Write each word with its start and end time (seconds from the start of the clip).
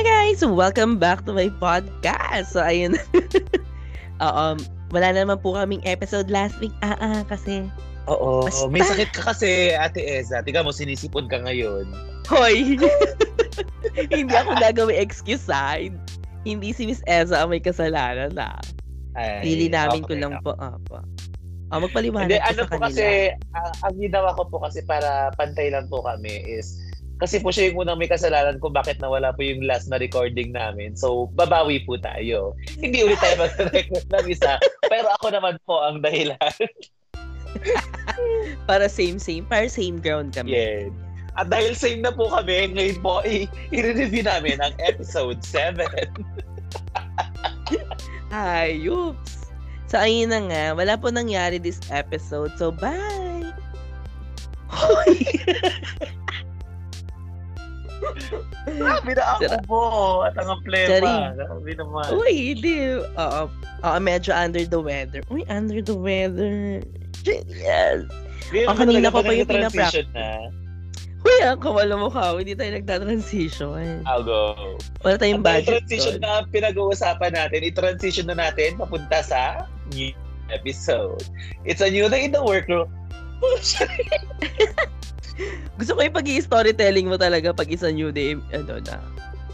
Hi 0.00 0.32
guys! 0.32 0.40
Welcome 0.40 0.96
back 0.96 1.28
to 1.28 1.36
my 1.36 1.52
podcast. 1.60 2.56
So, 2.56 2.64
ayun. 2.64 2.96
um, 4.24 4.56
wala 4.96 5.12
naman 5.12 5.44
po 5.44 5.52
kaming 5.52 5.84
episode 5.84 6.32
last 6.32 6.56
week. 6.56 6.72
Ah, 6.80 6.96
ah, 7.04 7.20
kasi... 7.28 7.68
Oo, 8.08 8.48
Basta. 8.48 8.64
may 8.72 8.80
sakit 8.80 9.12
ka 9.12 9.28
kasi, 9.28 9.76
Ate 9.76 10.00
Eza. 10.00 10.40
Tiga 10.40 10.64
mo, 10.64 10.72
sinisipon 10.72 11.28
ka 11.28 11.44
ngayon. 11.44 11.84
Hoy! 12.32 12.80
Hindi 14.16 14.32
ako 14.32 14.56
gagawin 14.56 14.96
excuse 14.96 15.44
ha. 15.52 15.76
Hindi 16.48 16.72
si 16.72 16.88
Miss 16.88 17.04
Eza 17.04 17.44
ang 17.44 17.52
may 17.52 17.60
kasalanan 17.60 18.32
na. 18.32 18.56
Ay, 19.20 19.44
Pili 19.44 19.68
namin 19.68 20.00
ko 20.08 20.16
okay, 20.16 20.24
lang 20.24 20.40
okay. 20.40 20.48
po. 20.48 20.96
Ah, 21.68 21.76
magpaliwanag 21.76 22.32
Hindi, 22.32 22.40
ko 22.40 22.48
ano 22.48 22.62
sa 22.64 22.70
po 22.72 22.76
kanila. 22.80 22.88
kasi, 22.88 23.06
ang, 23.52 23.72
ang 23.84 23.94
ginawa 24.00 24.32
ko 24.32 24.48
po 24.48 24.64
kasi 24.64 24.80
para 24.80 25.28
pantay 25.36 25.68
lang 25.68 25.92
po 25.92 26.00
kami 26.00 26.40
is, 26.48 26.80
kasi 27.20 27.36
po 27.36 27.52
siya 27.52 27.68
yung 27.68 27.84
unang 27.84 28.00
may 28.00 28.08
kasalanan 28.08 28.56
kung 28.56 28.72
bakit 28.72 28.96
nawala 28.96 29.36
po 29.36 29.44
yung 29.44 29.60
last 29.68 29.92
na 29.92 30.00
recording 30.00 30.56
namin. 30.56 30.96
So, 30.96 31.28
babawi 31.36 31.84
po 31.84 32.00
tayo. 32.00 32.56
Hindi 32.80 33.04
ulit 33.04 33.20
tayo 33.20 33.44
mag-record 33.44 34.08
ng 34.08 34.26
isa. 34.26 34.56
Pero 34.88 35.12
ako 35.20 35.36
naman 35.36 35.60
po 35.68 35.84
ang 35.84 36.00
dahilan. 36.00 36.40
Para 38.68 38.88
same-same. 38.88 39.44
Para 39.44 39.68
same 39.68 40.00
ground 40.00 40.32
kami. 40.32 40.56
Yeah. 40.56 40.88
At 41.36 41.52
dahil 41.52 41.76
same 41.76 42.00
na 42.00 42.10
po 42.10 42.26
kami, 42.32 42.72
ngayon 42.72 42.98
po 43.04 43.20
i- 43.22 43.46
i-review 43.68 44.24
namin 44.24 44.56
ang 44.64 44.72
episode 44.80 45.44
7. 45.44 45.76
Ayups! 48.32 49.52
So, 49.90 49.98
ayun 49.98 50.32
na 50.32 50.40
nga. 50.46 50.64
Wala 50.72 50.96
po 50.96 51.12
nangyari 51.12 51.60
this 51.60 51.84
episode. 51.92 52.54
So, 52.56 52.72
bye! 52.72 53.44
Hoy! 54.70 55.20
Grabe 58.80 59.10
na 59.12 59.24
ako 59.36 59.44
po. 59.66 59.82
At 60.24 60.34
ang 60.40 60.60
Sorry. 60.60 60.64
plema. 60.66 61.32
Grabe 61.36 61.70
naman. 61.76 62.06
Uy, 62.16 62.34
hindi. 62.54 63.00
Oo. 63.16 63.42
Oo, 63.80 63.98
medyo 64.00 64.30
under 64.32 64.64
the 64.64 64.80
weather. 64.80 65.20
Uy, 65.28 65.44
under 65.48 65.80
the 65.80 65.96
weather. 65.96 66.84
Genius. 67.24 68.08
Hindi 68.50 68.66
Ang 68.66 68.76
kanina 68.76 69.08
ko 69.12 69.20
pa 69.22 69.30
yung 69.32 69.46
nag-transition 69.46 70.06
na. 70.16 70.50
Uy, 71.20 71.38
ang 71.44 71.60
kawala 71.60 71.94
mo 72.00 72.08
ka. 72.08 72.32
Hindi 72.36 72.56
tayo 72.56 72.72
nagta-transition. 72.80 74.08
I'll 74.08 74.24
go. 74.24 74.56
Wala 75.04 75.20
tayong 75.20 75.44
At 75.44 75.64
budget. 75.64 75.84
transition 75.84 76.16
doon. 76.16 76.24
na 76.24 76.48
pinag-uusapan 76.48 77.32
natin, 77.36 77.60
i-transition 77.60 78.26
na 78.32 78.36
natin 78.40 78.80
papunta 78.80 79.20
sa 79.20 79.68
new 79.92 80.16
episode. 80.48 81.20
It's 81.68 81.84
a 81.84 81.92
new 81.92 82.08
day 82.08 82.24
in 82.24 82.32
the 82.32 82.40
workroom. 82.40 82.88
Gusto 85.76 85.96
ko 85.96 86.00
yung 86.02 86.16
pag-i-storytelling 86.16 87.08
mo 87.08 87.16
talaga 87.16 87.52
pag 87.52 87.68
isa 87.68 87.88
new 87.88 88.12
day, 88.12 88.36
ano 88.52 88.80
na, 88.84 89.00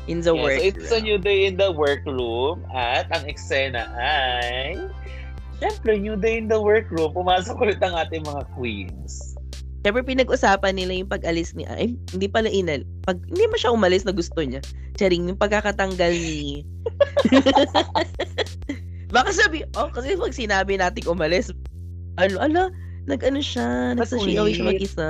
in 0.07 0.23
the 0.23 0.31
Yeah, 0.35 0.43
work. 0.43 0.59
so 0.59 0.67
it's 0.67 0.91
a 0.91 1.01
new 1.03 1.19
day 1.19 1.47
in 1.47 1.59
the 1.59 1.71
workroom 1.71 2.63
at 2.71 3.07
ang 3.11 3.27
eksena 3.27 3.87
ay 3.95 4.79
Siyempre, 5.57 5.97
new 5.97 6.21
day 6.21 6.37
in 6.37 6.53
the 6.53 6.61
workroom. 6.61 7.17
Pumasok 7.17 7.57
ulit 7.57 7.81
ang 7.81 7.97
ating 7.97 8.21
mga 8.29 8.45
queens. 8.53 9.33
Siyempre, 9.81 10.05
pinag-usapan 10.05 10.77
nila 10.77 10.93
yung 11.01 11.09
pag-alis 11.09 11.57
ni, 11.57 11.65
ay, 11.65 11.97
hindi 12.13 12.29
pala 12.29 12.53
inal, 12.53 12.85
pag, 13.09 13.17
hindi 13.25 13.49
mo 13.49 13.57
siya 13.57 13.73
umalis 13.73 14.05
na 14.05 14.13
gusto 14.13 14.37
niya. 14.45 14.61
Charing, 15.01 15.33
yung 15.33 15.41
pagkakatanggal 15.41 16.13
ni, 16.13 16.61
baka 19.17 19.31
sabi, 19.33 19.65
oh, 19.79 19.89
kasi 19.89 20.13
pag 20.19 20.35
sinabi 20.37 20.77
natin 20.77 21.09
umalis, 21.09 21.49
ano, 22.21 22.37
ala, 22.37 22.63
nag-ano 23.09 23.41
siya, 23.41 23.97
nagsasayaw 23.97 24.53
siya 24.53 24.61
Nag-quit. 24.61 24.69
mag-isa. 24.77 25.09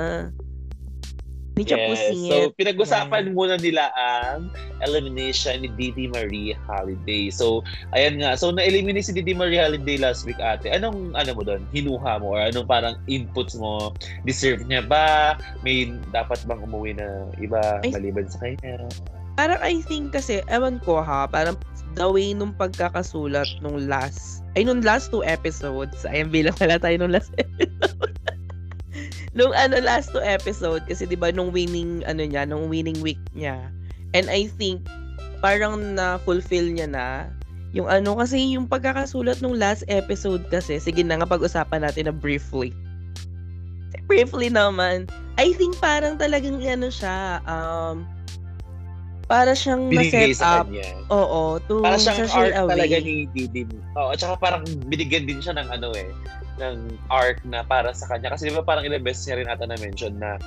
Siya 1.65 1.77
Yes. 1.77 2.13
So, 2.27 2.35
pinag-usapan 2.53 3.33
muna 3.33 3.55
nila 3.57 3.89
ang 3.95 4.51
elimination 4.83 5.63
ni 5.63 5.69
Didi 5.73 6.05
Marie 6.11 6.53
Holiday. 6.67 7.31
So, 7.31 7.63
ayan 7.95 8.21
nga. 8.21 8.35
So, 8.37 8.51
na-eliminate 8.53 9.09
si 9.09 9.13
Didi 9.15 9.33
Marie 9.33 9.61
Holiday 9.61 9.97
last 9.97 10.27
week, 10.27 10.37
ate. 10.37 10.69
Anong, 10.69 11.15
ano 11.15 11.31
mo 11.33 11.41
doon? 11.41 11.63
Hinuha 11.71 12.19
mo? 12.21 12.37
Or 12.37 12.41
anong 12.43 12.67
parang 12.67 12.95
inputs 13.07 13.57
mo? 13.57 13.95
Deserve 14.27 14.65
niya 14.67 14.85
ba? 14.85 15.37
May 15.63 15.93
dapat 16.11 16.43
bang 16.45 16.61
umuwi 16.61 16.97
na 16.97 17.29
iba 17.41 17.81
Ay. 17.81 17.93
maliban 17.95 18.27
sa 18.27 18.37
kanya? 18.43 18.85
Parang 19.37 19.61
I 19.61 19.85
think 19.85 20.13
kasi, 20.13 20.41
ewan 20.49 20.81
ko 20.81 21.01
ha, 21.01 21.29
parang 21.29 21.57
the 21.93 22.05
way 22.05 22.33
nung 22.33 22.53
pagkakasulat 22.57 23.47
nung 23.61 23.89
last, 23.89 24.45
ay 24.57 24.65
nung 24.65 24.81
last 24.81 25.13
two 25.13 25.21
episodes, 25.25 26.05
ay 26.05 26.25
bilang 26.25 26.57
pala 26.57 26.81
tayo 26.81 26.97
nung 27.01 27.13
last 27.13 27.33
episode. 27.41 28.17
Nung 29.37 29.53
ano 29.53 29.77
last 29.79 30.09
two 30.09 30.23
episode, 30.25 30.81
kasi 30.89 31.05
di 31.05 31.13
ba 31.13 31.29
nung 31.29 31.53
winning, 31.53 32.01
ano 32.09 32.25
niya, 32.25 32.49
nung 32.49 32.67
winning 32.67 32.97
week 33.05 33.21
niya. 33.37 33.69
And 34.17 34.25
I 34.27 34.49
think, 34.57 34.81
parang 35.39 35.93
na-fulfill 35.93 36.73
niya 36.73 36.89
na, 36.89 37.07
yung 37.71 37.85
ano, 37.85 38.17
kasi 38.17 38.57
yung 38.57 38.65
pagkakasulat 38.65 39.37
nung 39.45 39.53
last 39.53 39.85
episode 39.85 40.41
kasi, 40.49 40.81
sige 40.81 41.05
na 41.05 41.21
nga 41.21 41.29
pag-usapan 41.29 41.85
natin 41.85 42.09
na 42.09 42.15
briefly. 42.15 42.73
Briefly 44.09 44.49
naman, 44.49 45.05
I 45.37 45.53
think 45.53 45.77
parang 45.77 46.17
talagang 46.17 46.57
ano 46.65 46.89
siya, 46.89 47.43
um, 47.45 48.07
para 49.27 49.51
siyang 49.51 49.91
Binigay 49.91 50.31
na-set 50.31 50.39
sa 50.39 50.63
up. 50.63 50.71
kanya. 50.71 50.87
Oo, 51.11 51.59
to 51.67 51.83
Para 51.83 51.99
siyang 51.99 52.31
arc 52.31 52.55
talaga 52.55 52.95
away. 52.97 53.03
ni 53.03 53.15
Didi. 53.35 53.67
Oo, 53.99 54.15
at 54.15 54.23
saka 54.23 54.39
parang 54.39 54.63
binigyan 54.87 55.27
din 55.27 55.43
siya 55.43 55.59
ng 55.59 55.67
ano 55.67 55.91
eh, 55.93 56.07
ng 56.57 56.97
arc 57.09 57.41
na 57.45 57.61
para 57.63 57.93
sa 57.93 58.09
kanya. 58.09 58.33
Kasi 58.33 58.49
di 58.49 58.53
ba 58.53 58.65
parang 58.65 58.85
ilang 58.85 59.05
beses 59.05 59.25
niya 59.29 59.41
rin 59.41 59.47
ata 59.49 59.65
na-mention 59.65 60.17
na 60.17 60.37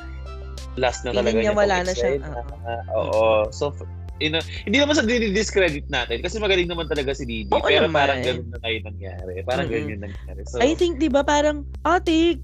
last 0.78 1.03
na 1.03 1.10
talaga 1.10 1.38
niya 1.38 1.50
niya 1.50 1.56
wala 1.56 1.76
na 1.82 1.93
siya, 1.94 2.19
eksena. 2.19 2.43
oo. 2.94 3.03
Oo. 3.10 3.50
So, 3.50 3.75
f- 3.75 3.87
ina, 4.20 4.38
hindi 4.69 4.78
naman 4.78 4.94
sa 4.94 5.04
discredit 5.09 5.88
natin 5.88 6.20
kasi 6.22 6.37
magaling 6.38 6.69
naman 6.69 6.87
talaga 6.87 7.16
si 7.16 7.25
Didi. 7.25 7.50
Oo 7.50 7.65
pero 7.65 7.88
naman. 7.88 7.97
parang 7.97 8.20
ganun 8.22 8.49
na 8.53 8.59
ngayon 8.62 8.82
nangyari. 8.87 9.32
Parang 9.43 9.66
Mm-mm. 9.66 9.75
ganun 9.75 9.93
yung 9.97 10.03
nangyari. 10.06 10.41
So, 10.47 10.60
I 10.60 10.76
think, 10.76 11.00
di 11.00 11.09
ba, 11.09 11.25
parang, 11.25 11.65
ate, 11.88 12.38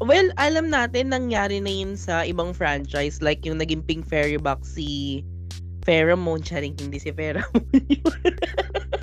well, 0.00 0.28
alam 0.38 0.70
natin, 0.70 1.10
nangyari 1.12 1.58
na 1.60 1.72
yun 1.72 1.98
sa 1.98 2.22
ibang 2.24 2.54
franchise. 2.54 3.20
Like, 3.20 3.44
yung 3.44 3.58
naging 3.58 3.84
Pink 3.84 4.06
Fairy 4.06 4.38
Box 4.38 4.78
si 4.78 5.20
Pheromone. 5.84 6.42
Charing, 6.46 6.78
hindi 6.78 6.98
si 7.02 7.10
Pheromone. 7.10 7.68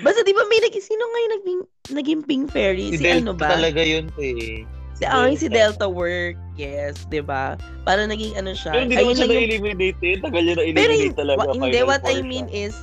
Basta, 0.00 0.22
di 0.22 0.32
ba, 0.32 0.46
may 0.46 0.60
naging, 0.60 0.80
sino 0.80 1.04
nga 1.04 1.18
yung 1.18 1.32
naging, 1.34 1.60
naging 1.92 2.20
Pink 2.22 2.44
Fairy? 2.48 2.88
si, 2.88 2.96
Si, 2.96 3.04
Delta 3.04 3.20
ano 3.20 3.32
ba? 3.34 3.48
talaga 3.50 3.80
yun 3.82 4.08
eh. 4.16 4.64
Si, 4.92 5.02
ay, 5.02 5.34
si 5.34 5.48
Delta 5.48 5.84
Work. 5.84 6.38
Yes, 6.54 7.04
di 7.06 7.18
ba? 7.18 7.58
Para 7.82 8.04
naging 8.04 8.38
ano 8.38 8.52
siya. 8.52 8.72
Pero 8.72 8.82
hindi 8.86 8.96
naman 8.96 9.14
siya 9.14 9.26
na-eliminate 9.26 10.00
eh. 10.00 10.16
Tagal 10.20 10.42
niya 10.42 10.54
na-eliminate 10.54 11.12
talaga. 11.12 11.38
wa- 11.42 11.52
hindi, 11.52 11.78
what 11.82 12.04
I 12.06 12.22
mean 12.22 12.46
siya. 12.46 12.70
is, 12.70 12.74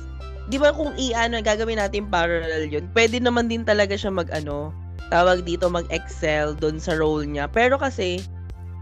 di 0.46 0.58
ba 0.58 0.70
kung 0.70 0.92
i-ano, 0.94 1.40
gagawin 1.40 1.78
natin 1.78 2.06
parallel 2.06 2.66
yun, 2.66 2.84
pwede 2.92 3.18
naman 3.18 3.46
din 3.46 3.62
talaga 3.62 3.96
siya 3.96 4.10
mag-ano, 4.10 4.74
tawag 5.08 5.42
dito, 5.42 5.66
mag-excel 5.66 6.52
doon 6.54 6.76
sa 6.76 6.92
role 6.92 7.24
niya. 7.24 7.46
Pero 7.46 7.74
kasi, 7.74 8.20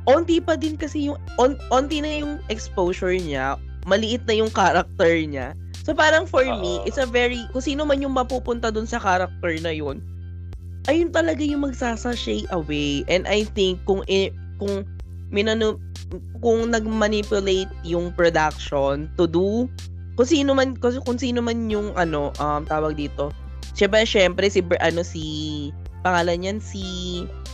onti 0.05 0.41
pa 0.41 0.57
din 0.57 0.75
kasi 0.75 1.07
yung, 1.07 1.21
on, 1.37 1.55
onti 1.69 2.01
na 2.01 2.11
yung 2.19 2.41
exposure 2.49 3.15
niya, 3.15 3.55
maliit 3.85 4.25
na 4.25 4.35
yung 4.35 4.51
character 4.51 5.13
niya. 5.15 5.53
So 5.89 5.97
parang 5.97 6.29
for 6.29 6.45
me, 6.45 6.85
Oo. 6.85 6.85
it's 6.85 7.01
a 7.01 7.09
very, 7.09 7.41
kung 7.49 7.65
sino 7.65 7.89
man 7.89 8.05
yung 8.05 8.13
mapupunta 8.13 8.69
doon 8.69 8.85
sa 8.85 9.01
character 9.01 9.57
na 9.65 9.73
yun, 9.73 10.05
ayun 10.85 11.09
talaga 11.09 11.41
yung 11.41 11.65
magsasashay 11.65 12.45
away. 12.53 13.09
And 13.09 13.25
I 13.25 13.49
think 13.57 13.81
kung 13.89 14.05
i- 14.05 14.37
kung 14.61 14.85
minano 15.33 15.81
kung 16.45 16.77
nag-manipulate 16.77 17.73
yung 17.89 18.13
production 18.13 19.09
to 19.17 19.25
do 19.29 19.69
kung 20.17 20.29
sino 20.29 20.57
man 20.57 20.77
kung, 20.77 21.01
kung 21.05 21.21
sino 21.21 21.41
man 21.45 21.69
yung 21.73 21.97
ano 21.97 22.37
um 22.37 22.69
tawag 22.69 22.97
dito. 22.97 23.33
Syempre 23.73 24.05
syempre 24.05 24.49
si 24.53 24.61
ano 24.85 25.01
si 25.01 25.25
pangalan 26.05 26.45
niyan 26.45 26.61
si 26.61 26.85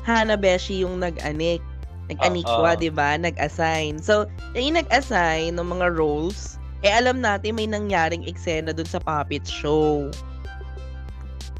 Hana 0.02 0.34
Beshi 0.34 0.82
yung 0.82 0.98
nag-anik. 0.98 1.62
Nag-anikwa, 2.10 2.74
Oo. 2.74 2.78
'di 2.82 2.90
ba? 2.92 3.16
Nag-assign. 3.16 3.96
So, 3.96 4.28
yung 4.52 4.76
nag-assign 4.76 5.56
ng 5.56 5.64
mga 5.64 5.96
roles, 5.96 6.60
eh 6.84 6.92
alam 6.92 7.24
natin 7.24 7.56
may 7.56 7.64
nangyaring 7.64 8.28
eksena 8.28 8.76
dun 8.76 8.86
sa 8.86 9.00
puppet 9.00 9.48
show. 9.48 10.12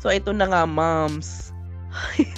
So, 0.04 0.12
ito 0.12 0.36
na 0.36 0.44
nga, 0.44 0.68
moms. 0.68 1.48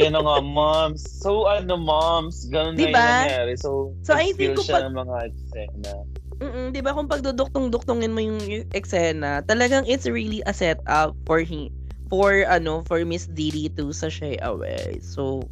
Yan 0.00 0.18
nga, 0.18 0.42
moms. 0.42 1.06
So, 1.22 1.46
ano, 1.46 1.78
moms? 1.78 2.50
Ganun 2.50 2.74
Diba? 2.74 2.90
na 2.90 2.98
yung 2.98 3.18
nangyari. 3.22 3.54
So, 3.54 3.94
So, 4.02 4.18
I 4.18 4.34
think 4.34 4.58
kung 4.58 4.66
pag- 4.66 4.90
ng 4.90 4.98
mga 4.98 5.16
eksena. 5.30 5.94
Mm, 6.42 6.74
'di 6.74 6.82
ba 6.82 6.90
kung 6.90 7.06
pagduduktong-duktongin 7.06 8.10
mo 8.10 8.18
yung 8.18 8.42
eksena, 8.74 9.46
talagang 9.46 9.86
it's 9.86 10.02
really 10.02 10.42
a 10.50 10.52
setup 10.52 11.14
for 11.30 11.38
he 11.38 11.70
for 12.10 12.42
ano 12.50 12.82
for 12.90 12.98
Miss 13.06 13.30
Didi 13.30 13.70
to 13.78 13.94
sashay 13.94 14.34
away. 14.42 14.98
So, 14.98 15.46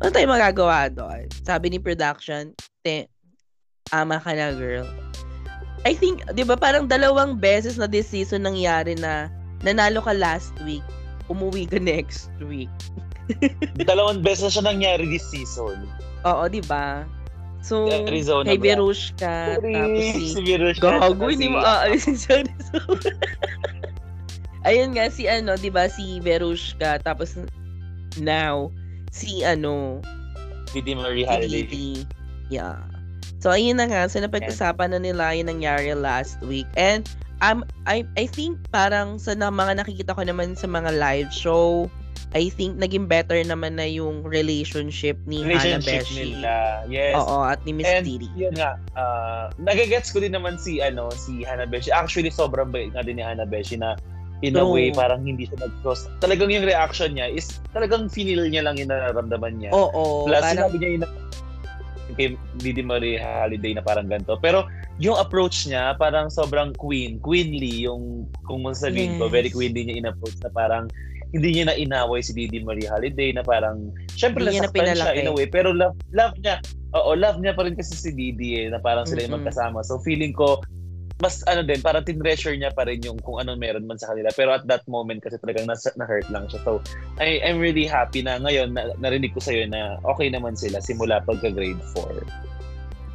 ano 0.00 0.08
tayo 0.08 0.26
magagawa 0.32 0.88
doon? 0.88 1.28
Sabi 1.44 1.76
ni 1.76 1.78
production, 1.78 2.56
te, 2.80 3.12
ama 3.92 4.16
ka 4.16 4.32
na 4.32 4.56
girl. 4.56 4.88
I 5.82 5.92
think, 5.98 6.22
'di 6.30 6.46
ba 6.46 6.54
parang 6.54 6.86
dalawang 6.86 7.42
beses 7.42 7.74
na 7.74 7.90
this 7.90 8.06
season 8.06 8.46
nangyari 8.46 8.94
na 8.94 9.26
nanalo 9.66 9.98
ka 10.02 10.14
last 10.14 10.54
week, 10.62 10.82
umuwi 11.26 11.66
ka 11.66 11.82
next 11.92 12.30
week. 12.42 12.70
Dalawang 13.88 14.22
beses 14.22 14.46
na 14.46 14.50
siya 14.50 14.64
nangyari 14.74 15.04
this 15.10 15.26
season. 15.30 15.86
Oo, 16.26 16.46
'di 16.46 16.62
ba? 16.66 17.06
So, 17.62 17.86
Arizona 17.86 18.50
kay? 18.50 18.58
Verushka, 18.58 19.62
tapos 19.62 20.02
si... 20.02 20.22
si 20.34 20.40
Virushka. 20.42 20.98
Gago, 20.98 21.30
hindi 21.30 21.46
si- 21.46 21.54
mo 21.54 21.62
aalisin 21.62 22.18
siya. 22.18 22.42
Ayun 24.66 24.98
nga, 24.98 25.06
si 25.06 25.30
ano, 25.30 25.54
di 25.54 25.70
ba, 25.70 25.86
si 25.86 26.18
Verushka, 26.18 26.98
tapos 27.06 27.38
now, 28.18 28.66
si 29.14 29.46
ano, 29.46 30.02
Didi 30.74 30.98
Marie 30.98 31.22
si 31.22 31.30
Holiday. 31.30 31.62
Didi. 31.70 31.86
Yeah. 32.50 32.82
So, 33.42 33.50
ayun 33.50 33.82
na 33.82 33.90
nga. 33.90 34.06
So, 34.06 34.22
napag-usapan 34.22 34.94
na 34.94 35.02
nila 35.02 35.34
yung 35.34 35.50
nangyari 35.50 35.90
last 35.98 36.38
week. 36.46 36.70
And, 36.78 37.02
um, 37.42 37.66
I, 37.90 38.06
I 38.14 38.30
think 38.30 38.54
parang 38.70 39.18
sa 39.18 39.34
na, 39.34 39.50
mga 39.50 39.82
nakikita 39.82 40.14
ko 40.14 40.22
naman 40.22 40.54
sa 40.54 40.70
mga 40.70 40.94
live 40.94 41.34
show, 41.34 41.90
I 42.38 42.48
think 42.48 42.78
naging 42.78 43.10
better 43.10 43.36
naman 43.42 43.76
na 43.76 43.84
yung 43.84 44.22
relationship 44.24 45.18
ni 45.26 45.42
Relationship 45.44 46.06
Hanabeshi. 46.06 46.38
nila. 46.38 46.86
Yes. 46.86 47.18
Oo, 47.18 47.44
at 47.44 47.60
ni 47.66 47.76
Miss 47.76 47.90
And 47.90 48.06
Didi. 48.06 48.30
yun 48.32 48.54
nga, 48.56 48.78
uh, 48.96 49.50
nagagets 49.60 50.14
ko 50.14 50.22
din 50.22 50.32
naman 50.32 50.56
si 50.56 50.80
ano 50.80 51.12
si 51.12 51.44
Hanabeshi. 51.44 51.92
Actually, 51.92 52.32
sobrang 52.32 52.72
bait 52.72 52.88
nga 52.96 53.04
din 53.04 53.20
ni 53.20 53.24
Hanabeshi 53.26 53.76
na 53.76 54.00
in 54.40 54.56
a 54.56 54.64
True. 54.64 54.72
way 54.72 54.88
parang 54.96 55.28
hindi 55.28 55.44
siya 55.44 55.60
nag-cross. 55.60 56.08
Talagang 56.24 56.48
yung 56.48 56.64
reaction 56.64 57.12
niya 57.12 57.28
is 57.28 57.60
talagang 57.76 58.08
finil 58.08 58.48
niya 58.48 58.64
lang 58.64 58.80
yung 58.80 58.88
nararamdaman 58.88 59.60
niya. 59.60 59.70
Oo, 59.76 60.24
Plus, 60.24 60.40
parang, 60.40 60.56
sinabi 60.56 60.76
niya 60.80 60.90
yung 60.96 61.04
kay 62.14 62.36
Didi 62.60 62.82
Marie 62.84 63.18
Holiday 63.18 63.76
na 63.76 63.82
parang 63.84 64.08
ganito. 64.08 64.36
Pero 64.40 64.64
yung 65.00 65.16
approach 65.16 65.66
niya, 65.66 65.96
parang 65.96 66.28
sobrang 66.28 66.72
queen, 66.76 67.18
queenly 67.20 67.88
yung 67.88 68.28
kung 68.46 68.62
masasabihin 68.64 69.16
ko, 69.18 69.26
Yes. 69.28 69.34
very 69.34 69.50
queenly 69.50 69.82
niya 69.88 69.96
in-approach 70.04 70.36
na 70.44 70.50
parang 70.52 70.86
hindi 71.32 71.48
niya 71.56 71.72
na 71.72 71.76
inaway 71.76 72.20
si 72.20 72.36
Didi 72.36 72.60
Marie 72.60 72.84
Holiday 72.86 73.32
na 73.32 73.40
parang 73.40 73.88
syempre 74.12 74.44
Hindi 74.44 74.60
niya 74.60 74.68
na 74.68 74.68
nasaktan 74.68 74.96
siya 75.00 75.12
in 75.16 75.28
a 75.28 75.32
way 75.32 75.48
pero 75.48 75.72
love 75.72 75.96
love 76.12 76.36
niya 76.44 76.60
oo 76.92 77.16
love 77.16 77.40
niya 77.40 77.56
pa 77.56 77.64
rin 77.64 77.72
kasi 77.72 77.96
si 77.96 78.12
Didi 78.12 78.60
eh, 78.60 78.68
na 78.68 78.76
parang 78.76 79.08
sila 79.08 79.24
yung 79.24 79.40
Mm-mm. 79.40 79.48
magkasama 79.48 79.80
so 79.80 79.96
feeling 80.04 80.36
ko 80.36 80.60
mas 81.22 81.46
ano 81.46 81.62
din 81.62 81.78
parang 81.78 82.02
tinreasure 82.02 82.58
niya 82.58 82.74
pa 82.74 82.82
rin 82.82 82.98
yung 83.06 83.14
kung 83.22 83.38
anong 83.38 83.62
meron 83.62 83.86
man 83.86 83.94
sa 83.94 84.10
kanila 84.10 84.34
pero 84.34 84.50
at 84.50 84.66
that 84.66 84.82
moment 84.90 85.22
kasi 85.22 85.38
talagang 85.38 85.70
nas- 85.70 85.94
na-hurt 85.94 86.26
lang 86.34 86.50
siya 86.50 86.58
so 86.66 86.82
I, 87.22 87.38
I'm 87.46 87.62
really 87.62 87.86
happy 87.86 88.26
na 88.26 88.42
ngayon 88.42 88.74
na, 88.74 88.90
narinig 88.98 89.30
ko 89.30 89.38
sa'yo 89.38 89.70
na 89.70 90.02
okay 90.02 90.26
naman 90.26 90.58
sila 90.58 90.82
simula 90.82 91.22
pagka 91.22 91.54
grade 91.54 91.78
4 91.94 92.52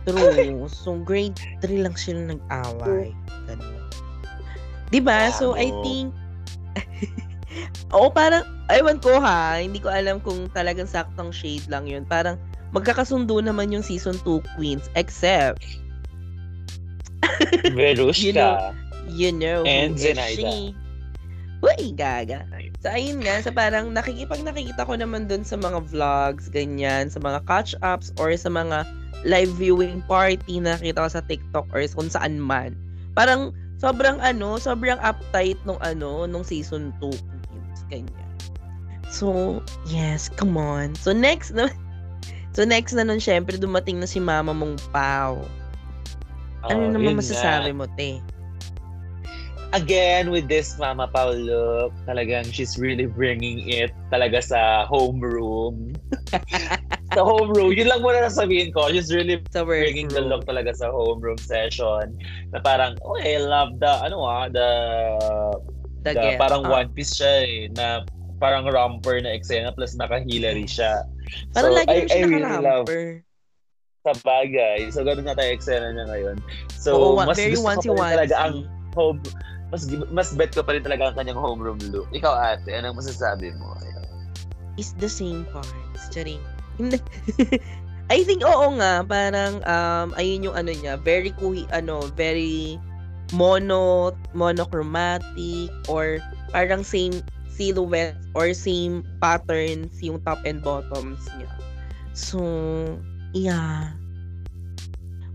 True. 0.08 0.72
So, 0.72 0.96
grade 1.04 1.36
3 1.60 1.84
lang 1.84 1.92
sila 2.00 2.32
nag-away. 2.32 3.12
Ganun. 3.44 3.84
Diba? 4.88 5.28
So, 5.36 5.52
I 5.60 5.68
think, 5.84 6.16
Oo, 7.96 8.08
parang, 8.08 8.48
ewan 8.72 9.04
ko 9.04 9.20
ha, 9.20 9.60
hindi 9.60 9.84
ko 9.84 9.92
alam 9.92 10.24
kung 10.24 10.48
talagang 10.56 10.88
saktong 10.88 11.36
shade 11.36 11.68
lang 11.68 11.92
yun. 11.92 12.08
Parang, 12.08 12.40
magkakasundo 12.72 13.36
naman 13.44 13.72
yung 13.76 13.84
season 13.84 14.16
2 14.24 14.40
queens, 14.56 14.88
except, 14.96 15.60
Verushka 17.76 18.24
You 18.24 18.34
know, 18.34 18.56
you 19.08 19.32
know 19.32 19.60
And 19.66 19.96
Zenaida. 19.98 20.74
Uy, 21.66 21.98
gaga. 21.98 22.46
So, 22.86 22.94
ayun 22.94 23.26
nga, 23.26 23.42
sa 23.42 23.50
parang 23.50 23.90
nakikipag 23.90 24.46
nakikita 24.46 24.86
ko 24.86 24.94
naman 24.94 25.26
dun 25.26 25.42
sa 25.42 25.58
mga 25.58 25.90
vlogs, 25.90 26.54
ganyan, 26.54 27.10
sa 27.10 27.18
mga 27.18 27.42
catch-ups, 27.50 28.14
or 28.22 28.30
sa 28.38 28.54
mga 28.54 28.86
live 29.26 29.50
viewing 29.58 30.06
party 30.06 30.62
na 30.62 30.78
nakita 30.78 31.02
ko 31.02 31.10
sa 31.10 31.26
TikTok 31.26 31.66
or 31.74 31.82
kung 31.90 32.14
saan 32.14 32.38
man. 32.38 32.78
Parang, 33.18 33.58
sobrang 33.82 34.22
ano, 34.22 34.62
sobrang 34.62 35.02
uptight 35.02 35.58
nung 35.66 35.82
ano, 35.82 36.30
nung 36.30 36.46
season 36.46 36.94
2. 37.02 37.10
Queens, 37.10 37.82
Ganyan. 37.90 38.30
So, 39.10 39.60
yes, 39.90 40.30
come 40.30 40.62
on. 40.62 40.94
So, 40.94 41.10
next 41.10 41.58
na, 41.58 41.74
so 42.56 42.70
next 42.70 42.94
na 42.94 43.02
nun, 43.02 43.18
syempre, 43.18 43.58
dumating 43.58 43.98
na 43.98 44.06
si 44.06 44.22
Mama 44.22 44.54
mong 44.54 44.78
Pao. 46.62 46.72
Ano 46.72 46.84
Oh, 46.84 46.94
naman 46.94 47.18
masasabi 47.20 47.72
nga. 47.72 47.76
mo, 47.76 47.86
te? 47.88 48.24
again 49.74 50.32
with 50.32 50.48
this 50.48 50.78
Mama 50.80 51.08
Pao 51.12 51.32
look, 51.32 51.92
talagang 52.08 52.48
she's 52.54 52.78
really 52.80 53.06
bringing 53.06 53.68
it 53.68 53.92
talaga 54.12 54.40
sa 54.44 54.88
homeroom. 54.88 55.92
sa 57.16 57.22
homeroom, 57.24 57.76
yun 57.76 57.88
lang 57.92 58.00
muna 58.04 58.28
nasabihin 58.28 58.72
ko. 58.72 58.88
She's 58.92 59.12
really 59.14 59.44
Sa 59.52 59.64
bringing 59.76 60.08
the 60.08 60.22
workroom. 60.22 60.24
look 60.24 60.48
talaga 60.48 60.72
sa 60.76 60.92
homeroom 60.92 61.40
session. 61.40 62.16
Na 62.54 62.60
parang, 62.64 62.96
oh, 63.04 63.20
I 63.20 63.38
love 63.44 63.80
the, 63.80 63.92
ano 64.08 64.24
ah, 64.24 64.48
the, 64.48 64.68
The 66.04 66.14
the 66.14 66.22
get 66.22 66.38
parang 66.40 66.64
up. 66.64 66.72
one 66.72 66.90
piece 66.96 67.20
siya 67.20 67.34
eh, 67.44 67.68
na 67.76 68.04
parang 68.40 68.70
romper 68.70 69.20
na 69.22 69.34
eksena 69.36 69.74
plus 69.76 69.98
naka-hillary 69.98 70.68
siya. 70.70 71.04
Parang 71.52 71.74
so, 71.74 71.76
lagi 71.76 71.92
I, 71.92 72.08
siya 72.08 72.24
I 72.24 72.30
really 72.30 72.58
love. 72.60 72.88
Sa 74.08 74.16
bagay. 74.24 74.88
So, 74.96 75.04
ganun 75.04 75.28
na 75.28 75.36
tayo 75.36 75.52
eksena 75.52 75.92
niya 75.92 76.06
ngayon. 76.08 76.38
So, 76.72 76.96
Oo, 76.96 77.20
mas 77.20 77.36
gusto 77.36 77.92
ko 77.92 78.00
pa 78.00 78.16
rin 78.16 78.16
talaga 78.16 78.36
ang 78.40 78.56
home 78.96 79.20
mas 79.68 79.84
mas 80.16 80.32
bet 80.32 80.56
ko 80.56 80.64
pa 80.64 80.80
rin 80.80 80.84
talaga 80.84 81.12
ang 81.12 81.16
kanyang 81.20 81.40
homeroom 81.40 81.80
look. 81.92 82.08
Ikaw 82.16 82.56
ate, 82.56 82.72
anong 82.72 83.04
masasabi 83.04 83.52
mo? 83.60 83.76
Is 84.80 84.96
the 85.02 85.12
same 85.12 85.44
parts. 85.52 86.08
Charing. 86.14 86.40
I 88.14 88.24
think 88.24 88.48
oo 88.48 88.80
nga, 88.80 89.04
parang 89.04 89.60
um 89.68 90.16
ayun 90.16 90.48
yung 90.48 90.56
ano 90.56 90.72
niya, 90.72 90.96
very 91.04 91.36
kuhi 91.36 91.68
ano, 91.76 92.08
very 92.16 92.80
mono 93.36 94.16
monochromatic 94.32 95.68
or 95.92 96.24
parang 96.56 96.80
same 96.80 97.20
silhouette 97.52 98.16
or 98.38 98.56
same 98.56 99.04
patterns 99.20 100.00
yung 100.00 100.24
top 100.24 100.40
and 100.48 100.64
bottoms 100.64 101.28
niya. 101.36 101.52
So, 102.16 102.40
yeah. 103.38 103.94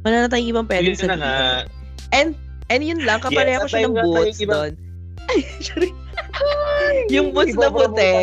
Wala 0.03 0.27
na 0.27 0.29
tayong 0.29 0.51
ibang 0.51 0.67
pwedeng 0.67 0.99
Yun 0.99 1.09
na 1.09 1.19
nga. 1.19 1.35
And 2.11 2.35
and 2.69 2.83
yun 2.83 3.01
lang, 3.07 3.23
kapareha 3.23 3.63
ko 3.63 3.67
Yes, 3.67 3.73
siya 3.73 3.81
at 3.81 3.87
ng 3.87 3.97
boots 4.03 4.39
ibang- 4.43 4.55
doon. 4.59 4.73
Ay, 5.31 5.39
sorry. 5.63 5.91
Yung 7.15 7.31
boots 7.31 7.55
na 7.55 7.71
puti. 7.71 8.15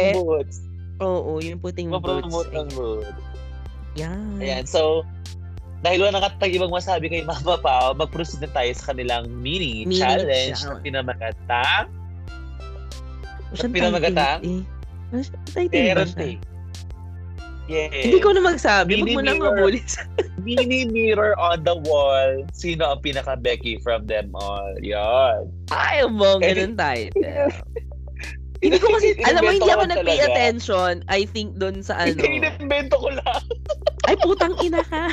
Oo, 1.00 1.40
yung 1.40 1.60
puting 1.64 1.88
boots. 1.88 2.04
Ipopromote 2.04 2.52
ang 2.52 2.70
boots. 2.76 3.16
Yan. 3.96 4.38
Ayan, 4.44 4.68
so, 4.68 5.08
dahil 5.80 6.04
wala 6.04 6.20
nang 6.20 6.26
katag 6.28 6.52
ibang 6.52 6.76
masabi 6.76 7.08
kay 7.08 7.24
Mama 7.24 7.56
Pao, 7.56 7.96
mag-proceed 7.96 8.44
na 8.44 8.52
tayo 8.52 8.72
sa 8.76 8.92
kanilang 8.92 9.32
mini, 9.32 9.88
Mini 9.88 9.96
challenge 9.96 10.60
na 10.68 10.76
pinamagatang 10.84 11.88
Masyang 13.50 13.74
pinamagatang? 13.74 14.40
title, 15.56 16.04
Yes. 17.70 17.94
Hindi 17.94 18.18
ko 18.18 18.34
na 18.34 18.42
magsabi. 18.42 19.06
Huwag 19.06 19.14
mo 19.14 19.22
na 19.22 19.38
mirror. 19.38 19.54
mabuli 19.54 19.80
sa... 19.86 20.02
Mini 20.46 20.90
mirror 20.90 21.38
on 21.38 21.62
the 21.62 21.78
wall. 21.86 22.42
Sino 22.50 22.98
ang 22.98 23.06
pinaka-Becky 23.06 23.78
from 23.86 24.10
them 24.10 24.34
all? 24.34 24.74
Yan. 24.82 25.46
Ay, 25.70 26.02
mo, 26.10 26.42
ganun 26.42 26.74
title. 26.74 27.54
Hindi 28.60 28.76
ko 28.76 28.92
kasi, 28.92 29.16
alam 29.24 29.40
mo, 29.40 29.56
hindi 29.56 29.64
ko 29.64 29.72
ako 29.72 29.86
lang 29.88 30.04
nag-pay 30.04 30.20
attention. 30.20 30.94
I 31.08 31.24
think 31.24 31.56
doon 31.56 31.80
sa 31.80 31.96
ano. 32.04 32.12
Hindi, 32.12 32.44
inimbento 32.44 33.00
ko 33.00 33.08
lang. 33.16 33.44
Ay, 34.04 34.20
putang 34.20 34.52
ina 34.60 34.84
ka. 34.84 35.08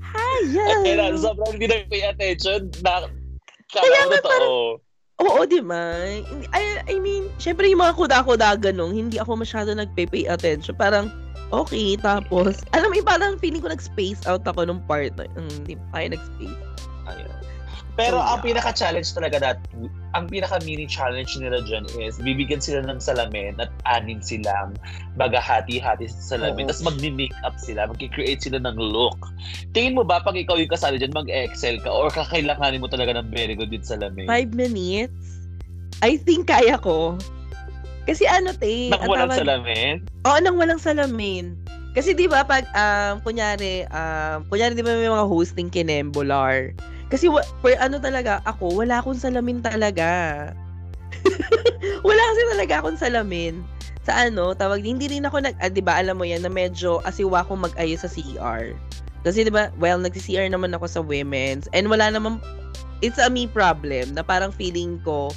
Hayan. 0.00 0.80
Kaya 0.80 1.12
na, 1.12 1.20
sobrang 1.20 1.60
hindi 1.60 1.68
nag-pay 1.68 2.08
attention 2.08 2.72
na 2.80 3.04
Kaya 3.68 4.08
nga, 4.08 4.16
totoo. 4.24 4.80
Oo, 5.20 5.44
di 5.44 5.60
ba? 5.60 6.00
I, 6.56 6.64
I 6.88 6.96
mean, 6.96 7.28
syempre 7.36 7.68
yung 7.68 7.84
mga 7.84 7.96
kuda-kuda 7.96 8.56
ganun, 8.56 8.96
hindi 8.96 9.20
ako 9.20 9.44
masyado 9.44 9.76
nagpe-pay 9.76 10.24
attention. 10.24 10.72
Parang, 10.72 11.12
okay, 11.52 11.94
tapos, 12.00 12.64
alam 12.72 12.88
mo, 12.88 12.96
parang 13.04 13.36
feeling 13.36 13.60
ko 13.60 13.68
nag-space 13.68 14.24
out 14.24 14.40
ako 14.48 14.64
nung 14.64 14.80
part 14.88 15.12
na, 15.20 15.28
mm, 15.36 15.52
hindi 15.64 15.76
pa 15.76 15.84
tayo 16.00 16.06
nag-space. 16.16 16.60
Ayun. 17.04 17.39
Pero 18.00 18.16
So, 18.16 18.24
ang 18.24 18.40
pinaka-challenge 18.40 19.08
talaga 19.12 19.36
that 19.44 19.58
ang 20.16 20.24
pinaka-mini 20.26 20.88
challenge 20.88 21.36
nila 21.36 21.60
dyan 21.68 21.84
is 22.00 22.16
bibigyan 22.16 22.58
sila 22.58 22.80
ng 22.88 22.96
salamin 22.96 23.60
at 23.60 23.68
anim 23.84 24.24
silang 24.24 24.72
bagahati-hati 25.20 26.08
sa 26.08 26.34
salamin. 26.34 26.64
Oo. 26.64 26.72
Tapos 26.72 26.82
magmi-makeup 26.88 27.60
sila, 27.60 27.84
magki-create 27.92 28.40
sila 28.40 28.56
ng 28.56 28.76
look. 28.80 29.20
Tingin 29.76 29.94
mo 29.94 30.02
ba 30.02 30.24
pag 30.24 30.34
ikaw 30.34 30.56
yung 30.56 30.72
kasali 30.72 30.96
dyan, 30.96 31.12
mag-excel 31.12 31.76
ka 31.84 31.92
or 31.92 32.08
kakailanganin 32.08 32.80
mo 32.80 32.88
talaga 32.88 33.20
ng 33.20 33.28
very 33.28 33.52
good 33.52 33.68
din 33.68 33.84
salamin? 33.84 34.24
Five 34.24 34.56
minutes? 34.56 35.44
I 36.00 36.16
think 36.16 36.48
kaya 36.48 36.80
ko. 36.80 37.20
Kasi 38.08 38.24
ano, 38.24 38.56
te, 38.56 38.88
Nang 38.88 39.04
ang 39.04 39.10
walang 39.12 39.28
tawag- 39.28 39.40
salamin? 39.44 39.94
Oo, 40.24 40.38
nang 40.40 40.56
walang 40.56 40.80
salamin. 40.80 41.54
Kasi 41.90 42.14
'di 42.14 42.30
ba 42.30 42.46
pag 42.46 42.70
um 42.70 43.18
kunyari 43.26 43.82
um 43.90 44.46
kunyari 44.46 44.78
'di 44.78 44.84
ba 44.86 44.94
may 44.94 45.10
mga 45.10 45.26
hosting 45.26 45.66
kinembolar. 45.66 46.70
Kasi 47.10 47.26
wa, 47.26 47.42
per 47.58 47.74
ano 47.82 47.98
talaga 47.98 48.38
ako, 48.46 48.80
wala 48.80 49.02
akong 49.02 49.18
salamin 49.18 49.58
talaga. 49.58 50.08
wala 52.06 52.22
kasi 52.22 52.42
talaga 52.54 52.74
akong 52.78 52.98
salamin. 52.98 53.66
Sa 54.06 54.14
ano, 54.14 54.54
tawag 54.54 54.86
hindi 54.86 55.10
rin 55.10 55.26
ako 55.26 55.42
nag 55.42 55.58
ah, 55.60 55.68
'di 55.68 55.82
ba 55.82 55.98
alam 55.98 56.16
mo 56.16 56.24
'yan 56.24 56.46
na 56.46 56.52
medyo 56.52 57.02
asiwa 57.04 57.42
akong 57.42 57.66
mag-ayos 57.66 58.06
sa 58.06 58.08
CR. 58.08 58.72
Kasi 59.26 59.44
'di 59.44 59.52
ba, 59.52 59.68
well, 59.76 60.00
nagsi-CR 60.00 60.48
naman 60.48 60.72
ako 60.72 60.86
sa 60.88 61.00
women's 61.02 61.68
and 61.76 61.90
wala 61.90 62.08
naman 62.08 62.40
it's 63.04 63.20
a 63.20 63.28
me 63.28 63.44
problem 63.50 64.14
na 64.16 64.24
parang 64.24 64.54
feeling 64.54 65.02
ko 65.04 65.28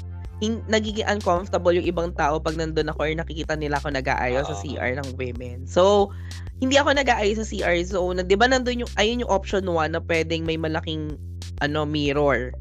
hin- 0.43 0.63
nagiging 0.67 1.07
uncomfortable 1.07 1.71
yung 1.71 1.87
ibang 1.87 2.11
tao 2.15 2.39
pag 2.39 2.59
nandun 2.59 2.91
ako 2.91 3.07
or 3.07 3.15
nakikita 3.15 3.55
nila 3.55 3.79
ako 3.79 3.95
nag-aayos 3.95 4.47
sa. 4.51 4.55
CR 4.59 4.99
ng 4.99 5.15
women. 5.15 5.63
So, 5.63 6.11
hindi 6.59 6.75
ako 6.75 6.99
nag-aayos 6.99 7.39
sa 7.39 7.47
CR. 7.47 7.79
So, 7.87 8.11
na, 8.11 8.27
di 8.27 8.35
ba 8.35 8.51
nandun 8.51 8.83
yung, 8.83 8.91
ayun 8.99 9.23
yung 9.23 9.31
option 9.31 9.63
1 9.63 9.95
na 9.95 10.01
pwedeng 10.03 10.43
may 10.43 10.59
malaking 10.59 11.15
ano, 11.61 11.85
mirror. 11.85 12.55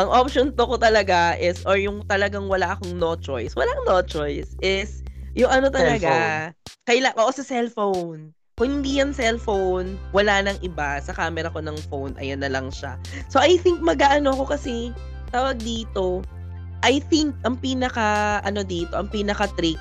Ang 0.00 0.08
option 0.10 0.50
2 0.50 0.58
ko 0.58 0.76
talaga 0.78 1.38
is, 1.38 1.62
or 1.68 1.78
yung 1.78 2.02
talagang 2.08 2.50
wala 2.50 2.74
akong 2.74 2.98
no 2.98 3.14
choice, 3.14 3.54
walang 3.54 3.78
no 3.86 4.02
choice, 4.02 4.58
is 4.58 5.04
yung 5.38 5.50
ano 5.50 5.70
talaga, 5.70 6.50
kaila, 6.86 7.14
oo, 7.18 7.30
sa 7.30 7.42
cellphone. 7.42 8.34
Kung 8.54 8.82
hindi 8.82 9.02
yan 9.02 9.10
cellphone, 9.10 9.98
wala 10.14 10.38
nang 10.46 10.54
iba. 10.62 11.02
Sa 11.02 11.10
camera 11.10 11.50
ko 11.50 11.58
ng 11.58 11.74
phone, 11.90 12.14
ayan 12.22 12.38
na 12.38 12.46
lang 12.46 12.70
siya. 12.70 12.94
So, 13.26 13.42
I 13.42 13.58
think 13.58 13.82
mag-ano 13.82 14.30
ko 14.30 14.46
kasi, 14.46 14.94
tawag 15.34 15.58
dito, 15.58 16.22
I 16.86 17.02
think 17.10 17.34
ang 17.42 17.58
pinaka, 17.58 18.38
ano 18.46 18.62
dito, 18.62 18.94
ang 18.94 19.10
pinaka 19.10 19.50
trick 19.58 19.78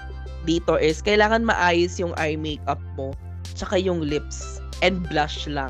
dito 0.50 0.74
is, 0.82 1.06
kailangan 1.06 1.46
maayos 1.46 2.02
yung 2.02 2.18
eye 2.18 2.34
makeup 2.34 2.82
mo, 2.98 3.14
tsaka 3.54 3.78
yung 3.78 4.02
lips, 4.02 4.58
and 4.82 5.06
blush 5.06 5.46
lang. 5.46 5.70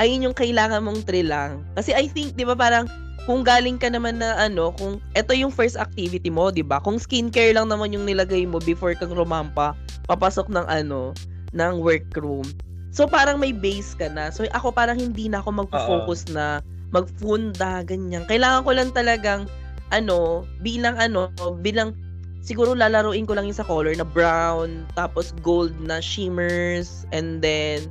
Ayun 0.00 0.24
yung 0.24 0.36
kailangan 0.36 0.80
mong 0.80 1.04
trill 1.04 1.28
lang. 1.28 1.60
Kasi 1.76 1.92
I 1.92 2.08
think, 2.08 2.32
di 2.34 2.48
ba 2.48 2.56
parang, 2.56 2.88
kung 3.28 3.44
galing 3.44 3.76
ka 3.76 3.92
naman 3.92 4.18
na 4.18 4.32
ano, 4.40 4.72
kung 4.80 4.96
ito 5.12 5.36
yung 5.36 5.52
first 5.52 5.76
activity 5.76 6.32
mo, 6.32 6.48
'di 6.48 6.64
ba? 6.64 6.80
Kung 6.80 6.96
skincare 6.96 7.52
lang 7.52 7.68
naman 7.68 7.92
yung 7.92 8.08
nilagay 8.08 8.48
mo 8.48 8.56
before 8.64 8.96
kang 8.96 9.12
rumampa, 9.12 9.76
papasok 10.08 10.48
ng 10.48 10.66
ano, 10.66 11.12
ng 11.52 11.74
workroom. 11.84 12.48
So 12.90 13.06
parang 13.06 13.38
may 13.38 13.54
base 13.54 13.94
ka 13.94 14.10
na. 14.10 14.32
So 14.34 14.48
ako 14.50 14.74
parang 14.74 14.98
hindi 14.98 15.30
na 15.30 15.44
ako 15.44 15.62
magfo-focus 15.62 16.32
na 16.32 16.64
magfunda 16.90 17.86
ganyan. 17.86 18.26
Kailangan 18.26 18.66
ko 18.66 18.70
lang 18.74 18.90
talagang 18.90 19.46
ano, 19.94 20.42
bilang 20.64 20.98
ano, 20.98 21.30
bilang 21.62 21.94
siguro 22.42 22.74
lalaruin 22.74 23.28
ko 23.28 23.36
lang 23.36 23.46
yung 23.46 23.58
sa 23.58 23.66
color 23.68 23.94
na 23.94 24.06
brown, 24.06 24.88
tapos 24.98 25.30
gold 25.44 25.76
na 25.78 26.02
shimmers, 26.02 27.06
and 27.14 27.44
then 27.44 27.86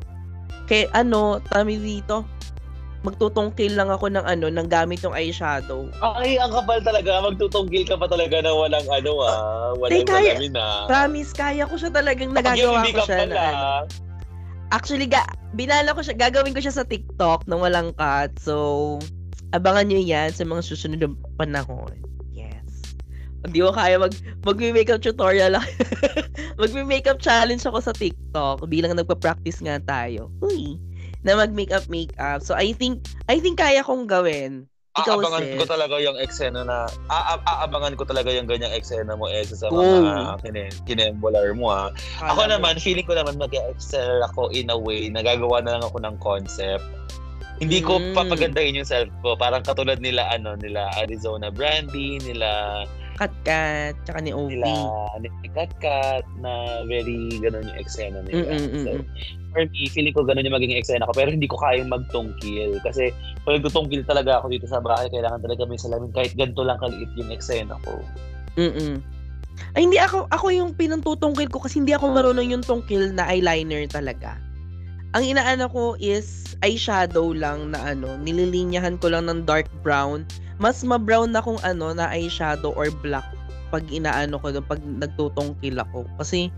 kay 0.70 0.86
ano, 0.94 1.42
tami 1.50 1.82
dito, 1.82 2.24
magtutungkil 3.02 3.74
lang 3.74 3.90
ako 3.90 4.12
ng 4.12 4.26
ano, 4.28 4.52
ng 4.52 4.68
gamit 4.68 5.02
yung 5.02 5.16
eyeshadow. 5.16 5.88
Ay, 6.04 6.36
ang 6.38 6.52
kapal 6.52 6.84
talaga. 6.84 7.24
Magtutunggil 7.26 7.88
ka 7.88 7.96
pa 7.96 8.06
talaga 8.06 8.44
na 8.44 8.52
walang 8.52 8.86
ano 8.92 9.12
ah. 9.24 9.74
Walang 9.80 10.06
Teka, 10.06 10.14
kaya- 10.20 10.36
malamin 10.38 10.54
ah. 10.60 10.86
Promise, 10.86 11.32
kaya 11.34 11.64
ko 11.66 11.76
siya 11.80 11.92
talagang 11.92 12.32
nagagawa 12.36 12.86
ko 12.86 13.00
siya 13.02 13.20
pala, 13.26 13.34
na 13.34 13.40
ano. 13.40 13.68
Actually, 14.70 15.10
ga, 15.10 15.26
binala 15.58 15.98
ko 15.98 16.06
siya, 16.06 16.14
gagawin 16.14 16.54
ko 16.54 16.62
siya 16.62 16.76
sa 16.76 16.86
TikTok 16.86 17.50
nang 17.50 17.66
walang 17.66 17.90
cut. 17.98 18.30
So, 18.38 18.54
abangan 19.56 19.90
nyo 19.90 19.98
yan 19.98 20.30
sa 20.30 20.46
mga 20.46 20.62
susunod 20.62 21.02
na 21.02 21.10
panahon. 21.42 21.90
Hindi 23.40 23.60
ko 23.60 23.72
kaya 23.72 23.96
mag, 23.96 24.14
mag-makeup 24.44 25.00
tutorial 25.00 25.56
ako. 25.56 25.70
mag-makeup 26.64 27.20
challenge 27.20 27.64
ako 27.64 27.80
sa 27.80 27.96
TikTok 27.96 28.68
bilang 28.68 28.94
nagpa-practice 28.94 29.64
nga 29.64 29.80
tayo. 29.80 30.28
Uy, 30.40 30.76
na 31.24 31.36
mag-makeup 31.36 31.88
makeup. 31.88 32.44
So, 32.44 32.54
I 32.54 32.72
think, 32.72 33.08
I 33.28 33.40
think 33.40 33.58
kaya 33.58 33.80
kong 33.80 34.08
gawin. 34.08 34.68
Ikaw, 34.98 35.22
aabangan 35.22 35.46
sis. 35.46 35.56
ko 35.56 35.66
talaga 35.70 35.96
yung 36.02 36.18
eksena 36.18 36.66
na 36.66 36.84
aa- 37.08 37.40
aabangan 37.40 37.96
ko 37.96 38.04
talaga 38.04 38.34
yung 38.34 38.50
ganyang 38.50 38.74
eksena 38.74 39.16
mo 39.16 39.30
eh 39.30 39.46
sa 39.46 39.70
mga 39.70 40.42
kine, 40.44 40.64
kinembular 40.84 41.54
mo 41.56 41.72
ah. 41.72 41.88
Ako 42.20 42.50
naman, 42.50 42.76
feeling 42.76 43.06
ko 43.06 43.16
naman 43.16 43.40
mag-excel 43.40 44.20
ako 44.26 44.50
in 44.52 44.68
a 44.68 44.76
way, 44.76 45.08
nagagawa 45.08 45.62
na 45.64 45.78
lang 45.78 45.84
ako 45.86 46.04
ng 46.04 46.16
concept. 46.20 46.84
Hindi 47.60 47.80
ko 47.80 48.00
Mm. 48.00 48.16
papagandahin 48.16 48.80
yung 48.80 48.88
self 48.88 49.12
ko. 49.20 49.36
Parang 49.36 49.62
katulad 49.62 50.00
nila, 50.00 50.26
ano, 50.32 50.56
nila 50.56 50.88
Arizona 50.96 51.52
Brandy, 51.52 52.18
nila, 52.24 52.84
Kat-kat, 53.20 54.00
tsaka 54.08 54.24
ni 54.24 54.32
Ovi. 54.32 54.56
nila, 54.56 54.72
ni 55.20 55.28
Katkat, 55.52 56.24
na 56.40 56.82
very 56.88 57.36
ganun 57.44 57.68
yung 57.68 57.80
eksena 57.84 58.24
nila. 58.24 58.48
Mm-mm-mm. 58.48 58.84
So, 58.88 58.92
for 59.52 59.68
me, 59.68 59.92
feeling 59.92 60.16
ko 60.16 60.24
ganun 60.24 60.48
yung 60.48 60.56
maging 60.56 60.80
eksena 60.80 61.04
ko. 61.04 61.12
Pero 61.12 61.36
hindi 61.36 61.52
ko 61.52 61.60
kayang 61.60 61.92
magtungkil. 61.92 62.80
Kasi 62.80 63.12
pag 63.44 63.60
nagtutungkil 63.60 64.08
talaga 64.08 64.40
ako 64.40 64.56
dito 64.56 64.72
sa 64.72 64.80
bahay, 64.80 65.12
kailangan 65.12 65.44
talaga 65.44 65.68
may 65.68 65.76
salamin. 65.76 66.16
Kahit 66.16 66.32
ganito 66.40 66.64
lang 66.64 66.80
kaliit 66.80 67.12
yung 67.20 67.28
eksena 67.36 67.76
ko. 67.84 68.00
Mm. 68.56 69.04
Ay, 69.76 69.84
hindi 69.84 70.00
ako, 70.00 70.32
ako 70.32 70.56
yung 70.56 70.72
pinantutungkil 70.72 71.52
ko 71.52 71.60
kasi 71.60 71.84
hindi 71.84 71.92
ako 71.92 72.16
marunong 72.16 72.48
yung 72.56 72.64
tungkil 72.64 73.12
na 73.12 73.28
eyeliner 73.28 73.84
talaga. 73.92 74.40
Ang 75.18 75.36
inaano 75.36 75.68
ko 75.68 75.98
is 75.98 76.56
eyeshadow 76.62 77.34
lang 77.34 77.74
na 77.74 77.82
ano, 77.92 78.16
nililinyahan 78.22 79.02
ko 79.02 79.10
lang 79.10 79.26
ng 79.26 79.44
dark 79.44 79.68
brown. 79.82 80.24
Mas 80.60 80.84
ma-brown 80.84 81.32
na 81.32 81.40
kung 81.40 81.58
ano 81.64 81.96
na 81.96 82.12
eyeshadow 82.12 82.76
or 82.76 82.92
black 83.00 83.26
pag 83.72 83.88
inaano 83.88 84.36
ko 84.44 84.52
pag 84.60 84.82
nagtutungkil 84.84 85.80
ako. 85.80 86.04
Kasi, 86.20 86.52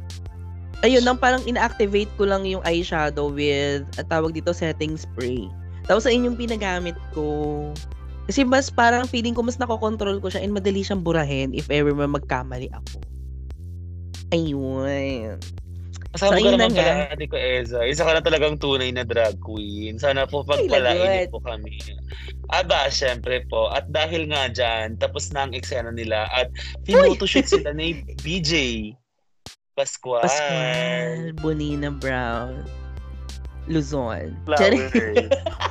ayun, 0.81 1.05
nang 1.05 1.21
parang 1.21 1.45
ina-activate 1.45 2.09
ko 2.17 2.25
lang 2.25 2.43
yung 2.49 2.65
eyeshadow 2.65 3.29
with, 3.29 3.85
at 4.01 4.09
tawag 4.09 4.33
dito, 4.33 4.49
setting 4.51 4.97
spray. 4.97 5.45
Tapos 5.85 6.09
sa 6.09 6.13
inyong 6.13 6.39
pinagamit 6.39 6.97
ko, 7.13 7.69
kasi 8.25 8.47
mas 8.47 8.71
parang 8.71 9.09
feeling 9.09 9.35
ko 9.35 9.43
mas 9.43 9.59
nakokontrol 9.59 10.21
ko 10.23 10.31
siya 10.31 10.45
and 10.45 10.55
madali 10.55 10.85
siyang 10.85 11.03
burahin 11.03 11.51
if 11.51 11.67
ever 11.67 11.91
man 11.91 12.15
magkamali 12.15 12.71
ako. 12.71 13.03
Ayun. 14.31 15.35
Kasama 16.11 16.35
So, 16.35 16.37
ayun 16.43 16.59
naman 16.59 16.75
na 16.75 16.83
pala, 16.83 17.07
Ate 17.15 17.25
ko 17.31 17.37
Eza. 17.39 17.79
Isa 17.87 18.03
ka 18.03 18.11
na 18.11 18.23
talagang 18.23 18.59
tunay 18.59 18.91
na 18.91 19.07
drag 19.07 19.39
queen. 19.39 19.95
Sana 19.95 20.27
po 20.27 20.43
pagpalain 20.43 21.31
po 21.31 21.39
kami. 21.39 21.79
Aba, 22.51 22.91
syempre 22.91 23.47
po. 23.47 23.71
At 23.71 23.87
dahil 23.87 24.27
nga 24.27 24.51
dyan, 24.51 24.99
tapos 24.99 25.31
na 25.31 25.47
ang 25.47 25.55
eksena 25.55 25.95
nila. 25.95 26.27
At 26.35 26.51
pinotoshoot 26.83 27.47
sila 27.47 27.71
ni 27.71 28.03
BJ 28.27 28.91
Pascual. 29.71 30.27
Pascual, 30.27 31.31
Bonina 31.39 31.95
Brown, 31.95 32.67
Luzon. 33.71 34.35
Flowers. 34.43 34.91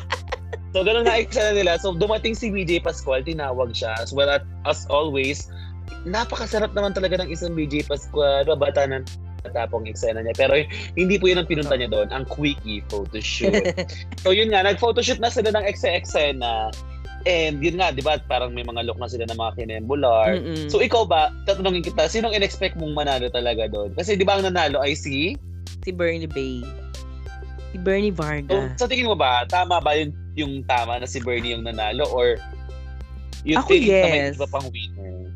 so, 0.72 0.80
ganun 0.80 1.04
na 1.04 1.20
eksena 1.20 1.52
nila. 1.52 1.76
So, 1.76 1.92
dumating 1.92 2.32
si 2.32 2.48
BJ 2.48 2.80
Pascual, 2.80 3.20
tinawag 3.20 3.76
siya. 3.76 3.92
As 4.00 4.16
well 4.16 4.32
at, 4.32 4.48
as 4.64 4.88
always, 4.88 5.52
napakasarap 6.08 6.72
naman 6.72 6.96
talaga 6.96 7.20
ng 7.20 7.28
isang 7.28 7.52
BJ 7.52 7.84
Pascual. 7.84 8.48
Babata 8.48 8.88
ng 8.88 9.04
tapong 9.48 9.88
eksena 9.88 10.20
niya. 10.20 10.36
Pero 10.36 10.60
hindi 10.94 11.16
po 11.16 11.32
yun 11.32 11.40
ang 11.40 11.48
pinunta 11.48 11.74
niya 11.74 11.88
doon. 11.88 12.08
Ang 12.12 12.28
quickie 12.28 12.84
photoshoot. 12.92 13.72
so, 14.22 14.36
yun 14.36 14.52
nga. 14.52 14.64
Nag-photoshoot 14.66 15.20
na 15.22 15.32
sila 15.32 15.54
ng 15.56 15.64
ekse-eksena. 15.64 16.70
And 17.28 17.60
yun 17.60 17.76
nga, 17.76 17.92
di 17.92 18.00
ba, 18.00 18.16
parang 18.24 18.56
may 18.56 18.64
mga 18.64 18.88
look 18.88 18.96
na 18.96 19.08
sila 19.08 19.28
ng 19.28 19.36
mga 19.36 19.52
kinembular. 19.60 20.40
Mm-mm. 20.40 20.72
So, 20.72 20.80
ikaw 20.80 21.04
ba, 21.04 21.28
tatanungin 21.44 21.84
kita, 21.84 22.08
sinong 22.08 22.32
in-expect 22.32 22.80
mong 22.80 22.96
manalo 22.96 23.28
talaga 23.28 23.68
doon? 23.68 23.92
Kasi 23.92 24.16
di 24.16 24.24
ba 24.24 24.40
ang 24.40 24.48
nanalo 24.48 24.80
ay 24.80 24.96
si... 24.96 25.36
si 25.84 25.90
Bernie 25.92 26.28
Bay. 26.28 26.64
Si 27.70 27.76
Bernie 27.76 28.10
So, 28.10 28.24
Varga. 28.24 28.72
sa 28.80 28.88
tingin 28.88 29.04
mo 29.04 29.16
ba, 29.16 29.44
tama 29.46 29.84
ba 29.84 29.92
yung, 30.00 30.12
yung 30.32 30.52
tama 30.64 30.96
na 30.96 31.04
si 31.04 31.20
Bernie 31.20 31.52
yung 31.52 31.68
nanalo? 31.68 32.08
Or 32.08 32.40
you 33.44 33.60
Ako, 33.60 33.68
think 33.68 33.92
na 33.92 34.08
may 34.08 34.32
yes. 34.32 34.40
iba 34.40 34.48
pang 34.48 34.68
winner? 34.72 35.28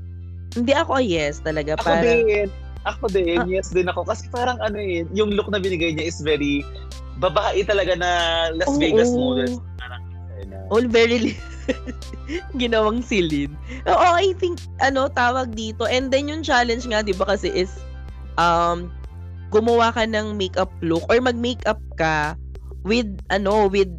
Hindi 0.57 0.73
ako 0.73 0.93
yes 1.05 1.45
talaga. 1.45 1.77
Ako 1.77 1.85
Parang, 1.85 2.25
din. 2.25 2.49
Ako 2.85 3.09
din. 3.09 3.41
Yes 3.49 3.73
din 3.73 3.89
ako. 3.89 4.05
Kasi 4.05 4.29
parang 4.29 4.61
ano 4.61 4.77
eh, 4.77 5.09
yung 5.17 5.33
look 5.33 5.49
na 5.49 5.61
binigay 5.61 5.97
niya 5.97 6.09
is 6.09 6.21
very 6.21 6.61
babae 7.19 7.65
talaga 7.65 7.97
na 7.97 8.11
Las 8.53 8.69
Oo. 8.69 8.81
Vegas 8.81 9.11
models. 9.13 9.57
Parang 9.81 10.03
na. 10.51 10.69
all 10.69 10.85
very 10.91 11.33
ginawang 12.61 13.01
silin. 13.01 13.53
Oo, 13.89 14.09
I 14.13 14.37
think, 14.37 14.61
ano, 14.85 15.09
tawag 15.09 15.57
dito. 15.57 15.89
And 15.89 16.13
then 16.13 16.29
yung 16.29 16.45
challenge 16.45 16.85
nga, 16.85 17.01
di 17.01 17.17
ba 17.17 17.25
kasi 17.25 17.49
is, 17.53 17.73
um, 18.37 18.93
gumawa 19.49 19.95
ka 19.95 20.05
ng 20.05 20.37
makeup 20.37 20.73
look 20.85 21.05
or 21.09 21.17
mag-makeup 21.21 21.81
ka 21.97 22.37
with, 22.85 23.09
ano, 23.33 23.71
with 23.71 23.91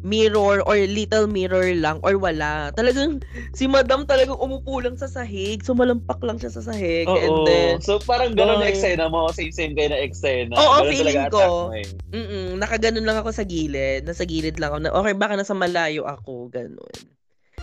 mirror 0.00 0.64
or 0.64 0.76
little 0.76 1.28
mirror 1.28 1.72
lang 1.76 2.00
or 2.00 2.16
wala. 2.16 2.72
Talagang, 2.72 3.20
si 3.52 3.68
madam 3.68 4.08
talagang 4.08 4.40
umupo 4.40 4.80
lang 4.80 4.96
sa 4.96 5.06
sahig. 5.06 5.60
Sumalampak 5.60 6.20
lang 6.24 6.40
siya 6.40 6.52
sa 6.52 6.64
sahig. 6.64 7.04
Oo. 7.04 7.16
And 7.16 7.36
then, 7.44 7.74
so 7.80 8.00
parang 8.00 8.32
gano'n 8.32 8.64
na 8.64 8.68
eksena 8.68 9.08
mo. 9.08 9.28
Same-same 9.28 9.76
kayo 9.76 9.92
na 9.92 10.00
eksena. 10.00 10.54
Oo, 10.56 10.84
Ganun 10.84 10.90
feeling 10.92 11.24
ko. 11.28 11.72
eh. 11.76 11.86
mm 12.10 12.56
nakaganon 12.60 13.04
lang 13.04 13.16
ako 13.16 13.32
sa 13.32 13.44
gilid. 13.44 14.04
Nasa 14.04 14.24
gilid 14.24 14.56
lang 14.60 14.72
ako. 14.72 14.78
Na, 14.80 14.92
okay, 14.92 15.14
baka 15.16 15.36
nasa 15.36 15.52
malayo 15.52 16.04
ako. 16.04 16.48
Ganon. 16.48 16.96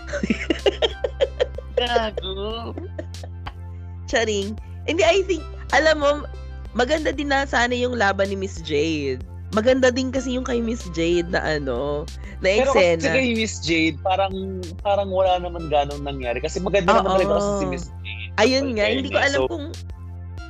Gago. 1.77 2.73
Charing. 4.07 4.57
Hindi, 4.87 5.03
I 5.03 5.21
think, 5.27 5.43
alam 5.75 5.99
mo, 5.99 6.11
maganda 6.71 7.11
din 7.11 7.27
na 7.27 7.43
sana 7.43 7.75
yung 7.75 7.99
laban 7.99 8.31
ni 8.31 8.37
Miss 8.39 8.63
Jade. 8.63 9.21
Maganda 9.57 9.89
din 9.89 10.13
kasi 10.13 10.37
yung 10.37 10.45
kay 10.45 10.61
Miss 10.61 10.85
Jade 10.93 11.33
na 11.33 11.41
ano, 11.41 12.05
na 12.45 12.61
Pero 12.61 12.77
kasi 12.77 12.93
eksena. 12.93 13.17
kay 13.17 13.27
Miss 13.33 13.55
Jade, 13.65 13.97
parang 14.05 14.61
parang 14.85 15.09
wala 15.09 15.41
naman 15.41 15.65
ganong 15.73 16.05
nangyari. 16.05 16.37
Kasi 16.37 16.61
maganda 16.61 16.93
naman 16.93 17.17
talaga 17.17 17.33
kasi 17.41 17.49
si 17.57 17.65
Miss 17.65 17.85
Jade. 18.05 18.29
Ayun 18.37 18.77
nga, 18.77 18.85
hindi 18.85 19.09
ko 19.09 19.17
alam 19.17 19.39
So, 19.41 19.49
kung 19.49 19.65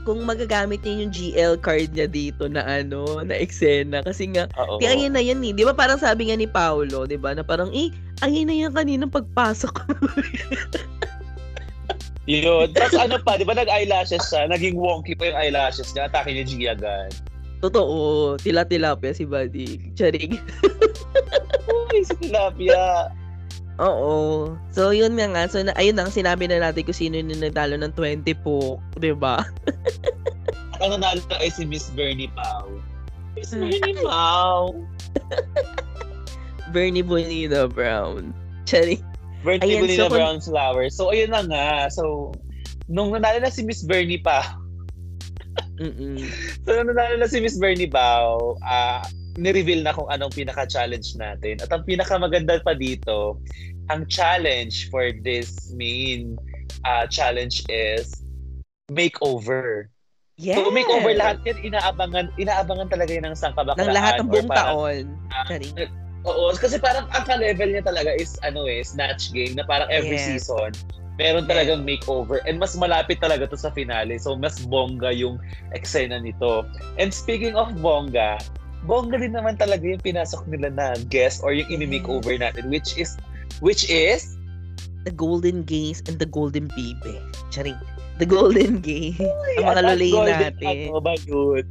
kung 0.07 0.23
magagamit 0.23 0.87
niya 0.87 1.03
yung 1.03 1.11
GL 1.11 1.53
card 1.59 1.91
niya 1.91 2.07
dito 2.07 2.47
na 2.47 2.63
ano, 2.63 3.23
na 3.27 3.35
eksena. 3.35 3.99
Kasi 4.07 4.31
nga, 4.31 4.47
Oo. 4.55 4.79
di 4.79 4.87
ayun 4.87 5.11
na 5.11 5.19
yan 5.19 5.43
eh. 5.43 5.51
Di 5.51 5.67
ba 5.67 5.75
parang 5.75 5.99
sabi 5.99 6.31
nga 6.31 6.39
ni 6.39 6.47
Paolo, 6.47 7.03
di 7.03 7.19
ba, 7.19 7.35
na 7.35 7.43
parang, 7.43 7.67
eh, 7.75 7.91
ayun 8.23 8.47
na 8.47 8.55
yan 8.55 8.71
kaninang 8.71 9.11
pagpasok. 9.11 9.83
Yun. 12.27 12.71
Tapos 12.75 12.99
ano 12.99 13.19
pa, 13.23 13.39
di 13.39 13.43
ba 13.43 13.55
nag-eyelashes 13.55 14.31
siya? 14.31 14.47
Naging 14.51 14.75
wonky 14.79 15.15
pa 15.15 15.31
yung 15.31 15.39
eyelashes 15.39 15.91
niya. 15.95 16.07
Atake 16.11 16.35
ni 16.35 16.43
Gia 16.43 16.71
agad. 16.75 17.11
Totoo. 17.61 18.37
Tila-tilapia 18.37 19.17
si 19.17 19.25
Buddy. 19.25 19.93
Charing. 19.97 20.37
Uy, 21.67 22.05
Tilapia. 22.21 23.09
Oo. 23.77 24.53
So, 24.73 24.89
yun 24.89 25.17
nga 25.17 25.29
nga. 25.29 25.43
So, 25.49 25.61
na, 25.61 25.73
ayun 25.77 25.97
ang 25.97 26.09
sinabi 26.09 26.49
na 26.49 26.61
natin 26.61 26.85
kung 26.85 26.97
sino 26.97 27.17
yung 27.17 27.29
nagtalo 27.29 27.77
ng 27.77 27.93
20 27.93 28.25
po. 28.41 28.81
Di 28.97 29.13
ba? 29.13 29.45
Ang 30.81 30.97
nanalo 30.97 31.21
ay 31.41 31.49
si 31.49 31.65
Miss 31.65 31.89
Bernie 31.93 32.29
Pau. 32.37 32.69
Miss 33.33 33.53
Bernie 33.53 33.97
Pau. 34.01 34.77
Bernie 36.73 37.05
Bonino 37.05 37.69
Brown. 37.69 38.33
Charing. 38.69 39.01
Bernie 39.45 39.77
Ayan, 39.77 39.81
Bonino 39.85 40.05
so 40.05 40.13
Brown 40.13 40.37
Flowers. 40.41 40.93
So, 40.97 41.09
ayun 41.13 41.33
na 41.33 41.45
nga. 41.45 41.89
So, 41.89 42.33
nung 42.89 43.13
nanalo 43.13 43.41
na 43.41 43.53
si 43.53 43.61
Miss 43.65 43.85
Bernie 43.85 44.21
Pau, 44.21 44.45
Mm-mm. 45.77 46.17
So, 46.65 46.73
nung 46.73 46.89
nanalo 46.89 47.21
na 47.21 47.29
si 47.29 47.37
Miss 47.37 47.57
Bernie 47.57 47.89
Bao, 47.89 48.57
ah 48.65 49.05
ni-reveal 49.37 49.85
na 49.85 49.93
kung 49.93 50.09
anong 50.09 50.33
pinaka-challenge 50.33 51.13
natin. 51.21 51.61
At 51.61 51.69
ang 51.69 51.85
pinakamaganda 51.85 52.57
pa 52.65 52.73
dito, 52.73 53.37
ang 53.93 54.09
challenge 54.09 54.89
for 54.89 55.13
this 55.21 55.69
main 55.77 56.35
ah 56.81 57.05
challenge 57.05 57.61
is 57.69 58.09
makeover. 58.89 59.93
Yes. 60.37 60.57
So, 60.57 60.69
makeover 60.69 61.13
lahat 61.17 61.41
yan, 61.45 61.73
inaabangan, 61.73 62.29
inaabangan 62.37 62.89
talaga 62.93 63.09
yun 63.13 63.25
ng 63.29 63.37
sangkabaklaan. 63.37 63.89
Ng 63.89 63.93
lahat 63.93 64.13
ng 64.21 64.29
buong 64.29 64.49
parang- 64.49 64.69
taon. 64.73 65.03
Charing. 65.49 65.73
Oo, 66.27 66.51
kasi 66.57 66.75
parang 66.81 67.07
ang 67.13 67.23
ka-level 67.23 67.71
niya 67.71 67.85
talaga 67.85 68.11
is 68.17 68.35
ano 68.43 68.67
eh, 68.67 68.83
snatch 68.83 69.31
game 69.31 69.55
na 69.55 69.63
parang 69.63 69.87
every 69.87 70.17
Yes. 70.19 70.27
season 70.43 70.73
meron 71.17 71.49
talagang 71.49 71.81
makeover 71.81 72.39
and 72.45 72.61
mas 72.61 72.77
malapit 72.77 73.17
talaga 73.17 73.49
to 73.49 73.57
sa 73.57 73.73
finale. 73.73 74.15
So 74.21 74.37
mas 74.37 74.61
bongga 74.69 75.11
yung 75.11 75.41
eksena 75.73 76.21
nito. 76.21 76.63
And 77.01 77.09
speaking 77.09 77.57
of 77.57 77.73
bongga, 77.81 78.37
bongga 78.85 79.17
din 79.19 79.33
naman 79.33 79.57
talaga 79.57 79.83
yung 79.83 80.01
pinasok 80.01 80.45
nila 80.45 80.69
na 80.69 80.87
guest 81.09 81.41
or 81.41 81.51
yung 81.57 81.67
ini-makeover 81.73 82.37
natin 82.37 82.69
which 82.69 82.95
is 82.95 83.17
which 83.59 83.89
is 83.89 84.37
The 85.09 85.13
Golden 85.15 85.63
Gaze 85.65 86.05
and 86.05 86.21
the 86.21 86.29
Golden 86.29 86.69
Baby. 86.71 87.17
Charing. 87.49 87.79
The 88.21 88.27
Golden 88.27 88.83
Gaze. 88.83 89.17
ang 89.57 89.73
mga 89.73 89.81
lulay 89.97 90.33
natin. 90.51 90.93
Ano 90.93 91.01
ba 91.01 91.15
yun? 91.25 91.65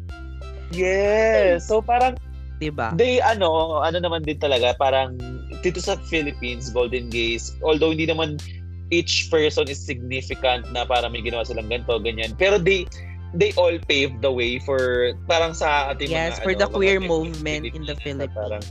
Yes. 0.74 1.70
So 1.70 1.78
parang 1.78 2.18
Diba? 2.56 2.96
they 2.96 3.20
ano, 3.20 3.84
ano 3.84 4.00
naman 4.00 4.24
din 4.24 4.40
talaga 4.40 4.72
parang 4.80 5.20
dito 5.60 5.76
sa 5.76 6.00
Philippines 6.08 6.72
Golden 6.72 7.12
Gaze 7.12 7.52
although 7.60 7.92
hindi 7.92 8.08
naman 8.08 8.40
each 8.90 9.28
person 9.30 9.66
is 9.66 9.78
significant 9.78 10.66
na 10.70 10.86
para 10.86 11.10
may 11.10 11.22
ginawa 11.22 11.42
silang 11.42 11.66
ganito 11.66 11.98
ganyan 11.98 12.32
pero 12.38 12.56
they 12.56 12.86
they 13.34 13.50
all 13.58 13.74
paved 13.90 14.22
the 14.22 14.30
way 14.30 14.56
for 14.62 15.12
parang 15.26 15.52
sa 15.52 15.92
ating 15.92 16.08
Yes, 16.08 16.38
mga 16.38 16.42
for 16.46 16.52
ano, 16.54 16.60
the 16.62 16.68
mga 16.70 16.74
queer 16.78 17.00
movement 17.02 17.62
in 17.68 17.82
the 17.84 17.96
Philippines. 18.00 18.32
Parang 18.32 18.64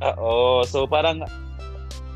Oo, 0.00 0.64
so 0.64 0.88
parang 0.88 1.20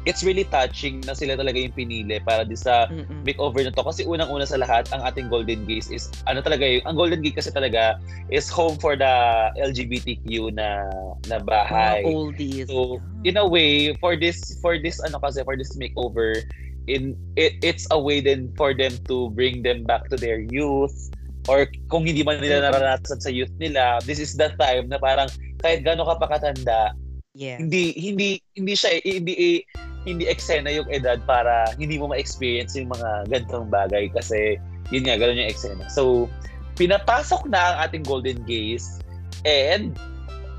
it's 0.04 0.20
really 0.20 0.44
touching 0.48 1.00
na 1.08 1.16
sila 1.16 1.32
talaga 1.36 1.56
yung 1.56 1.72
pinili 1.72 2.20
para 2.20 2.44
di 2.44 2.56
sa 2.56 2.88
Mm-mm. 2.92 3.24
makeover 3.24 3.64
na 3.64 3.72
to 3.72 3.80
kasi 3.80 4.04
unang-una 4.04 4.44
sa 4.44 4.60
lahat 4.60 4.84
ang 4.92 5.00
ating 5.00 5.32
Golden 5.32 5.64
Gaze 5.64 5.88
is 5.88 6.12
ano 6.28 6.44
talaga 6.44 6.64
yung 6.64 6.84
ang 6.84 6.96
Golden 6.96 7.24
Gate 7.24 7.40
kasi 7.40 7.48
talaga 7.48 7.96
is 8.28 8.48
home 8.52 8.76
for 8.76 8.96
the 8.96 9.12
LGBTQ 9.56 10.52
na 10.52 10.84
na 11.28 11.40
Mga 11.40 11.48
bahay. 11.48 12.00
oldies. 12.04 12.68
So 12.68 13.00
in 13.24 13.40
a 13.40 13.46
way 13.48 13.96
for 13.96 14.12
this 14.16 14.60
for 14.60 14.76
this 14.76 15.00
ano 15.00 15.16
kasi 15.20 15.40
for 15.44 15.56
this 15.56 15.72
makeover 15.76 16.44
in 16.86 17.16
it, 17.36 17.56
it's 17.64 17.88
a 17.90 17.98
way 17.98 18.20
then 18.20 18.52
for 18.54 18.76
them 18.76 18.92
to 19.08 19.30
bring 19.32 19.64
them 19.64 19.84
back 19.84 20.08
to 20.12 20.16
their 20.16 20.40
youth 20.52 20.94
or 21.48 21.68
kung 21.92 22.08
hindi 22.08 22.24
man 22.24 22.40
nila 22.40 22.60
Mhm. 22.60 22.64
naranasan 22.72 23.20
sa 23.20 23.30
youth 23.32 23.52
nila 23.60 24.00
this 24.04 24.20
is 24.20 24.36
the 24.36 24.48
time 24.56 24.88
na 24.88 24.96
parang 24.96 25.28
kahit 25.60 25.84
gaano 25.84 26.04
ka 26.04 26.16
pa 26.20 26.26
katanda 26.36 26.92
yeah. 27.36 27.56
hindi 27.60 27.92
hindi 27.96 28.40
hindi 28.56 28.72
siya 28.76 29.00
hindi 29.04 29.64
hindi 30.04 30.24
eksena 30.28 30.68
yung 30.68 30.88
edad 30.92 31.20
para 31.24 31.72
hindi 31.80 31.96
mo 31.96 32.12
ma-experience 32.12 32.76
yung 32.76 32.92
mga 32.92 33.28
ganitong 33.32 33.72
bagay 33.72 34.12
kasi 34.12 34.60
yun 34.92 35.08
nga 35.08 35.16
gano'n 35.16 35.40
yung 35.40 35.48
eksena. 35.48 35.88
So 35.88 36.28
pinapasok 36.76 37.48
na 37.48 37.72
ang 37.72 37.76
ating 37.88 38.04
Golden 38.04 38.44
Gaze 38.44 39.00
and 39.48 39.96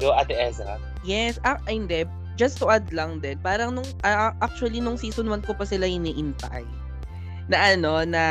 yo 0.02 0.18
Ate 0.18 0.34
Ezra. 0.34 0.82
Yes, 1.06 1.38
ah, 1.46 1.62
hindi. 1.70 2.10
Just 2.36 2.60
to 2.60 2.68
add 2.68 2.88
lang 2.92 3.24
din, 3.24 3.40
parang 3.40 3.80
nung, 3.80 3.88
ah, 4.04 4.36
actually 4.44 4.84
nung 4.84 5.00
season 5.00 5.32
1 5.32 5.48
ko 5.48 5.56
pa 5.56 5.64
sila 5.64 5.88
iniintay. 5.88 6.68
Na 7.48 7.76
ano, 7.76 8.04
na 8.04 8.24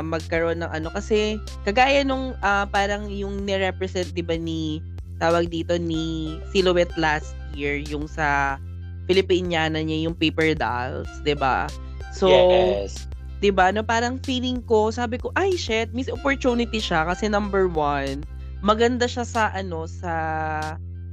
magkaroon 0.00 0.64
ng 0.64 0.70
ano, 0.72 0.88
kasi 0.92 1.36
kagaya 1.68 2.00
nung 2.04 2.32
ah, 2.40 2.64
parang 2.64 3.08
yung 3.12 3.44
ni-represent, 3.44 4.16
di 4.16 4.24
ba 4.24 4.36
ni, 4.40 4.80
tawag 5.20 5.52
dito 5.52 5.76
ni 5.76 6.36
Silhouette 6.48 6.96
last 6.96 7.36
year, 7.52 7.76
yung 7.76 8.08
sa 8.08 8.56
Filipiniana 9.04 9.82
niya, 9.82 10.08
yung 10.08 10.16
paper 10.16 10.56
dolls, 10.56 11.10
di 11.26 11.34
ba? 11.34 11.68
So, 12.14 12.30
yes. 12.30 13.10
'di 13.40 13.50
ba? 13.50 13.72
No 13.72 13.80
parang 13.80 14.20
feeling 14.22 14.60
ko, 14.68 14.92
sabi 14.92 15.16
ko, 15.16 15.32
ay 15.34 15.56
shit, 15.56 15.90
miss 15.96 16.12
opportunity 16.12 16.78
siya 16.78 17.08
kasi 17.08 17.26
number 17.26 17.66
one, 17.66 18.22
maganda 18.60 19.08
siya 19.08 19.24
sa 19.24 19.48
ano 19.56 19.88
sa 19.88 20.12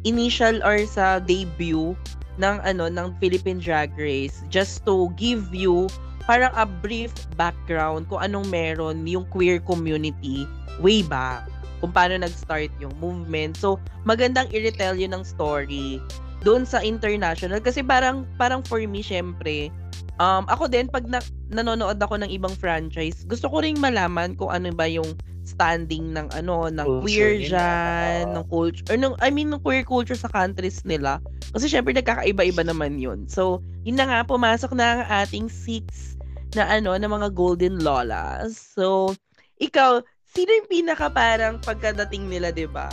initial 0.03 0.59
or 0.61 0.77
sa 0.85 1.23
debut 1.23 1.95
ng 2.37 2.57
ano 2.63 2.89
ng 2.89 3.17
Philippine 3.17 3.61
Drag 3.61 3.93
Race 3.97 4.45
just 4.49 4.85
to 4.85 5.09
give 5.17 5.53
you 5.53 5.89
parang 6.29 6.51
a 6.53 6.65
brief 6.67 7.13
background 7.39 8.05
kung 8.11 8.19
anong 8.21 8.47
meron 8.51 9.05
yung 9.07 9.25
queer 9.33 9.61
community 9.63 10.45
way 10.81 11.01
back 11.01 11.47
kung 11.77 11.93
paano 11.93 12.17
nag-start 12.17 12.73
yung 12.81 12.93
movement. 12.97 13.53
So, 13.53 13.77
magandang 14.01 14.49
i-retell 14.49 14.97
yun 14.97 15.13
ng 15.13 15.21
story 15.21 16.01
doon 16.45 16.65
sa 16.65 16.81
international 16.81 17.61
kasi 17.61 17.81
parang 17.81 18.25
parang 18.37 18.61
for 18.61 18.77
me 18.85 19.01
syempre 19.01 19.73
um 20.21 20.45
ako 20.45 20.69
din 20.69 20.85
pag 20.85 21.05
na, 21.09 21.17
nanonood 21.49 21.97
ako 21.97 22.21
ng 22.21 22.29
ibang 22.29 22.53
franchise 22.53 23.25
gusto 23.25 23.49
ko 23.49 23.65
ring 23.65 23.77
malaman 23.81 24.37
kung 24.37 24.53
ano 24.53 24.69
ba 24.69 24.85
yung 24.85 25.17
standing 25.47 26.11
ng 26.11 26.27
ano 26.35 26.67
ng 26.67 26.83
Culture 26.83 27.07
queer 27.07 27.31
dyan, 27.39 28.35
ng 28.35 28.45
culture 28.51 28.85
or 28.91 28.97
ng 28.99 29.15
I 29.23 29.31
mean 29.31 29.47
ng 29.47 29.63
queer 29.63 29.87
culture 29.87 30.19
sa 30.19 30.27
countries 30.27 30.83
nila. 30.83 31.23
Kasi 31.55 31.71
syempre 31.71 31.95
nagkakaiba-iba 31.95 32.67
naman 32.67 32.99
yun. 32.99 33.23
So 33.31 33.63
yun 33.87 33.95
na 33.95 34.11
nga 34.11 34.19
pumasok 34.27 34.75
na 34.75 35.01
ang 35.01 35.03
ating 35.23 35.47
six 35.47 36.19
na 36.51 36.67
ano 36.67 36.91
na 36.99 37.07
mga 37.07 37.31
golden 37.31 37.79
lolas. 37.79 38.59
So 38.59 39.15
ikaw 39.63 40.03
sino 40.27 40.51
yung 40.51 40.69
pinaka 40.69 41.07
parang 41.07 41.63
pagkadating 41.63 42.27
nila 42.27 42.51
'di 42.51 42.67
ba? 42.67 42.91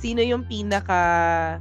Sino 0.00 0.24
yung 0.24 0.48
pinaka 0.48 1.60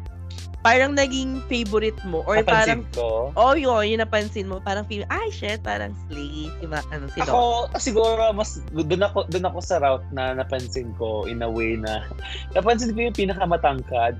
parang 0.59 0.91
naging 0.91 1.39
favorite 1.47 1.95
mo 2.03 2.19
or 2.25 2.43
parang 2.43 2.83
Napansin 2.83 2.91
ko. 2.91 3.31
oh 3.33 3.55
yun 3.55 3.79
yung 3.87 4.01
napansin 4.01 4.43
mo 4.43 4.59
parang 4.59 4.83
feel 4.83 5.07
ay 5.07 5.27
shit 5.29 5.63
parang 5.63 5.95
slay 6.05 6.51
si 6.51 6.65
ma- 6.67 6.83
ano 6.91 7.07
si 7.07 7.19
Doc. 7.19 7.31
Ako 7.31 7.41
siguro 7.77 8.31
mas 8.31 8.59
doon 8.69 8.99
ako 9.01 9.23
doon 9.27 9.45
ako 9.45 9.59
sa 9.59 9.79
route 9.79 10.03
na 10.11 10.35
napansin 10.35 10.91
ko 10.95 11.23
in 11.25 11.39
a 11.39 11.47
way 11.47 11.79
na 11.79 12.03
napansin 12.51 12.91
ko 12.91 12.99
yung 13.01 13.15
pinakamatangkad. 13.15 14.19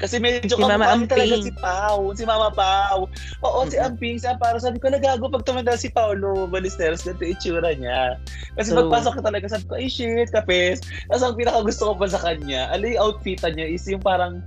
Kasi 0.00 0.16
medyo 0.16 0.56
Si 0.56 0.56
Mama 0.56 0.96
niya 0.96 1.04
talaga 1.04 1.34
Amping. 1.36 1.44
si 1.44 1.52
Pau, 1.52 2.00
si 2.16 2.24
Mama 2.24 2.48
Pau. 2.48 3.04
Oo, 3.44 3.68
si 3.68 3.76
Mhm. 3.76 3.84
Amping, 3.84 4.16
si 4.16 4.24
Amparo. 4.24 4.56
Sabi 4.56 4.80
ko, 4.80 4.88
nagago 4.88 5.28
pag 5.28 5.44
tumanda 5.44 5.76
si 5.76 5.92
Paulo 5.92 6.48
Ballesteros, 6.48 7.04
ganito 7.04 7.28
itsura 7.28 7.76
niya. 7.76 8.16
Kasi 8.56 8.72
So- 8.72 8.80
pagpasok 8.80 9.20
ko 9.20 9.22
talaga, 9.22 9.52
sabi 9.52 9.68
ko, 9.68 9.76
ay 9.76 9.92
shit, 9.92 10.32
kapes. 10.32 10.80
Tapos 11.04 11.20
ang 11.20 11.36
pinaka 11.36 11.60
gusto 11.60 11.92
ko 11.92 12.00
pa 12.00 12.08
sa 12.08 12.16
kanya, 12.16 12.72
yung 12.80 12.96
outfitan 12.96 13.52
niya 13.52 13.68
is 13.68 13.84
yung 13.84 14.00
parang 14.00 14.40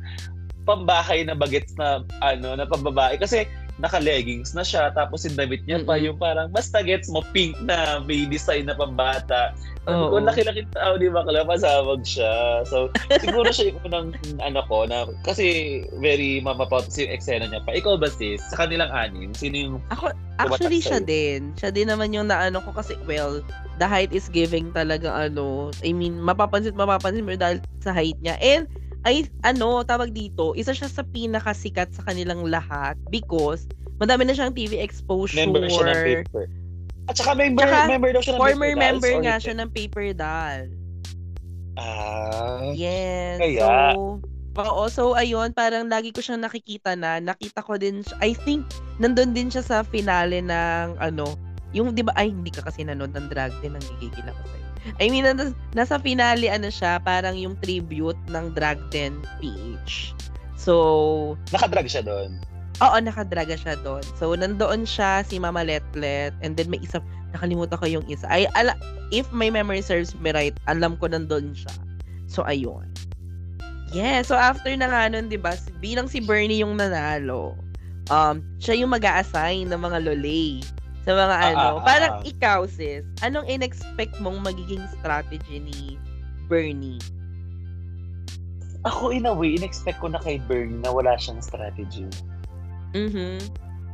pambahay 0.63 1.23
na 1.27 1.35
bagets 1.35 1.75
na 1.75 2.01
ano 2.23 2.55
na 2.55 2.65
pambabae 2.65 3.19
kasi 3.19 3.43
naka-leggings 3.81 4.53
na 4.53 4.61
siya 4.61 4.93
tapos 4.93 5.25
yung 5.25 5.33
damit 5.33 5.65
niya 5.65 5.81
pa 5.81 5.97
Mm-mm. 5.97 6.05
yung 6.13 6.17
parang 6.21 6.45
basta 6.53 6.85
gets 6.85 7.09
mo 7.09 7.25
pink 7.33 7.57
na 7.65 7.97
may 8.05 8.29
design 8.29 8.69
na 8.69 8.77
pambata. 8.77 9.57
Ko, 9.83 10.15
Oo. 10.15 10.21
laki-laki 10.21 10.63
tao 10.71 10.95
di 10.95 11.11
ba 11.11 11.25
kala 11.27 11.43
pasawag 11.43 12.05
siya. 12.05 12.63
So 12.69 12.87
siguro 13.19 13.49
siya 13.49 13.73
yung 13.73 13.81
unang 13.89 14.07
ano 14.39 14.61
ko 14.69 14.85
na 14.87 15.09
kasi 15.25 15.81
very 15.99 16.37
mamapotos 16.39 16.95
yung 17.01 17.11
eksena 17.11 17.49
niya 17.49 17.65
pa. 17.65 17.73
Ikaw 17.75 17.97
ba 17.97 18.07
sis? 18.13 18.39
Sa 18.53 18.63
kanilang 18.63 18.93
anim, 18.93 19.33
sino 19.35 19.57
yung 19.57 19.75
Ako, 19.91 20.13
actually 20.39 20.79
siya 20.79 21.01
sa'yo. 21.01 21.09
din. 21.09 21.39
Siya 21.59 21.73
din 21.73 21.89
naman 21.89 22.13
yung 22.15 22.29
naano 22.31 22.61
ko 22.63 22.71
kasi, 22.71 22.95
well, 23.09 23.41
the 23.81 23.87
height 23.89 24.13
is 24.15 24.29
giving 24.31 24.71
talaga 24.71 25.09
ano, 25.11 25.73
I 25.83 25.91
mean, 25.91 26.21
mapapansin, 26.21 26.77
mapapansin 26.77 27.25
mo 27.27 27.35
dahil 27.35 27.59
sa 27.83 27.91
height 27.91 28.15
niya. 28.23 28.37
And, 28.39 28.69
ay, 29.03 29.27
ano, 29.43 29.83
tawag 29.83 30.15
dito, 30.15 30.55
isa 30.55 30.71
siya 30.71 30.87
sa 30.87 31.03
pinakasikat 31.03 31.91
sa 31.91 32.03
kanilang 32.07 32.47
lahat 32.47 32.95
because 33.11 33.67
madami 33.99 34.23
na 34.23 34.33
siyang 34.35 34.55
TV 34.55 34.79
exposure. 34.79 35.43
member 35.43 35.67
siya 35.67 35.85
ng 35.91 36.01
paper? 36.03 36.45
At 37.11 37.15
saka 37.19 37.35
member, 37.35 37.67
Tsaka, 37.67 37.91
member 37.91 38.09
daw 38.15 38.21
siya 38.23 38.33
ng 38.33 38.39
Former 38.39 38.71
Paper 38.71 38.79
member 38.79 39.11
or 39.11 39.21
nga 39.27 39.35
siya 39.35 39.53
ng 39.59 39.69
Paper 39.75 40.07
Doll. 40.15 40.61
Ah. 41.75 42.71
Yes. 42.71 43.37
Kaya? 43.43 43.91
So, 43.97 44.23
oo. 44.55 44.83
So, 44.87 45.03
ayun, 45.17 45.51
parang 45.51 45.91
lagi 45.91 46.15
ko 46.15 46.23
siyang 46.23 46.45
nakikita 46.45 46.95
na. 46.95 47.19
Nakita 47.19 47.59
ko 47.59 47.75
din, 47.75 48.05
siya- 48.05 48.21
I 48.23 48.31
think, 48.47 48.63
nandun 49.01 49.35
din 49.35 49.51
siya 49.51 49.65
sa 49.65 49.77
finale 49.83 50.39
ng, 50.39 50.95
ano, 51.01 51.35
yung 51.73 51.91
'di 51.91 52.05
ba 52.05 52.13
ay 52.15 52.29
hindi 52.29 52.53
ka 52.53 52.61
kasi 52.61 52.85
nanood 52.85 53.11
ng 53.17 53.27
drag 53.33 53.51
din 53.59 53.73
ang 53.73 53.83
gigigil 53.97 54.29
ako 54.29 54.41
sa'yo. 54.45 54.62
I 54.99 55.07
mean, 55.07 55.23
nas, 55.23 55.55
nasa 55.71 55.95
finale 55.97 56.51
ano 56.51 56.67
siya, 56.67 56.99
parang 56.99 57.35
yung 57.39 57.55
tribute 57.63 58.19
ng 58.27 58.51
Drag 58.53 58.79
Den 58.91 59.19
PH. 59.39 60.15
So, 60.59 61.35
Nakadrag 61.51 61.87
siya 61.87 62.03
doon. 62.03 62.39
Oo, 62.81 62.97
nakadraga 62.99 63.53
siya 63.53 63.77
doon. 63.85 64.03
So, 64.17 64.33
nandoon 64.33 64.83
siya, 64.83 65.21
si 65.23 65.37
Mama 65.37 65.61
Letlet, 65.61 66.33
and 66.41 66.57
then 66.57 66.67
may 66.73 66.81
isa, 66.81 66.99
nakalimutan 67.31 67.77
ko 67.77 67.85
yung 67.85 68.05
isa. 68.09 68.25
Ay, 68.27 68.49
ala, 68.57 68.73
if 69.13 69.29
my 69.29 69.47
memory 69.47 69.79
serves 69.79 70.17
me 70.17 70.33
right, 70.33 70.57
alam 70.65 70.97
ko 70.97 71.07
nandoon 71.07 71.53
siya. 71.53 71.73
So, 72.25 72.41
ayun. 72.43 72.89
Yeah, 73.93 74.25
so 74.25 74.33
after 74.33 74.73
na 74.73 74.89
nga 74.89 75.05
nun, 75.05 75.29
di 75.29 75.37
ba, 75.37 75.53
si- 75.53 75.69
bilang 75.77 76.09
si 76.09 76.17
Bernie 76.17 76.65
yung 76.65 76.81
nanalo, 76.81 77.53
um, 78.09 78.41
siya 78.57 78.81
yung 78.81 78.89
mag 78.89 79.05
assign 79.05 79.69
ng 79.69 79.79
mga 79.79 80.01
lolay 80.01 80.59
sa 81.03 81.11
mga 81.11 81.35
Ah, 81.35 81.47
ano. 81.51 81.59
ah, 81.59 81.71
ah, 81.79 81.83
Parang 81.83 82.13
ah. 82.19 82.27
ikaw, 82.27 82.59
sis, 82.65 83.03
anong 83.19 83.47
in-expect 83.47 84.15
mong 84.23 84.39
magiging 84.39 84.83
strategy 84.99 85.59
ni 85.59 85.99
Bernie? 86.47 86.99
Ako, 88.83 89.15
in 89.15 89.23
a 89.27 89.31
way, 89.31 89.55
in-expect 89.55 89.99
ko 90.03 90.11
na 90.11 90.19
kay 90.19 90.39
Bernie 90.43 90.79
na 90.83 90.91
wala 90.91 91.15
siyang 91.15 91.39
strategy. 91.39 92.07
Mhm. 92.91 93.39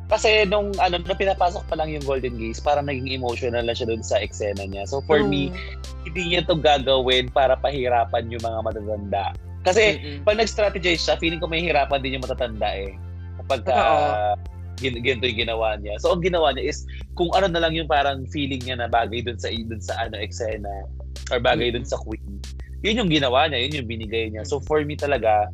Kasi 0.09 0.41
nung, 0.49 0.73
ano, 0.81 0.97
nung 0.97 1.17
pinapasok 1.21 1.69
pa 1.69 1.77
lang 1.77 1.93
yung 1.93 2.01
Golden 2.01 2.33
Gaze, 2.33 2.57
parang 2.57 2.89
naging 2.89 3.13
emotional 3.13 3.61
na 3.61 3.77
siya 3.77 3.93
doon 3.93 4.01
sa 4.01 4.17
eksena 4.17 4.65
niya. 4.65 4.89
So, 4.89 5.05
for 5.05 5.21
me, 5.21 5.53
hindi 6.01 6.33
niya 6.33 6.41
to 6.49 6.57
gagawin 6.57 7.29
para 7.29 7.53
pahirapan 7.53 8.33
yung 8.33 8.41
mga 8.41 8.59
matatanda. 8.65 9.37
Kasi, 9.61 10.01
Mm-mm. 10.01 10.25
pag 10.25 10.41
nag-strategize 10.41 11.05
siya, 11.05 11.21
feeling 11.21 11.37
ko 11.37 11.45
may 11.45 11.61
hirapan 11.61 12.01
din 12.01 12.17
yung 12.17 12.25
matatanda 12.25 12.73
eh. 12.73 12.97
Kapag 13.45 13.61
uh, 13.69 14.33
gin- 14.79 15.03
ganito 15.03 15.27
yung 15.27 15.41
ginawa 15.45 15.75
niya. 15.77 15.99
So, 15.99 16.15
ang 16.15 16.23
ginawa 16.23 16.55
niya 16.55 16.71
is, 16.71 16.87
kung 17.19 17.29
ano 17.35 17.51
na 17.51 17.59
lang 17.59 17.75
yung 17.75 17.87
parang 17.87 18.23
feeling 18.31 18.63
niya 18.63 18.79
na 18.79 18.87
bagay 18.87 19.21
dun 19.21 19.37
sa, 19.37 19.51
dun 19.51 19.83
sa 19.83 19.95
ano, 19.99 20.15
eksena, 20.17 20.87
or 21.29 21.37
bagay 21.37 21.75
dun 21.75 21.83
Mm. 21.85 21.91
sa 21.91 21.99
queen, 21.99 22.39
yun 22.81 23.03
yung 23.05 23.11
ginawa 23.11 23.45
niya, 23.51 23.67
yun 23.67 23.83
yung 23.83 23.89
binigay 23.91 24.31
niya. 24.31 24.47
So, 24.47 24.63
for 24.63 24.81
me 24.87 24.95
talaga, 24.95 25.51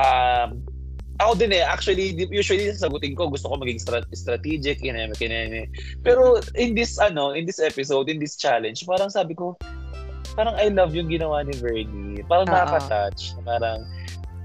um, 0.00 0.64
ako 1.16 1.32
din 1.40 1.56
eh, 1.56 1.64
actually, 1.64 2.12
usually 2.28 2.68
sasagutin 2.68 3.16
ko, 3.16 3.32
gusto 3.32 3.48
ko 3.48 3.56
maging 3.56 3.80
stra- 3.80 4.08
strategic, 4.12 4.84
kineme, 4.84 5.16
kineme. 5.16 5.68
Pero, 6.04 6.40
in 6.56 6.76
this, 6.76 7.00
ano, 7.00 7.32
in 7.32 7.48
this 7.48 7.56
episode, 7.60 8.12
in 8.12 8.20
this 8.20 8.36
challenge, 8.36 8.84
parang 8.84 9.08
sabi 9.08 9.32
ko, 9.32 9.56
parang 10.36 10.52
I 10.60 10.68
love 10.68 10.92
yung 10.92 11.08
ginawa 11.08 11.40
ni 11.48 11.56
Vernie. 11.56 12.20
Parang 12.28 12.44
Oo. 12.44 12.52
nakaka-touch. 12.52 13.40
Parang, 13.48 13.88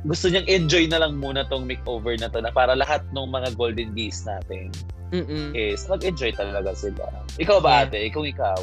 gusto 0.02 0.34
niyang 0.34 0.48
enjoy 0.50 0.90
na 0.90 0.98
lang 1.06 1.22
muna 1.22 1.46
tong 1.46 1.70
makeover 1.70 2.18
na 2.18 2.26
to 2.26 2.42
na 2.42 2.50
para 2.50 2.74
lahat 2.74 3.06
ng 3.14 3.28
mga 3.30 3.54
golden 3.54 3.94
gays 3.94 4.26
natin 4.26 4.74
Mm-mm. 5.14 5.54
is 5.54 5.86
mag-enjoy 5.92 6.32
talaga 6.34 6.72
sila. 6.74 7.06
Ikaw 7.38 7.58
ba 7.60 7.86
ate? 7.86 8.00
Ikaw 8.10 8.24
ikaw? 8.26 8.60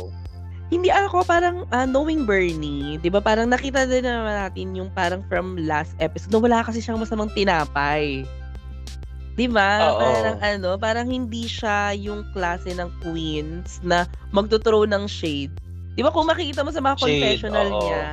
Hindi 0.69 0.93
ako 0.93 1.25
parang 1.25 1.65
ah, 1.73 1.89
knowing 1.89 2.29
Bernie, 2.29 3.01
'di 3.01 3.09
ba? 3.09 3.25
Parang 3.25 3.49
nakita 3.49 3.89
din 3.89 4.05
naman 4.05 4.37
natin 4.37 4.77
yung 4.77 4.91
parang 4.93 5.25
from 5.29 5.57
last 5.65 5.97
episode 6.01 6.33
na 6.33 6.41
wala 6.41 6.59
kasi 6.61 6.81
siyang 6.85 7.01
masamang 7.01 7.33
tinapay. 7.33 8.25
'Di 9.39 9.49
ba? 9.49 9.97
Parang 9.97 10.37
ano, 10.43 10.77
parang 10.77 11.09
hindi 11.09 11.49
siya 11.49 11.97
yung 11.97 12.27
klase 12.37 12.75
ng 12.77 12.91
queens 13.01 13.81
na 13.81 14.05
magtuturo 14.35 14.85
ng 14.85 15.09
shade. 15.09 15.53
'Di 15.97 16.05
ba 16.05 16.13
kung 16.13 16.29
makikita 16.29 16.61
mo 16.61 16.75
sa 16.75 16.85
mga 16.85 16.97
Shade, 17.01 17.05
confessional 17.07 17.69
oo. 17.73 17.81
niya, 17.87 18.05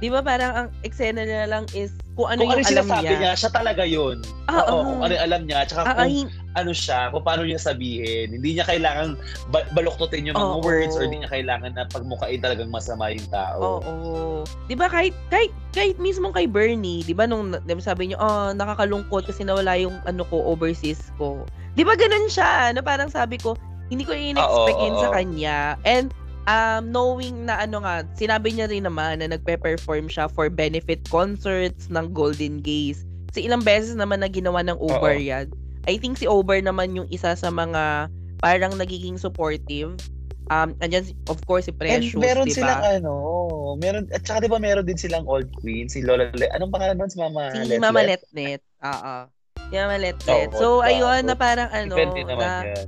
'di 0.00 0.08
ba 0.08 0.20
parang 0.24 0.52
ang 0.56 0.68
eksena 0.80 1.26
niya 1.26 1.52
lang 1.52 1.68
is 1.76 1.92
kung 2.20 2.28
ano 2.28 2.40
kung 2.44 2.52
ano 2.52 2.60
yung 2.60 2.68
yung 2.68 2.76
alam 2.76 2.86
niya. 3.00 3.16
niya. 3.16 3.32
siya 3.32 3.50
talaga 3.50 3.82
yun. 3.82 4.16
Ah, 4.44 4.60
Oo, 4.60 4.68
oo. 4.70 4.84
kung 4.84 5.00
ano 5.00 5.12
yung 5.16 5.24
alam 5.24 5.42
niya, 5.48 5.58
tsaka 5.64 5.80
Ah, 5.80 5.88
ah, 5.88 5.96
kung 5.96 6.12
hin- 6.12 6.30
ano 6.52 6.72
siya, 6.74 7.00
kung 7.08 7.24
paano 7.24 7.42
niya 7.48 7.56
sabihin. 7.56 8.26
Hindi 8.28 8.48
niya 8.52 8.66
kailangan 8.66 9.08
ba- 9.48 9.68
baluktutin 9.72 10.28
yung 10.28 10.36
mga 10.36 10.52
Oo. 10.52 10.60
words 10.60 10.94
or 10.94 11.08
hindi 11.08 11.24
niya 11.24 11.32
kailangan 11.32 11.72
na 11.72 11.88
pagmukain 11.88 12.40
talagang 12.40 12.68
masama 12.68 13.08
yung 13.08 13.28
tao. 13.30 13.60
Oo. 13.80 14.04
'Di 14.68 14.76
ba 14.76 14.92
kahit 14.92 15.16
kahit 15.30 15.48
kahit 15.72 15.96
mismo 15.96 16.28
kay 16.28 16.44
Bernie, 16.44 17.00
'di 17.00 17.16
ba 17.16 17.24
nung 17.24 17.56
'di 17.56 17.72
ba 17.72 17.80
sabi 17.80 18.12
niya, 18.12 18.18
"Oh, 18.18 18.52
nakakalungkot 18.52 19.24
kasi 19.24 19.40
nawala 19.40 19.80
yung 19.80 19.96
ano 20.04 20.20
ko 20.28 20.44
overseas 20.44 21.08
ko." 21.16 21.48
'Di 21.72 21.82
ba 21.82 21.96
ganun 21.96 22.28
siya? 22.28 22.76
Na 22.76 22.84
parang 22.84 23.08
sabi 23.08 23.40
ko, 23.40 23.56
hindi 23.88 24.04
ko 24.04 24.12
in-expect 24.12 24.76
Oo, 24.76 24.84
yun 24.84 24.96
sa 24.98 25.08
oo. 25.08 25.14
kanya. 25.14 25.56
And 25.82 26.12
um 26.50 26.90
knowing 26.90 27.46
na 27.46 27.62
ano 27.62 27.80
nga, 27.80 28.02
sinabi 28.12 28.50
niya 28.50 28.66
rin 28.66 28.82
naman 28.82 29.22
na 29.22 29.30
nagpe-perform 29.30 30.10
siya 30.10 30.26
for 30.26 30.50
benefit 30.50 30.98
concerts 31.06 31.86
ng 31.86 32.10
Golden 32.10 32.58
Gaze. 32.58 33.06
Kasi 33.30 33.46
ilang 33.46 33.62
beses 33.62 33.94
naman 33.94 34.18
na 34.18 34.26
ginawa 34.26 34.58
ng 34.60 34.74
Uber 34.76 35.14
Oo. 35.14 35.22
yan. 35.22 35.46
I 35.86 35.94
think 35.96 36.18
si 36.18 36.26
Uber 36.26 36.58
naman 36.58 36.92
yung 36.92 37.06
isa 37.08 37.32
sa 37.32 37.48
mga 37.48 38.10
parang 38.38 38.74
nagiging 38.74 39.14
supportive. 39.16 39.94
Um, 40.50 40.74
andyan, 40.82 41.06
si- 41.06 41.14
of 41.30 41.38
course, 41.46 41.64
si 41.64 41.72
And 41.72 41.78
Precious, 41.78 42.18
meron 42.18 42.50
di 42.50 42.58
silang 42.58 42.82
ba? 42.82 42.98
ano, 42.98 43.14
meron, 43.78 44.10
at 44.10 44.26
saka 44.26 44.42
di 44.42 44.50
ba 44.50 44.58
meron 44.58 44.82
din 44.82 44.98
silang 44.98 45.22
old 45.30 45.46
queen, 45.54 45.86
si 45.86 46.02
Lola 46.02 46.26
Le, 46.34 46.50
anong 46.50 46.74
pangalan 46.74 46.98
nun? 46.98 47.06
Si 47.06 47.22
Mama 47.22 47.54
Si 47.54 47.58
Letlet? 47.62 47.78
Mama 47.78 48.00
Letnet. 48.02 48.60
Oo. 48.82 49.16
Si 49.62 49.74
Mama 49.78 49.96
Letnet. 49.96 50.48
Oo, 50.50 50.58
So, 50.58 50.66
diba? 50.82 50.90
ayun, 50.90 51.22
So, 51.22 51.28
na 51.30 51.34
parang 51.38 51.70
ano, 51.70 51.94
na, 52.34 52.50
yan. 52.66 52.86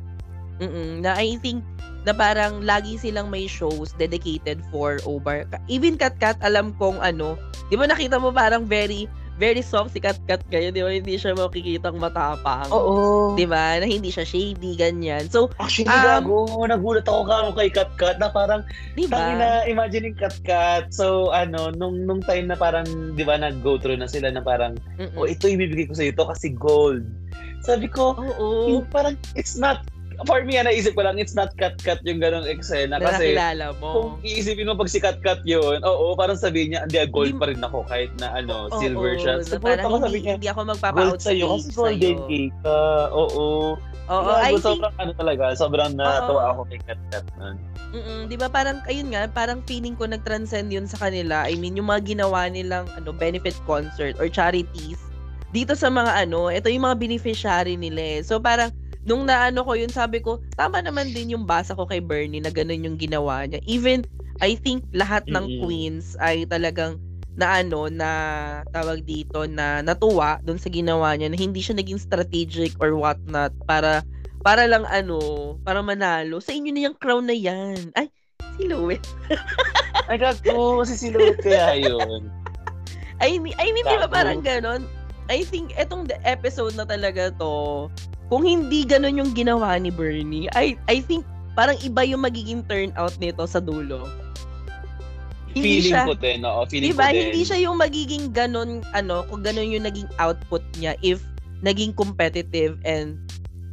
mm 0.58 0.90
na 1.00 1.10
I 1.14 1.38
think, 1.38 1.62
na 2.02 2.12
parang 2.12 2.60
lagi 2.60 2.96
silang 2.96 3.28
may 3.28 3.46
shows 3.46 3.94
dedicated 3.94 4.58
for. 4.68 4.98
Ka- 4.98 5.62
Even 5.66 5.94
Kat 5.94 6.18
Kat, 6.18 6.38
alam 6.40 6.74
kong 6.74 6.98
ano, 6.98 7.38
di 7.68 7.74
ba 7.74 7.86
nakita 7.86 8.16
mo 8.16 8.30
parang 8.30 8.66
very, 8.66 9.06
very 9.34 9.62
soft 9.62 9.90
si 9.90 9.98
Kat 9.98 10.18
Kat 10.24 10.42
ngayon, 10.48 10.70
di 10.70 10.82
ba? 10.82 10.90
Hindi 10.90 11.14
siya 11.14 11.32
makikitang 11.32 11.96
matapang. 11.96 12.66
Oo. 12.68 13.32
Di 13.32 13.46
ba? 13.46 13.78
Na 13.78 13.86
hindi 13.86 14.10
siya 14.10 14.22
shady, 14.22 14.74
ganyan. 14.74 15.26
So, 15.26 15.48
Actually, 15.56 15.88
Um, 15.88 16.02
gago, 16.04 16.38
nagulat 16.64 17.06
ako 17.06 17.22
kamo 17.24 17.50
kay 17.54 17.70
Kat 17.70 17.90
Kat 17.96 18.18
na 18.18 18.28
parang, 18.28 18.66
di 18.92 19.06
ba? 19.06 19.18
tangina, 19.18 19.48
imagine 19.64 20.10
yung 20.10 20.18
Kat 20.18 20.36
Kat. 20.42 20.84
So, 20.90 21.30
ano, 21.30 21.70
nung, 21.70 22.02
nung 22.02 22.20
time 22.20 22.46
na 22.46 22.58
parang, 22.58 22.84
di 23.14 23.22
ba, 23.22 23.34
nag-go 23.34 23.78
through 23.78 23.96
na 23.96 24.06
sila 24.06 24.28
na 24.28 24.42
parang, 24.42 24.74
Mm-mm. 24.98 25.14
oh, 25.14 25.24
ito 25.24 25.46
ibibigay 25.46 25.86
ko 25.86 25.94
sa 25.94 26.04
ito 26.04 26.22
kasi 26.22 26.50
gold. 26.52 27.02
Sabi 27.62 27.86
ko, 27.86 28.12
Oo. 28.12 28.68
yung 28.68 28.86
parang, 28.90 29.14
it's 29.32 29.54
not, 29.54 29.86
for 30.24 30.40
me, 30.42 30.56
naisip 30.56 30.92
ko 30.92 31.02
lang, 31.02 31.16
it's 31.16 31.32
not 31.32 31.50
cut-cut 31.54 32.00
yung 32.02 32.18
ganong 32.18 32.44
eksena. 32.44 32.96
Na 32.96 33.12
Kasi, 33.12 33.32
nakilala 33.34 33.72
kung 33.78 34.18
mo. 34.18 34.22
iisipin 34.22 34.68
mo 34.68 34.74
pag 34.74 34.90
si 34.90 34.98
cut-cut 34.98 35.40
yun, 35.42 35.78
oo, 35.82 36.14
parang 36.14 36.36
sabihin 36.36 36.74
niya, 36.74 36.80
hindi, 36.84 36.98
gold 37.08 37.34
Hindi- 37.34 37.40
pa 37.40 37.46
rin 37.50 37.60
ako 37.60 37.78
kahit 37.86 38.10
na, 38.18 38.34
ano, 38.34 38.68
Oo, 38.68 38.78
silver 38.78 39.14
siya. 39.16 39.34
na 39.38 39.44
So, 39.44 39.58
parang 39.58 39.86
ako 39.86 39.96
hindi, 39.96 40.06
sabi 40.06 40.18
niya, 40.20 40.34
hindi 40.36 40.48
ako 40.50 40.60
gold 40.60 40.72
magpapa-out 40.72 41.20
sa'yo 41.20 41.46
kasi 41.56 41.70
golden 41.72 42.18
cake 42.26 42.56
ka. 42.60 42.78
Oo. 43.12 43.46
Oo, 44.10 44.28
Gago, 44.28 44.42
I 44.42 44.50
think, 44.58 44.64
sobrang 44.66 44.94
ano 44.98 45.12
talaga, 45.14 45.44
sobrang 45.54 45.92
natuwa 45.94 46.42
Oo. 46.42 46.50
ako 46.52 46.60
kay 46.68 46.80
cut-cut 46.82 47.26
nun. 47.38 47.56
Mm, 47.92 48.20
'di 48.26 48.36
ba 48.40 48.48
parang 48.48 48.80
ayun 48.88 49.12
nga, 49.12 49.28
parang 49.28 49.60
feeling 49.62 49.92
ko 49.94 50.08
nag-transcend 50.08 50.72
'yun 50.72 50.88
sa 50.88 50.96
kanila. 50.98 51.44
I 51.44 51.54
mean, 51.54 51.76
yung 51.76 51.86
mga 51.86 52.16
ginawa 52.16 52.48
nilang 52.48 52.88
ano 52.96 53.12
benefit 53.12 53.54
concert 53.62 54.16
or 54.16 54.26
charities 54.32 54.96
dito 55.52 55.76
sa 55.76 55.92
mga 55.92 56.24
ano, 56.26 56.48
ito 56.48 56.72
yung 56.72 56.88
mga 56.88 56.96
beneficiary 56.98 57.76
nila. 57.76 58.00
eh. 58.00 58.20
So 58.24 58.40
parang 58.40 58.72
nung 59.02 59.26
naano 59.26 59.66
ko 59.66 59.74
yun, 59.74 59.90
sabi 59.90 60.22
ko, 60.22 60.38
tama 60.54 60.78
naman 60.82 61.10
din 61.10 61.34
yung 61.34 61.44
basa 61.46 61.74
ko 61.74 61.86
kay 61.86 61.98
Bernie 61.98 62.42
na 62.42 62.50
ganun 62.50 62.86
yung 62.86 62.98
ginawa 62.98 63.46
niya. 63.46 63.58
Even 63.66 64.06
I 64.38 64.58
think 64.58 64.86
lahat 64.94 65.26
ng 65.30 65.44
Mm-mm. 65.46 65.60
queens 65.62 66.14
ay 66.22 66.46
talagang 66.46 66.98
na 67.32 67.64
ano 67.64 67.88
na 67.88 68.10
tawag 68.76 69.08
dito 69.08 69.48
na 69.48 69.80
natuwa 69.80 70.36
doon 70.44 70.60
sa 70.60 70.68
ginawa 70.68 71.16
niya 71.16 71.32
na 71.32 71.38
hindi 71.40 71.64
siya 71.64 71.80
naging 71.80 71.96
strategic 71.96 72.76
or 72.76 72.92
what 72.92 73.16
not 73.24 73.48
para 73.64 74.04
para 74.42 74.66
lang 74.66 74.84
ano, 74.90 75.54
para 75.62 75.80
manalo. 75.80 76.42
Sa 76.42 76.50
inyo 76.50 76.70
na 76.74 76.82
yung 76.90 76.98
crown 76.98 77.30
na 77.30 77.34
yan. 77.34 77.94
Ay, 77.94 78.10
si 78.58 78.66
Louie. 78.66 78.98
Ay, 80.10 80.18
gago, 80.18 80.82
si 80.82 80.98
Silhouette 80.98 81.40
kaya 81.40 81.78
yun. 81.78 82.28
I 83.22 83.38
mean, 83.38 83.54
I 83.54 83.70
mean, 83.70 83.86
di 83.86 83.96
ba 84.02 84.10
parang 84.10 84.42
ganon? 84.42 84.82
I 85.30 85.46
think 85.46 85.74
etong 85.78 86.10
the 86.10 86.18
episode 86.26 86.74
na 86.74 86.86
talaga 86.86 87.30
to, 87.38 87.86
kung 88.32 88.42
hindi 88.42 88.82
ganon 88.88 89.20
yung 89.20 89.32
ginawa 89.36 89.76
ni 89.78 89.92
Bernie, 89.92 90.48
I 90.56 90.74
I 90.88 91.04
think 91.04 91.22
parang 91.52 91.76
iba 91.84 92.02
yung 92.02 92.24
magiging 92.24 92.64
turnout 92.64 93.14
nito 93.20 93.44
sa 93.44 93.60
dulo. 93.60 94.08
Hindi 95.52 95.84
feeling 95.84 95.92
siya, 95.92 96.08
ko 96.08 96.14
din, 96.16 96.40
oo, 96.48 96.60
feeling 96.64 96.96
diba, 96.96 97.06
ko 97.06 97.12
din. 97.12 97.20
hindi 97.28 97.40
siya 97.44 97.58
yung 97.60 97.76
magiging 97.76 98.24
ganon, 98.32 98.80
ano, 98.96 99.28
kung 99.28 99.44
ganon 99.44 99.68
yung 99.68 99.84
naging 99.84 100.08
output 100.16 100.64
niya 100.80 100.96
if 101.04 101.20
naging 101.60 101.92
competitive 101.92 102.80
and 102.88 103.20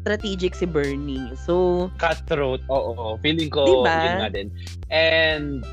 strategic 0.04 0.56
si 0.56 0.68
Bernie. 0.68 1.24
So, 1.48 1.88
cutthroat. 1.96 2.64
Oo, 2.68 3.16
feeling 3.24 3.48
ko 3.48 3.64
Diba? 3.64 3.96
yun 3.96 4.16
nga 4.20 4.30
din. 4.32 4.48
And 4.92 5.64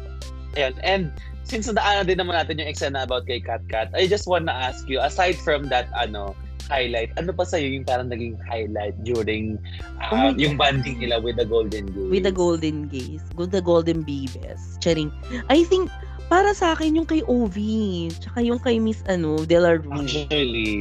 ayan, 0.54 0.74
and 0.86 1.04
since 1.46 1.70
nadaanan 1.70 2.04
din 2.04 2.18
naman 2.18 2.34
natin 2.34 2.58
yung 2.58 2.68
eksena 2.68 3.06
about 3.06 3.24
kay 3.24 3.38
Kat 3.38 3.62
Kat, 3.70 3.88
I 3.94 4.04
just 4.06 4.26
wanna 4.26 4.52
ask 4.52 4.84
you, 4.90 4.98
aside 4.98 5.38
from 5.38 5.70
that 5.70 5.86
ano 5.94 6.34
highlight, 6.66 7.14
ano 7.14 7.30
pa 7.30 7.46
sa'yo 7.46 7.78
yung 7.78 7.86
parang 7.86 8.10
naging 8.10 8.34
highlight 8.42 8.98
during 9.06 9.54
uh, 10.02 10.10
Oh 10.10 10.34
yung 10.34 10.58
God. 10.58 10.82
banding 10.82 10.98
nila 10.98 11.22
with 11.22 11.38
the 11.38 11.46
Golden 11.46 11.86
Gaze? 11.86 12.10
with 12.10 12.24
the 12.26 12.34
golden 12.34 12.76
gaze, 12.90 13.22
with 13.38 13.54
the 13.54 13.62
golden 13.62 14.02
bibes. 14.02 14.74
Charing. 14.82 15.14
I 15.46 15.62
think, 15.62 15.86
para 16.26 16.50
sa 16.50 16.74
akin, 16.74 16.98
yung 16.98 17.06
kay 17.06 17.22
Ovi, 17.30 18.10
tsaka 18.18 18.42
yung 18.42 18.58
kay 18.58 18.82
Miss, 18.82 18.98
ano, 19.06 19.38
De 19.46 19.54
La 19.62 19.78
Rue. 19.78 19.94
Actually, 19.94 20.74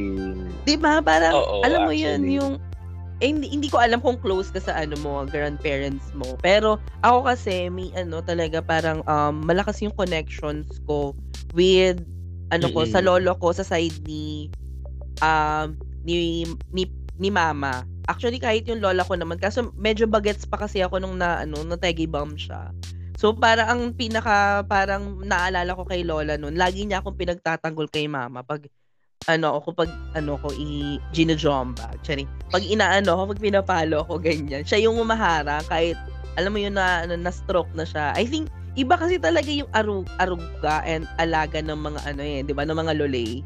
Di 0.66 0.74
ba? 0.74 0.98
Parang, 0.98 1.38
Oo, 1.38 1.62
alam 1.62 1.86
mo 1.86 1.94
yun, 1.94 2.18
actually. 2.18 2.34
yung, 2.42 2.52
eh, 3.24 3.32
hindi, 3.32 3.48
hindi 3.48 3.72
ko 3.72 3.80
alam 3.80 4.04
kung 4.04 4.20
close 4.20 4.52
ka 4.52 4.60
sa 4.60 4.76
ano 4.76 4.92
mo, 5.00 5.24
grandparents 5.24 6.12
mo. 6.12 6.36
Pero 6.44 6.76
ako 7.00 7.32
kasi 7.32 7.72
may 7.72 7.88
ano 7.96 8.20
talaga 8.20 8.60
parang 8.60 9.00
um, 9.08 9.40
malakas 9.40 9.80
yung 9.80 9.94
connections 9.96 10.68
ko 10.84 11.16
with 11.56 11.96
ano 12.52 12.68
ko 12.70 12.84
sa 12.86 13.00
lolo 13.02 13.34
ko 13.40 13.50
sa 13.50 13.66
side 13.66 13.96
ni 14.06 14.52
um 15.24 15.74
ni 16.04 16.44
ni, 16.76 16.84
ni 17.16 17.28
mama. 17.32 17.88
Actually 18.06 18.38
kahit 18.38 18.68
yung 18.68 18.84
lola 18.84 19.02
ko 19.02 19.16
naman 19.16 19.40
kasi 19.40 19.64
medyo 19.74 20.04
bagets 20.06 20.46
pa 20.46 20.60
kasi 20.60 20.84
ako 20.84 21.00
nung 21.00 21.16
na 21.18 21.42
ano 21.42 21.64
na 21.64 21.80
tegi 21.80 22.04
bomb 22.04 22.36
siya. 22.36 22.70
So 23.16 23.32
para 23.32 23.64
ang 23.72 23.96
pinaka 23.96 24.62
parang 24.68 25.24
naalala 25.24 25.72
ko 25.72 25.88
kay 25.88 26.04
lola 26.04 26.36
noon, 26.36 26.54
lagi 26.54 26.84
niya 26.84 27.00
akong 27.00 27.16
pinagtatanggol 27.16 27.88
kay 27.88 28.06
mama 28.06 28.44
pag 28.44 28.68
ano 29.26 29.58
ako 29.58 29.74
pag 29.74 29.90
ano 30.14 30.38
ko 30.38 30.52
i 30.54 31.00
ginojomba. 31.10 31.96
Chari. 32.06 32.28
Pag 32.52 32.62
inaano 32.62 33.16
ako, 33.18 33.22
pag 33.34 33.42
pinapalo 33.42 34.06
ako 34.06 34.22
ganyan. 34.22 34.62
Siya 34.62 34.86
yung 34.86 35.00
umahara 35.00 35.64
kahit 35.66 35.98
alam 36.36 36.52
mo 36.52 36.60
yun 36.60 36.76
na, 36.76 37.08
na, 37.08 37.16
na 37.16 37.32
stroke 37.32 37.70
na 37.74 37.82
siya. 37.82 38.12
I 38.14 38.28
think 38.28 38.52
iba 38.76 38.94
kasi 38.94 39.16
talaga 39.16 39.48
yung 39.48 39.68
arug, 39.72 40.06
aruga 40.20 40.84
and 40.84 41.08
alaga 41.16 41.58
ng 41.64 41.80
mga 41.80 42.00
ano 42.06 42.22
eh, 42.22 42.44
'di 42.44 42.52
ba, 42.52 42.68
ng 42.68 42.76
mga 42.76 42.92
lolay. 43.00 43.40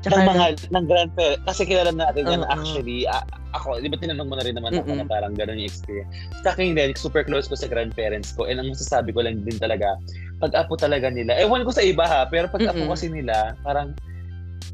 Tsaka 0.00 0.24
ng 0.24 0.28
mga 0.32 0.46
ng 0.72 0.84
grandparents 0.88 1.44
kasi 1.44 1.62
kilala 1.68 1.92
natin 1.92 2.24
uh, 2.24 2.32
yan 2.32 2.42
uh, 2.48 2.56
actually 2.56 3.04
uh, 3.04 3.20
ako 3.52 3.76
di 3.84 3.92
ba 3.92 4.00
tinanong 4.00 4.32
mo 4.32 4.34
na 4.40 4.44
rin 4.48 4.56
naman 4.56 4.72
uh, 4.72 4.80
ako 4.80 4.96
na 4.96 5.04
parang 5.04 5.36
gano'n 5.36 5.60
yung 5.60 5.68
experience 5.68 6.08
sa 6.40 6.56
akin 6.56 6.72
din 6.72 6.96
super 6.96 7.20
close 7.20 7.44
ko 7.44 7.52
sa 7.52 7.68
grandparents 7.68 8.32
ko 8.32 8.48
and 8.48 8.56
ang 8.56 8.72
masasabi 8.72 9.12
ko 9.12 9.20
lang 9.20 9.44
din 9.44 9.60
talaga 9.60 10.00
pag 10.40 10.56
apo 10.56 10.72
talaga 10.80 11.12
nila 11.12 11.36
ewan 11.36 11.68
ko 11.68 11.72
sa 11.76 11.84
iba 11.84 12.08
ha 12.08 12.24
pero 12.24 12.48
pag 12.48 12.72
apo 12.72 12.88
kasi 12.88 13.12
nila 13.12 13.52
parang 13.60 13.92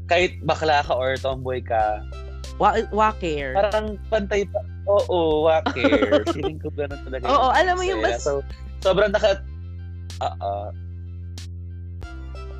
kahit 0.07 0.39
bakla 0.43 0.81
ka 0.83 0.95
or 0.95 1.19
tomboy 1.19 1.59
ka, 1.59 2.01
Wa 2.57 2.73
waker. 2.89 3.53
Parang 3.53 4.01
pantay 4.09 4.41
pa. 4.49 4.65
Oo, 4.89 5.45
waker. 5.45 6.25
Feeling 6.33 6.57
ko 6.57 6.73
ganun 6.73 6.97
talaga. 7.05 7.29
Oo, 7.29 7.53
alam 7.53 7.77
mo 7.77 7.83
yung 7.85 8.01
mas... 8.01 8.25
So, 8.25 8.41
sobrang 8.81 9.13
naka... 9.13 9.45
Uh, 10.17 10.37
uh, 10.41 10.69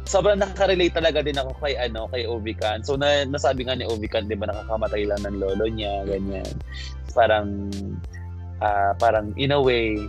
sobrang 0.07 0.39
nakaka-relate 0.39 0.95
talaga 0.95 1.19
din 1.19 1.36
ako 1.36 1.51
kay 1.60 1.75
ano 1.75 2.07
kay 2.13 2.23
Ovikan. 2.23 2.79
So 2.79 2.95
na 2.95 3.27
nasabi 3.27 3.67
nga 3.67 3.75
ni 3.75 3.83
Ovikan, 3.83 4.31
'di 4.31 4.39
ba 4.39 4.47
nakakamatay 4.47 5.03
lang 5.03 5.19
ng 5.27 5.36
lolo 5.36 5.67
niya, 5.67 6.07
ganyan. 6.07 6.47
Parang 7.12 7.67
uh, 8.63 8.95
parang 8.95 9.36
in 9.36 9.51
a 9.51 9.60
way 9.60 9.99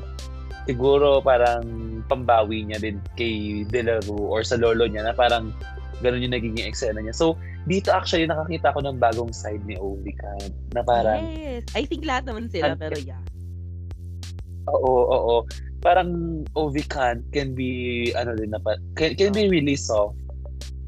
siguro 0.71 1.19
parang 1.19 1.67
pambawi 2.07 2.63
niya 2.63 2.79
din 2.79 3.03
kay 3.19 3.67
Delaru 3.67 4.31
or 4.31 4.47
sa 4.47 4.55
lolo 4.55 4.87
niya 4.87 5.03
na 5.03 5.17
parang 5.19 5.51
ganun 6.01 6.23
yung 6.23 6.35
nagiging 6.35 6.67
eksena 6.67 7.03
niya. 7.03 7.15
So, 7.15 7.35
dito 7.67 7.91
actually 7.91 8.27
nakakita 8.31 8.75
ko 8.75 8.81
ng 8.83 8.97
bagong 8.99 9.33
side 9.35 9.63
ni 9.67 9.75
Ovi 9.79 10.15
Khan 10.15 10.51
na 10.75 10.83
parang... 10.83 11.21
Yes. 11.35 11.67
I 11.75 11.85
think 11.85 12.07
lahat 12.07 12.31
naman 12.31 12.49
sila, 12.51 12.79
pero 12.79 12.97
yeah. 13.03 13.21
Oo, 14.71 14.95
oo. 15.11 15.37
Parang 15.83 16.43
Ovi 16.55 16.85
Khan 16.87 17.23
can 17.35 17.55
be, 17.55 18.11
ano 18.15 18.35
din 18.35 18.55
na, 18.55 18.61
can, 18.95 19.15
can 19.19 19.33
be 19.35 19.51
really 19.51 19.77
soft 19.77 20.19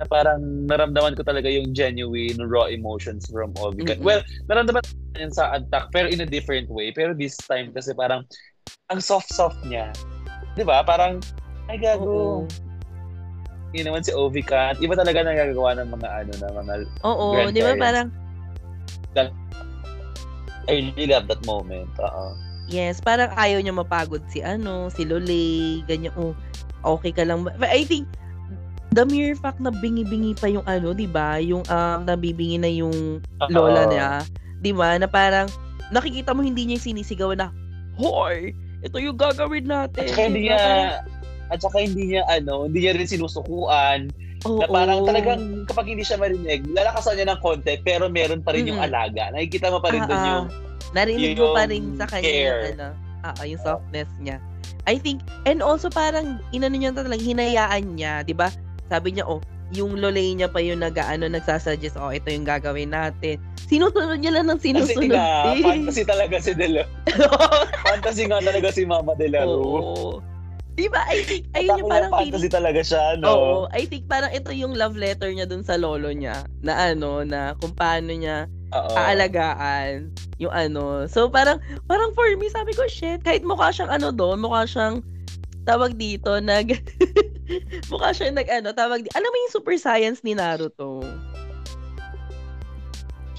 na 0.01 0.09
parang 0.09 0.65
naramdaman 0.65 1.13
ko 1.13 1.21
talaga 1.21 1.53
yung 1.53 1.77
genuine 1.77 2.41
raw 2.41 2.71
emotions 2.71 3.29
from 3.29 3.53
Ovi 3.61 3.85
Khan. 3.85 4.01
Mm-hmm. 4.01 4.07
Well, 4.07 4.23
naramdaman 4.49 4.83
yun 5.19 5.35
sa 5.35 5.53
Attack 5.53 5.93
pero 5.93 6.09
in 6.09 6.25
a 6.25 6.29
different 6.29 6.71
way. 6.73 6.95
Pero 6.95 7.13
this 7.13 7.37
time 7.45 7.75
kasi 7.77 7.93
parang 7.93 8.25
ang 8.89 9.01
soft-soft 9.05 9.61
niya. 9.69 9.93
'Di 10.57 10.65
ba? 10.65 10.81
Parang 10.87 11.21
ay 11.69 11.77
gago. 11.77 12.49
Oo 12.49 12.70
yun 13.71 13.87
naman 13.87 14.03
si 14.03 14.11
Ovi 14.11 14.43
Cat. 14.43 14.83
Iba 14.83 14.99
talaga 14.99 15.23
nagagawa 15.23 15.79
ng 15.79 15.89
mga 15.95 16.09
ano 16.11 16.33
na 16.43 16.49
mga 16.51 16.75
Oo, 17.07 17.51
di 17.55 17.61
ba 17.63 17.75
parang 17.79 18.09
I 20.71 20.93
really 20.95 21.11
love 21.11 21.27
that 21.27 21.43
moment. 21.47 21.91
Oo. 21.99 22.35
Yes, 22.71 23.03
parang 23.03 23.35
ayaw 23.35 23.59
niya 23.59 23.75
mapagod 23.75 24.23
si 24.31 24.39
ano, 24.47 24.87
si 24.95 25.03
Lole, 25.03 25.83
ganyan. 25.91 26.15
Oh, 26.15 26.35
okay 26.87 27.11
ka 27.11 27.27
lang. 27.27 27.43
But 27.43 27.59
I 27.67 27.83
think 27.83 28.07
the 28.95 29.03
mere 29.07 29.35
fact 29.35 29.59
na 29.59 29.75
bingi-bingi 29.75 30.39
pa 30.39 30.47
yung 30.47 30.63
ano, 30.67 30.95
'di 30.95 31.11
ba? 31.11 31.43
Yung 31.43 31.67
um 31.67 31.99
nabibingi 32.07 32.59
na 32.63 32.71
yung 32.71 33.23
lola 33.51 33.87
niya, 33.91 34.09
'di 34.63 34.71
ba? 34.75 34.95
Na 34.99 35.11
parang 35.11 35.51
nakikita 35.91 36.31
mo 36.31 36.47
hindi 36.47 36.71
niya 36.71 36.79
sinisigaw 36.79 37.35
na, 37.35 37.51
"Hoy, 37.99 38.55
ito 38.87 38.97
yung 39.03 39.19
gagawin 39.19 39.67
natin." 39.67 40.07
At 40.07 40.19
hindi 40.31 40.47
niya 40.47 41.03
at 41.51 41.59
saka 41.61 41.83
hindi 41.83 42.15
niya, 42.15 42.23
ano, 42.31 42.71
hindi 42.71 42.87
niya 42.87 42.95
rin 42.97 43.11
sinusukuan. 43.11 44.11
Oh, 44.49 44.57
na 44.57 44.73
parang 44.73 45.05
oh. 45.05 45.07
talagang 45.07 45.69
kapag 45.69 45.93
hindi 45.93 46.01
siya 46.01 46.17
marinig, 46.17 46.65
lalakasan 46.73 47.21
niya 47.21 47.37
ng 47.37 47.41
konti, 47.45 47.77
pero 47.85 48.09
meron 48.09 48.41
pa 48.41 48.57
rin 48.57 48.65
mm-hmm. 48.65 48.73
yung 48.73 48.81
alaga. 48.81 49.29
Nakikita 49.37 49.69
mo 49.69 49.85
pa 49.85 49.93
rin 49.93 50.01
uh, 50.01 50.09
doon 50.09 50.23
yung 50.25 50.47
Narinig 50.91 51.39
mo 51.39 51.55
pa 51.55 51.71
rin 51.71 51.95
sa 51.95 52.07
kanya 52.11 52.31
yung, 52.33 52.63
ano, 52.75 52.89
uh, 53.23 53.45
yung 53.47 53.63
softness 53.63 54.11
niya. 54.19 54.43
I 54.89 54.97
think, 54.97 55.23
and 55.45 55.61
also 55.61 55.93
parang, 55.93 56.41
inano 56.51 56.75
niya 56.75 56.97
talagang 56.97 57.21
hinayaan 57.21 57.95
niya, 57.95 58.25
di 58.27 58.35
ba? 58.35 58.51
Sabi 58.89 59.15
niya, 59.15 59.29
oh, 59.29 59.39
yung 59.71 60.03
lolay 60.03 60.35
niya 60.35 60.51
pa 60.51 60.59
yung 60.59 60.83
nag 60.83 60.99
ano, 60.99 61.31
nagsasuggest, 61.31 61.95
oh, 61.95 62.11
ito 62.11 62.27
yung 62.27 62.43
gagawin 62.43 62.91
natin. 62.91 63.39
Sinusunod 63.71 64.19
niya 64.19 64.35
lang 64.35 64.51
ng 64.51 64.59
sinusunod. 64.59 64.99
Kasi 64.99 65.15
nga, 65.15 65.55
fantasy 65.63 66.03
talaga 66.03 66.37
si 66.43 66.53
Delo. 66.59 66.83
fantasy 67.87 68.25
nga 68.27 68.43
talaga 68.43 68.69
si 68.75 68.83
Mama 68.83 69.15
Delaro. 69.15 69.63
Oo. 69.63 70.09
Di 70.75 70.87
ba? 70.87 71.03
I 71.11 71.21
think, 71.27 71.45
ayun 71.53 71.83
yung 71.83 71.91
parang 71.91 72.13
fantasy 72.15 72.47
feeling, 72.47 72.55
talaga 72.55 72.81
siya, 72.81 73.03
no? 73.19 73.27
Oo. 73.29 73.57
I 73.75 73.85
think 73.85 74.07
parang 74.07 74.31
ito 74.31 74.51
yung 74.55 74.75
love 74.79 74.95
letter 74.95 75.29
niya 75.31 75.47
dun 75.47 75.67
sa 75.67 75.77
lolo 75.77 76.09
niya. 76.15 76.47
Na 76.63 76.95
ano, 76.95 77.27
na 77.27 77.59
kung 77.59 77.75
paano 77.75 78.11
niya 78.15 78.47
Oo. 78.71 78.95
aalagaan 78.95 80.15
yung 80.39 80.55
ano. 80.55 81.05
So 81.11 81.29
parang, 81.29 81.59
parang 81.91 82.15
for 82.15 82.31
me, 82.39 82.49
sabi 82.49 82.73
ko, 82.73 82.87
shit, 82.87 83.21
kahit 83.27 83.43
mukha 83.43 83.75
siyang 83.75 83.93
ano 83.93 84.15
doon, 84.15 84.41
mukha 84.41 84.65
siyang 84.65 85.03
tawag 85.69 85.99
dito, 85.99 86.41
nag, 86.41 86.81
mukha 87.93 88.15
siyang 88.17 88.39
nag, 88.39 88.49
ano, 88.49 88.73
tawag 88.73 89.05
dito, 89.05 89.13
alam 89.13 89.29
mo 89.29 89.37
yung 89.37 89.55
super 89.55 89.77
science 89.77 90.25
ni 90.25 90.33
Naruto? 90.33 91.05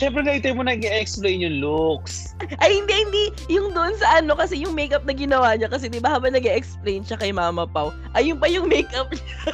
Siyempre, 0.02 0.26
later 0.26 0.58
mo 0.58 0.66
nag-explain 0.66 1.46
yung 1.46 1.62
looks. 1.62 2.34
Ay, 2.58 2.82
hindi, 2.82 3.06
hindi. 3.06 3.26
Yung 3.54 3.70
doon 3.70 3.94
sa 4.02 4.18
ano, 4.18 4.34
kasi 4.34 4.58
yung 4.58 4.74
makeup 4.74 5.06
na 5.06 5.14
ginawa 5.14 5.54
niya, 5.54 5.70
kasi 5.70 5.94
di 5.94 6.02
ba 6.02 6.18
habang 6.18 6.34
nag-explain 6.34 7.06
siya 7.06 7.22
kay 7.22 7.30
Mama 7.30 7.70
Pau, 7.70 7.94
ayun 8.18 8.42
pa 8.42 8.50
yung 8.50 8.66
makeup 8.66 9.14
niya. 9.14 9.38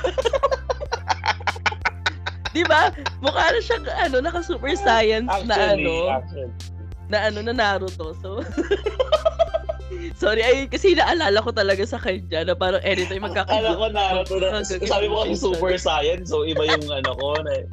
di 2.56 2.64
ba? 2.64 2.96
Mukha 3.20 3.52
na 3.52 3.60
siya, 3.60 3.84
ano, 4.08 4.24
naka-super 4.24 4.72
science 4.80 5.28
actually, 5.28 5.52
na 5.52 5.56
ano. 5.76 5.96
Actually. 6.16 6.52
Na 7.12 7.18
ano, 7.28 7.40
na 7.44 7.52
Naruto. 7.52 8.16
So, 8.24 8.40
Sorry, 10.24 10.48
ay, 10.48 10.72
kasi 10.72 10.96
naalala 10.96 11.44
ko 11.44 11.52
talaga 11.52 11.84
sa 11.84 12.00
kanya 12.00 12.48
na 12.48 12.56
parang 12.56 12.80
anytime 12.88 13.28
magkakagulo. 13.28 13.52
Akala 13.52 13.76
ko 13.76 13.86
Naruto 13.92 14.36
na, 14.40 14.64
sabi 14.64 15.12
mo 15.12 15.28
kasi 15.28 15.44
super 15.44 15.76
science, 15.76 16.32
so 16.32 16.48
iba 16.48 16.64
yung 16.64 16.88
ano 16.88 17.12
ko 17.20 17.36
na 17.44 17.68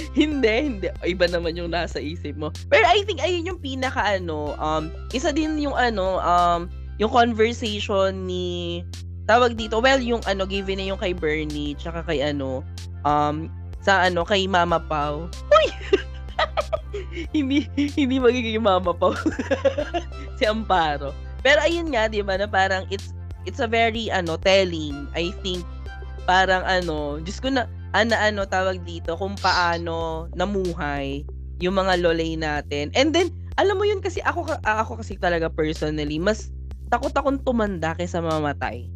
hindi, 0.20 0.54
hindi. 0.66 0.88
Iba 1.04 1.26
naman 1.28 1.56
yung 1.56 1.72
nasa 1.72 2.00
isip 2.00 2.36
mo. 2.36 2.52
Pero 2.68 2.84
I 2.88 3.04
think 3.04 3.20
ayun 3.20 3.48
yung 3.48 3.60
pinaka 3.60 4.00
ano, 4.20 4.56
um, 4.56 4.88
isa 5.12 5.34
din 5.34 5.60
yung 5.60 5.76
ano, 5.76 6.20
um, 6.20 6.68
yung 7.00 7.12
conversation 7.12 8.28
ni 8.28 8.80
tawag 9.24 9.54
dito, 9.54 9.78
well, 9.78 10.00
yung 10.02 10.20
ano, 10.26 10.44
given 10.44 10.82
na 10.82 10.90
yung 10.90 11.00
kay 11.00 11.14
Bernie, 11.14 11.78
tsaka 11.78 12.02
kay 12.02 12.18
ano, 12.20 12.66
um, 13.06 13.46
sa 13.80 14.04
ano, 14.04 14.26
kay 14.26 14.44
Mama 14.50 14.82
Pau. 14.82 15.30
Uy! 15.54 15.66
hindi, 17.36 17.70
hindi 17.76 18.16
magiging 18.18 18.60
Mama 18.60 18.90
Pau. 18.90 19.14
si 20.38 20.44
Amparo. 20.44 21.14
Pero 21.40 21.62
ayun 21.64 21.94
nga, 21.94 22.10
di 22.10 22.20
ba, 22.20 22.36
na 22.36 22.50
parang 22.50 22.84
it's, 22.92 23.14
it's 23.48 23.62
a 23.62 23.70
very, 23.70 24.12
ano, 24.12 24.36
telling, 24.36 25.08
I 25.16 25.32
think, 25.40 25.64
parang 26.28 26.66
ano, 26.66 27.22
Diyos 27.22 27.40
ko 27.40 27.48
na, 27.48 27.64
ano 27.90 28.14
ano 28.14 28.46
tawag 28.46 28.82
dito 28.86 29.18
kung 29.18 29.34
paano 29.38 30.28
namuhay 30.34 31.26
yung 31.60 31.76
mga 31.76 32.00
lolay 32.00 32.38
natin. 32.38 32.94
And 32.94 33.10
then 33.12 33.34
alam 33.58 33.76
mo 33.76 33.84
yun 33.84 34.00
kasi 34.00 34.22
ako 34.24 34.56
ako 34.64 35.02
kasi 35.04 35.20
talaga 35.20 35.52
personally 35.52 36.16
mas 36.16 36.48
takot 36.90 37.14
akong 37.14 37.40
tumanda 37.46 37.94
kaysa 37.94 38.18
mamatay. 38.18 38.90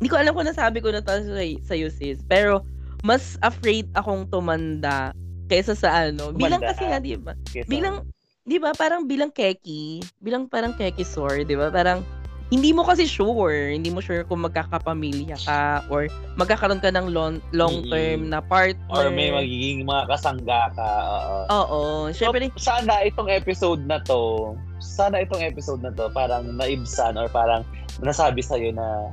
Hindi 0.00 0.08
ko 0.08 0.16
alam 0.18 0.32
kung 0.34 0.48
nasabi 0.48 0.82
ko 0.82 0.90
na 0.90 1.04
to 1.04 1.14
sa, 1.14 1.44
sa 1.62 1.74
you 1.76 1.92
sis, 1.92 2.24
pero 2.26 2.64
mas 3.04 3.36
afraid 3.44 3.86
akong 3.92 4.26
tumanda 4.30 5.12
kaysa 5.50 5.76
sa 5.76 6.08
ano. 6.08 6.32
Tumanda, 6.32 6.40
bilang 6.40 6.62
kasi 6.64 6.82
nga, 6.88 6.98
di 6.98 7.14
ba? 7.18 7.32
Bilang, 7.68 7.96
di 8.42 8.56
ba, 8.58 8.70
parang 8.72 9.04
bilang 9.04 9.30
keki, 9.30 10.02
bilang 10.22 10.48
parang 10.48 10.72
keki 10.72 11.04
sore, 11.04 11.44
di 11.44 11.54
ba? 11.54 11.68
Parang, 11.68 12.00
hindi 12.52 12.76
mo 12.76 12.84
kasi 12.84 13.08
sure, 13.08 13.72
hindi 13.72 13.88
mo 13.88 14.04
sure 14.04 14.28
kung 14.28 14.44
magkakapamilya 14.44 15.40
ka 15.40 15.88
or 15.88 16.04
magkakaroon 16.36 16.84
ka 16.84 16.92
ng 16.92 17.08
long, 17.08 17.40
long-term 17.56 18.28
mm-hmm. 18.28 18.36
na 18.36 18.44
partner. 18.44 18.92
Or 18.92 19.08
may 19.08 19.32
magiging 19.32 19.88
mga 19.88 20.12
kasangga 20.12 20.68
ka. 20.76 20.90
Oo. 21.00 21.36
Oo. 21.48 21.82
Syempre, 22.12 22.52
so, 22.52 22.76
sana 22.76 23.08
itong 23.08 23.32
episode 23.32 23.80
na 23.88 24.04
to, 24.04 24.52
sana 24.84 25.24
itong 25.24 25.40
episode 25.40 25.80
na 25.80 25.96
to 25.96 26.12
parang 26.12 26.52
naibsan 26.60 27.16
or 27.16 27.24
parang 27.32 27.64
nasabi 28.04 28.44
sa'yo 28.44 28.68
na, 28.76 29.08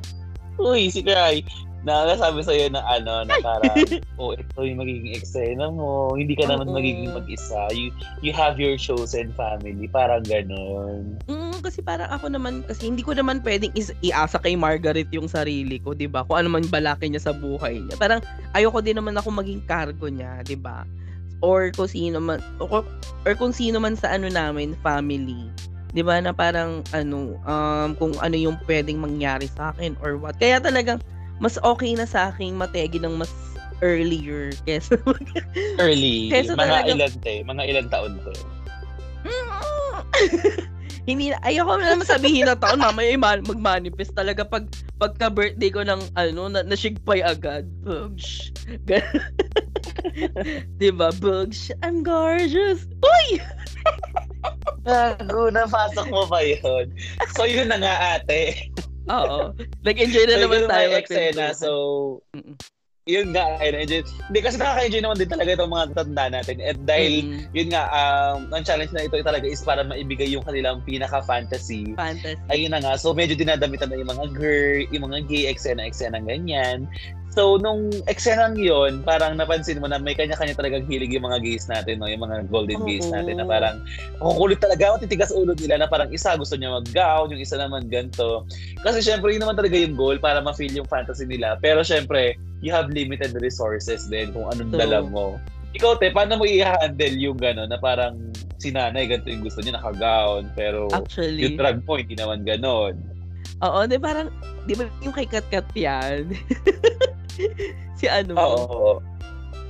uy, 0.59 0.91
si 0.91 0.99
Cry, 0.99 1.39
Nakakasabi 1.79 2.43
sa'yo 2.43 2.65
na 2.75 2.83
ano, 2.83 3.23
na 3.23 3.39
parang, 3.39 3.71
oh, 4.19 4.35
ito 4.35 4.59
yung 4.59 4.83
magiging 4.83 5.15
eksena 5.15 5.71
mo. 5.71 6.11
Hindi 6.11 6.35
ka 6.35 6.51
naman 6.51 6.67
Oo. 6.67 6.75
magiging 6.75 7.15
mag-isa. 7.15 7.71
You, 7.71 7.95
you 8.19 8.35
have 8.35 8.59
your 8.59 8.75
chosen 8.75 9.31
family. 9.39 9.87
Parang 9.87 10.27
ganon. 10.27 11.15
Mm, 11.31 11.63
kasi 11.63 11.79
parang 11.79 12.11
ako 12.11 12.27
naman, 12.27 12.67
kasi 12.67 12.91
hindi 12.91 12.99
ko 12.99 13.15
naman 13.15 13.39
pwedeng 13.47 13.71
is- 13.79 13.95
iasa 14.03 14.43
kay 14.43 14.59
Margaret 14.59 15.07
yung 15.15 15.31
sarili 15.31 15.79
ko, 15.79 15.95
di 15.95 16.11
ba? 16.11 16.27
Kung 16.27 16.43
ano 16.43 16.59
man 16.59 16.67
balaki 16.67 17.07
niya 17.07 17.31
sa 17.31 17.33
buhay 17.35 17.79
niya. 17.79 17.95
Parang 17.95 18.19
ayoko 18.51 18.83
din 18.83 18.99
naman 18.99 19.15
ako 19.15 19.31
maging 19.31 19.63
cargo 19.63 20.11
niya, 20.11 20.43
di 20.43 20.59
ba? 20.59 20.83
Or 21.39 21.71
kung 21.71 21.87
sino 21.87 22.19
man, 22.19 22.43
or, 22.59 22.83
or 23.23 23.33
kung 23.39 23.55
sino 23.55 23.79
man 23.79 23.95
sa 23.95 24.11
ano 24.11 24.27
namin, 24.27 24.75
family. 24.83 25.47
Di 25.95 26.03
ba 26.03 26.19
na 26.19 26.35
parang 26.35 26.83
ano, 26.91 27.39
um, 27.47 27.89
kung 27.95 28.13
ano 28.19 28.35
yung 28.35 28.59
pwedeng 28.67 28.99
mangyari 28.99 29.47
sa 29.47 29.71
akin 29.71 29.95
or 30.03 30.19
what. 30.19 30.35
Kaya 30.37 30.59
talagang 30.59 30.99
mas 31.39 31.55
okay 31.63 31.95
na 31.95 32.03
sa 32.03 32.29
akin 32.31 32.55
mategi 32.55 32.99
ng 32.99 33.15
mas 33.15 33.31
earlier 33.79 34.51
kesa 34.67 34.99
Early. 35.81 36.29
Kesa 36.31 36.55
mga 36.55 36.83
talaga- 36.83 36.91
ilan 36.91 37.13
te? 37.23 37.33
Mga 37.47 37.63
ilan 37.71 37.87
taon 37.87 38.13
te? 38.21 38.33
hindi 41.09 41.33
na- 41.33 41.41
ayoko 41.41 41.79
na 41.79 41.95
naman 41.95 42.05
sabihin 42.05 42.45
na 42.45 42.53
taon 42.53 42.77
mamaya 42.77 43.17
mag-manifest 43.17 44.13
talaga 44.13 44.45
pag 44.45 44.69
pagka 45.01 45.31
birthday 45.31 45.73
ko 45.73 45.81
ng 45.81 45.97
ano 46.13 46.51
na 46.53 46.61
nasigpay 46.61 47.23
agad 47.25 47.65
bugs 47.81 48.53
diba 50.81 51.09
bugs 51.17 51.73
I'm 51.81 52.05
gorgeous 52.05 52.85
uy 53.01 53.41
Gago, 54.85 55.51
napasok 55.51 56.07
mo 56.09 56.23
ba 56.25 56.39
yun? 56.41 56.89
So, 57.35 57.43
yun 57.43 57.69
na 57.69 57.77
nga 57.77 58.17
ate. 58.17 58.71
Oo 59.09 59.51
nag-enjoy 59.83 60.25
na 60.29 60.37
naman 60.37 60.69
tayo 60.69 60.87
eksena. 60.95 61.51
So, 61.57 61.69
Mm-mm. 62.35 62.55
yun 63.09 63.33
nga, 63.33 63.57
ay 63.57 63.73
na-enjoy. 63.73 64.05
Hindi, 64.05 64.39
kasi 64.45 64.61
nakaka-enjoy 64.61 65.01
naman 65.01 65.17
din 65.17 65.31
talaga 65.33 65.49
itong 65.57 65.73
mga 65.73 65.87
tanda 65.97 66.25
natin. 66.29 66.61
At 66.61 66.77
dahil, 66.85 67.13
Mm-mm. 67.25 67.49
yun 67.57 67.69
nga, 67.73 67.89
um, 67.89 68.53
ang 68.53 68.61
challenge 68.61 68.93
na 68.93 69.09
ito 69.09 69.17
talaga 69.25 69.49
is 69.49 69.65
para 69.65 69.81
maibigay 69.81 70.29
yung 70.29 70.45
kanilang 70.45 70.85
pinaka-fantasy. 70.85 71.97
fantasy 71.97 72.37
Ayun 72.53 72.69
na 72.69 72.85
nga, 72.85 72.93
so 73.01 73.09
medyo 73.09 73.33
dinadamitan 73.33 73.89
na 73.89 73.97
yung 73.97 74.13
mga 74.13 74.25
girl, 74.37 74.85
yung 74.93 75.09
mga 75.09 75.25
gay 75.25 75.49
eksena, 75.49 75.89
eksena 75.89 76.21
ganyan. 76.21 76.85
So, 77.29 77.61
nung 77.61 77.93
eksenang 78.09 78.57
yun, 78.57 79.05
parang 79.05 79.37
napansin 79.37 79.77
mo 79.77 79.85
na 79.85 80.01
may 80.01 80.17
kanya-kanya 80.17 80.57
talagang 80.57 80.89
hilig 80.89 81.13
yung 81.13 81.29
mga 81.29 81.45
gays 81.45 81.69
natin, 81.69 82.01
no? 82.01 82.09
yung 82.09 82.25
mga 82.25 82.49
golden 82.49 82.81
gays 82.89 83.05
Oo. 83.05 83.13
natin 83.13 83.37
na 83.37 83.45
parang 83.45 83.77
kukulit 84.17 84.57
talaga, 84.57 84.97
matitigas 84.97 85.29
ulo 85.29 85.53
nila 85.53 85.77
na 85.77 85.87
parang 85.87 86.09
isa 86.09 86.33
gusto 86.33 86.57
niya 86.57 86.73
mag-gown, 86.81 87.29
yung 87.29 87.41
isa 87.41 87.61
naman 87.61 87.85
ganito. 87.85 88.49
Kasi 88.81 89.05
syempre, 89.05 89.29
yun 89.37 89.45
naman 89.45 89.61
talaga 89.61 89.77
yung 89.77 89.93
goal 89.93 90.17
para 90.17 90.41
ma-feel 90.41 90.73
yung 90.73 90.89
fantasy 90.89 91.29
nila. 91.29 91.53
Pero 91.61 91.85
syempre, 91.85 92.33
you 92.65 92.73
have 92.73 92.89
limited 92.89 93.37
resources 93.37 94.09
din 94.09 94.33
kung 94.33 94.49
anong 94.49 94.73
True. 94.73 94.81
dala 94.81 95.05
mo. 95.05 95.37
Ikaw, 95.77 96.01
te, 96.01 96.09
paano 96.09 96.41
mo 96.41 96.49
i-handle 96.49 97.13
yung 97.13 97.37
gano'n 97.37 97.69
na 97.69 97.77
parang 97.77 98.17
si 98.57 98.73
nanay, 98.73 99.05
ganito 99.05 99.29
yung 99.29 99.45
gusto 99.45 99.61
niya, 99.61 99.77
naka-gown, 99.77 100.49
pero 100.57 100.89
actually 100.89 101.45
yung 101.45 101.61
drag 101.61 101.85
mo, 101.85 101.93
hindi 101.93 102.17
naman 102.17 102.41
gano'n. 102.41 103.18
Oo 103.59 103.79
di 103.83 103.97
parang 103.97 104.27
di 104.63 104.73
ba 104.73 104.87
yung 104.99 105.11
kay 105.11 105.25
Kat 105.25 105.43
Kat 105.49 105.67
yan 105.73 106.31
si 107.99 108.05
ano 108.05 108.33
Oo. 108.35 109.03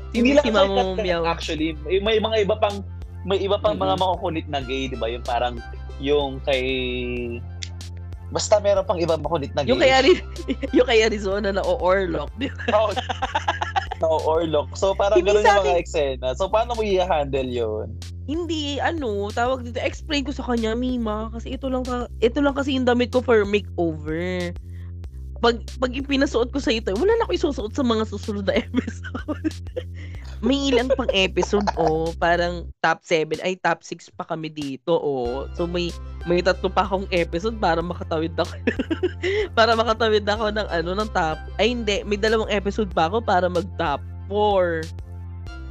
si, 0.10 0.21
Hindi 0.21 0.34
lang 0.34 0.45
si 0.45 0.52
Mamo 0.52 0.97
actually. 1.23 1.78
May, 1.86 1.97
may 1.99 2.17
mga 2.17 2.45
iba 2.45 2.56
pang 2.56 2.82
may 3.23 3.38
iba 3.38 3.58
pang 3.58 3.75
mga 3.75 3.93
Mhm. 3.93 4.02
makukulit 4.02 4.45
na 4.47 4.60
gay, 4.60 4.88
'di 4.88 4.97
ba? 4.97 5.06
Yung 5.06 5.21
parang 5.21 5.56
yung 5.99 6.39
kay 6.41 6.63
Basta 8.30 8.62
meron 8.62 8.86
pang 8.86 8.97
ibang 8.97 9.19
makulit 9.19 9.49
na 9.54 9.62
gay. 9.62 9.69
yung 9.69 9.82
kay, 9.82 9.89
Ari- 9.91 10.21
yung 10.78 10.86
kay 10.86 11.02
Arizona 11.02 11.49
na 11.49 11.62
o-orlock 11.62 12.30
di 12.38 12.45
ba? 12.47 12.63
Oo. 12.78 12.93
no, 14.01 14.19
orlock. 14.23 14.73
So 14.75 14.95
parang 14.95 15.19
Hindi 15.19 15.31
gano'n 15.31 15.43
sa 15.43 15.59
yung 15.59 15.67
mga 15.67 15.79
eksena. 15.79 16.27
So 16.35 16.47
paano 16.47 16.75
mo 16.75 16.81
i-handle 16.83 17.51
'yun? 17.51 17.88
Hindi, 18.29 18.77
ano, 18.77 19.33
tawag 19.33 19.65
dito, 19.65 19.81
explain 19.81 20.21
ko 20.21 20.29
sa 20.29 20.45
kanya, 20.45 20.77
Mima, 20.77 21.33
kasi 21.33 21.57
ito 21.57 21.65
lang, 21.65 21.81
ito 22.21 22.38
lang 22.45 22.53
kasi 22.53 22.77
yung 22.77 22.85
damit 22.85 23.09
ko 23.09 23.25
for 23.25 23.41
makeover. 23.41 24.53
Pag, 25.39 25.63
pag 25.80 25.91
ipinasuot 25.95 26.52
ko 26.52 26.60
sa 26.60 26.75
ito, 26.75 26.91
wala 26.91 27.15
na 27.15 27.23
ako 27.23 27.32
isusuot 27.32 27.71
sa 27.71 27.84
mga 27.84 28.04
susunod 28.12 28.43
na 28.43 28.60
episode. 28.63 29.56
May 30.39 30.71
ilang 30.71 30.91
pang 30.95 31.12
episode, 31.12 31.67
oh, 31.80 32.12
parang 32.15 32.67
top 32.84 33.04
7, 33.04 33.39
ay 33.43 33.56
top 33.60 33.84
6 33.84 34.12
pa 34.19 34.28
kami 34.28 34.52
dito, 34.52 34.99
oh. 34.99 35.47
So 35.56 35.63
may, 35.63 35.95
may 36.28 36.43
tatlo 36.43 36.67
pa 36.67 36.84
akong 36.84 37.08
episode 37.15 37.56
para 37.60 37.80
makatawid 37.80 38.36
ako. 38.36 38.52
para 39.58 39.75
makatawid 39.80 40.28
ako 40.28 40.52
ng 40.52 40.67
ano, 40.67 40.89
ng 40.95 41.10
top. 41.15 41.39
Ay 41.56 41.71
hindi, 41.71 42.04
may 42.04 42.19
dalawang 42.19 42.52
episode 42.52 42.91
pa 42.91 43.08
ako 43.08 43.23
para 43.23 43.47
mag 43.47 43.67
top 43.80 44.04
4. 44.28 44.84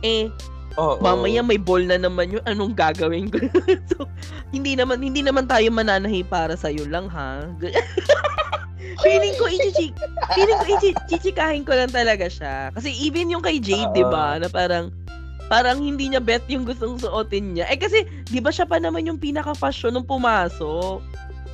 Eh, 0.05 0.33
Oo. 0.79 0.97
mamaya 1.03 1.43
may 1.43 1.59
ball 1.59 1.83
na 1.83 2.01
naman 2.01 2.33
yun, 2.33 2.45
anong 2.49 2.73
gagawin 2.73 3.29
ko? 3.29 3.41
so, 3.91 4.09
hindi 4.55 4.79
naman 4.79 5.03
hindi 5.03 5.21
naman 5.21 5.45
tayo 5.45 5.69
mananahi 5.75 6.25
para 6.25 6.57
sa 6.57 6.71
iyo 6.71 6.87
lang 6.89 7.11
ha. 7.13 7.45
Feeling 9.03 9.35
ko 9.37 9.45
ichichik, 9.47 9.93
feeling 10.35 10.59
ko 10.59 10.67
ichichikahin 11.09 11.65
ko 11.67 11.75
lang 11.75 11.91
talaga 11.91 12.27
siya. 12.27 12.71
Kasi 12.75 12.91
even 12.95 13.31
yung 13.31 13.45
kay 13.45 13.59
Jade. 13.59 13.91
'di 13.93 14.05
ba, 14.07 14.39
na 14.39 14.49
parang 14.49 14.91
parang 15.49 15.81
hindi 15.81 16.13
niya 16.13 16.21
bet 16.21 16.45
yung 16.47 16.69
gustong 16.69 17.01
suotin 17.01 17.57
niya. 17.57 17.67
Eh 17.73 17.79
kasi 17.81 18.05
'di 18.29 18.39
ba 18.39 18.53
siya 18.53 18.69
pa 18.69 18.77
naman 18.77 19.09
yung 19.09 19.19
pinaka 19.19 19.57
fashion 19.57 19.95
nung 19.97 20.07
pumasok. 20.07 21.01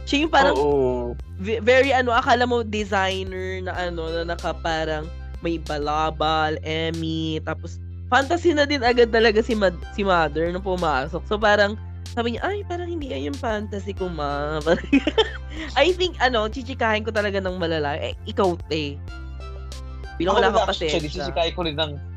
Siya 0.04 0.26
yung 0.26 0.32
parang 0.32 0.56
Oo. 0.58 1.16
ve- 1.40 1.64
very 1.64 1.94
ano, 1.94 2.12
akala 2.12 2.44
mo 2.44 2.60
designer 2.60 3.64
na 3.64 3.72
ano, 3.72 4.04
na 4.12 4.36
naka 4.36 4.52
parang 4.52 5.08
may 5.40 5.60
balabal, 5.60 6.56
Emmy, 6.64 7.40
tapos 7.44 7.76
fantasy 8.08 8.52
na 8.52 8.64
din 8.68 8.84
agad 8.84 9.08
talaga 9.12 9.40
si 9.40 9.56
Mad- 9.56 9.80
si 9.96 10.04
Mother 10.04 10.52
nung 10.52 10.64
pumasok. 10.64 11.24
So 11.24 11.40
parang 11.40 11.76
sabi 12.14 12.38
niya, 12.38 12.46
ay, 12.46 12.62
parang 12.62 12.86
hindi 12.86 13.10
yan 13.10 13.34
yung 13.34 13.38
fantasy 13.38 13.90
ko, 13.90 14.06
ma. 14.06 14.62
I 15.82 15.90
think, 15.98 16.14
ano, 16.22 16.46
chichikahin 16.46 17.02
ko 17.02 17.10
talaga 17.10 17.42
ng 17.42 17.58
malala. 17.58 17.98
Eh, 17.98 18.14
ikaw, 18.30 18.54
te. 18.70 18.94
Bilang 20.14 20.38
wala 20.38 20.54
kang 20.54 20.62
din 20.62 20.70
actually, 20.70 20.90
pasensya. 20.94 21.26
sisikain 21.26 21.52
ko 21.58 21.66
rin 21.66 21.74
ng 21.74 22.13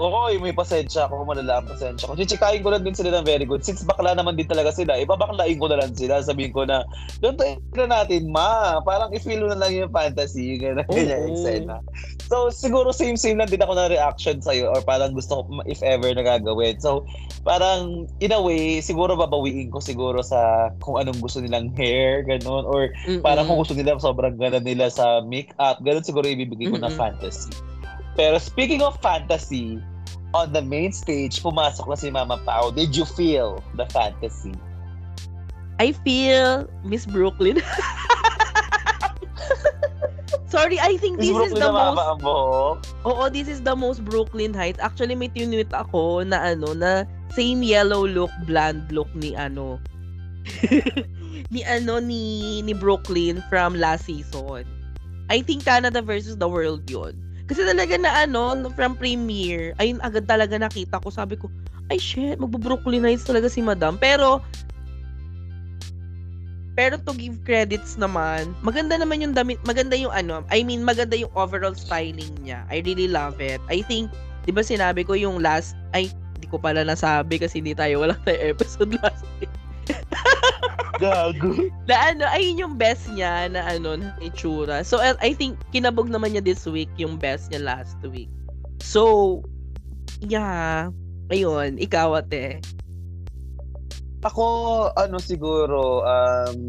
Oo, 0.00 0.32
may 0.40 0.56
pasensya 0.56 1.04
ako, 1.04 1.28
malala 1.28 1.60
ang 1.60 1.68
pasensya 1.68 2.08
ko. 2.08 2.16
Chichikain 2.16 2.64
ko 2.64 2.72
lang 2.72 2.80
din 2.80 2.96
sila 2.96 3.20
ng 3.20 3.28
very 3.28 3.44
good. 3.44 3.60
Since 3.60 3.84
bakla 3.84 4.16
naman 4.16 4.32
din 4.32 4.48
talaga 4.48 4.72
sila, 4.72 4.96
ibabaklain 4.96 5.60
ko 5.60 5.68
na 5.68 5.76
lang 5.76 5.92
sila. 5.92 6.24
Sabihin 6.24 6.56
ko 6.56 6.64
na, 6.64 6.88
doon 7.20 7.36
tayo 7.36 7.60
na 7.76 8.00
natin, 8.00 8.32
ma. 8.32 8.80
Parang 8.80 9.12
i-feel 9.12 9.44
na 9.44 9.60
lang 9.60 9.76
yung 9.76 9.92
fantasy, 9.92 10.56
gano'n, 10.56 10.88
Oo. 10.88 10.96
ganyan, 10.96 11.20
eksena. 11.28 11.76
So, 12.32 12.48
siguro 12.48 12.96
same-same 12.96 13.36
lang 13.36 13.52
din 13.52 13.60
ako 13.60 13.76
ng 13.76 13.92
reaction 13.92 14.40
sa'yo 14.40 14.72
or 14.72 14.80
parang 14.80 15.12
gusto 15.12 15.44
ko, 15.44 15.60
if 15.68 15.84
ever, 15.84 16.16
na 16.16 16.24
gagawin. 16.24 16.80
So, 16.80 17.04
parang, 17.44 18.08
in 18.24 18.32
a 18.32 18.40
way, 18.40 18.80
siguro 18.80 19.20
babawiin 19.20 19.68
ko 19.68 19.84
siguro 19.84 20.24
sa 20.24 20.72
kung 20.80 20.96
anong 20.96 21.20
gusto 21.20 21.44
nilang 21.44 21.76
hair, 21.76 22.24
gano'n, 22.24 22.64
or 22.64 22.88
Mm-mm. 23.04 23.20
Parang 23.20 23.44
kung 23.44 23.60
gusto 23.60 23.76
nila, 23.76 24.00
sobrang 24.00 24.40
ganda 24.40 24.64
nila 24.64 24.88
sa 24.88 25.20
make-up. 25.20 25.76
Ganun 25.84 26.08
siguro 26.08 26.24
ibibigay 26.24 26.72
ko 26.72 26.80
na 26.80 26.88
Mm-mm. 26.88 26.96
fantasy. 26.96 27.52
Pero 28.16 28.38
speaking 28.38 28.82
of 28.82 28.98
fantasy, 29.00 29.78
on 30.34 30.52
the 30.52 30.62
main 30.62 30.92
stage, 30.92 31.42
pumasok 31.42 31.88
na 31.88 31.96
si 31.98 32.10
Mama 32.10 32.38
Pao. 32.46 32.70
Did 32.70 32.94
you 32.94 33.04
feel 33.04 33.62
the 33.74 33.86
fantasy? 33.90 34.54
I 35.80 35.92
feel 35.92 36.68
Miss 36.84 37.06
Brooklyn. 37.06 37.62
Sorry, 40.50 40.82
I 40.82 40.98
think 40.98 41.22
this 41.22 41.30
is 41.30 41.54
the 41.54 41.70
most 41.70 42.02
buhok. 42.20 42.82
Oo, 43.06 43.30
this 43.30 43.46
is 43.46 43.62
the 43.62 43.78
most 43.78 44.02
Brooklyn 44.02 44.50
Heights. 44.50 44.82
Actually, 44.82 45.14
may 45.14 45.30
tinweet 45.30 45.70
ako 45.70 46.26
na 46.26 46.42
ano, 46.42 46.74
na 46.74 47.06
same 47.30 47.62
yellow 47.62 48.02
look, 48.02 48.34
blonde 48.50 48.90
look 48.90 49.06
ni 49.14 49.38
ano. 49.38 49.78
ni 51.54 51.62
ano, 51.62 52.02
ni, 52.02 52.60
ni 52.66 52.74
Brooklyn 52.74 53.38
from 53.46 53.78
last 53.78 54.10
season. 54.10 54.66
I 55.30 55.38
think 55.38 55.62
Canada 55.62 56.02
versus 56.02 56.34
the 56.34 56.50
world 56.50 56.82
yun. 56.90 57.14
Kasi 57.50 57.66
talaga 57.66 57.98
na 57.98 58.14
ano, 58.14 58.54
no, 58.54 58.70
from 58.70 58.94
premiere, 58.94 59.74
ayun 59.82 59.98
agad 60.06 60.30
talaga 60.30 60.54
nakita 60.54 61.02
ko. 61.02 61.10
Sabi 61.10 61.34
ko, 61.34 61.50
ay 61.90 61.98
shit, 61.98 62.38
magbo-Brooklyn 62.38 63.02
Heights 63.02 63.26
talaga 63.26 63.50
si 63.50 63.58
Madam. 63.58 63.98
Pero, 63.98 64.38
pero 66.78 66.94
to 67.02 67.10
give 67.18 67.42
credits 67.42 67.98
naman, 67.98 68.54
maganda 68.62 68.94
naman 68.94 69.18
yung 69.18 69.34
damit, 69.34 69.58
maganda 69.66 69.98
yung 69.98 70.14
ano, 70.14 70.46
I 70.46 70.62
mean, 70.62 70.86
maganda 70.86 71.18
yung 71.18 71.34
overall 71.34 71.74
styling 71.74 72.30
niya. 72.46 72.62
I 72.70 72.86
really 72.86 73.10
love 73.10 73.42
it. 73.42 73.58
I 73.66 73.82
think, 73.82 74.14
di 74.46 74.54
ba 74.54 74.62
sinabi 74.62 75.02
ko 75.02 75.18
yung 75.18 75.42
last, 75.42 75.74
ay, 75.90 76.06
di 76.38 76.46
ko 76.46 76.62
pala 76.62 76.86
nasabi 76.86 77.42
kasi 77.42 77.58
hindi 77.58 77.74
tayo, 77.74 78.06
wala 78.06 78.14
tayo 78.22 78.38
episode 78.38 78.94
last 79.02 79.26
week. 79.42 79.50
Gago. 81.02 81.56
Na 81.88 82.12
ano, 82.12 82.28
ayun 82.28 82.60
yung 82.60 82.74
best 82.76 83.08
niya 83.12 83.48
na 83.48 83.64
ano, 83.64 83.96
na 83.96 84.12
itsura. 84.20 84.84
So, 84.84 85.00
I 85.00 85.32
think, 85.32 85.56
kinabog 85.72 86.12
naman 86.12 86.36
niya 86.36 86.44
this 86.44 86.68
week 86.68 86.92
yung 87.00 87.16
best 87.16 87.48
niya 87.48 87.64
last 87.64 87.96
week. 88.04 88.28
So, 88.84 89.40
yeah. 90.20 90.92
Ayun, 91.30 91.78
ikaw 91.78 92.20
ate. 92.20 92.60
Ako, 94.26 94.44
ano 94.98 95.16
siguro, 95.22 96.04
um, 96.04 96.60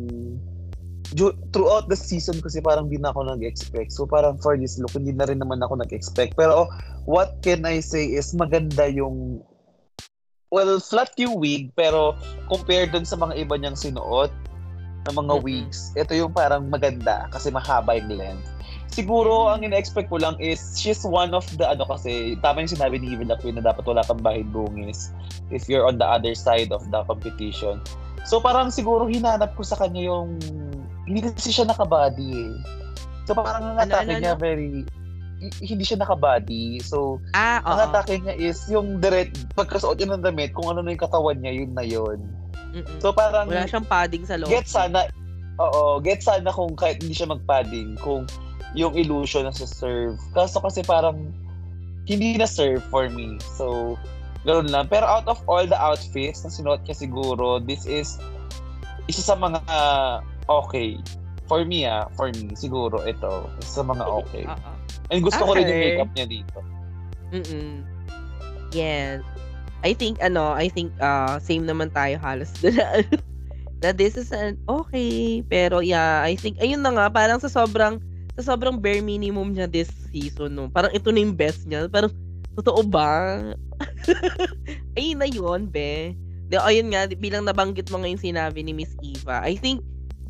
throughout 1.52 1.92
the 1.92 1.98
season 1.98 2.40
kasi 2.40 2.64
parang 2.64 2.88
di 2.88 2.96
na 2.96 3.12
ako 3.12 3.36
nag-expect. 3.36 3.92
So 3.92 4.08
parang 4.08 4.40
for 4.40 4.56
this 4.56 4.80
look, 4.80 4.96
hindi 4.96 5.12
na 5.12 5.28
rin 5.28 5.44
naman 5.44 5.60
ako 5.60 5.84
nag-expect. 5.84 6.40
Pero 6.40 6.72
what 7.04 7.44
can 7.44 7.68
I 7.68 7.84
say 7.84 8.08
is 8.08 8.32
maganda 8.32 8.88
yung 8.88 9.44
well, 10.52 10.78
flat 10.84 11.16
yung 11.16 11.40
wig, 11.40 11.72
pero 11.80 12.14
compared 12.52 12.92
dun 12.92 13.08
sa 13.08 13.16
mga 13.16 13.48
iba 13.48 13.56
niyang 13.56 13.80
sinuot 13.80 14.30
na 15.08 15.12
mga 15.16 15.34
mm-hmm. 15.40 15.48
wigs, 15.48 15.96
ito 15.96 16.12
yung 16.14 16.36
parang 16.36 16.68
maganda 16.68 17.26
kasi 17.32 17.50
mahaba 17.50 17.98
yung 17.98 18.20
length. 18.20 18.48
Siguro, 18.92 19.48
mm-hmm. 19.48 19.54
ang 19.56 19.62
ina-expect 19.64 20.12
ko 20.12 20.20
lang 20.20 20.36
is 20.38 20.60
she's 20.76 21.08
one 21.08 21.32
of 21.32 21.48
the, 21.56 21.64
ano 21.64 21.88
kasi, 21.88 22.36
tama 22.44 22.68
yung 22.68 22.76
sinabi 22.76 23.00
ni 23.00 23.16
Evil 23.16 23.32
Queen 23.40 23.56
na 23.56 23.64
dapat 23.64 23.88
wala 23.88 24.04
kang 24.04 24.20
bahid 24.20 24.46
bungis 24.52 25.16
if 25.50 25.72
you're 25.72 25.88
on 25.88 25.96
the 25.96 26.06
other 26.06 26.36
side 26.36 26.70
of 26.76 26.84
the 26.92 27.00
competition. 27.08 27.80
So 28.28 28.44
parang 28.44 28.70
siguro 28.70 29.08
hinanap 29.08 29.56
ko 29.56 29.64
sa 29.64 29.80
kanya 29.80 30.12
yung, 30.12 30.36
hindi 31.08 31.24
kasi 31.24 31.50
siya 31.50 31.66
nakabody 31.72 32.52
eh. 32.52 32.54
So 33.26 33.34
parang 33.34 33.74
ang 33.74 33.78
ano, 33.80 33.88
atake 33.88 34.12
ano, 34.12 34.20
niya 34.20 34.36
ano? 34.36 34.44
very, 34.44 34.84
hindi 35.42 35.82
siya 35.82 36.02
nakabody. 36.06 36.78
So, 36.86 37.18
ah, 37.34 37.66
ang 37.66 37.90
atake 37.90 38.22
niya 38.22 38.36
is 38.38 38.62
yung 38.70 39.02
direct, 39.02 39.50
pagkasuot 39.58 39.98
niya 39.98 40.14
ng 40.14 40.24
damit, 40.24 40.54
kung 40.54 40.70
ano 40.70 40.86
na 40.86 40.94
yung 40.94 41.02
katawan 41.02 41.42
niya, 41.42 41.54
yun 41.66 41.72
na 41.74 41.82
yun. 41.82 42.20
Mm-mm. 42.72 42.98
So, 43.02 43.10
parang... 43.10 43.50
Wala 43.50 43.66
siyang 43.66 43.90
padding 43.90 44.24
sa 44.24 44.38
loob. 44.38 44.54
Get 44.54 44.70
sana, 44.70 45.10
oo, 45.58 45.98
get 46.00 46.22
sana 46.22 46.54
kung 46.54 46.78
kahit 46.78 47.02
hindi 47.02 47.18
siya 47.18 47.34
mag-padding, 47.34 47.98
kung 48.00 48.30
yung 48.78 48.96
illusion 48.96 49.50
na 49.50 49.54
sa 49.54 49.68
serve. 49.68 50.16
Kaso 50.32 50.64
kasi 50.64 50.80
parang 50.86 51.36
hindi 52.08 52.38
na 52.40 52.48
serve 52.48 52.82
for 52.88 53.12
me. 53.12 53.36
So, 53.58 53.98
ganoon 54.48 54.72
lang. 54.72 54.88
Pero 54.88 55.06
out 55.06 55.28
of 55.28 55.44
all 55.46 55.68
the 55.68 55.78
outfits 55.78 56.42
na 56.42 56.50
sinuot 56.50 56.82
niya 56.88 56.98
siguro, 56.98 57.60
this 57.62 57.84
is 57.86 58.18
isa 59.12 59.22
sa 59.22 59.36
mga 59.36 59.60
uh, 59.68 60.24
okay. 60.48 60.98
For 61.52 61.68
me 61.68 61.84
ah, 61.84 62.08
for 62.16 62.32
me, 62.32 62.56
siguro 62.56 63.04
ito. 63.04 63.44
Isa 63.60 63.82
sa 63.82 63.86
mga 63.86 64.06
okay. 64.08 64.48
Uh-uh. 64.48 64.76
And 65.12 65.20
gusto 65.20 65.44
okay. 65.44 65.48
ko 65.48 65.54
rin 65.60 65.68
yung 65.68 65.84
makeup 65.84 66.12
niya 66.16 66.28
dito. 66.32 66.58
Mm-mm. 67.36 67.84
Yeah. 68.72 69.20
I 69.84 69.92
think, 69.92 70.24
ano, 70.24 70.56
I 70.56 70.72
think, 70.72 70.96
uh, 71.04 71.36
same 71.44 71.68
naman 71.68 71.92
tayo 71.92 72.16
halos 72.24 72.54
na, 72.64 73.04
na 73.84 73.90
this 73.92 74.16
is 74.16 74.32
an 74.32 74.56
okay. 74.72 75.44
Pero, 75.52 75.84
yeah, 75.84 76.24
I 76.24 76.40
think, 76.40 76.58
ayun 76.64 76.80
na 76.80 76.96
nga, 76.96 77.06
parang 77.12 77.44
sa 77.44 77.52
sobrang, 77.52 78.00
sa 78.40 78.56
sobrang 78.56 78.80
bare 78.80 79.04
minimum 79.04 79.52
niya 79.52 79.68
this 79.68 79.92
season, 80.16 80.56
no? 80.56 80.72
Parang 80.72 80.96
ito 80.96 81.12
na 81.12 81.20
yung 81.20 81.36
best 81.36 81.68
niya. 81.68 81.92
Parang, 81.92 82.14
totoo 82.56 82.80
ba? 82.88 83.42
ayun 85.00 85.20
na 85.20 85.28
yun, 85.28 85.68
be. 85.68 86.16
De, 86.48 86.56
ayun 86.56 86.92
nga, 86.96 87.12
bilang 87.20 87.44
nabanggit 87.44 87.92
mo 87.92 88.00
ngayon 88.00 88.22
sinabi 88.22 88.64
ni 88.64 88.72
Miss 88.72 88.96
Eva, 89.04 89.44
I 89.44 89.60
think, 89.60 89.84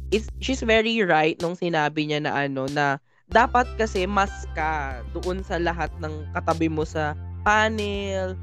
it's, 0.10 0.26
she's 0.42 0.62
very 0.66 1.02
right 1.06 1.38
nung 1.38 1.54
sinabi 1.54 2.10
niya 2.10 2.26
na 2.26 2.34
ano, 2.34 2.66
na 2.72 2.98
dapat 3.32 3.66
kasi 3.80 4.04
mas 4.04 4.32
ka 4.54 5.00
doon 5.16 5.40
sa 5.42 5.56
lahat 5.58 5.90
ng 6.04 6.12
katabi 6.36 6.68
mo 6.68 6.84
sa 6.84 7.16
panel. 7.48 8.36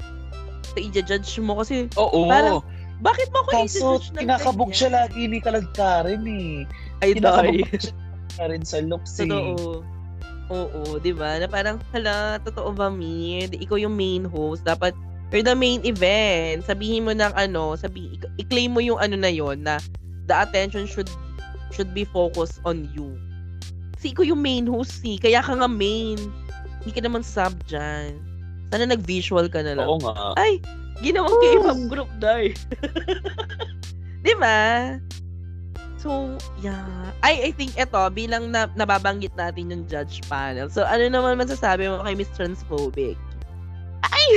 Sa 0.73 0.77
i-judge 0.81 1.37
mo 1.39 1.61
kasi 1.61 1.85
Oo. 1.95 2.25
parang 2.25 2.65
bakit 2.99 3.29
mo 3.31 3.45
ako 3.45 3.49
Kaso, 3.53 3.63
i-judge 3.63 4.09
na 4.11 4.19
kinakabog 4.25 4.71
siya 4.73 4.89
lagi 4.91 5.29
ni 5.29 5.39
Kalagkarin 5.39 6.25
eh. 6.25 6.57
Ay, 6.99 7.15
siya 8.35 8.45
rin 8.49 8.65
sa 8.65 8.83
looks 8.83 9.21
eh. 9.23 9.29
Totoo. 9.29 9.85
Oo, 10.49 10.97
di 10.97 11.13
ba? 11.13 11.37
Na 11.37 11.45
parang, 11.45 11.77
hala, 11.93 12.41
totoo 12.41 12.73
ba, 12.73 12.89
Mi? 12.89 13.45
Ikaw 13.45 13.77
yung 13.77 13.93
main 13.93 14.25
host. 14.25 14.65
Dapat, 14.65 14.97
you're 15.29 15.45
the 15.45 15.53
main 15.53 15.85
event. 15.85 16.65
Sabihin 16.65 17.05
mo 17.05 17.13
ng 17.13 17.29
ano, 17.37 17.77
sabi, 17.77 18.17
i-claim 18.41 18.73
mo 18.73 18.81
yung 18.81 18.97
ano 18.97 19.13
na 19.13 19.29
yon 19.29 19.61
na 19.61 19.77
the 20.25 20.33
attention 20.33 20.89
should 20.89 21.09
should 21.69 21.93
be 21.93 22.01
focused 22.01 22.57
on 22.65 22.89
you 22.97 23.13
si 23.99 24.15
ko 24.15 24.23
yung 24.23 24.39
main 24.39 24.65
host 24.65 25.03
si. 25.03 25.19
Kaya 25.19 25.43
ka 25.43 25.53
nga 25.59 25.67
main. 25.67 26.17
Hindi 26.81 26.91
ka 26.95 27.03
naman 27.03 27.21
sub 27.21 27.51
dyan. 27.67 28.15
Sana 28.71 28.87
nag-visual 28.87 29.51
ka 29.51 29.59
na 29.59 29.75
lang. 29.75 29.87
Oo 29.87 29.99
nga. 29.99 30.39
Ay, 30.39 30.63
ginawang 31.03 31.35
oh. 31.35 31.41
K-pop 31.43 31.81
group 31.91 32.11
dahil. 32.23 32.55
Di 34.25 34.33
ba? 34.39 34.95
So, 35.99 36.39
yeah. 36.63 37.11
I, 37.19 37.51
I 37.51 37.55
think 37.59 37.75
ito, 37.75 37.99
bilang 38.15 38.55
na, 38.55 38.71
nababanggit 38.79 39.35
natin 39.35 39.67
yung 39.67 39.83
judge 39.91 40.23
panel. 40.31 40.71
So, 40.71 40.87
ano 40.87 41.11
naman 41.11 41.35
masasabi 41.35 41.91
mo 41.91 41.99
kay 42.07 42.15
Miss 42.15 42.31
Transphobic? 42.31 43.19
Ay! 44.07 44.27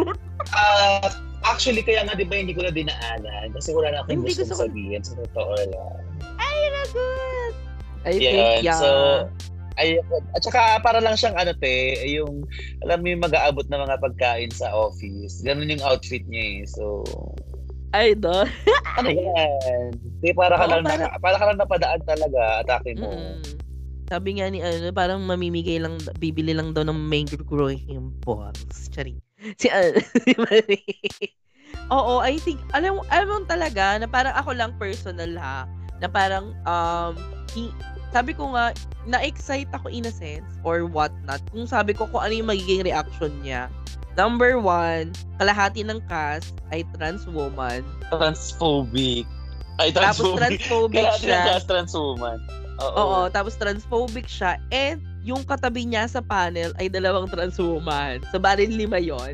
uh, 0.56 1.12
actually, 1.44 1.84
kaya 1.84 2.08
nga 2.08 2.16
di 2.16 2.24
ba 2.24 2.40
hindi 2.40 2.56
ko 2.56 2.64
na 2.64 2.72
dinaanan 2.72 3.52
kasi 3.52 3.76
wala 3.76 3.92
na 3.92 4.00
akong 4.00 4.24
gusto 4.24 4.48
sabihin 4.48 5.04
sa 5.04 5.20
totoo 5.20 5.52
lang. 5.68 6.00
Ay, 6.40 6.58
nagot! 6.72 7.71
I 8.02 8.12
Yun. 8.18 8.20
think, 8.20 8.64
yeah. 8.66 8.78
So, 8.78 8.88
ay, 9.80 9.96
at 10.36 10.42
saka 10.44 10.84
para 10.84 11.00
lang 11.00 11.16
siyang 11.16 11.38
ano 11.38 11.56
te, 11.56 11.96
yung 12.12 12.44
alam 12.84 13.00
mo 13.00 13.06
yung 13.08 13.24
mag-aabot 13.24 13.64
na 13.72 13.80
mga 13.80 13.96
pagkain 14.04 14.52
sa 14.52 14.68
office. 14.74 15.40
Ganun 15.40 15.72
yung 15.72 15.84
outfit 15.86 16.22
niya 16.28 16.60
eh. 16.60 16.68
So, 16.68 17.06
ay, 17.92 18.16
do. 18.16 18.32
ano 18.98 19.08
yan? 19.12 19.92
Di, 20.24 20.32
para 20.32 20.56
ka 20.56 20.64
lang 20.64 20.80
para... 20.80 20.96
Na, 20.96 21.20
para 21.20 21.36
ka 21.36 21.44
lang 21.44 21.60
napadaan 21.60 22.00
talaga, 22.08 22.64
atake 22.64 22.96
mo. 22.96 23.12
Mm. 23.12 23.44
Sabi 24.08 24.30
nga 24.40 24.48
ni 24.48 24.64
ano, 24.64 24.88
parang 24.96 25.20
mamimigay 25.24 25.76
lang, 25.76 26.00
bibili 26.16 26.56
lang 26.56 26.72
daw 26.72 26.84
ng 26.88 26.96
mango 26.96 27.36
growing 27.44 28.12
balls. 28.24 28.88
Charing. 28.92 29.20
Si 29.58 29.66
ano, 29.66 29.98
si 30.24 30.38
Marie. 30.38 30.86
Oo, 31.90 32.22
I 32.22 32.38
think, 32.38 32.62
alam, 32.78 33.02
alam 33.10 33.26
mo 33.26 33.42
talaga, 33.42 33.98
na 33.98 34.06
parang 34.06 34.38
ako 34.38 34.54
lang 34.54 34.70
personal 34.78 35.34
ha, 35.34 35.66
na 35.98 36.06
parang, 36.06 36.54
um, 36.62 37.12
sabi 38.12 38.36
ko 38.36 38.52
nga, 38.52 38.76
na-excite 39.08 39.72
ako 39.72 39.88
in 39.88 40.04
a 40.06 40.12
sense 40.12 40.46
or 40.62 40.84
what 40.84 41.10
not. 41.24 41.40
Kung 41.50 41.64
sabi 41.64 41.96
ko 41.96 42.06
kung 42.12 42.22
ano 42.22 42.32
yung 42.36 42.48
magiging 42.52 42.84
reaction 42.84 43.32
niya. 43.40 43.72
Number 44.12 44.60
one, 44.60 45.16
kalahati 45.40 45.80
ng 45.88 46.04
cast 46.04 46.52
ay 46.68 46.84
trans 46.94 47.24
woman. 47.24 47.80
Transphobic. 48.12 49.24
Ay, 49.80 49.88
transphobic. 49.88 49.96
Tapos 49.96 50.36
transphobic 50.36 51.08
siya. 51.16 51.40
Tapos 51.48 51.64
trans 51.64 51.92
woman. 51.96 52.38
Oo. 52.84 52.96
Oo, 53.00 53.20
tapos 53.32 53.56
transphobic 53.56 54.28
siya. 54.28 54.60
And 54.68 55.00
yung 55.24 55.48
katabi 55.48 55.88
niya 55.88 56.04
sa 56.12 56.20
panel 56.20 56.76
ay 56.76 56.92
dalawang 56.92 57.32
trans 57.32 57.56
woman. 57.56 58.20
So, 58.28 58.36
bali 58.36 58.68
lima 58.68 59.00
yon 59.00 59.32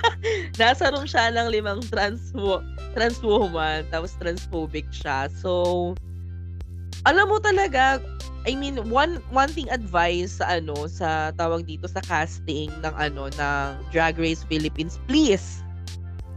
Nasa 0.60 0.92
room 0.92 1.08
siya 1.08 1.32
ng 1.32 1.48
limang 1.48 1.80
trans, 1.88 2.36
trans 2.92 3.18
woman. 3.24 3.88
Tapos 3.88 4.12
transphobic 4.20 4.84
siya. 4.92 5.32
So, 5.32 5.96
alam 7.04 7.28
mo 7.28 7.38
talaga, 7.40 8.02
I 8.48 8.56
mean, 8.56 8.80
one 8.88 9.20
one 9.32 9.52
thing 9.52 9.68
advice 9.68 10.40
sa 10.40 10.60
ano 10.60 10.88
sa 10.88 11.32
tawag 11.36 11.68
dito 11.68 11.84
sa 11.88 12.00
casting 12.04 12.72
ng 12.80 12.94
ano 12.96 13.28
ng 13.28 13.68
Drag 13.92 14.16
Race 14.16 14.44
Philippines, 14.48 14.96
please 15.04 15.60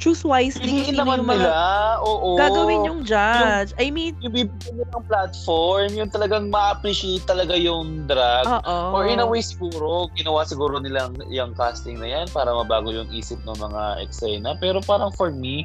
choose 0.03 0.27
wisely 0.27 0.83
hindi 0.83 0.99
naman 0.99 1.23
yung 1.23 1.31
mga 1.31 1.47
nila. 1.47 1.55
Oo. 2.03 2.35
Gagawin 2.35 2.83
yung 2.83 3.01
judge. 3.07 3.71
Yung, 3.71 3.79
I 3.79 3.87
mean, 3.87 4.13
yung 4.19 4.35
bibigyan 4.35 4.83
ng 4.83 5.05
platform, 5.07 5.95
yung 5.95 6.11
talagang 6.11 6.51
ma-appreciate 6.51 7.23
talaga 7.23 7.55
yung 7.55 8.03
drag. 8.03 8.43
Oo. 8.43 8.99
Or 8.99 9.07
in 9.07 9.23
a 9.23 9.27
way 9.27 9.39
siguro, 9.39 10.11
ginawa 10.19 10.43
siguro 10.43 10.83
nilang 10.83 11.15
yung 11.31 11.55
casting 11.55 12.03
na 12.03 12.11
yan 12.19 12.27
para 12.35 12.51
mabago 12.51 12.91
yung 12.91 13.07
isip 13.15 13.39
ng 13.47 13.55
mga 13.55 14.03
eksena. 14.03 14.59
Pero 14.59 14.83
parang 14.83 15.15
for 15.15 15.31
me, 15.31 15.63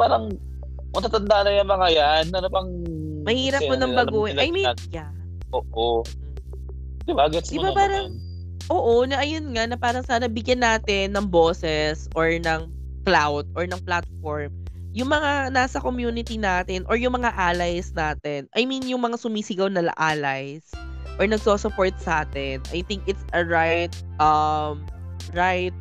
parang 0.00 0.32
matatanda 0.96 1.44
na 1.44 1.60
yung 1.60 1.68
mga 1.68 1.88
yan. 1.92 2.24
Ano 2.32 2.48
pang 2.48 2.70
Mahirap 3.24 3.60
mo 3.66 3.74
nang 3.76 3.94
baguhin. 3.96 4.36
I 4.40 4.50
mean, 4.52 4.68
yeah. 4.90 5.10
Oo. 5.52 6.04
Di 7.04 7.12
ba? 7.12 7.26
Gets 7.28 7.52
mo 7.54 7.70
diba 7.70 7.74
parang, 7.74 8.16
oo, 8.70 9.04
na 9.04 9.20
ayun 9.20 9.50
nga, 9.56 9.66
na 9.66 9.76
parang 9.76 10.04
sana 10.06 10.30
bigyan 10.30 10.62
natin 10.62 11.16
ng 11.16 11.26
bosses 11.26 12.06
or 12.14 12.30
ng 12.30 12.70
cloud 13.04 13.48
or 13.56 13.64
ng 13.64 13.80
platform 13.82 14.52
yung 14.90 15.10
mga 15.10 15.54
nasa 15.54 15.78
community 15.78 16.34
natin 16.34 16.82
or 16.90 16.98
yung 16.98 17.14
mga 17.14 17.30
allies 17.38 17.94
natin. 17.94 18.50
I 18.58 18.66
mean, 18.66 18.82
yung 18.90 19.06
mga 19.06 19.22
sumisigaw 19.22 19.70
na 19.70 19.86
allies 19.94 20.66
or 21.18 21.30
nagso-support 21.30 21.94
sa 22.02 22.26
atin. 22.26 22.58
I 22.74 22.82
think 22.82 23.06
it's 23.06 23.22
a 23.30 23.46
right 23.46 23.92
um 24.18 24.82
right 25.30 25.74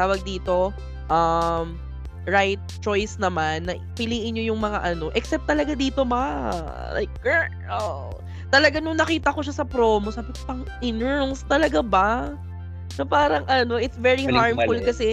tawag 0.00 0.24
dito 0.24 0.72
um 1.12 1.76
right 2.26 2.60
choice 2.82 3.16
naman 3.22 3.70
na 3.70 3.78
piliin 3.94 4.36
nyo 4.36 4.44
yung 4.54 4.60
mga 4.60 4.82
ano. 4.82 5.14
Except 5.14 5.46
talaga 5.46 5.72
dito, 5.78 6.02
ma. 6.02 6.52
Like, 6.92 7.10
girl. 7.22 7.48
Oh. 7.70 8.10
Talaga 8.50 8.82
nung 8.82 8.98
nakita 8.98 9.34
ko 9.34 9.42
siya 9.42 9.62
sa 9.62 9.66
promo, 9.66 10.10
sabi 10.10 10.30
ko, 10.34 10.38
pang 10.46 10.62
innerls 10.82 11.46
talaga 11.46 11.82
ba? 11.82 12.34
Na 12.98 13.04
parang 13.06 13.46
ano, 13.46 13.78
it's 13.78 13.98
very 13.98 14.26
Maling 14.26 14.38
harmful 14.38 14.78
mali. 14.78 14.86
kasi, 14.86 15.08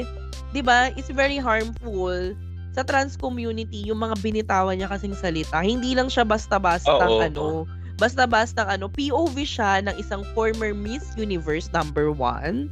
di 0.53 0.61
ba, 0.61 0.93
it's 0.93 1.09
very 1.09 1.37
harmful 1.37 2.33
sa 2.73 2.81
trans 2.81 3.13
community, 3.13 3.85
yung 3.85 4.01
mga 4.01 4.17
binitawan 4.21 4.81
niya 4.81 4.89
kasing 4.89 5.13
salita. 5.13 5.61
Hindi 5.61 5.93
lang 5.93 6.09
siya 6.09 6.25
basta-basta 6.25 6.89
oh, 6.89 7.21
ano, 7.21 7.41
oh. 7.41 7.61
basta-basta 8.01 8.65
ano, 8.65 8.89
POV 8.89 9.45
siya 9.45 9.85
ng 9.85 9.93
isang 10.01 10.25
former 10.33 10.73
Miss 10.73 11.13
Universe 11.13 11.69
number 11.69 12.09
one 12.09 12.69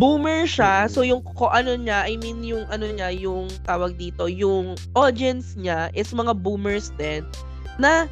boomer 0.00 0.48
siya. 0.48 0.88
So 0.88 1.04
yung 1.04 1.20
ko 1.36 1.52
ano 1.52 1.76
niya, 1.76 2.08
I 2.08 2.16
mean 2.16 2.40
yung 2.40 2.64
ano 2.72 2.88
niya, 2.88 3.12
yung 3.12 3.52
tawag 3.68 4.00
dito, 4.00 4.32
yung 4.32 4.72
audience 4.96 5.60
niya 5.60 5.92
is 5.92 6.08
mga 6.16 6.32
boomers 6.40 6.88
din 6.96 7.28
na 7.76 8.08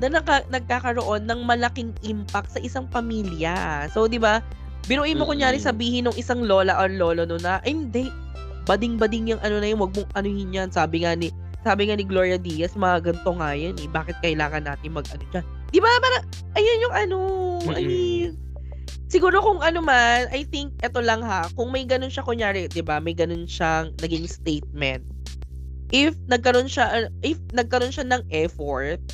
na 0.00 0.18
naka, 0.18 0.42
nagkakaroon 0.50 1.28
ng 1.30 1.46
malaking 1.46 1.92
impact 2.02 2.56
sa 2.56 2.60
isang 2.64 2.90
pamilya. 2.90 3.86
So, 3.94 4.10
di 4.10 4.18
ba, 4.18 4.42
binuin 4.90 5.14
mo 5.14 5.30
kunyari 5.30 5.62
sabihin 5.62 6.10
ng 6.10 6.18
isang 6.18 6.42
lola 6.42 6.74
or 6.74 6.90
lolo 6.90 7.22
no 7.22 7.38
na, 7.38 7.62
ay 7.62 7.70
hindi, 7.70 8.10
bading-bading 8.66 9.30
yung 9.30 9.42
ano 9.46 9.62
na 9.62 9.70
yun, 9.70 9.78
wag 9.78 9.94
mong 9.94 10.10
anuhin 10.18 10.50
yan. 10.50 10.74
Sabi 10.74 11.06
nga 11.06 11.14
ni, 11.14 11.30
sabi 11.62 11.86
nga 11.86 11.94
ni 11.94 12.02
Gloria 12.02 12.34
Diaz, 12.34 12.74
mga 12.74 13.14
ganito 13.14 13.30
nga 13.38 13.54
yan 13.54 13.78
eh. 13.78 13.86
Bakit 13.86 14.18
kailangan 14.26 14.66
natin 14.66 14.90
mag-ano 14.90 15.22
dyan? 15.30 15.46
Di 15.70 15.78
ba, 15.78 15.90
para, 16.02 16.26
ayun 16.58 16.82
yung 16.82 16.94
ano, 16.98 17.18
I 17.62 17.66
Mm-mm. 17.70 17.86
mean, 17.86 18.30
siguro 19.12 19.44
kung 19.44 19.60
ano 19.60 19.84
man, 19.84 20.32
I 20.32 20.48
think, 20.48 20.72
eto 20.80 21.04
lang 21.04 21.20
ha, 21.20 21.44
kung 21.52 21.68
may 21.68 21.84
ganun 21.84 22.08
siya, 22.08 22.24
kunyari, 22.24 22.64
di 22.72 22.80
ba, 22.80 22.96
may 22.96 23.12
ganun 23.12 23.44
siyang 23.44 23.92
naging 24.00 24.24
statement, 24.24 25.04
if 25.92 26.16
nagkaroon 26.32 26.64
siya, 26.64 27.12
if 27.20 27.36
nagkaroon 27.52 27.92
siya 27.92 28.08
ng 28.08 28.24
effort, 28.32 29.04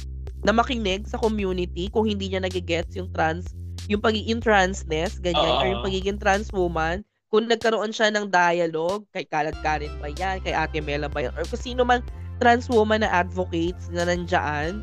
na 0.47 0.55
makinig 0.55 1.03
sa 1.11 1.19
community 1.19 1.91
kung 1.91 2.07
hindi 2.07 2.31
niya 2.31 2.43
nagigets 2.43 2.95
yung 2.95 3.11
trans 3.11 3.51
yung 3.91 3.99
pagiging 3.99 4.39
transness 4.39 5.19
ganyan 5.19 5.55
or 5.59 5.67
yung 5.67 5.83
pagiging 5.83 6.19
trans 6.21 6.53
woman 6.55 7.03
kung 7.33 7.51
nagkaroon 7.51 7.91
siya 7.91 8.13
ng 8.15 8.31
dialogue 8.31 9.03
kay 9.11 9.27
Kalad 9.27 9.57
Karen 9.65 9.91
ba 9.99 10.13
yan 10.15 10.39
kay 10.45 10.55
Ate 10.55 10.79
Mela 10.79 11.11
ba 11.11 11.27
yan 11.27 11.35
or 11.35 11.43
kung 11.49 11.59
sino 11.59 11.83
man 11.83 12.05
trans 12.39 12.71
woman 12.71 13.03
na 13.03 13.11
advocates 13.11 13.91
na 13.91 14.07
nandyan 14.07 14.79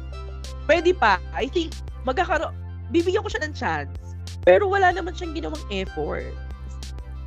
pwede 0.67 0.91
pa. 0.91 1.21
I 1.31 1.47
think 1.47 1.71
magkakaroon 2.03 2.51
bibigyan 2.91 3.23
ko 3.23 3.29
siya 3.31 3.47
ng 3.47 3.55
chance 3.55 4.14
pero 4.45 4.69
wala 4.69 4.93
naman 4.93 5.13
siyang 5.13 5.33
ginawang 5.33 5.65
effort 5.73 6.29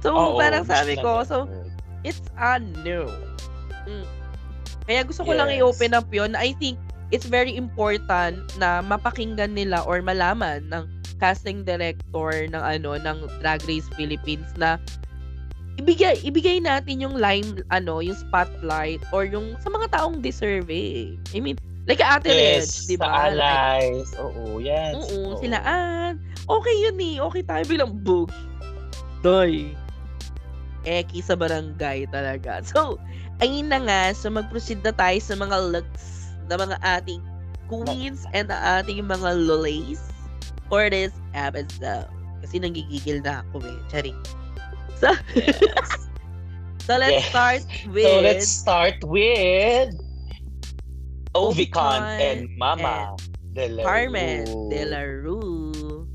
so 0.03 0.15
Oo, 0.15 0.39
parang 0.39 0.63
sabi 0.63 0.95
lang 0.95 1.05
ko 1.05 1.27
so 1.27 1.37
it's 2.07 2.23
a 2.39 2.63
no. 2.87 3.11
Mm. 3.89 4.07
Kaya 4.89 5.05
gusto 5.05 5.27
ko 5.27 5.37
lang 5.37 5.53
Yes. 5.53 5.61
i-open 5.61 5.93
up 5.93 6.09
yun. 6.09 6.33
I 6.39 6.57
think 6.57 6.81
it's 7.13 7.29
very 7.29 7.53
important 7.57 8.41
na 8.57 8.81
mapakinggan 8.81 9.53
nila 9.53 9.85
or 9.85 10.01
malaman 10.01 10.65
ng 10.73 10.89
casting 11.19 11.67
director 11.67 12.47
ng 12.49 12.63
ano 12.63 12.95
ng 12.97 13.27
Drag 13.43 13.61
Race 13.67 13.91
Philippines 13.99 14.49
na 14.57 14.79
ibigay 15.77 16.17
ibigay 16.23 16.63
natin 16.63 17.03
yung 17.03 17.19
lime 17.19 17.61
ano 17.75 17.99
yung 17.99 18.17
spotlight 18.17 19.03
or 19.11 19.27
yung 19.27 19.59
sa 19.59 19.69
mga 19.69 19.93
taong 19.93 20.23
deserve 20.23 20.71
eh. 20.71 21.19
I 21.35 21.43
mean 21.43 21.59
like 21.89 22.05
Ate 22.05 22.29
Reg, 22.29 22.63
Yes, 22.63 22.85
di 22.87 22.95
ba? 22.95 23.09
sa 23.09 23.33
Like, 23.33 23.41
allies. 23.41 24.09
Oo, 24.21 24.61
yes. 24.61 24.93
Oo, 24.95 25.41
sila 25.41 25.59
Ann. 25.65 26.21
Okay 26.45 26.75
yun 26.85 26.97
eh. 27.01 27.17
Okay 27.19 27.43
tayo 27.43 27.65
bilang 27.65 27.97
book. 28.05 28.29
Doy. 29.21 29.73
Eki 30.85 31.21
sa 31.21 31.35
barangay 31.35 32.07
talaga. 32.09 32.61
So, 32.71 33.01
ayun 33.41 33.73
na 33.73 33.81
nga. 33.83 34.03
So, 34.13 34.29
mag-proceed 34.29 34.85
na 34.85 34.93
tayo 34.93 35.19
sa 35.19 35.35
mga 35.35 35.57
looks 35.73 36.29
na 36.49 36.57
mga 36.57 36.77
ating 36.81 37.21
queens 37.69 38.25
and 38.33 38.49
ating 38.49 39.05
mga 39.05 39.37
lolays 39.37 40.01
for 40.69 40.89
this 40.89 41.13
episode. 41.33 42.09
Kasi 42.41 42.61
nanggigigil 42.61 43.21
na 43.21 43.45
ako 43.45 43.61
eh. 43.65 43.79
Charing. 43.91 44.17
So, 44.97 45.13
Yes. 45.37 46.09
so 46.85 46.97
let's 46.97 47.21
Yes. 47.21 47.29
start 47.29 47.63
with... 47.93 48.05
So 48.09 48.21
let's 48.25 48.49
start 48.49 48.97
with 49.05 49.93
Ovicon 51.39 52.03
Ovicon 52.03 52.03
and 52.19 52.41
Mama 52.59 53.15
de 53.55 53.65
la 53.71 53.83
Carmen 53.87 54.45
Rue. 54.45 54.71
de 54.71 54.83
la 54.85 55.03
Rue. 55.07 56.07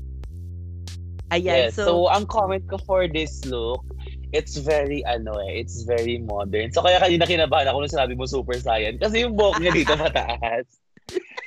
Ayan, 1.32 1.72
Yes, 1.72 1.74
so, 1.74 2.06
ang 2.12 2.28
comment 2.28 2.62
ko 2.68 2.78
for 2.84 3.08
this 3.08 3.42
look, 3.48 3.80
it's 4.36 4.60
very, 4.60 5.00
ano 5.08 5.34
eh, 5.48 5.64
it's 5.64 5.82
very 5.82 6.20
modern. 6.20 6.70
So, 6.70 6.84
kaya 6.84 7.00
kanina 7.00 7.24
kinabahan 7.24 7.66
ako 7.72 7.82
nung 7.82 7.94
sinabi 7.96 8.14
mo 8.14 8.28
super 8.28 8.54
saiyan 8.54 9.00
kasi 9.00 9.24
yung 9.24 9.34
buhok 9.34 9.58
niya 9.58 9.72
dito 9.72 9.96
mataas. 10.04 10.68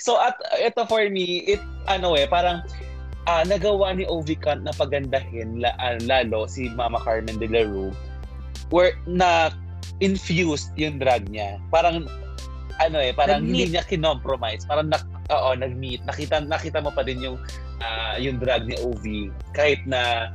So, 0.01 0.17
at 0.17 0.35
ito 0.59 0.83
for 0.89 1.07
me, 1.07 1.45
it, 1.45 1.61
ano 1.87 2.17
eh, 2.17 2.25
parang 2.27 2.65
ah, 3.29 3.45
nagawa 3.45 3.93
ni 3.95 4.03
Ovicon 4.09 4.65
na 4.65 4.73
pagandahin 4.75 5.61
la, 5.61 5.71
ah, 5.77 5.95
lalo 6.03 6.49
si 6.49 6.67
Mama 6.73 6.97
Carmen 7.05 7.37
de 7.37 7.47
la 7.47 7.63
Rue 7.63 7.93
where 8.69 8.95
na 9.07 9.51
infused 10.03 10.71
yung 10.75 10.99
drag 10.99 11.27
niya. 11.31 11.59
Parang 11.71 12.05
ano 12.77 12.97
eh, 13.01 13.11
parang 13.13 13.41
Nag-meet. 13.41 13.51
hindi 13.53 13.63
niya 13.75 13.83
kinompromise. 13.85 14.63
Parang 14.69 14.87
nak, 14.89 15.03
oo, 15.33 15.49
nag-meet. 15.57 16.05
Nakita, 16.05 16.45
nakita 16.45 16.79
mo 16.81 16.93
pa 16.93 17.01
din 17.01 17.21
yung 17.21 17.37
ah, 17.81 18.15
yung 18.17 18.37
drag 18.41 18.65
ni 18.65 18.77
Ovi 18.81 19.29
kahit 19.53 19.81
na 19.85 20.31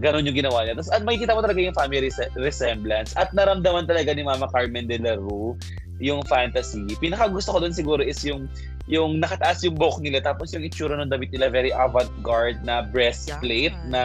ganun 0.00 0.28
yung 0.28 0.36
ginawa 0.36 0.64
niya. 0.64 0.76
Tapos 0.76 0.92
at 0.92 1.02
makikita 1.04 1.32
mo 1.32 1.40
talaga 1.40 1.60
yung 1.60 1.76
family 1.76 2.08
res- 2.08 2.32
resemblance 2.36 3.16
at 3.16 3.32
naramdaman 3.32 3.88
talaga 3.88 4.12
ni 4.12 4.24
Mama 4.24 4.48
Carmen 4.52 4.84
de 4.84 5.00
la 5.00 5.16
Rue 5.16 5.56
yung 5.96 6.20
fantasy. 6.28 6.84
Pinaka 7.00 7.32
gusto 7.32 7.56
ko 7.56 7.58
doon 7.64 7.72
siguro 7.72 8.04
is 8.04 8.20
yung 8.20 8.44
yung 8.86 9.18
nakataas 9.18 9.64
yung 9.66 9.74
buhok 9.74 9.98
nila 9.98 10.22
tapos 10.22 10.54
yung 10.54 10.62
itsura 10.62 10.94
ng 11.00 11.10
damit 11.10 11.32
nila 11.34 11.50
very 11.50 11.74
avant-garde 11.74 12.60
na 12.62 12.86
breastplate 12.86 13.74
Yan. 13.74 13.90
na 13.90 14.02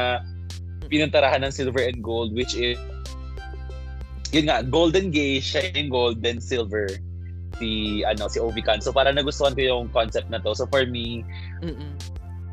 pinuntarahan 0.89 1.46
ng 1.46 1.54
silver 1.54 1.86
and 1.86 2.02
gold 2.02 2.34
which 2.34 2.58
is 2.58 2.80
yun 4.34 4.50
nga 4.50 4.66
golden 4.66 5.14
gay 5.14 5.38
siya 5.38 5.70
yung 5.78 5.94
golden 5.94 6.42
silver 6.42 6.88
si 7.62 8.01
ano 8.01 8.26
si 8.26 8.41
Ovican. 8.41 8.82
So 8.82 8.89
para 8.89 9.14
nagustuhan 9.14 9.53
ko 9.53 9.62
yung 9.62 9.86
concept 9.93 10.34
na 10.34 10.41
to. 10.41 10.57
So 10.57 10.66
for 10.66 10.89
me, 10.89 11.22
Mm-mm. 11.62 11.93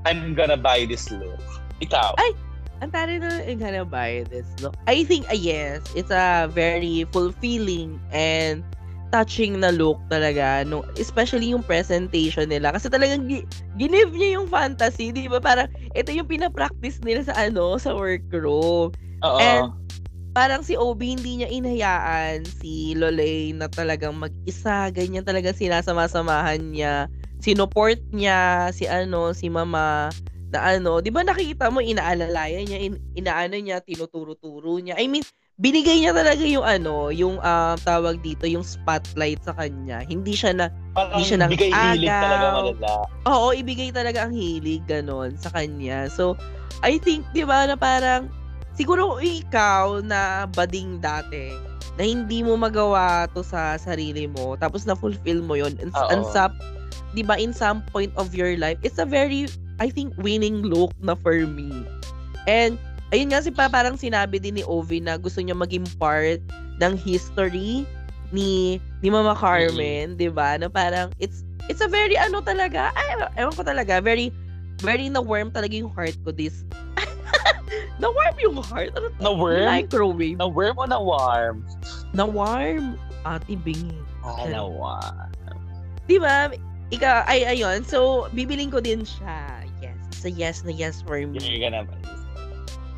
I'm 0.04 0.36
gonna 0.36 0.61
buy 0.61 0.84
this 0.84 1.09
look. 1.09 1.40
Ikaw? 1.80 2.20
Ay! 2.20 2.36
Ang 2.78 2.94
tari 2.94 3.18
na 3.18 3.42
I'm 3.42 3.59
gonna 3.59 3.88
buy 3.88 4.22
this 4.30 4.46
look. 4.62 4.76
I 4.86 5.02
think, 5.02 5.26
uh, 5.32 5.34
yes, 5.34 5.82
it's 5.98 6.14
a 6.14 6.46
very 6.46 7.09
fulfilling 7.11 7.98
and 8.14 8.62
touching 9.11 9.59
na 9.59 9.72
look 9.74 9.98
talaga. 10.12 10.62
No, 10.62 10.84
especially 11.00 11.50
yung 11.50 11.64
presentation 11.64 12.52
nila. 12.52 12.70
Kasi 12.76 12.86
talagang 12.92 13.26
gi- 13.26 13.48
ginive 13.80 14.14
niya 14.14 14.38
yung 14.38 14.46
fantasy. 14.46 15.11
Di 15.11 15.26
ba? 15.26 15.42
Parang 15.42 15.66
ito 15.96 16.12
yung 16.12 16.28
pinapractice 16.28 17.02
nila 17.02 17.26
sa 17.26 17.34
ano, 17.34 17.80
sa 17.80 17.96
workroom. 17.96 18.94
Oo. 19.24 19.38
And 19.42 19.74
parang 20.39 20.62
si 20.62 20.78
Obi 20.78 21.18
hindi 21.18 21.43
niya 21.43 21.51
inayaan 21.51 22.47
si 22.47 22.95
Lolay 22.95 23.51
na 23.59 23.66
talagang 23.66 24.14
mag-isa, 24.14 24.86
ganyan 24.95 25.26
talaga 25.26 25.51
sinasama-samahan 25.51 26.62
niya. 26.70 27.11
Sinuport 27.43 27.99
niya 28.14 28.70
si 28.70 28.86
ano, 28.86 29.34
si 29.34 29.51
Mama 29.51 30.14
na 30.55 30.78
ano, 30.78 31.03
'di 31.03 31.11
ba 31.11 31.26
nakikita 31.26 31.74
mo 31.74 31.82
inaalalayan 31.82 32.70
niya, 32.70 32.78
in, 32.78 32.95
inaano 33.18 33.59
niya, 33.59 33.82
tinuturo-turo 33.82 34.78
niya. 34.78 34.95
I 34.95 35.11
mean, 35.11 35.26
binigay 35.59 35.99
niya 36.07 36.14
talaga 36.14 36.47
yung 36.47 36.62
ano, 36.62 37.11
yung 37.11 37.43
ah, 37.43 37.74
tawag 37.82 38.22
dito, 38.22 38.47
yung 38.47 38.62
spotlight 38.62 39.43
sa 39.43 39.59
kanya. 39.59 40.07
Hindi 40.07 40.39
siya 40.39 40.55
na 40.55 40.66
Parang 40.95 41.18
hindi 41.18 41.26
siya 41.26 41.39
nang 41.43 41.51
bigay 41.51 41.72
hilig 41.74 42.07
agaw. 42.14 42.22
talaga 42.22 42.47
malala. 42.55 42.95
Oo, 43.26 43.49
ibigay 43.59 43.91
talaga 43.91 44.18
ang 44.22 44.32
hilig 44.39 44.86
ganon 44.86 45.34
sa 45.34 45.51
kanya. 45.51 46.07
So, 46.07 46.39
I 46.86 47.03
think, 47.03 47.26
di 47.34 47.43
ba, 47.43 47.66
na 47.66 47.74
parang, 47.74 48.30
siguro 48.79 49.18
ikaw 49.18 49.99
na 50.07 50.47
bading 50.47 51.03
dati, 51.03 51.51
na 51.99 52.07
hindi 52.07 52.47
mo 52.47 52.55
magawa 52.55 53.26
to 53.35 53.43
sa 53.43 53.74
sarili 53.74 54.31
mo, 54.31 54.55
tapos 54.55 54.87
na-fulfill 54.87 55.43
mo 55.43 55.59
yon 55.59 55.74
and, 55.83 55.91
and 56.14 56.22
sa, 56.31 56.47
di 57.11 57.26
ba, 57.26 57.35
in 57.35 57.51
some 57.51 57.83
point 57.91 58.14
of 58.14 58.31
your 58.39 58.55
life, 58.55 58.79
it's 58.87 59.03
a 59.03 59.09
very, 59.09 59.51
I 59.83 59.91
think, 59.91 60.14
winning 60.22 60.62
look 60.62 60.95
na 61.03 61.18
for 61.18 61.43
me. 61.43 61.83
And, 62.47 62.79
ayun 63.11 63.35
nga 63.35 63.43
si 63.43 63.51
pa, 63.51 63.66
parang 63.66 63.99
sinabi 63.99 64.39
din 64.39 64.62
ni 64.62 64.64
Ovi 64.64 65.03
na 65.03 65.18
gusto 65.18 65.43
niya 65.43 65.59
maging 65.59 65.91
part 65.99 66.39
ng 66.79 66.95
history 66.95 67.83
ni 68.31 68.79
ni 69.01 69.09
Mama 69.09 69.33
Carmen, 69.33 70.14
'di 70.20 70.29
ba? 70.29 70.61
Na 70.61 70.68
parang 70.68 71.09
it's 71.16 71.49
it's 71.72 71.81
a 71.81 71.89
very 71.89 72.14
ano 72.20 72.45
talaga, 72.45 72.93
ay, 72.93 73.24
ewan 73.41 73.57
ko 73.57 73.64
talaga, 73.64 74.05
very 74.05 74.29
very 74.81 75.09
na 75.09 75.20
warm 75.20 75.51
talaga 75.51 75.74
yung 75.74 75.91
heart 75.91 76.14
ko 76.22 76.31
this. 76.31 76.62
na 78.03 78.09
warm 78.09 78.37
yung 78.39 78.57
heart. 78.62 78.95
Ano 78.95 79.11
to? 79.11 79.20
Na 79.22 79.33
worm? 79.35 79.66
Microwave. 79.66 80.37
Na 80.39 80.47
worm 80.47 80.76
o 80.79 80.85
na 80.87 81.01
warm? 81.01 81.57
Na 82.14 82.24
warm. 82.24 82.95
Ate 83.26 83.59
Bingi. 83.59 83.99
Ah, 84.22 84.47
na 84.47 84.62
warm. 84.66 85.31
'Di 86.07 86.16
ba? 86.18 86.49
Ika 86.89 87.29
ay 87.29 87.45
ayun. 87.45 87.85
So 87.85 88.26
bibiling 88.33 88.72
ko 88.72 88.81
din 88.81 89.05
siya. 89.05 89.62
Yes. 89.85 89.99
It's 90.14 90.24
a 90.24 90.33
yes 90.33 90.64
na 90.64 90.72
yes 90.72 91.05
for 91.05 91.20
me. 91.20 91.37
You're 91.39 91.61
gonna 91.61 91.85
buy 91.85 91.99
this. 92.01 92.16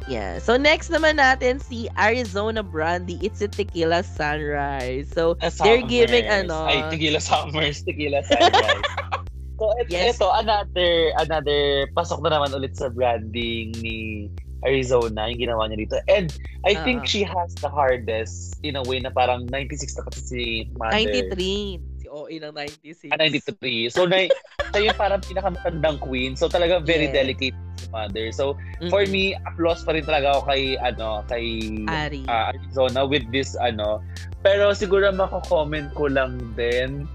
Yeah. 0.09 0.39
So 0.43 0.57
next 0.59 0.91
naman 0.91 1.19
natin 1.23 1.59
si 1.63 1.87
Arizona 1.95 2.63
Brandy. 2.63 3.19
It's 3.23 3.43
a 3.43 3.49
Tequila 3.51 4.03
Sunrise. 4.03 5.11
So 5.13 5.39
Ah, 5.43 5.51
They're 5.63 5.85
giving, 5.87 6.27
ano- 6.27 6.67
Ay, 6.67 6.83
tequila 6.91 7.21
summers, 7.23 7.83
tequila 7.87 8.23
sunrise. 8.27 8.83
so, 9.61 9.69
ito, 9.77 9.93
Yes. 9.93 10.17
ito, 10.17 10.27
another, 10.33 10.93
another, 11.21 11.61
pasok 11.93 12.25
na 12.25 12.41
naman 12.41 12.57
ulit 12.57 12.73
sa 12.73 12.89
branding 12.89 13.77
ni 13.85 14.27
Arizona, 14.65 15.29
yung 15.29 15.41
ginawa 15.41 15.69
niya 15.69 15.79
dito. 15.85 15.97
And 16.09 16.29
I 16.65 16.77
Oo. 16.77 16.85
think 16.85 17.09
she 17.09 17.25
has 17.25 17.53
the 17.61 17.69
hardest 17.69 18.57
in 18.61 18.77
a 18.77 18.85
way 18.85 19.01
na 19.01 19.09
parang 19.13 19.49
96 19.49 19.97
na 19.97 20.05
kasi 20.09 20.21
si 20.25 20.41
Mother. 20.77 20.97
93. 21.33 21.81
Si 22.01 22.07
OA 22.09 22.35
ng 22.41 22.53
96. 22.53 23.13
Ah, 23.13 23.21
93. 23.21 23.89
So, 23.93 24.05
na, 24.05 24.29
siya 24.73 24.93
yung 24.93 24.99
parang 25.01 25.21
pinakamatandang 25.25 26.01
queen. 26.05 26.37
So, 26.37 26.49
talaga 26.49 26.81
very 26.81 27.09
Yes. 27.09 27.17
delicate 27.17 27.57
si 27.81 27.87
Mother. 27.89 28.29
So, 28.37 28.57
for 28.93 29.05
Mm-mm. 29.09 29.13
me, 29.13 29.25
applause 29.49 29.81
pa 29.85 29.97
rin 29.97 30.05
talaga 30.05 30.37
ako 30.37 30.53
kay, 30.53 30.77
ano, 30.77 31.25
kay 31.25 31.45
Ari. 31.89 32.25
ah, 32.29 32.53
Arizona 32.53 33.09
with 33.09 33.25
this, 33.33 33.57
ano. 33.57 34.05
Pero 34.45 34.73
siguro 34.77 35.09
mako-comment 35.13 35.89
ko 35.97 36.09
lang 36.09 36.37
din 36.53 37.09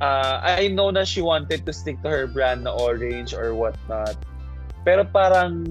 uh, 0.00 0.40
I 0.42 0.68
know 0.68 0.90
na 0.90 1.04
she 1.04 1.22
wanted 1.22 1.66
to 1.66 1.72
stick 1.72 2.00
to 2.02 2.08
her 2.10 2.26
brand 2.26 2.64
na 2.64 2.72
orange 2.72 3.34
or 3.34 3.54
whatnot. 3.54 4.16
Pero 4.84 5.04
parang 5.04 5.64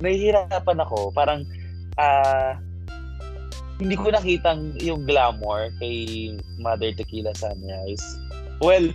nahihirapan 0.00 0.78
ako. 0.82 1.10
Parang 1.14 1.42
uh, 1.96 2.56
hindi 3.76 3.96
ko 3.96 4.08
nakitang 4.08 4.76
yung 4.80 5.04
glamour 5.04 5.68
kay 5.80 6.36
Mother 6.60 6.92
Tequila 6.96 7.36
Sunrise. 7.36 8.04
Well, 8.64 8.88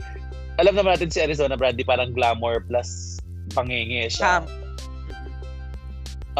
alam 0.58 0.74
naman 0.74 0.97
natin 0.97 1.14
si 1.14 1.22
Arizona 1.22 1.54
Brandy 1.54 1.86
parang 1.86 2.14
glamour 2.14 2.66
plus 2.66 3.22
pangenge 3.54 4.18
siya. 4.18 4.41
Camp. 4.41 4.47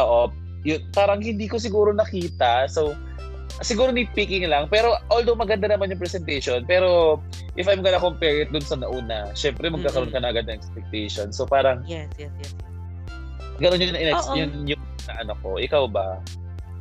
Oo. 0.02 0.32
Yun, 0.62 0.82
parang 0.94 1.22
hindi 1.22 1.50
ko 1.50 1.58
siguro 1.58 1.90
nakita. 1.94 2.70
So, 2.70 2.94
siguro 3.62 3.94
nitpicking 3.94 4.46
lang. 4.50 4.68
Pero 4.68 4.98
although 5.10 5.38
maganda 5.38 5.70
naman 5.70 5.94
yung 5.94 6.02
presentation, 6.02 6.66
pero 6.66 7.22
if 7.56 7.66
I'm 7.70 7.82
gonna 7.86 8.02
compare 8.02 8.46
it 8.46 8.50
dun 8.50 8.66
sa 8.66 8.78
nauna, 8.78 9.32
syempre 9.34 9.70
magkakaroon 9.70 10.12
ka 10.12 10.20
na 10.22 10.34
agad 10.34 10.50
ng 10.50 10.58
expectation. 10.58 11.30
So 11.34 11.46
parang, 11.46 11.86
Yes, 11.86 12.10
yes, 12.18 12.34
yes. 12.42 12.54
yes. 12.54 12.70
ganun 13.62 13.80
yun, 13.80 13.94
yun, 13.94 14.18
Oo. 14.18 14.34
yun, 14.34 14.52
yung 14.76 14.82
na 15.10 15.14
ano 15.22 15.34
ko. 15.42 15.58
Ikaw 15.58 15.84
ba? 15.90 16.22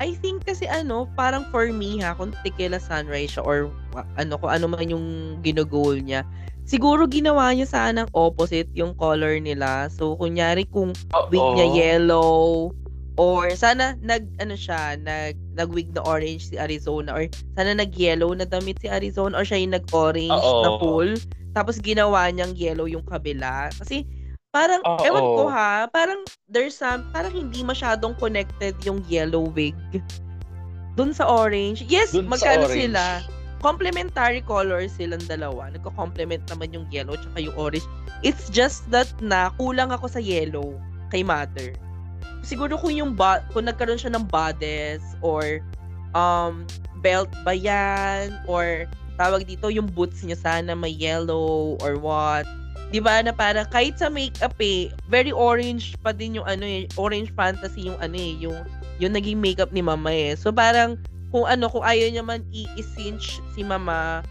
I 0.01 0.17
think 0.17 0.49
kasi 0.49 0.65
ano, 0.65 1.05
parang 1.13 1.45
for 1.53 1.69
me 1.69 2.01
ha, 2.01 2.17
kung 2.17 2.33
Tequila 2.41 2.81
Sunrise 2.81 3.37
siya 3.37 3.45
or 3.45 3.69
ano, 4.17 4.41
kung 4.41 4.49
ano 4.49 4.65
man 4.65 4.89
yung 4.89 5.37
ginugol 5.45 6.01
niya, 6.01 6.25
siguro 6.65 7.05
ginawa 7.05 7.53
niya 7.53 7.69
sana 7.69 8.09
ang 8.09 8.11
opposite 8.17 8.73
yung 8.73 8.97
color 8.97 9.37
nila. 9.37 9.93
So, 9.93 10.17
kunyari 10.17 10.65
kung 10.73 10.97
wig 11.29 11.45
niya 11.61 11.69
yellow, 11.77 12.73
or 13.21 13.53
sana 13.53 14.01
nag, 14.01 14.25
ano 14.41 14.57
siya, 14.57 14.97
nag, 14.97 15.37
nag-wig 15.53 15.93
na 15.93 16.01
orange 16.09 16.49
si 16.49 16.57
Arizona, 16.57 17.13
or 17.13 17.29
sana 17.53 17.77
nag-yellow 17.77 18.33
na 18.33 18.49
damit 18.49 18.81
si 18.81 18.89
Arizona, 18.89 19.37
or 19.37 19.45
siya 19.45 19.61
yung 19.61 19.77
nag-orange 19.77 20.33
Oo. 20.33 20.65
na 20.65 20.71
full, 20.81 21.11
tapos 21.53 21.77
ginawa 21.85 22.33
niyang 22.33 22.57
yellow 22.57 22.89
yung 22.89 23.05
kabila. 23.05 23.69
Kasi, 23.77 24.09
parang, 24.49 24.81
Oo. 24.89 25.05
ewan 25.05 25.27
ko 25.37 25.45
ha, 25.53 25.85
parang 25.93 26.25
there's 26.49 26.73
some, 26.73 27.05
parang 27.13 27.37
hindi 27.37 27.61
masyadong 27.61 28.17
connected 28.17 28.73
yung 28.89 29.05
yellow 29.05 29.53
wig 29.53 29.77
dun 30.97 31.13
sa 31.13 31.29
orange. 31.29 31.85
Yes, 31.87 32.17
Dun 32.17 32.27
magkano 32.27 32.67
orange. 32.67 32.89
sila? 32.89 33.21
Complementary 33.61 34.41
colors 34.41 34.97
silang 34.97 35.23
dalawa. 35.29 35.69
Nagko-complement 35.69 36.49
naman 36.49 36.73
yung 36.73 36.89
yellow 36.89 37.15
tsaka 37.21 37.45
yung 37.45 37.57
orange. 37.61 37.85
It's 38.25 38.49
just 38.49 38.89
that 38.89 39.09
na 39.21 39.53
kulang 39.61 39.93
ako 39.93 40.09
sa 40.09 40.21
yellow 40.21 40.73
kay 41.13 41.21
Mother. 41.21 41.77
Siguro 42.41 42.77
kung 42.81 42.93
yung 42.95 43.13
ba- 43.15 43.45
kung 43.53 43.69
nagkaroon 43.69 44.01
siya 44.01 44.13
ng 44.17 44.27
bodice 44.29 45.05
or 45.21 45.61
um 46.17 46.67
belt 47.01 47.31
ba 47.47 47.55
yan 47.55 48.35
or 48.51 48.85
tawag 49.15 49.47
dito 49.47 49.69
yung 49.69 49.87
boots 49.87 50.25
niya 50.25 50.37
sana 50.37 50.73
may 50.73 50.93
yellow 50.93 51.77
or 51.85 52.01
what. 52.01 52.49
'Di 52.91 52.99
ba 52.99 53.23
na 53.23 53.31
parang 53.31 53.69
kahit 53.71 54.01
sa 54.01 54.11
makeup 54.11 54.57
eh, 54.59 54.91
very 55.07 55.31
orange 55.31 55.95
pa 56.03 56.11
din 56.11 56.41
yung 56.41 56.49
ano 56.49 56.67
eh, 56.67 56.91
orange 56.99 57.31
fantasy 57.37 57.87
yung 57.87 57.99
ano 58.03 58.17
eh, 58.19 58.35
yung 58.41 58.59
yung 58.99 59.15
naging 59.15 59.39
makeup 59.39 59.71
ni 59.71 59.81
Mama 59.81 60.11
eh. 60.11 60.35
So 60.35 60.51
parang 60.51 60.99
kung 61.31 61.47
ano, 61.47 61.71
kung 61.71 61.87
ayaw 61.87 62.11
niya 62.11 62.25
man 62.27 62.43
i-cinch 62.51 63.39
si 63.55 63.63
Mama 63.63 64.27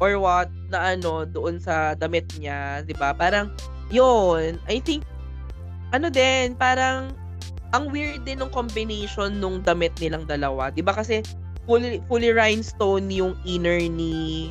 or 0.00 0.16
what 0.16 0.48
na 0.72 0.96
ano 0.96 1.28
doon 1.28 1.60
sa 1.60 1.92
damit 1.92 2.24
niya, 2.40 2.80
'di 2.82 2.96
ba? 2.96 3.12
Parang 3.12 3.52
yun, 3.92 4.56
I 4.64 4.80
think 4.80 5.04
ano 5.92 6.08
din, 6.08 6.56
parang 6.56 7.12
ang 7.70 7.88
weird 7.88 8.22
din 8.22 8.38
ng 8.38 8.48
combination 8.48 9.36
nung 9.36 9.60
damit 9.60 9.92
nilang 9.98 10.24
dalawa. 10.24 10.68
'Di 10.68 10.80
ba 10.80 10.92
kasi 10.92 11.20
fully 11.64 12.00
fully 12.06 12.32
rhinestone 12.32 13.08
yung 13.08 13.36
inner 13.42 13.76
ni 13.78 14.48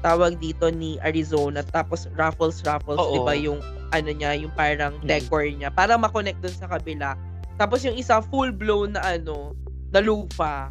tawag 0.00 0.38
dito 0.38 0.70
ni 0.70 0.96
Arizona 1.00 1.60
tapos 1.66 2.06
ruffles 2.14 2.62
ruffles. 2.62 3.00
'di 3.00 3.20
ba 3.20 3.34
yung 3.34 3.58
ano 3.90 4.08
niya, 4.08 4.32
yung 4.34 4.54
parang 4.54 4.94
Mm. 4.98 5.08
decor 5.08 5.42
niya 5.44 5.68
para 5.68 5.98
ma-connect 5.98 6.38
dun 6.38 6.54
sa 6.54 6.66
kabila. 6.66 7.18
Tapos 7.56 7.82
yung 7.82 7.98
isa 7.98 8.22
full 8.22 8.50
blown 8.50 8.94
na 8.94 9.18
ano, 9.18 9.52
na 9.90 9.98
lufa. 9.98 10.70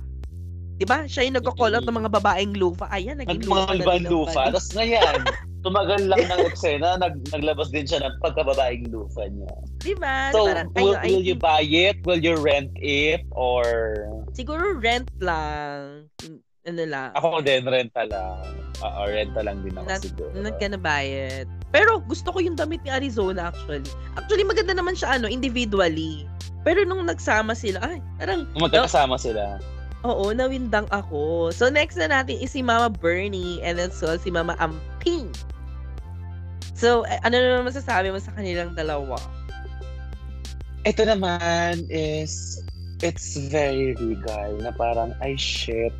'Di 0.80 0.88
ba? 0.88 1.04
Siya 1.04 1.28
yung 1.28 1.36
nagko-call 1.36 1.76
out 1.76 1.84
ng 1.84 1.98
mga 2.00 2.10
babaeng 2.10 2.56
lufa. 2.56 2.88
Ayan, 2.88 3.20
naging 3.20 3.44
lufa 3.44 3.68
na 3.68 3.76
Nagmahal 3.76 3.78
din 3.78 3.84
ang 3.84 4.08
lufa. 4.08 4.32
balik. 4.32 4.46
Tapos 4.48 4.66
ngayon, 4.72 5.18
tumagal 5.62 6.08
lang 6.08 6.24
ng 6.26 6.42
eksena, 6.50 6.96
nag, 6.98 7.20
naglabas 7.32 7.70
din 7.70 7.84
siya 7.84 8.04
ng 8.04 8.16
pagkababaeng 8.24 8.88
lufa 8.90 9.28
niya. 9.28 9.52
'Di 9.84 9.94
ba? 10.00 10.32
So, 10.32 10.48
parang, 10.48 10.72
will, 10.76 10.96
I 11.00 11.08
will 11.12 11.24
you 11.24 11.36
buy 11.36 11.64
it? 11.64 12.00
Will 12.04 12.22
you 12.22 12.36
rent 12.40 12.72
it? 12.80 13.24
Or 13.36 13.64
siguro 14.32 14.80
rent 14.80 15.10
lang. 15.20 16.08
Ano 16.68 16.84
lang. 16.86 17.10
ako 17.18 17.42
din, 17.42 17.66
renta 17.66 18.04
lang. 18.06 18.44
Oo, 18.80 19.02
renta 19.10 19.42
lang 19.42 19.64
din 19.64 19.74
ako 19.74 19.88
Not, 19.90 20.02
siguro. 20.04 20.32
not 20.38 20.56
gonna 20.60 20.78
buy 20.78 21.04
it. 21.08 21.48
Pero 21.72 21.98
gusto 22.04 22.30
ko 22.30 22.40
yung 22.44 22.54
damit 22.54 22.84
ni 22.84 22.92
Arizona 22.94 23.50
actually. 23.50 23.90
Actually 24.16 24.46
maganda 24.46 24.76
naman 24.76 24.94
siya 24.94 25.18
ano 25.18 25.26
individually. 25.26 26.28
Pero 26.62 26.84
nung 26.84 27.08
nagsama 27.08 27.56
sila, 27.56 27.80
ay, 27.82 28.04
parang 28.20 28.44
magkakasama 28.60 29.16
sila. 29.16 29.58
oo, 30.04 30.32
nawindang 30.32 30.88
ako. 30.92 31.50
So 31.50 31.68
next 31.72 31.96
na 31.96 32.12
natin 32.12 32.40
is 32.40 32.52
si 32.52 32.62
Mama 32.62 32.92
Bernie 32.92 33.64
and 33.64 33.80
then 33.80 33.90
so 33.90 34.12
si 34.20 34.30
Mama 34.30 34.54
Amping. 34.60 35.32
So, 36.80 37.04
eh, 37.04 37.20
ano 37.28 37.36
na 37.36 37.48
naman 37.60 37.76
masasabi 37.76 38.08
mo 38.08 38.24
sa 38.24 38.32
kanilang 38.32 38.72
dalawa? 38.72 39.20
Ito 40.88 41.04
naman 41.04 41.84
is, 41.92 42.64
it's 43.04 43.36
very 43.52 44.00
regal 44.00 44.56
na 44.64 44.72
parang, 44.72 45.12
ay 45.20 45.36
shit. 45.36 45.92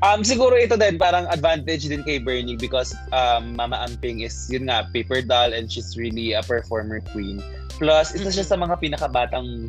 Um, 0.00 0.24
siguro 0.24 0.56
ito 0.56 0.80
din, 0.80 0.96
parang 0.96 1.28
advantage 1.28 1.84
din 1.84 2.00
kay 2.00 2.16
Bernie 2.16 2.56
because 2.56 2.96
um, 3.12 3.52
Mama 3.52 3.84
Amping 3.84 4.24
is, 4.24 4.48
yun 4.48 4.72
nga, 4.72 4.88
paper 4.96 5.20
doll 5.20 5.52
and 5.52 5.68
she's 5.68 5.92
really 6.00 6.32
a 6.32 6.40
performer 6.40 7.04
queen. 7.12 7.44
Plus, 7.76 8.16
isa 8.16 8.32
siya 8.32 8.48
sa 8.48 8.56
mga 8.56 8.80
pinakabatang 8.80 9.68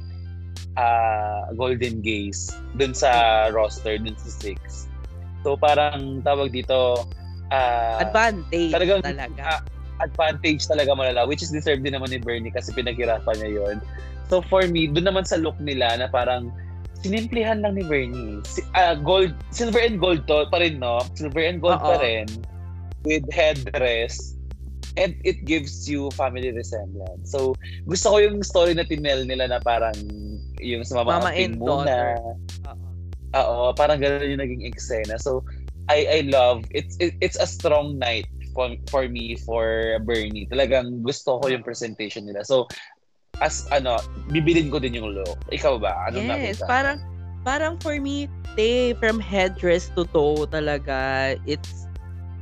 ah, 0.79 1.51
golden 1.59 1.99
gaze 1.99 2.55
dun 2.79 2.95
sa 2.95 3.11
roster, 3.51 3.99
dun 3.99 4.15
sa 4.15 4.31
six. 4.31 4.87
So, 5.43 5.59
parang 5.59 6.23
tawag 6.23 6.55
dito, 6.55 7.03
ah, 7.51 7.99
Advantage 7.99 8.71
talagang- 8.71 9.03
talaga. 9.03 9.59
ah, 9.59 9.61
advantage 10.01 10.65
talaga 10.67 10.91
malala, 10.97 11.29
which 11.29 11.41
is 11.45 11.53
deserved 11.53 11.85
din 11.85 11.93
naman 11.93 12.11
ni 12.11 12.19
Bernie 12.19 12.51
kasi 12.51 12.73
pinaghirapan 12.73 13.35
niya 13.39 13.51
yon. 13.61 13.77
So 14.27 14.41
for 14.45 14.65
me, 14.67 14.87
doon 14.89 15.07
naman 15.07 15.25
sa 15.27 15.37
look 15.37 15.57
nila 15.61 15.97
na 15.99 16.07
parang 16.09 16.49
sinimplihan 17.01 17.61
lang 17.65 17.75
ni 17.77 17.83
Bernie. 17.85 18.41
Si, 18.45 18.61
ah, 18.77 18.93
gold, 18.95 19.33
silver 19.49 19.81
and 19.81 19.97
gold 19.97 20.25
to 20.29 20.45
pa 20.49 20.61
rin, 20.61 20.77
no? 20.79 21.01
Silver 21.17 21.43
and 21.43 21.59
gold 21.59 21.81
pa 21.81 21.97
Oo. 21.97 22.03
rin. 22.03 22.27
With 23.03 23.25
headdress. 23.33 24.37
And 24.99 25.15
it 25.23 25.47
gives 25.47 25.87
you 25.87 26.11
family 26.19 26.51
resemblance. 26.51 27.31
So, 27.31 27.55
gusto 27.87 28.11
ko 28.11 28.17
yung 28.19 28.43
story 28.43 28.75
na 28.75 28.83
tinel 28.83 29.23
nila 29.23 29.47
na 29.47 29.59
parang 29.63 29.95
yung 30.59 30.83
sa 30.83 30.99
mama, 30.99 31.23
Mama 31.23 31.31
and 31.31 31.55
muna. 31.57 32.19
Oo, 33.31 33.71
parang 33.71 34.03
gano'n 34.03 34.35
yung 34.35 34.43
naging 34.43 34.67
eksena. 34.67 35.15
So, 35.15 35.47
I 35.89 36.07
I 36.07 36.19
love 36.29 36.63
it's 36.71 36.95
it, 37.03 37.17
it's 37.19 37.39
a 37.39 37.47
strong 37.47 37.97
night 37.97 38.27
for 38.51 38.75
for 38.91 39.07
me 39.07 39.35
for 39.39 39.97
Bernie. 40.03 40.47
Talagang 40.47 41.01
gusto 41.01 41.39
ko 41.41 41.49
yung 41.49 41.63
presentation 41.63 42.27
nila. 42.27 42.43
So, 42.43 42.67
as 43.41 43.65
ano, 43.73 43.97
bibilin 44.29 44.69
ko 44.69 44.77
din 44.77 44.99
yung 45.01 45.17
look. 45.17 45.39
Ikaw 45.49 45.81
ba? 45.81 45.97
Anong 46.07 46.27
Yes, 46.29 46.61
nakita? 46.61 46.65
parang 46.69 46.97
parang 47.41 47.73
for 47.81 47.97
me, 47.97 48.29
te, 48.53 48.93
from 49.01 49.17
headdress 49.17 49.89
to 49.97 50.05
toe 50.13 50.45
talaga, 50.45 51.33
it's 51.49 51.89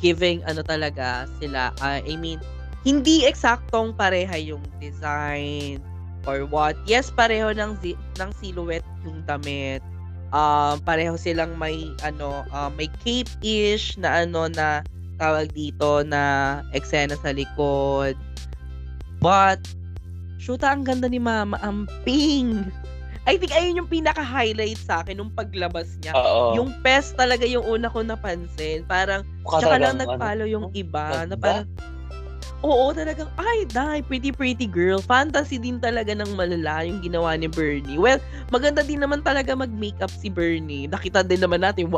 giving 0.03 0.43
ano 0.47 0.64
talaga 0.64 1.28
sila. 1.39 1.72
uh, 1.80 2.03
I 2.03 2.16
mean, 2.20 2.39
hindi 2.84 3.28
eksaktong 3.28 3.95
pareha 3.95 4.36
yung 4.39 4.64
design 4.80 5.84
or 6.28 6.43
what. 6.47 6.76
Yes, 6.84 7.12
pareho 7.12 7.51
ng 7.55 7.80
zi- 7.80 7.99
ng 8.20 8.32
silhouette 8.39 8.88
yung 9.07 9.24
damit. 9.24 9.84
Um, 10.30 10.78
pareho 10.86 11.18
silang 11.18 11.57
may 11.57 11.89
ano, 12.05 12.45
uh, 12.53 12.70
may 12.76 12.91
cape-ish 13.01 13.97
na 13.97 14.24
ano 14.28 14.45
na 14.51 14.86
tawag 15.20 15.51
dito 15.51 16.01
na 16.07 16.63
eksena 16.72 17.20
sa 17.20 17.36
likod. 17.36 18.15
But 19.20 19.59
shoota 20.39 20.72
ang 20.72 20.88
ganda 20.88 21.11
ni 21.11 21.20
Mama 21.20 21.59
Amping. 21.59 22.72
I 23.30 23.38
think 23.38 23.53
ayun 23.53 23.84
yung 23.84 23.91
pinaka-highlight 23.91 24.80
sa 24.80 25.05
akin 25.05 25.22
nung 25.22 25.30
paglabas 25.30 25.99
niya. 26.01 26.17
Oo. 26.17 26.57
Yung 26.57 26.74
pest 26.82 27.13
talaga 27.13 27.45
yung 27.45 27.61
una 27.61 27.91
ko 27.91 28.01
napansin. 28.01 28.88
Parang, 28.89 29.22
Mukha 29.45 29.61
tsaka 29.61 29.78
lang 29.78 29.99
talagang, 29.99 30.17
nag-follow 30.17 30.47
yung 30.49 30.65
ano, 30.72 30.80
iba. 30.80 31.05
Na 31.05 31.36
ganda. 31.36 31.38
parang, 31.38 31.67
oo, 32.65 32.86
talagang, 32.95 33.30
ay, 33.38 33.70
dai, 33.70 33.99
pretty, 34.01 34.34
pretty 34.34 34.65
girl. 34.65 34.97
Fantasy 35.03 35.61
din 35.61 35.78
talaga 35.78 36.15
ng 36.15 36.34
malala 36.34 36.88
yung 36.88 37.05
ginawa 37.05 37.38
ni 37.38 37.45
Bernie. 37.45 38.01
Well, 38.01 38.17
maganda 38.49 38.82
din 38.82 39.03
naman 39.03 39.22
talaga 39.22 39.53
mag-makeup 39.53 40.09
si 40.09 40.32
Bernie. 40.34 40.89
Nakita 40.89 41.22
din 41.22 41.43
naman 41.43 41.61
natin, 41.61 41.93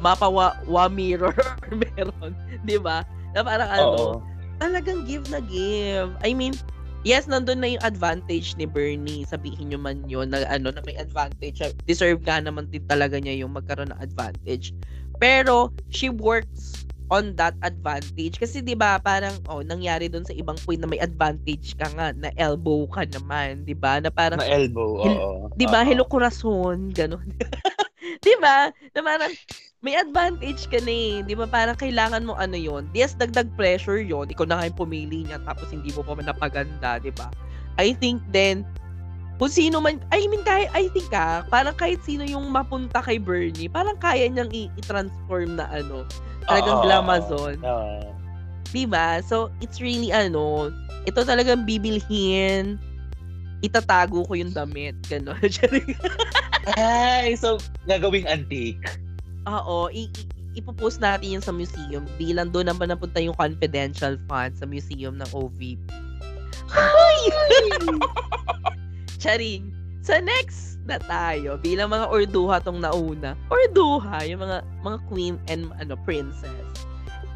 mapa 0.00 0.26
wa, 0.26 0.56
wa 0.66 0.88
mirror 0.88 1.36
meron. 1.70 2.32
Di 2.64 2.76
ba? 2.80 3.04
Na 3.36 3.44
parang 3.44 3.70
ano, 3.70 3.84
Oo. 3.86 4.12
talagang 4.58 5.04
give 5.06 5.28
na 5.30 5.38
give. 5.44 6.10
I 6.24 6.34
mean, 6.34 6.56
yes, 7.06 7.28
nandun 7.30 7.62
na 7.62 7.76
yung 7.76 7.84
advantage 7.84 8.56
ni 8.58 8.66
Bernie. 8.66 9.24
Sabihin 9.28 9.70
nyo 9.72 9.78
man 9.80 10.04
yun 10.10 10.32
na 10.32 10.44
ano 10.48 10.72
na 10.72 10.82
may 10.84 10.96
advantage. 10.98 11.62
Deserve 11.86 12.20
nga 12.26 12.40
naman 12.42 12.66
din 12.68 12.84
talaga 12.88 13.20
niya 13.20 13.44
yung 13.44 13.54
magkaroon 13.54 13.92
ng 13.94 14.02
advantage. 14.02 14.72
Pero, 15.20 15.68
she 15.92 16.08
works 16.08 16.84
on 17.10 17.34
that 17.36 17.58
advantage. 17.66 18.38
Kasi 18.38 18.62
'di 18.62 18.78
ba 18.78 18.96
parang 19.02 19.34
oh 19.50 19.60
nangyari 19.66 20.06
doon 20.06 20.22
sa 20.24 20.32
ibang 20.32 20.56
point 20.62 20.78
na 20.78 20.86
may 20.86 21.02
advantage 21.02 21.74
ka 21.74 21.90
nga 21.92 22.14
na 22.14 22.30
elbow 22.38 22.86
ka 22.86 23.02
naman, 23.04 23.66
'di 23.66 23.74
ba? 23.74 23.98
Na 23.98 24.08
parang 24.14 24.38
Na 24.38 24.46
elbow, 24.46 25.02
oo. 25.02 25.50
'di 25.58 25.66
ba? 25.66 25.82
Hello 25.82 26.06
corazon, 26.06 26.94
ganun. 26.94 27.26
'Di 28.22 28.34
ba? 28.38 28.70
Na 28.94 29.00
parang 29.02 29.32
may 29.80 29.96
advantage 29.96 30.68
ka 30.68 30.76
na 30.84 30.92
eh. 30.92 31.14
'Di 31.24 31.34
ba? 31.36 31.48
Parang 31.48 31.76
kailangan 31.76 32.24
mo 32.24 32.36
ano 32.36 32.56
'yon. 32.56 32.84
Yes, 32.92 33.16
dagdag 33.16 33.48
pressure 33.56 34.00
'yon. 34.04 34.28
Ikaw 34.28 34.44
na 34.44 34.68
yung 34.68 34.76
pumili 34.76 35.24
niya 35.24 35.40
tapos 35.44 35.72
hindi 35.72 35.88
mo 35.96 36.04
pa 36.04 36.20
napaganda, 36.20 37.00
'di 37.00 37.12
ba? 37.16 37.32
I 37.80 37.96
think 37.96 38.20
then 38.28 38.68
kung 39.40 39.48
sino 39.48 39.80
man, 39.80 40.04
I 40.12 40.28
mean, 40.28 40.44
kaya, 40.44 40.68
I 40.76 40.92
think 40.92 41.08
ah, 41.16 41.40
parang 41.48 41.72
kahit 41.72 42.04
sino 42.04 42.28
yung 42.28 42.52
mapunta 42.52 43.00
kay 43.00 43.16
Bernie, 43.16 43.72
parang 43.72 43.96
kaya 43.96 44.28
niyang 44.28 44.52
i-transform 44.52 45.56
na 45.56 45.64
ano, 45.72 46.04
talagang 46.44 46.76
Oo, 46.76 46.84
glamazon. 46.84 47.56
oo. 47.64 48.04
Diba? 48.68 49.24
So, 49.24 49.48
it's 49.64 49.80
really 49.80 50.12
ano, 50.12 50.68
ito 51.08 51.24
talagang 51.24 51.64
bibilhin, 51.64 52.76
itatago 53.64 54.28
ko 54.28 54.36
yung 54.36 54.52
damit. 54.52 55.00
Gano'n. 55.08 55.40
Ay, 56.76 57.32
so, 57.32 57.56
gagawing 57.88 58.28
antique. 58.28 59.00
Oo, 59.48 59.88
i- 59.88 60.10
i- 60.10 60.28
ipopost 60.58 60.98
natin 60.98 61.38
yun 61.38 61.44
sa 61.44 61.54
museum 61.54 62.04
bilang 62.18 62.50
doon 62.50 62.68
naman 62.68 62.90
napunta 62.90 63.22
yung 63.22 63.36
confidential 63.38 64.18
fund 64.26 64.52
sa 64.58 64.66
museum 64.66 65.16
ng 65.16 65.30
OVP. 65.32 65.78
Hi! 66.70 67.18
Charing. 69.22 69.70
Sa 70.00 70.16
next 70.16 70.80
na 70.88 70.96
tayo, 70.96 71.60
bilang 71.60 71.92
mga 71.92 72.08
orduha 72.08 72.56
tong 72.64 72.80
nauna, 72.80 73.36
orduha, 73.52 74.24
yung 74.24 74.40
mga 74.40 74.64
mga 74.80 74.98
queen 75.12 75.36
and 75.52 75.68
ano 75.76 75.92
princess, 76.08 76.48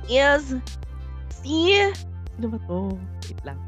is 0.09 0.57
si, 1.29 1.77
sino 2.35 2.49
ba 2.49 2.59
to? 2.65 2.97
Wait 3.29 3.41
lang. 3.45 3.61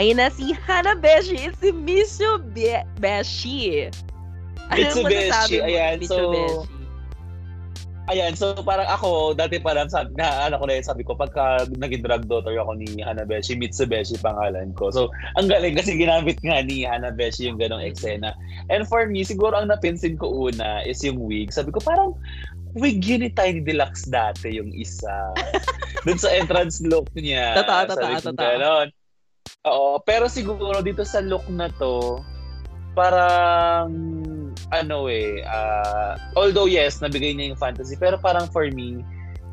Ayun 0.00 0.18
na, 0.18 0.32
si 0.32 0.56
Hana 0.56 0.96
Beshi. 0.96 1.36
It's 1.36 1.60
si 1.60 1.70
Mitsubishi. 1.70 3.92
Ano 4.72 4.80
Mitsubishi, 4.80 5.60
ayan, 5.60 6.00
so, 6.02 6.32
Mitsubishi. 6.32 6.83
Ayan, 8.12 8.36
so 8.36 8.52
parang 8.60 8.84
ako, 8.84 9.32
dati 9.32 9.56
parang 9.56 9.88
sabi, 9.88 10.12
na, 10.20 10.44
ano 10.44 10.60
ko 10.60 10.68
na 10.68 10.76
yun, 10.76 10.84
sabi 10.84 11.08
ko, 11.08 11.16
pagka 11.16 11.64
naging 11.72 12.04
drug 12.04 12.28
daughter 12.28 12.52
ako 12.60 12.76
ni 12.76 13.00
Hanabeshi, 13.00 13.56
Mitsubishi 13.56 14.20
pangalan 14.20 14.76
ko. 14.76 14.92
So, 14.92 15.08
ang 15.40 15.48
galing 15.48 15.72
kasi 15.72 15.96
ginamit 15.96 16.36
nga 16.44 16.60
ni 16.60 16.84
Hanabeshi 16.84 17.48
yung 17.48 17.56
ganong 17.56 17.80
eksena. 17.80 18.36
And 18.68 18.84
for 18.84 19.08
me, 19.08 19.24
siguro 19.24 19.56
ang 19.56 19.72
napinsin 19.72 20.20
ko 20.20 20.52
una 20.52 20.84
is 20.84 21.00
yung 21.00 21.16
wig. 21.16 21.48
Sabi 21.48 21.72
ko, 21.72 21.80
parang 21.80 22.12
wig 22.76 23.00
yun 23.00 23.24
ni 23.24 23.32
Tiny 23.32 23.64
Deluxe 23.64 24.04
dati 24.04 24.52
yung 24.52 24.68
isa. 24.76 25.32
Doon 26.04 26.20
sa 26.20 26.28
entrance 26.36 26.84
look 26.84 27.08
niya. 27.16 27.56
Totoo, 27.64 27.96
totoo, 27.96 28.14
totoo. 28.20 28.92
Oo, 29.64 29.96
pero 30.04 30.28
siguro 30.28 30.84
dito 30.84 31.08
sa 31.08 31.24
look 31.24 31.48
na 31.48 31.72
to, 31.80 32.20
parang 32.92 33.88
ano 34.72 35.10
eh, 35.10 35.44
ah, 35.44 36.16
although 36.38 36.70
yes, 36.70 37.02
nabigay 37.04 37.36
niya 37.36 37.52
yung 37.52 37.60
fantasy, 37.60 37.98
pero 37.98 38.16
parang 38.16 38.48
for 38.48 38.64
me, 38.72 39.02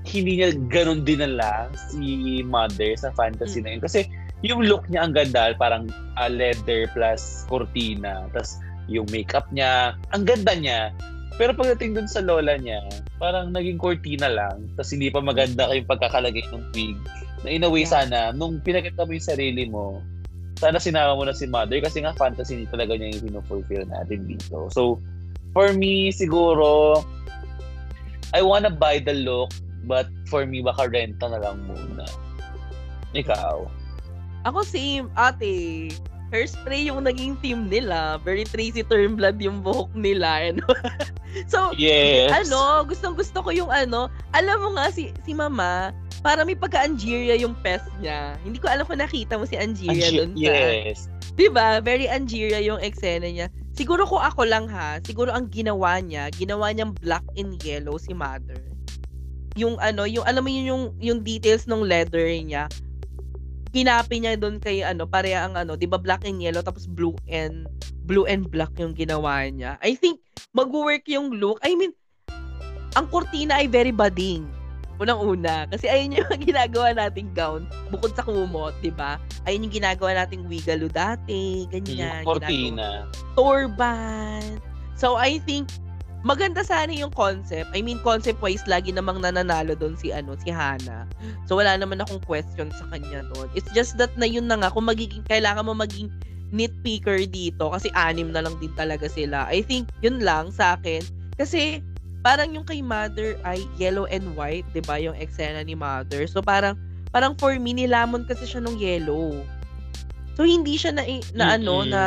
hindi 0.07 0.41
niya 0.41 0.55
ganun 0.71 1.05
dinala 1.05 1.69
si 1.91 2.41
Mother 2.41 2.97
sa 2.97 3.13
fantasy 3.13 3.61
Mm. 3.61 3.63
na 3.63 3.69
yun. 3.75 3.81
Kasi 3.83 3.99
yung 4.41 4.61
look 4.65 4.89
niya 4.89 5.05
ang 5.05 5.13
ganda, 5.13 5.53
parang 5.57 5.85
ah, 6.17 6.31
leather 6.31 6.89
plus 6.95 7.45
cortina, 7.45 8.25
tas 8.33 8.57
yung 8.89 9.05
makeup 9.13 9.45
niya, 9.53 9.93
ang 10.15 10.23
ganda 10.25 10.57
niya. 10.57 10.89
Pero 11.39 11.55
pagdating 11.55 11.95
dun 11.95 12.09
sa 12.09 12.21
lola 12.21 12.57
niya, 12.57 12.81
parang 13.21 13.53
naging 13.53 13.77
cortina 13.79 14.27
lang, 14.27 14.67
tas 14.75 14.89
hindi 14.91 15.07
pa 15.13 15.21
maganda 15.21 15.69
yung 15.71 15.87
pagkakalagay 15.87 16.43
ng 16.49 16.65
wig. 16.75 16.97
Na 17.45 17.49
in 17.49 17.65
a 17.65 17.69
way 17.69 17.85
Yeah. 17.85 18.03
sana, 18.03 18.19
nung 18.33 18.61
pinakita 18.61 19.05
mo 19.05 19.13
yung 19.13 19.25
sarili 19.25 19.65
mo, 19.69 20.01
sana 20.61 20.77
sinama 20.77 21.17
mo 21.17 21.25
na 21.25 21.33
si 21.33 21.49
mother 21.49 21.81
kasi 21.81 22.05
nga 22.05 22.13
fantasy 22.13 22.69
talaga 22.69 22.93
niya 22.93 23.17
yung 23.17 23.33
pinufulfill 23.33 23.81
natin 23.89 24.29
dito. 24.29 24.69
So, 24.69 25.01
for 25.57 25.73
me, 25.73 26.13
siguro, 26.13 27.01
I 28.29 28.45
wanna 28.45 28.69
buy 28.69 29.01
the 29.01 29.17
look, 29.17 29.49
but 29.89 30.05
for 30.29 30.45
me, 30.45 30.61
baka 30.61 30.85
renta 30.85 31.33
na 31.33 31.41
lang 31.41 31.65
muna. 31.65 32.05
Ikaw? 33.17 33.65
Ako 34.45 34.61
same, 34.61 35.09
ate. 35.17 35.89
Hairspray 36.31 36.87
yung 36.87 37.03
naging 37.03 37.35
theme 37.43 37.67
nila. 37.67 38.15
Very 38.23 38.47
Tracy 38.47 38.81
Turnblad 38.81 39.35
yung 39.43 39.59
buhok 39.59 39.91
nila. 39.93 40.31
Ano? 40.51 40.63
so, 41.47 41.75
Yes. 41.75 42.31
ano, 42.31 42.87
gustong 42.87 43.15
gusto 43.15 43.43
ko 43.43 43.51
yung 43.51 43.67
ano. 43.67 44.07
Alam 44.31 44.63
mo 44.63 44.69
nga, 44.79 44.87
si, 44.91 45.11
si 45.23 45.35
mama, 45.35 45.91
para 46.23 46.43
may 46.43 46.55
pagka-Angeria 46.55 47.35
yung 47.35 47.55
pest 47.59 47.87
niya. 47.99 48.35
Hindi 48.41 48.57
ko 48.57 48.71
alam 48.71 48.87
kung 48.87 48.99
nakita 48.99 49.35
mo 49.35 49.43
si 49.43 49.59
Angeria 49.59 50.07
Ange- 50.07 50.17
doon 50.17 50.31
yes. 50.35 51.11
Diba? 51.35 51.79
Very 51.79 52.07
Angeria 52.07 52.59
yung 52.59 52.79
eksena 52.79 53.27
niya. 53.27 53.47
Siguro 53.71 54.03
kung 54.03 54.19
ako 54.19 54.43
lang 54.43 54.67
ha, 54.67 54.99
siguro 55.01 55.31
ang 55.31 55.47
ginawa 55.47 55.97
niya, 56.03 56.27
ginawa 56.29 56.69
niyang 56.71 56.91
black 56.99 57.23
and 57.39 57.57
yellow 57.63 57.95
si 57.95 58.11
mother. 58.11 58.59
Yung 59.55 59.79
ano, 59.79 60.03
yung 60.07 60.23
alam 60.23 60.43
mo 60.43 60.51
yun 60.51 60.65
yung, 60.67 60.83
yung 60.99 61.19
details 61.23 61.65
ng 61.67 61.83
leather 61.83 62.27
niya, 62.27 62.67
kinapi 63.71 64.19
niya 64.19 64.35
doon 64.35 64.59
kay 64.59 64.83
ano, 64.83 65.07
pareha 65.07 65.47
ang 65.47 65.55
ano, 65.55 65.75
'di 65.75 65.87
ba 65.87 65.97
black 65.97 66.23
and 66.23 66.43
yellow 66.43 66.59
tapos 66.59 66.85
blue 66.85 67.15
and 67.27 67.67
blue 68.03 68.27
and 68.27 68.51
black 68.51 68.71
yung 68.75 68.91
ginawa 68.91 69.47
niya. 69.47 69.79
I 69.79 69.95
think 69.95 70.19
mag-work 70.51 71.07
yung 71.07 71.39
look. 71.39 71.59
I 71.63 71.75
mean, 71.75 71.95
ang 72.93 73.07
kurtina 73.07 73.63
ay 73.63 73.71
very 73.71 73.95
bading. 73.95 74.43
Unang-una. 75.01 75.65
Kasi 75.65 75.89
ayun 75.89 76.19
yung 76.19 76.29
ginagawa 76.45 76.93
nating 76.93 77.33
gown. 77.33 77.65
Bukod 77.89 78.13
sa 78.13 78.21
kumot, 78.21 78.75
di 78.83 78.93
ba? 78.93 79.17
Ayun 79.47 79.65
yung 79.65 79.75
ginagawa 79.81 80.13
nating 80.13 80.45
wigalo 80.45 80.85
dati. 80.85 81.65
Ganyan. 81.73 82.21
Yung 82.21 82.27
cortina. 82.27 83.07
ginagawa- 83.09 83.33
Turban. 83.33 84.43
So, 84.93 85.17
I 85.17 85.41
think, 85.41 85.73
maganda 86.21 86.61
sana 86.61 86.93
yung 86.93 87.13
concept. 87.13 87.73
I 87.73 87.81
mean, 87.81 87.97
concept-wise, 88.05 88.65
lagi 88.69 88.93
namang 88.93 89.25
nananalo 89.25 89.73
doon 89.73 89.97
si, 89.97 90.13
ano, 90.13 90.37
si 90.37 90.53
Hana. 90.53 91.09
So, 91.49 91.57
wala 91.57 91.77
naman 91.77 92.01
akong 92.01 92.21
question 92.25 92.69
sa 92.73 92.85
kanya 92.93 93.25
doon. 93.33 93.49
It's 93.57 93.69
just 93.73 93.97
that 93.97 94.13
na 94.17 94.29
yun 94.29 94.45
na 94.45 94.61
nga, 94.61 94.69
kung 94.69 94.85
magiging, 94.85 95.25
kailangan 95.25 95.65
mo 95.65 95.73
maging 95.73 96.13
nitpicker 96.51 97.25
dito 97.25 97.71
kasi 97.71 97.87
anim 97.95 98.29
na 98.29 98.43
lang 98.43 98.53
din 98.59 98.73
talaga 98.77 99.07
sila. 99.09 99.47
I 99.49 99.65
think, 99.65 99.89
yun 100.05 100.21
lang 100.21 100.53
sa 100.53 100.77
akin. 100.77 101.01
Kasi, 101.39 101.81
parang 102.21 102.53
yung 102.53 102.65
kay 102.65 102.85
Mother 102.85 103.33
ay 103.41 103.65
yellow 103.81 104.05
and 104.05 104.37
white, 104.37 104.65
'di 104.71 104.85
ba 104.85 105.01
Yung 105.01 105.17
eksena 105.17 105.65
ni 105.65 105.73
Mother. 105.73 106.29
So, 106.29 106.41
parang, 106.41 106.77
parang 107.09 107.33
for 107.41 107.57
me, 107.57 107.73
nilamon 107.73 108.29
kasi 108.29 108.45
siya 108.45 108.61
ng 108.61 108.77
yellow. 108.77 109.41
So, 110.37 110.45
hindi 110.47 110.77
siya 110.79 110.95
na, 110.95 111.03
na 111.35 111.59
ano, 111.59 111.83
Mm-mm. 111.83 111.91
na, 111.91 112.03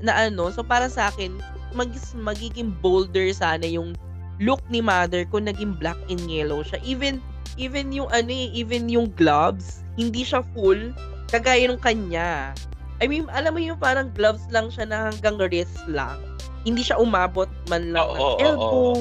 na 0.00 0.12
ano. 0.28 0.48
So, 0.48 0.64
para 0.64 0.88
sa 0.88 1.12
akin, 1.12 1.36
mag, 1.74 1.90
magiging 2.16 2.74
bolder 2.82 3.30
sana 3.34 3.66
yung 3.66 3.94
look 4.40 4.64
ni 4.72 4.80
Mother 4.80 5.28
kung 5.28 5.46
naging 5.46 5.76
black 5.76 5.98
and 6.08 6.22
yellow 6.26 6.64
siya. 6.64 6.80
Even, 6.82 7.20
even 7.60 7.92
yung 7.92 8.08
ano 8.10 8.32
eh, 8.32 8.48
even 8.56 8.88
yung 8.88 9.12
gloves, 9.14 9.84
hindi 10.00 10.24
siya 10.24 10.40
full, 10.56 10.96
kagaya 11.28 11.68
ng 11.68 11.80
kanya. 11.80 12.56
I 13.00 13.08
mean, 13.08 13.28
alam 13.32 13.56
mo 13.56 13.60
yung 13.60 13.80
parang 13.80 14.12
gloves 14.12 14.44
lang 14.52 14.68
siya 14.68 14.88
na 14.88 14.98
hanggang 15.12 15.40
wrist 15.40 15.80
lang. 15.88 16.20
Hindi 16.64 16.84
siya 16.84 17.00
umabot 17.00 17.48
man 17.72 17.96
lang 17.96 18.12
ng 18.12 18.20
oo, 18.20 18.36
elbow. 18.40 18.92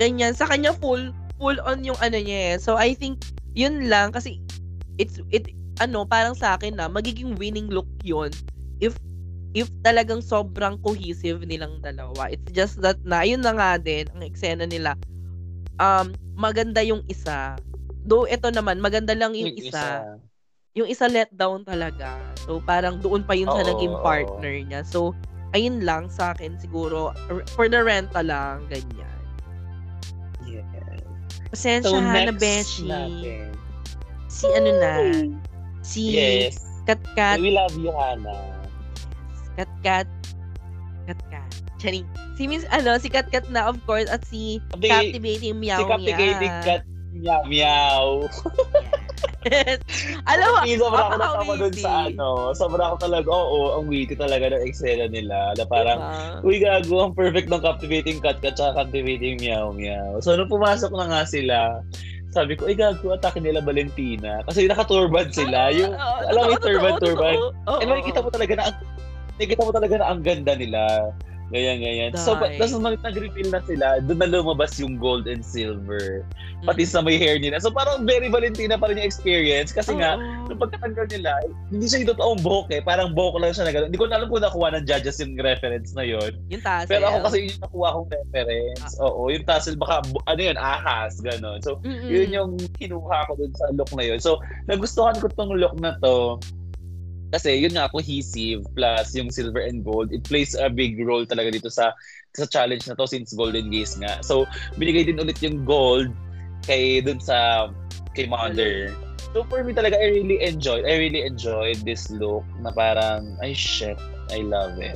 Ganyan. 0.00 0.32
Sa 0.32 0.48
kanya 0.48 0.72
full, 0.72 1.12
full 1.36 1.60
on 1.64 1.84
yung 1.84 1.96
ano 2.00 2.16
niya 2.16 2.56
eh. 2.56 2.56
So, 2.56 2.80
I 2.80 2.96
think, 2.96 3.20
yun 3.52 3.92
lang. 3.92 4.16
Kasi, 4.16 4.40
it's, 4.96 5.20
it, 5.28 5.52
ano, 5.80 6.08
parang 6.08 6.32
sa 6.32 6.56
akin 6.56 6.80
na, 6.80 6.88
magiging 6.88 7.36
winning 7.36 7.68
look 7.68 7.88
yun 8.00 8.32
if 8.82 8.98
if 9.54 9.70
talagang 9.86 10.18
sobrang 10.20 10.76
cohesive 10.82 11.46
nilang 11.46 11.78
dalawa. 11.78 12.26
It's 12.28 12.50
just 12.50 12.82
that 12.82 12.98
na, 13.06 13.22
yun 13.22 13.40
na 13.40 13.54
nga 13.54 13.78
din, 13.78 14.10
ang 14.10 14.26
eksena 14.26 14.66
nila, 14.66 14.98
um, 15.78 16.10
maganda 16.34 16.82
yung 16.82 17.06
isa. 17.06 17.54
Though, 18.04 18.26
ito 18.26 18.50
naman, 18.50 18.82
maganda 18.82 19.14
lang 19.14 19.32
yung, 19.32 19.54
isa. 19.54 20.18
Yung 20.74 20.90
isa 20.90 21.06
let 21.06 21.30
down 21.32 21.62
talaga. 21.62 22.18
So, 22.44 22.58
parang 22.60 22.98
doon 22.98 23.22
pa 23.22 23.38
yun 23.38 23.48
sa 23.48 23.62
Oo, 23.62 23.70
naging 23.72 23.94
oo. 23.94 24.02
partner 24.04 24.54
niya. 24.60 24.82
So, 24.84 25.14
ayun 25.54 25.86
lang 25.86 26.10
sa 26.10 26.34
akin 26.34 26.58
siguro. 26.58 27.14
For 27.54 27.70
the 27.70 27.80
renta 27.80 28.20
lang, 28.20 28.66
ganyan. 28.66 29.14
Yes. 30.44 30.66
Pasensya 31.54 31.88
So, 31.88 32.02
ha, 32.02 32.26
na 32.26 32.34
Beshi. 32.34 32.90
natin. 32.90 33.54
Si 34.26 34.50
ano 34.50 34.70
na, 34.82 34.92
si 35.86 36.18
Yes. 36.18 36.58
Katkat, 36.84 37.38
We 37.40 37.54
love 37.54 37.72
you, 37.80 37.94
Hana. 37.94 38.53
Katkat, 39.54 40.06
Katkat. 41.04 41.50
Charing. 41.78 42.06
Si 42.34 42.48
Miss, 42.48 42.64
ano, 42.68 42.96
si 42.96 43.06
Katkat 43.06 43.46
na, 43.48 43.68
of 43.68 43.78
course, 43.84 44.08
at 44.08 44.24
si 44.24 44.58
Capti- 44.72 44.88
Captivating 44.88 45.60
Meow 45.60 45.78
si 45.78 45.84
Captivating. 45.84 46.52
Cat 46.64 46.82
Meow 47.14 47.40
Meow. 47.46 48.04
Yes. 49.44 49.78
Alam 50.32 50.46
mo, 50.48 50.58
Hindi, 50.64 50.80
sobra 50.80 51.00
ako 51.04 51.14
natawa 51.14 51.52
dun 51.54 51.74
sa 51.76 51.90
ano. 52.08 52.28
Sobra 52.56 52.82
ako 52.88 52.96
talaga, 52.98 53.28
oo, 53.28 53.76
ang 53.76 53.86
witty 53.86 54.16
talaga 54.16 54.50
ng 54.50 54.64
eksena 54.64 55.06
nila. 55.06 55.52
Na 55.54 55.64
parang, 55.64 56.00
Diba? 56.00 56.42
uy 56.42 56.56
gago, 56.58 56.96
ang 57.04 57.14
perfect 57.14 57.46
ng 57.46 57.62
captivating 57.62 58.18
cut 58.18 58.40
tsaka 58.40 58.82
captivating 58.82 59.36
meow 59.38 59.70
meow. 59.70 60.18
So, 60.18 60.34
nung 60.34 60.48
pumasok 60.48 60.90
na 60.90 61.06
nga 61.06 61.22
sila, 61.22 61.84
sabi 62.32 62.58
ko, 62.58 62.66
ay 62.66 62.74
gago, 62.74 63.14
atake 63.14 63.38
nila 63.38 63.62
Valentina. 63.62 64.42
Kasi 64.48 64.66
nakaturban 64.66 65.30
sila. 65.30 65.70
Yung, 65.70 65.92
Oo, 65.94 66.18
alam 66.26 66.42
mo 66.50 66.58
turban, 66.58 66.92
turban. 66.98 67.36
totoo. 67.38 67.52
Oo, 67.70 67.78
eh, 67.78 67.86
makikita 67.86 68.24
mo 68.24 68.28
talaga 68.32 68.52
na, 68.58 68.64
ang- 68.72 68.80
nakikita 69.38 69.66
mo 69.66 69.72
talaga 69.74 69.94
na 70.00 70.06
ang 70.10 70.20
ganda 70.22 70.54
nila. 70.54 71.12
Ganyan, 71.52 71.84
ganyan. 71.84 72.10
So, 72.16 72.34
Dahil. 72.34 72.56
tapos 72.56 72.72
nung 72.72 72.96
nag-reveal 72.98 73.52
na 73.52 73.60
sila, 73.68 74.00
doon 74.00 74.18
na 74.18 74.28
lumabas 74.32 74.80
yung 74.80 74.96
gold 74.96 75.28
and 75.28 75.44
silver. 75.44 76.24
Pati 76.64 76.88
sa 76.88 77.04
may 77.04 77.20
hair 77.20 77.36
nila. 77.36 77.60
So, 77.60 77.68
parang 77.68 78.08
very 78.08 78.32
Valentina 78.32 78.80
pa 78.80 78.88
rin 78.88 78.96
yung 78.96 79.06
experience. 79.06 79.68
Kasi 79.68 79.92
nga, 79.92 80.16
Oo. 80.16 80.48
nung 80.48 80.58
pagkatanggal 80.58 81.04
nila, 81.12 81.36
hindi 81.68 81.84
siya 81.84 82.00
yung 82.00 82.10
totoong 82.16 82.40
buhok 82.40 82.68
eh. 82.72 82.80
Parang 82.80 83.12
buhok 83.12 83.44
lang 83.44 83.52
siya 83.52 83.68
na 83.68 83.72
gano'n. 83.76 83.92
Hindi 83.92 84.00
ko 84.00 84.08
na 84.08 84.16
alam 84.18 84.32
kung 84.32 84.40
nakuha 84.40 84.68
ng 84.72 84.84
judges 84.88 85.20
yung 85.20 85.36
reference 85.36 85.92
na 85.92 86.02
yon. 86.08 86.32
Yung 86.48 86.64
tassel. 86.64 86.90
Pero 86.90 87.04
ako 87.12 87.18
kasi 87.28 87.36
yun 87.44 87.48
yung 87.52 87.62
nakuha 87.68 87.88
kong 87.92 88.08
reference. 88.10 88.92
Oo, 89.04 89.20
yung 89.28 89.44
tassel 89.44 89.76
baka, 89.76 89.94
ano 90.24 90.40
yun, 90.40 90.56
ahas, 90.56 91.20
gano'n. 91.20 91.60
So, 91.60 91.76
Mm-mm. 91.84 92.08
yun 92.08 92.28
yung 92.32 92.50
kinuha 92.80 93.28
ko 93.28 93.36
dun 93.36 93.52
sa 93.52 93.68
look 93.76 93.92
na 93.92 94.02
yun. 94.02 94.18
So, 94.18 94.40
nagustuhan 94.66 95.20
ko 95.20 95.28
tong 95.36 95.52
look 95.54 95.76
na 95.76 95.94
to. 96.00 96.40
Kasi 97.34 97.58
yun 97.58 97.74
nga, 97.74 97.90
cohesive 97.90 98.62
plus 98.78 99.10
yung 99.18 99.26
silver 99.26 99.58
and 99.66 99.82
gold, 99.82 100.14
it 100.14 100.22
plays 100.22 100.54
a 100.54 100.70
big 100.70 101.02
role 101.02 101.26
talaga 101.26 101.50
dito 101.50 101.66
sa 101.66 101.90
sa 102.38 102.46
challenge 102.46 102.86
na 102.86 102.94
to 102.94 103.10
since 103.10 103.34
Golden 103.34 103.74
Gaze 103.74 103.98
nga. 103.98 104.22
So, 104.22 104.46
binigay 104.78 105.10
din 105.10 105.18
ulit 105.18 105.42
yung 105.42 105.66
gold 105.66 106.14
kay 106.62 107.02
dun 107.02 107.18
sa 107.18 107.66
kay 108.14 108.30
Mother. 108.30 108.94
So 109.34 109.42
for 109.50 109.66
me 109.66 109.74
talaga, 109.74 109.98
I 109.98 110.14
really 110.14 110.38
enjoyed, 110.46 110.86
I 110.86 110.94
really 110.94 111.26
enjoyed 111.26 111.82
this 111.82 112.06
look 112.06 112.46
na 112.62 112.70
parang, 112.70 113.34
ay 113.42 113.50
shit, 113.50 113.98
I 114.30 114.46
love 114.46 114.78
it. 114.78 114.94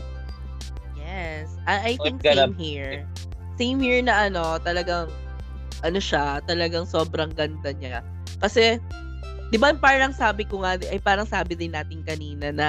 Yes. 0.95 1.51
I, 1.66 1.74
I 1.74 1.93
So, 1.99 2.07
think 2.07 2.22
gonna- 2.22 2.55
same 2.55 2.55
here. 2.55 3.03
Same 3.59 3.82
here 3.82 3.99
na 3.99 4.30
ano, 4.30 4.62
talagang, 4.62 5.11
ano 5.82 5.99
siya, 5.99 6.39
talagang 6.47 6.86
sobrang 6.86 7.34
ganda 7.34 7.74
niya. 7.74 8.07
Kasi, 8.39 8.78
di 9.49 9.57
ba 9.57 9.72
parang 9.72 10.12
sabi 10.12 10.44
ko 10.44 10.61
nga, 10.61 10.76
ay 10.92 11.01
parang 11.01 11.24
sabi 11.24 11.57
din 11.57 11.72
natin 11.72 12.05
kanina 12.05 12.53
na 12.53 12.68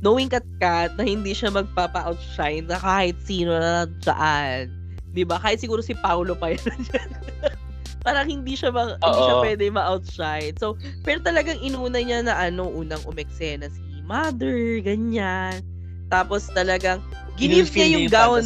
knowing 0.00 0.30
Kat 0.30 0.46
Kat 0.62 0.94
na 0.96 1.04
hindi 1.04 1.34
siya 1.36 1.52
magpapa-outshine 1.52 2.70
na 2.70 2.78
kahit 2.80 3.18
sino 3.24 3.52
na 3.56 3.84
saan. 4.00 4.70
Di 5.10 5.26
ba? 5.26 5.42
Kahit 5.42 5.58
siguro 5.60 5.82
si 5.82 5.92
Paulo 5.98 6.38
pa 6.38 6.54
yun. 6.54 6.62
parang 8.06 8.24
hindi 8.24 8.56
siya 8.56 8.72
ma- 8.72 8.96
hindi 8.96 9.20
siya 9.20 9.36
pwede 9.44 9.64
ma-outshine. 9.68 10.56
So, 10.56 10.78
pero 11.04 11.20
talagang 11.20 11.60
inuna 11.60 12.00
niya 12.00 12.24
na 12.24 12.34
ano, 12.38 12.64
unang 12.70 13.04
umeksena 13.04 13.68
si 13.68 13.82
Mother, 14.06 14.80
ganyan. 14.82 15.60
Tapos 16.10 16.48
talagang 16.50 16.98
ginive 17.40 17.72
niya 17.72 17.88
yung 17.88 18.04
niya 18.06 18.12
gown. 18.12 18.44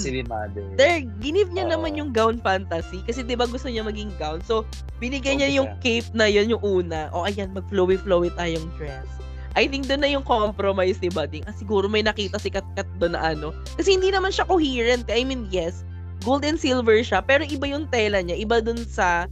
There, 0.79 1.03
ginive 1.19 1.51
niya 1.51 1.67
Oo. 1.67 1.73
naman 1.75 1.99
yung 1.99 2.11
gown 2.15 2.39
fantasy 2.39 3.03
kasi 3.03 3.27
'di 3.27 3.35
ba 3.35 3.51
gusto 3.51 3.67
niya 3.67 3.83
maging 3.83 4.15
gown. 4.17 4.39
So, 4.47 4.63
binigay 5.03 5.37
niya 5.37 5.51
Oo, 5.51 5.57
yung 5.59 5.69
cape 5.83 6.07
na 6.15 6.31
yun 6.31 6.55
yung 6.55 6.63
una. 6.63 7.11
O 7.11 7.27
ayan, 7.27 7.51
mag-flowy-flowy 7.51 8.31
tayong 8.39 8.71
dress. 8.79 9.11
I 9.55 9.71
think 9.71 9.87
doon 9.87 10.03
na 10.03 10.11
yung 10.11 10.27
compromise 10.27 10.99
ni 10.99 11.11
Bading. 11.11 11.47
Ah, 11.47 11.55
siguro 11.55 11.87
may 11.87 12.03
nakita 12.03 12.43
si 12.43 12.51
Katkat 12.51 12.87
doon 12.99 13.15
na 13.15 13.23
ano. 13.35 13.55
Kasi 13.79 13.95
hindi 13.95 14.11
naman 14.11 14.35
siya 14.35 14.51
coherent. 14.51 15.07
I 15.07 15.23
mean, 15.23 15.47
yes, 15.51 15.87
gold 16.27 16.43
and 16.43 16.59
silver 16.59 16.99
siya, 17.07 17.23
pero 17.23 17.47
iba 17.47 17.71
yung 17.71 17.87
tela 17.87 18.19
niya. 18.19 18.35
Iba 18.35 18.59
doon 18.59 18.83
sa 18.83 19.31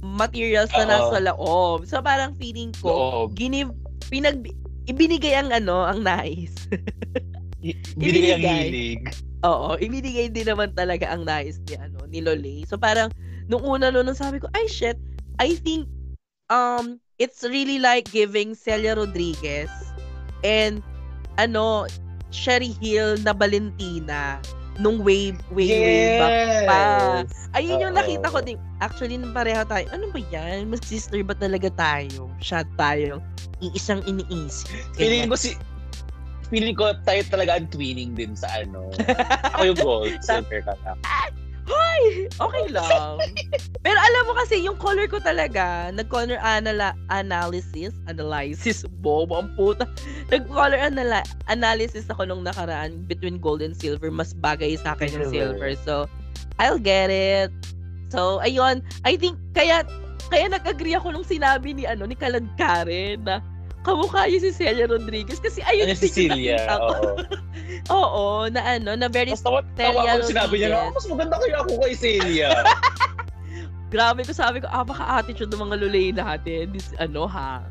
materials 0.00 0.72
na 0.72 0.88
nasa 0.88 1.20
loob. 1.20 1.84
So, 1.84 2.00
parang 2.00 2.32
feeling 2.40 2.72
ko, 2.80 2.88
Loob. 3.28 3.36
ginive, 3.36 3.74
pinag, 4.08 4.46
ibinigay 4.88 5.36
ang 5.36 5.52
ano, 5.52 5.84
ang 5.84 6.00
nice. 6.00 6.54
Binigay 7.98 8.38
ang 8.38 8.42
ibinigay. 8.42 8.64
hilig. 8.70 9.02
Oo, 9.46 9.78
ibinigay 9.78 10.26
din 10.30 10.46
naman 10.46 10.74
talaga 10.74 11.10
ang 11.10 11.26
nais 11.26 11.58
ni 11.66 11.74
ano 11.78 11.98
ni 12.06 12.22
Lole. 12.22 12.66
So 12.66 12.78
parang 12.78 13.10
nung 13.50 13.62
una 13.62 13.90
no, 13.90 14.02
nung 14.02 14.18
sabi 14.18 14.38
ko, 14.42 14.46
ay 14.54 14.66
shit, 14.70 14.98
I 15.42 15.58
think 15.58 15.86
um 16.50 17.02
it's 17.18 17.42
really 17.42 17.78
like 17.82 18.06
giving 18.14 18.54
Celia 18.54 18.94
Rodriguez 18.94 19.70
and 20.46 20.82
ano 21.38 21.86
Sherry 22.30 22.74
Hill 22.78 23.18
na 23.22 23.34
Valentina 23.34 24.38
nung 24.78 25.02
way 25.02 25.34
way 25.50 25.66
way 25.66 26.02
back 26.22 26.38
pa. 26.70 26.80
Ayun 27.58 27.82
yung 27.82 27.94
Oo. 27.94 27.98
nakita 27.98 28.30
ko 28.30 28.38
din. 28.38 28.58
Actually, 28.78 29.18
nung 29.18 29.34
pareho 29.34 29.66
tayo, 29.66 29.90
ano 29.90 30.06
ba 30.14 30.20
yan? 30.30 30.70
Mas 30.70 30.86
sister 30.86 31.18
ba 31.26 31.34
talaga 31.34 31.66
tayo? 31.74 32.30
Shot 32.38 32.68
tayo. 32.78 33.18
Iisang 33.58 34.06
iniisip. 34.06 34.70
Feeling 34.94 35.26
ko 35.26 35.34
si 35.34 35.58
feeling 36.48 36.76
ko 36.76 36.92
tayo 37.04 37.22
talaga 37.28 37.60
ang 37.60 37.68
twinning 37.68 38.12
din 38.16 38.32
sa 38.36 38.48
ano. 38.64 38.88
Ako 39.56 39.62
yung 39.64 39.80
gold, 39.80 40.14
silver 40.24 40.60
ka 40.64 40.74
lang. 40.84 40.98
Hoy! 41.68 42.32
Okay 42.32 42.66
lang. 42.72 43.20
Pero 43.84 43.98
alam 44.00 44.22
mo 44.24 44.32
kasi, 44.40 44.64
yung 44.64 44.80
color 44.80 45.04
ko 45.04 45.20
talaga, 45.20 45.92
nag-color 45.92 46.40
anala- 46.40 46.96
analysis, 47.12 47.92
analysis, 48.08 48.88
bobo 49.04 49.44
ang 49.44 49.52
puta. 49.52 49.84
Nag-color 50.32 50.80
anala- 50.80 51.28
analysis 51.52 52.08
ako 52.08 52.24
nung 52.24 52.40
nakaraan 52.40 53.04
between 53.04 53.36
gold 53.36 53.60
and 53.60 53.76
silver. 53.76 54.08
Mas 54.08 54.32
bagay 54.32 54.80
sa 54.80 54.96
akin 54.96 55.12
yung 55.12 55.28
silver. 55.28 55.76
Silver. 55.76 55.84
So, 55.84 55.94
I'll 56.56 56.80
get 56.80 57.12
it. 57.12 57.52
So, 58.08 58.40
ayun. 58.40 58.80
I 59.04 59.20
think, 59.20 59.36
kaya, 59.52 59.84
kaya 60.32 60.48
nag-agree 60.48 60.96
ako 60.96 61.12
nung 61.12 61.28
sinabi 61.28 61.76
ni, 61.76 61.84
ano, 61.84 62.08
ni 62.08 62.16
Kalad 62.16 62.48
Karen 62.56 63.28
na 63.28 63.44
kamukha 63.88 64.28
niya 64.28 64.40
si 64.44 64.50
Celia 64.52 64.84
Rodriguez 64.84 65.40
kasi 65.40 65.64
ayun 65.64 65.88
Ano 65.88 65.96
si 65.96 66.12
yung 66.12 66.16
Celia? 66.36 66.60
Oo. 66.76 67.16
Oo, 67.96 68.24
na 68.52 68.76
ano, 68.76 68.92
na 68.92 69.08
very 69.08 69.32
Mas 69.32 69.40
tawa, 69.40 69.64
tawa 69.72 70.04
ako 70.04 70.28
sinabi 70.28 70.54
niya 70.60 70.76
Rodriguez. 70.76 70.84
"Oh, 70.84 70.92
mas 70.92 71.06
maganda 71.08 71.36
kaya 71.40 71.56
ako 71.64 71.72
kay 71.80 71.94
Celia. 71.96 72.50
Grabe 73.88 74.20
ko 74.20 74.36
sabi 74.36 74.60
ko, 74.60 74.68
ah, 74.68 74.84
baka 74.84 75.00
attitude 75.16 75.48
ng 75.48 75.64
mga 75.64 75.76
lulay 75.80 76.12
natin. 76.12 76.76
This, 76.76 76.92
ano 77.00 77.24
ha? 77.24 77.64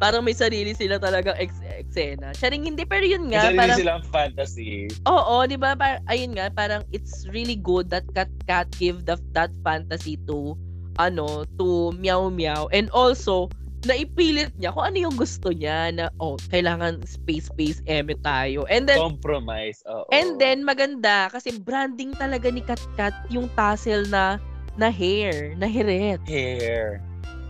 parang 0.00 0.24
may 0.24 0.32
sarili 0.32 0.72
sila 0.72 0.96
talagang 0.96 1.36
ex 1.36 1.52
eksena. 1.68 2.32
Siya 2.32 2.48
rin 2.56 2.64
hindi, 2.64 2.88
pero 2.88 3.04
yun 3.04 3.28
nga, 3.28 3.44
Isa 3.44 3.52
rin 3.52 3.60
parang, 3.60 3.76
silang 3.76 4.02
fantasy. 4.08 4.88
oo, 5.04 5.44
di 5.44 5.60
ba? 5.60 5.76
Par- 5.76 6.00
ayun 6.08 6.32
nga, 6.32 6.48
parang 6.48 6.80
it's 6.96 7.28
really 7.28 7.60
good 7.60 7.92
that 7.92 8.08
Kat 8.16 8.32
Kat 8.48 8.72
give 8.80 9.04
the, 9.04 9.20
that 9.36 9.52
fantasy 9.60 10.16
to, 10.24 10.56
ano, 10.96 11.44
to 11.60 11.92
Meow 12.00 12.32
Meow. 12.32 12.72
And 12.72 12.88
also, 12.96 13.52
naipilit 13.88 14.52
niya 14.60 14.76
kung 14.76 14.84
ano 14.92 14.96
yung 15.08 15.16
gusto 15.16 15.48
niya 15.48 15.88
na, 15.92 16.12
oh, 16.20 16.36
kailangan 16.52 17.00
space-space 17.04 17.80
eme 17.88 18.12
tayo. 18.20 18.68
And 18.68 18.84
then, 18.84 19.00
Compromise. 19.00 19.80
Oo. 19.88 20.04
And 20.12 20.36
then 20.36 20.64
maganda 20.64 21.32
kasi 21.32 21.56
branding 21.56 22.12
talaga 22.16 22.52
ni 22.52 22.60
Kat 22.60 22.80
Kat 22.96 23.16
yung 23.32 23.48
tassel 23.56 24.04
na 24.12 24.36
na 24.76 24.92
hair, 24.92 25.56
na 25.56 25.64
hiret. 25.68 26.20
hair. 26.28 27.00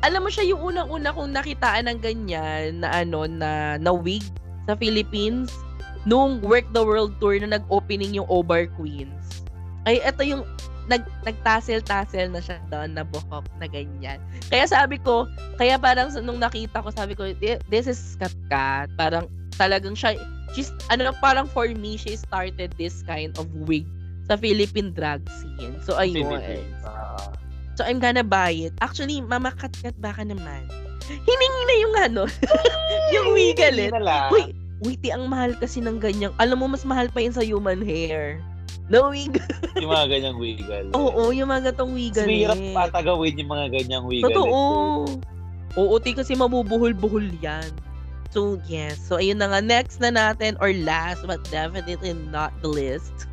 Alam 0.01 0.27
mo 0.27 0.31
siya 0.33 0.49
yung 0.49 0.73
unang-una 0.73 1.13
kong 1.13 1.37
nakitaan 1.37 1.85
ng 1.91 1.99
ganyan 2.01 2.81
na 2.81 3.05
ano 3.05 3.29
na 3.29 3.77
na 3.77 3.93
wig 3.93 4.25
sa 4.65 4.73
Philippines 4.79 5.53
nung 6.09 6.41
Work 6.41 6.73
the 6.73 6.81
World 6.81 7.21
Tour 7.21 7.37
na 7.37 7.61
nag-opening 7.61 8.17
yung 8.17 8.25
Obar 8.33 8.71
Queens. 8.81 9.45
Ay 9.85 10.01
eto 10.01 10.25
yung 10.25 10.47
nag 10.91 11.07
nagtassel-tassel 11.23 12.35
na 12.35 12.43
siya 12.43 12.59
doon 12.67 12.99
na 12.99 13.07
buhok 13.07 13.47
na 13.63 13.71
ganyan. 13.71 14.19
Kaya 14.51 14.67
sabi 14.67 14.99
ko, 14.99 15.31
kaya 15.55 15.79
parang 15.79 16.11
nung 16.27 16.43
nakita 16.43 16.83
ko 16.83 16.91
sabi 16.91 17.15
ko, 17.15 17.31
"Thi- 17.39 17.63
this 17.71 17.87
is 17.87 18.19
Kat 18.19 18.35
Kat. 18.51 18.91
Parang 18.99 19.31
talagang 19.55 19.95
siya 19.95 20.19
she's 20.51 20.75
ano 20.91 21.15
parang 21.23 21.47
for 21.47 21.71
me 21.71 21.95
she 21.95 22.19
started 22.19 22.75
this 22.75 23.07
kind 23.07 23.31
of 23.39 23.47
wig 23.71 23.87
sa 24.27 24.35
Philippine 24.35 24.91
drag 24.91 25.23
scene. 25.31 25.79
So 25.83 25.95
ayun. 25.95 26.27
Ah. 26.83 27.31
So 27.79 27.87
I'm 27.87 28.03
gonna 28.03 28.27
buy 28.27 28.53
it. 28.69 28.75
Actually, 28.83 29.23
mama 29.23 29.55
kat 29.55 29.73
kat 29.81 29.97
baka 29.99 30.27
naman. 30.27 30.67
Hiningi 31.07 31.63
na 31.67 31.77
yung 31.81 31.95
ano, 31.97 32.23
yung 33.15 33.35
na 33.91 33.99
lang. 33.99 34.29
Uy, 34.31 34.55
witty 34.85 35.11
ang 35.11 35.27
mahal 35.27 35.57
kasi 35.59 35.83
ng 35.83 35.99
ganyang. 35.99 36.35
Alam 36.39 36.63
mo 36.63 36.67
mas 36.71 36.87
mahal 36.87 37.11
pa 37.11 37.25
yun 37.25 37.35
sa 37.35 37.43
human 37.43 37.83
hair. 37.83 38.39
No 38.91 39.15
wig. 39.15 39.39
yung 39.79 39.95
mga 39.95 40.07
ganyang 40.11 40.39
wiggle. 40.43 40.91
Oo, 40.99 41.31
yung 41.31 41.47
mga 41.47 41.71
gatong 41.71 41.95
wigalet. 41.95 42.27
Mahirap 42.27 42.59
patagawin 42.75 43.39
yung 43.39 43.51
mga 43.55 43.67
ganyang 43.71 44.05
wiggle. 44.05 44.35
Totoo. 44.35 44.59
Oo, 45.79 45.95
ti 46.03 46.11
kasi 46.11 46.35
mabubuhol-buhol 46.35 47.31
yan. 47.39 47.71
So, 48.35 48.59
yes. 48.67 48.99
So, 48.99 49.23
ayun 49.23 49.39
na 49.39 49.55
nga. 49.55 49.63
Next 49.63 50.03
na 50.03 50.11
natin, 50.11 50.59
or 50.59 50.75
last, 50.83 51.23
but 51.23 51.39
definitely 51.55 52.15
not 52.35 52.51
the 52.63 52.71
list. 52.71 53.31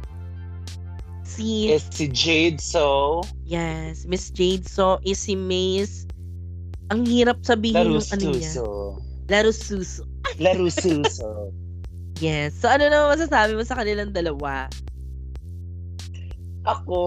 Si, 1.25 1.73
Is 1.73 1.85
si 1.89 2.09
Jade 2.09 2.61
So, 2.61 3.21
yes, 3.45 4.07
Miss 4.09 4.29
Jade 4.33 4.65
So, 4.65 4.97
is 5.05 5.21
si 5.21 5.37
Maze. 5.37 6.05
Ang 6.89 7.03
hirap 7.05 7.41
sabihin 7.41 7.97
yung 7.97 8.01
ano 8.01 8.25
niya. 8.31 8.45
Larususo. 8.53 8.65
Larususo. 9.29 10.03
Larususo. 10.37 11.29
Yes. 12.17 12.57
So, 12.57 12.69
ano 12.69 12.89
naman 12.89 13.17
masasabi 13.17 13.53
mo 13.53 13.61
sa 13.61 13.77
kanilang 13.77 14.13
dalawa? 14.13 14.65
Ako, 16.67 16.99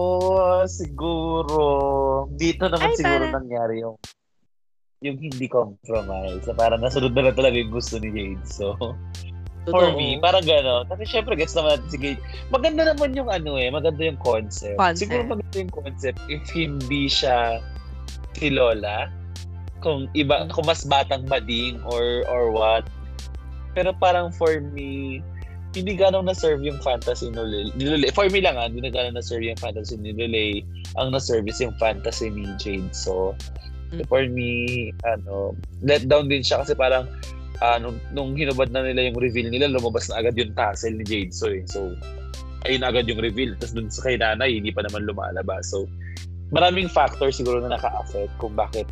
siguro, 0.65 1.61
dito 2.33 2.65
naman 2.65 2.89
Ay, 2.89 2.97
siguro 2.97 3.23
para- 3.29 3.37
nangyari 3.37 3.75
yung 3.85 3.97
yung 5.01 5.17
hindi 5.17 5.49
compromise. 5.49 6.45
So, 6.45 6.53
parang 6.53 6.81
nasunod 6.81 7.17
na 7.17 7.29
lang 7.29 7.35
talaga 7.37 7.57
yung 7.57 7.73
gusto 7.73 7.97
ni 7.97 8.13
Jade. 8.13 8.45
So, 8.45 8.77
Totoo. 9.65 9.73
for 9.73 9.85
me, 9.93 10.17
parang 10.21 10.45
gano'n. 10.45 10.85
Kasi 10.89 11.05
syempre, 11.09 11.33
gets 11.33 11.57
naman 11.57 11.77
natin 11.77 11.89
si 11.89 11.97
Jade. 11.97 12.21
Maganda 12.53 12.93
naman 12.93 13.17
yung 13.17 13.29
ano 13.29 13.57
eh, 13.57 13.69
maganda 13.73 14.01
yung 14.01 14.21
concept. 14.21 14.77
Concept. 14.77 15.09
Siguro 15.09 15.21
maganda 15.25 15.57
yung 15.57 15.73
concept 15.73 16.17
if 16.29 16.45
hindi 16.53 17.09
siya 17.09 17.61
si 18.37 18.53
Lola. 18.53 19.09
Kung 19.81 20.05
iba, 20.13 20.45
kung 20.53 20.69
mas 20.69 20.85
batang 20.85 21.25
bading 21.25 21.81
or 21.89 22.21
or 22.29 22.53
what. 22.53 22.85
Pero 23.73 23.97
parang 23.97 24.29
for 24.29 24.61
me, 24.61 25.21
hindi 25.71 25.95
ganong 25.95 26.27
na-serve 26.27 26.59
yung 26.67 26.79
fantasy 26.83 27.31
ni 27.31 27.71
Lily. 27.79 28.11
For 28.11 28.27
me 28.27 28.43
lang 28.43 28.59
ah, 28.59 28.67
hindi 28.67 28.83
na 28.83 28.91
ganong 28.91 29.15
na-serve 29.15 29.47
yung 29.47 29.59
fantasy 29.59 29.95
ni 29.95 30.11
Lily. 30.11 30.67
Ang 30.99 31.15
na-service 31.15 31.63
yung 31.63 31.75
fantasy 31.79 32.27
ni 32.27 32.47
Jade. 32.59 32.91
So, 32.91 33.35
Mm. 33.91 34.07
for 34.07 34.23
me, 34.23 34.51
ano, 35.03 35.51
let 35.83 36.07
down 36.07 36.31
din 36.31 36.39
siya 36.39 36.63
kasi 36.63 36.71
parang 36.75 37.11
ah, 37.59 37.75
nung, 37.77 37.99
nung 38.15 38.33
hinubad 38.33 38.71
na 38.71 38.81
nila 38.87 39.11
yung 39.11 39.19
reveal 39.19 39.51
nila, 39.51 39.67
lumabas 39.67 40.07
na 40.09 40.23
agad 40.23 40.33
yung 40.39 40.55
tassel 40.55 40.95
ni 40.95 41.03
Jade. 41.03 41.35
So, 41.35 41.51
eh. 41.51 41.61
so 41.67 41.91
ayun 42.65 42.81
agad 42.87 43.05
yung 43.11 43.19
reveal. 43.19 43.51
Tapos 43.59 43.75
dun 43.75 43.91
sa 43.91 44.07
kay 44.07 44.15
nanay, 44.15 44.57
hindi 44.57 44.71
pa 44.71 44.81
naman 44.87 45.05
lumalabas. 45.05 45.69
So, 45.75 45.91
maraming 46.55 46.87
factors 46.87 47.37
siguro 47.39 47.59
na 47.61 47.75
naka-affect 47.75 48.31
kung 48.39 48.55
bakit 48.55 48.87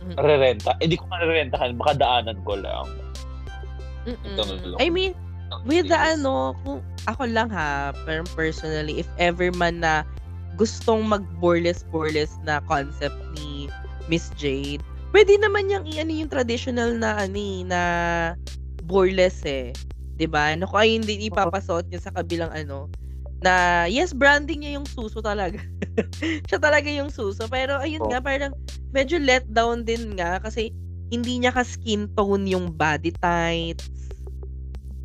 Mm. 0.00 0.16
rerenta. 0.18 0.74
Eh, 0.80 0.88
di 0.88 0.96
ko 0.96 1.04
marerentahan, 1.08 1.76
baka 1.76 1.92
daanan 1.96 2.38
ko 2.42 2.56
lang. 2.56 2.88
Mm-mm. 4.08 4.34
Ito, 4.34 4.80
I 4.80 4.88
mean, 4.88 5.12
with 5.64 5.88
the 5.88 5.98
ano, 5.98 6.54
kung 6.64 6.80
ako 7.06 7.26
lang 7.26 7.50
ha, 7.50 7.90
pero 8.04 8.22
personally, 8.34 9.00
if 9.00 9.08
ever 9.18 9.50
man 9.54 9.82
na 9.82 10.02
gustong 10.54 11.06
mag-boreless-boreless 11.08 12.36
na 12.44 12.60
concept 12.68 13.16
ni 13.38 13.66
Miss 14.06 14.28
Jade, 14.36 14.82
pwede 15.10 15.38
naman 15.40 15.70
yung 15.72 15.86
i-ano 15.88 16.12
yung 16.12 16.30
traditional 16.30 16.94
na 16.94 17.16
ano 17.24 17.38
eh, 17.38 17.60
na 17.64 17.80
boreless 18.84 19.42
eh. 19.46 19.72
'Di 20.18 20.26
ba? 20.28 20.52
No, 20.54 20.68
kung 20.68 20.80
ay 20.84 21.00
hindi 21.00 21.16
ipapasuot 21.30 21.88
niya 21.88 22.00
sa 22.02 22.12
kabilang 22.12 22.52
ano, 22.52 22.90
na 23.40 23.86
yes, 23.88 24.12
branding 24.12 24.60
niya 24.62 24.76
yung 24.76 24.84
suso 24.84 25.24
talaga. 25.24 25.56
Siya 26.48 26.60
talaga 26.60 26.92
yung 26.92 27.08
suso. 27.08 27.48
Pero 27.48 27.80
ayun 27.80 28.04
Oh. 28.04 28.10
nga, 28.12 28.20
parang 28.20 28.52
medyo 28.92 29.16
let 29.16 29.48
down 29.48 29.80
din 29.86 30.12
nga 30.18 30.36
kasi 30.44 30.68
hindi 31.08 31.40
niya 31.40 31.50
ka 31.56 31.64
skin 31.64 32.06
tone 32.14 32.44
yung 32.44 32.68
body 32.76 33.10
tights. 33.16 34.09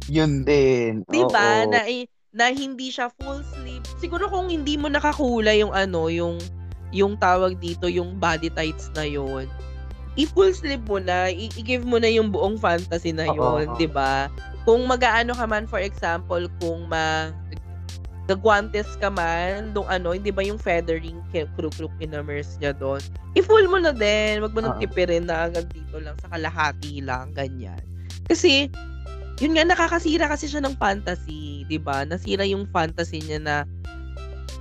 Yun 0.09 0.45
din. 0.45 1.01
'Di 1.09 1.21
ba? 1.29 1.65
Oo. 1.65 1.71
Na 1.73 1.81
na 2.35 2.51
hindi 2.51 2.91
siya 2.91 3.07
full 3.23 3.39
sleeve. 3.55 3.87
Siguro 3.97 4.27
kung 4.27 4.51
hindi 4.51 4.75
mo 4.75 4.91
nakakulay 4.91 5.63
yung 5.63 5.71
ano, 5.71 6.11
yung 6.11 6.35
yung 6.91 7.15
tawag 7.15 7.57
dito, 7.63 7.87
yung 7.87 8.19
body 8.19 8.51
tights 8.51 8.91
na 8.93 9.07
yon. 9.07 9.47
I-full 10.15 10.51
sleeve 10.55 10.83
mo 10.87 10.99
na, 10.99 11.27
i-give 11.27 11.83
mo 11.83 11.99
na 11.99 12.07
yung 12.07 12.31
buong 12.31 12.59
fantasy 12.59 13.15
na 13.15 13.27
yon. 13.31 13.71
'di 13.79 13.87
ba? 13.87 14.27
Kung 14.67 14.83
mag-aano 14.83 15.31
ka 15.31 15.47
man 15.47 15.63
for 15.67 15.79
example, 15.79 16.43
kung 16.59 16.87
mag 16.91 17.31
gagwantes 18.25 18.97
ka 18.97 19.13
man, 19.13 19.69
dong 19.71 19.85
ano, 19.85 20.11
hindi 20.11 20.33
ba 20.33 20.41
yung 20.41 20.57
feathering 20.57 21.21
kruk-kruk 21.31 21.93
inamers 22.01 22.57
niya 22.57 22.73
doon. 22.73 22.97
I-full 23.37 23.69
mo 23.69 23.77
na 23.77 23.93
din, 23.93 24.41
wag 24.41 24.49
mo 24.51 24.65
nang 24.65 24.81
tipirin 24.81 25.29
na 25.29 25.45
hanggang 25.45 25.69
dito 25.69 26.01
lang 26.01 26.17
sa 26.17 26.33
kalahati 26.33 27.05
lang 27.05 27.29
ganyan. 27.37 27.77
Kasi 28.25 28.73
yun 29.39 29.55
nga 29.55 29.67
nakakasira 29.67 30.31
kasi 30.31 30.47
siya 30.47 30.63
ng 30.63 30.79
fantasy, 30.79 31.67
'di 31.67 31.79
ba? 31.83 32.07
Nasira 32.07 32.47
yung 32.47 32.67
fantasy 32.71 33.19
niya 33.19 33.39
na 33.43 33.55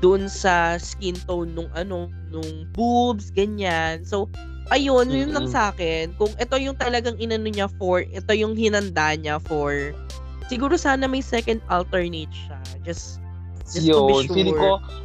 doon 0.02 0.26
sa 0.26 0.76
skin 0.76 1.16
tone 1.24 1.54
nung 1.54 1.70
ano, 1.72 2.10
nung 2.28 2.68
boobs, 2.76 3.30
ganyan. 3.32 4.04
So, 4.04 4.28
ayun, 4.68 5.08
yun 5.08 5.32
lang 5.32 5.48
sa 5.48 5.72
akin. 5.72 6.12
Kung 6.20 6.34
ito 6.36 6.56
yung 6.60 6.76
talagang 6.76 7.16
inano 7.16 7.48
niya 7.48 7.72
for, 7.80 8.04
ito 8.04 8.32
yung 8.36 8.52
hinanda 8.52 9.16
niya 9.16 9.40
for, 9.40 9.96
siguro 10.50 10.76
sana 10.76 11.08
may 11.08 11.24
second 11.24 11.64
alternate 11.72 12.32
siya. 12.32 12.60
Just, 12.84 13.22
just 13.64 13.88
to 13.88 14.04
be 14.04 14.12
Yun, 14.12 14.28
feeling 14.28 14.56
ko, 14.58 14.76
sure. 14.76 15.04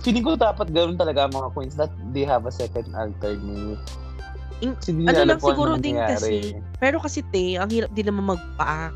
feeling 0.00 0.24
ko 0.24 0.32
dapat 0.40 0.72
ganoon 0.72 0.96
talaga 0.96 1.28
mga 1.28 1.48
queens 1.52 1.76
that 1.76 1.92
they 2.16 2.24
have 2.24 2.48
a 2.48 2.54
second 2.54 2.88
alternate. 2.96 3.82
In- 4.60 4.76
ano 5.08 5.18
lang 5.24 5.40
siguro 5.40 5.70
din 5.80 5.96
kasi, 6.12 6.32
pero 6.76 6.96
kasi 7.00 7.20
te, 7.28 7.56
ang 7.56 7.70
hirap 7.70 7.90
din 7.92 8.08
naman 8.08 8.36
mag-pack. 8.36 8.92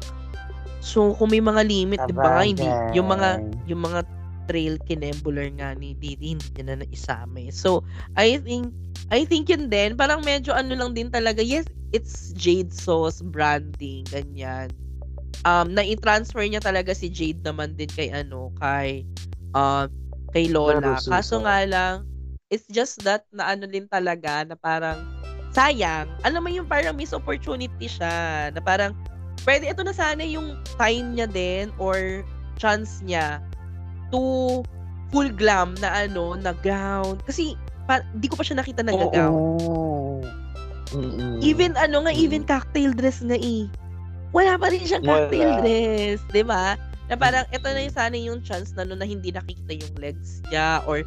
So, 0.78 1.16
kung 1.16 1.32
may 1.32 1.40
mga 1.40 1.64
limit, 1.64 2.00
di 2.04 2.12
ba? 2.12 2.44
Hindi, 2.44 2.68
yung 2.92 3.08
mga, 3.08 3.28
yung 3.64 3.82
mga 3.82 4.00
trail 4.44 4.76
kinembular 4.84 5.48
nga 5.56 5.72
ni 5.72 5.96
Didi, 5.96 6.36
hindi 6.36 6.48
niya 6.52 6.64
na 6.68 6.84
naisama 6.84 7.40
eh. 7.40 7.48
So, 7.48 7.80
I 8.12 8.36
think, 8.36 8.76
I 9.08 9.24
think 9.24 9.48
yun 9.48 9.72
din, 9.72 9.96
parang 9.96 10.20
medyo 10.20 10.52
ano 10.52 10.76
lang 10.76 10.92
din 10.92 11.08
talaga, 11.08 11.40
yes, 11.40 11.64
it's 11.96 12.36
Jade 12.36 12.68
Sauce 12.68 13.24
branding, 13.24 14.04
ganyan. 14.12 14.68
Um, 15.48 15.72
na-transfer 15.72 16.44
niya 16.44 16.60
talaga 16.60 16.92
si 16.92 17.08
Jade 17.08 17.40
naman 17.40 17.72
din 17.80 17.88
kay 17.88 18.12
ano, 18.12 18.52
kay, 18.60 19.08
um, 19.56 19.88
kay 20.36 20.52
Lola. 20.52 21.00
Kaso 21.00 21.40
nga 21.40 21.64
lang, 21.64 22.04
it's 22.52 22.68
just 22.68 23.00
that 23.08 23.24
na 23.32 23.56
ano 23.56 23.64
din 23.64 23.88
talaga, 23.88 24.44
na 24.44 24.56
parang, 24.60 25.00
sayang, 25.54 26.10
alam 26.26 26.42
mo 26.42 26.50
yung 26.50 26.66
parang 26.66 26.98
miss 26.98 27.14
opportunity 27.14 27.86
siya, 27.86 28.50
na 28.50 28.60
parang, 28.60 28.92
pwede 29.46 29.70
ito 29.70 29.80
na 29.86 29.94
sana 29.94 30.26
yung 30.26 30.58
time 30.76 31.14
niya 31.14 31.30
din, 31.30 31.70
or 31.78 32.26
chance 32.58 32.98
niya, 33.00 33.38
to 34.10 34.60
full 35.14 35.30
glam 35.30 35.78
na 35.78 36.06
ano, 36.06 36.34
na 36.34 36.50
gown. 36.60 37.16
Kasi, 37.22 37.54
pa, 37.86 38.02
di 38.18 38.26
ko 38.26 38.34
pa 38.34 38.42
siya 38.42 38.58
nakita 38.58 38.82
na 38.82 38.92
gown. 38.98 39.30
Oo. 39.30 40.18
Mm-mm. 40.94 41.42
Even 41.42 41.74
ano 41.74 42.06
nga, 42.06 42.12
Mm. 42.14 42.22
even 42.22 42.42
cocktail 42.46 42.94
dress 42.94 43.18
nga 43.22 43.34
eh. 43.34 43.66
Wala 44.30 44.54
pa 44.58 44.70
rin 44.70 44.82
siyang 44.82 45.02
cocktail 45.02 45.58
Wala. 45.58 45.60
dress, 45.62 46.18
'di 46.30 46.42
ba? 46.46 46.74
Na 47.10 47.14
parang 47.18 47.46
ito 47.50 47.66
na 47.66 47.82
yung 47.82 47.94
sana 47.94 48.14
yung 48.14 48.40
chance 48.46 48.70
na 48.78 48.86
no, 48.86 48.94
na 48.94 49.06
hindi 49.06 49.30
nakikita 49.34 49.74
yung 49.74 49.94
legs 49.98 50.42
niya 50.50 50.82
or 50.86 51.02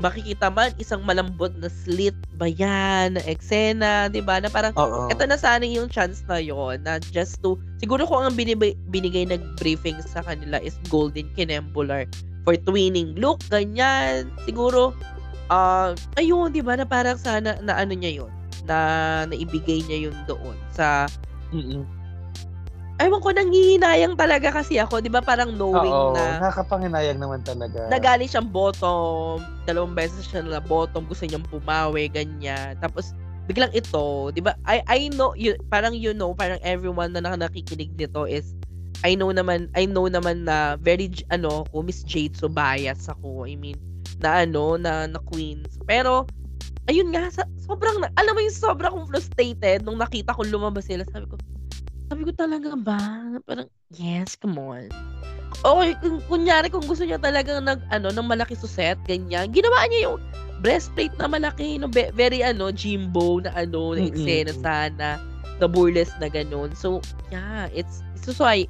makikita 0.00 0.48
man 0.48 0.72
isang 0.80 1.04
malambot 1.04 1.52
na 1.60 1.68
slit 1.68 2.16
ba 2.40 2.48
yan, 2.48 3.14
na 3.14 3.22
eksena, 3.28 4.08
'di 4.08 4.24
ba? 4.24 4.40
Na 4.40 4.48
parang 4.48 4.72
ito 5.12 5.22
na 5.28 5.36
sana 5.36 5.62
yung 5.62 5.86
chance 5.92 6.24
na 6.26 6.40
yon 6.40 6.80
na 6.82 6.98
just 6.98 7.38
to 7.44 7.60
siguro 7.78 8.08
kung 8.08 8.24
ang 8.24 8.34
binibay, 8.34 8.74
binigay 8.88 9.28
nag 9.28 9.42
briefing 9.60 10.00
sa 10.02 10.24
kanila 10.24 10.58
is 10.64 10.74
golden 10.88 11.28
kinembular 11.36 12.08
for 12.42 12.58
twinning 12.66 13.14
look 13.14 13.38
ganyan 13.52 14.26
siguro 14.42 14.90
ah 15.52 15.94
ayun 16.18 16.50
'di 16.50 16.64
ba 16.64 16.74
na 16.74 16.88
parang 16.88 17.20
sana 17.20 17.54
na 17.62 17.78
ano 17.78 17.94
niya 17.94 18.24
yon 18.24 18.32
na 18.66 18.78
naibigay 19.28 19.82
niya 19.86 20.10
yun 20.10 20.16
doon 20.26 20.56
sa 20.74 21.06
Mm-mm. 21.52 22.01
Ewan 23.00 23.24
ko, 23.24 23.32
nangihinayang 23.32 24.14
talaga 24.14 24.52
kasi 24.52 24.76
ako, 24.76 25.00
di 25.00 25.08
ba 25.08 25.24
parang 25.24 25.56
knowing 25.56 25.90
Oo, 25.90 26.12
na 26.12 26.38
nakakapanginayang 26.38 27.16
naman 27.16 27.40
talaga. 27.40 27.88
nagaling 27.88 28.28
siyang 28.28 28.52
bottom, 28.52 29.40
dalawang 29.64 29.96
beses 29.96 30.28
siya 30.28 30.44
na 30.44 30.60
bottom, 30.60 31.08
gusto 31.08 31.24
niyang 31.24 31.46
pumawi, 31.48 32.12
ganyan. 32.12 32.76
Tapos, 32.78 33.16
biglang 33.48 33.72
ito, 33.72 34.30
di 34.30 34.44
ba, 34.44 34.54
I, 34.68 34.84
I 34.86 35.00
know, 35.10 35.32
you, 35.34 35.56
parang 35.66 35.96
you 35.96 36.12
know, 36.12 36.36
parang 36.36 36.60
everyone 36.62 37.16
na 37.16 37.24
nak- 37.24 37.40
nakikinig 37.40 37.96
nito 37.96 38.28
is, 38.28 38.52
I 39.02 39.18
know 39.18 39.34
naman, 39.34 39.66
I 39.74 39.88
know 39.88 40.06
naman 40.06 40.46
na 40.46 40.78
very, 40.78 41.10
ano, 41.32 41.66
ko 41.72 41.82
Miss 41.82 42.06
Jade, 42.06 42.38
so 42.38 42.46
bias 42.46 43.10
ako. 43.10 43.48
I 43.50 43.58
mean, 43.58 43.80
na 44.22 44.46
ano, 44.46 44.78
na, 44.78 45.10
na 45.10 45.18
queens. 45.26 45.74
Pero, 45.90 46.22
ayun 46.86 47.10
nga, 47.10 47.26
sa, 47.34 47.42
sobrang, 47.66 47.98
na- 47.98 48.14
alam 48.14 48.36
mo 48.36 48.40
yung 48.44 48.54
sobrang 48.54 48.94
frustrated 49.10 49.82
nung 49.82 49.98
nakita 49.98 50.30
ko 50.30 50.46
lumabas 50.46 50.86
sila. 50.86 51.02
Sabi 51.10 51.26
ko, 51.26 51.34
sabi 52.12 52.28
ko 52.28 52.32
talaga 52.36 52.76
ba? 52.76 53.00
Parang, 53.48 53.72
yes, 53.88 54.36
come 54.36 54.60
on. 54.60 54.92
Okay, 55.64 55.96
kung, 56.04 56.20
kunyari 56.28 56.68
kung 56.68 56.84
gusto 56.84 57.08
niya 57.08 57.16
talagang 57.16 57.64
nag, 57.64 57.80
ano, 57.88 58.12
ng 58.12 58.28
malaki 58.28 58.52
suset, 58.52 59.00
ganyan, 59.08 59.48
ginawa 59.48 59.88
niya 59.88 60.12
yung 60.12 60.20
breastplate 60.60 61.16
na 61.16 61.24
malaki, 61.24 61.80
no, 61.80 61.88
be- 61.88 62.12
very, 62.12 62.44
ano, 62.44 62.68
Jimbo 62.68 63.40
na, 63.40 63.56
ano, 63.56 63.96
na 63.96 64.04
eksena 64.04 64.52
sana, 64.60 65.16
na 65.56 65.64
burlesque 65.64 66.20
na 66.20 66.28
ganun. 66.28 66.76
So, 66.76 67.00
yeah, 67.32 67.72
it's, 67.72 68.04
so, 68.20 68.36
so 68.36 68.44
I, 68.44 68.68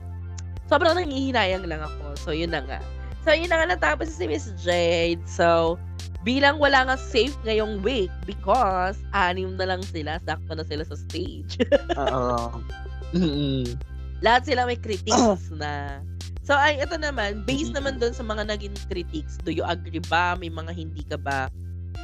sobrang 0.71 0.95
nangihinayang 0.95 1.67
lang 1.67 1.83
ako. 1.83 2.15
So, 2.15 2.31
yun 2.31 2.55
na 2.55 2.63
nga. 2.63 2.79
So, 3.27 3.35
yun 3.35 3.51
na 3.51 3.59
nga 3.59 3.75
natapos 3.75 4.07
si 4.07 4.31
Miss 4.31 4.55
Jade. 4.63 5.19
So, 5.27 5.83
bilang 6.23 6.63
wala 6.63 6.87
nga 6.87 6.95
safe 6.95 7.35
ngayong 7.43 7.83
week 7.83 8.11
because 8.23 8.95
anim 9.11 9.59
na 9.59 9.75
lang 9.75 9.83
sila, 9.83 10.23
sakto 10.23 10.55
na 10.55 10.63
sila 10.63 10.87
sa 10.87 10.95
stage. 10.95 11.59
Oo. 11.99 12.63
Mm-mm. 13.13 13.77
lahat 14.23 14.49
sila 14.49 14.65
may 14.65 14.79
critiques 14.79 15.51
na. 15.53 16.01
So, 16.43 16.59
ay, 16.59 16.83
ito 16.83 16.99
naman, 16.99 17.47
based 17.47 17.71
naman 17.71 18.03
doon 18.03 18.15
sa 18.15 18.27
mga 18.27 18.51
naging 18.51 18.75
critiques, 18.91 19.39
do 19.47 19.55
you 19.55 19.63
agree 19.63 20.03
ba? 20.11 20.35
May 20.35 20.51
mga 20.51 20.75
hindi 20.75 21.07
ka 21.07 21.15
ba 21.15 21.47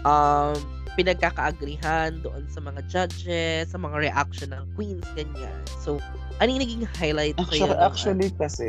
um, 0.07 0.55
pinagkakaagrihan 0.95 2.23
doon 2.23 2.47
sa 2.51 2.63
mga 2.63 2.81
judges, 2.87 3.71
sa 3.71 3.79
mga 3.79 4.11
reaction 4.11 4.51
ng 4.55 4.65
queens, 4.79 5.07
ganyan. 5.15 5.59
So, 5.83 5.99
ano 6.39 6.49
yung 6.55 6.63
naging 6.63 6.87
highlight 6.99 7.35
Actually, 7.39 7.79
actually 7.79 8.31
kasi, 8.39 8.69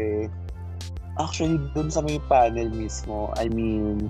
actually 1.21 1.57
dun 1.77 1.89
sa 1.93 2.01
may 2.01 2.17
panel 2.25 2.69
mismo, 2.69 3.33
I 3.37 3.49
mean, 3.49 4.09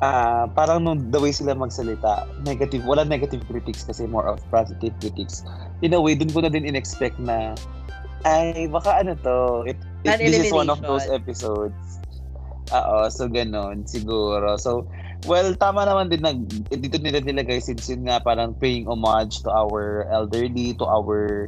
uh, 0.00 0.44
parang 0.52 0.84
nung 0.84 1.10
the 1.12 1.20
way 1.20 1.32
sila 1.32 1.54
magsalita, 1.54 2.26
negative, 2.44 2.84
wala 2.84 3.04
negative 3.04 3.44
critics 3.48 3.84
kasi 3.84 4.04
more 4.04 4.26
of 4.28 4.40
positive 4.50 4.92
critics. 5.00 5.44
In 5.80 5.94
a 5.94 6.00
way, 6.00 6.16
dun 6.16 6.32
ko 6.32 6.44
na 6.44 6.50
din 6.52 6.64
in-expect 6.64 7.16
na, 7.20 7.56
ay, 8.24 8.66
baka 8.68 9.04
ano 9.04 9.14
to, 9.20 9.64
it, 9.68 9.78
it, 10.04 10.18
this 10.18 10.50
is 10.50 10.52
one 10.52 10.68
of 10.68 10.82
those 10.82 11.06
episodes. 11.08 11.76
Oo, 12.74 13.06
so 13.06 13.30
ganon, 13.30 13.86
siguro. 13.86 14.58
So, 14.58 14.90
well, 15.30 15.54
tama 15.54 15.86
naman 15.86 16.10
din 16.10 16.26
nag, 16.26 16.38
dito 16.74 16.98
nila 16.98 17.22
nilagay 17.22 17.62
since 17.62 17.86
yun 17.86 18.10
nga 18.10 18.18
parang 18.18 18.58
paying 18.58 18.90
homage 18.90 19.38
to 19.46 19.50
our 19.54 20.02
elderly, 20.10 20.74
to 20.74 20.84
our 20.84 21.46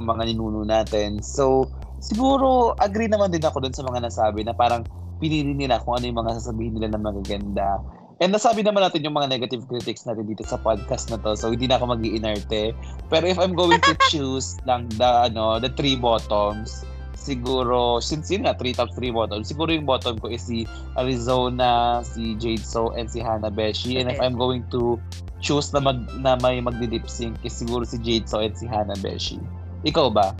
mga 0.00 0.32
ninuno 0.32 0.64
natin. 0.64 1.20
So, 1.20 1.68
siguro, 2.00 2.72
agree 2.80 3.12
naman 3.12 3.36
din 3.36 3.44
ako 3.44 3.60
dun 3.60 3.76
sa 3.76 3.84
mga 3.84 4.08
nasabi 4.08 4.40
na 4.40 4.56
parang 4.56 4.88
pinili 5.24 5.56
nila 5.56 5.80
kung 5.80 5.96
ano 5.96 6.04
yung 6.04 6.20
mga 6.20 6.36
sasabihin 6.36 6.76
nila 6.76 6.92
na 6.92 7.00
magaganda. 7.00 7.80
And 8.22 8.30
nasabi 8.30 8.62
naman 8.62 8.84
natin 8.84 9.02
yung 9.02 9.16
mga 9.16 9.32
negative 9.32 9.64
critics 9.66 10.04
natin 10.04 10.28
dito 10.28 10.44
sa 10.44 10.60
podcast 10.60 11.08
na 11.08 11.18
to. 11.24 11.32
So 11.34 11.50
hindi 11.50 11.66
na 11.66 11.80
ako 11.80 11.96
mag 11.96 12.04
inerte 12.04 12.76
Pero 13.08 13.24
if 13.26 13.40
I'm 13.40 13.56
going 13.56 13.80
to 13.80 13.94
choose 14.12 14.60
lang 14.68 14.86
the 15.00 15.32
ano, 15.32 15.58
the 15.58 15.72
three 15.72 15.98
bottoms, 15.98 16.86
siguro 17.16 17.98
since 17.98 18.28
yun 18.28 18.46
nga 18.46 18.54
three 18.54 18.76
top 18.76 18.92
three 18.94 19.10
bottoms, 19.10 19.50
siguro 19.50 19.72
yung 19.72 19.88
bottom 19.88 20.20
ko 20.20 20.30
is 20.30 20.44
si 20.44 20.68
Arizona, 20.94 22.04
si 22.04 22.38
Jade 22.38 22.62
So 22.62 22.94
and 22.94 23.10
si 23.10 23.18
Hannah 23.18 23.50
Beshi. 23.50 23.98
And 23.98 24.12
if 24.12 24.20
I'm 24.20 24.38
going 24.38 24.62
to 24.70 25.00
choose 25.42 25.74
na 25.74 25.82
mag 25.82 26.04
na 26.22 26.38
may 26.38 26.62
magdi-lip 26.62 27.10
sync 27.10 27.40
is 27.42 27.56
siguro 27.56 27.82
si 27.82 27.98
Jade 27.98 28.30
So 28.30 28.44
and 28.44 28.54
si 28.54 28.70
Hannah 28.70 29.00
Beshi. 29.02 29.42
Ikaw 29.82 30.06
ba? 30.14 30.36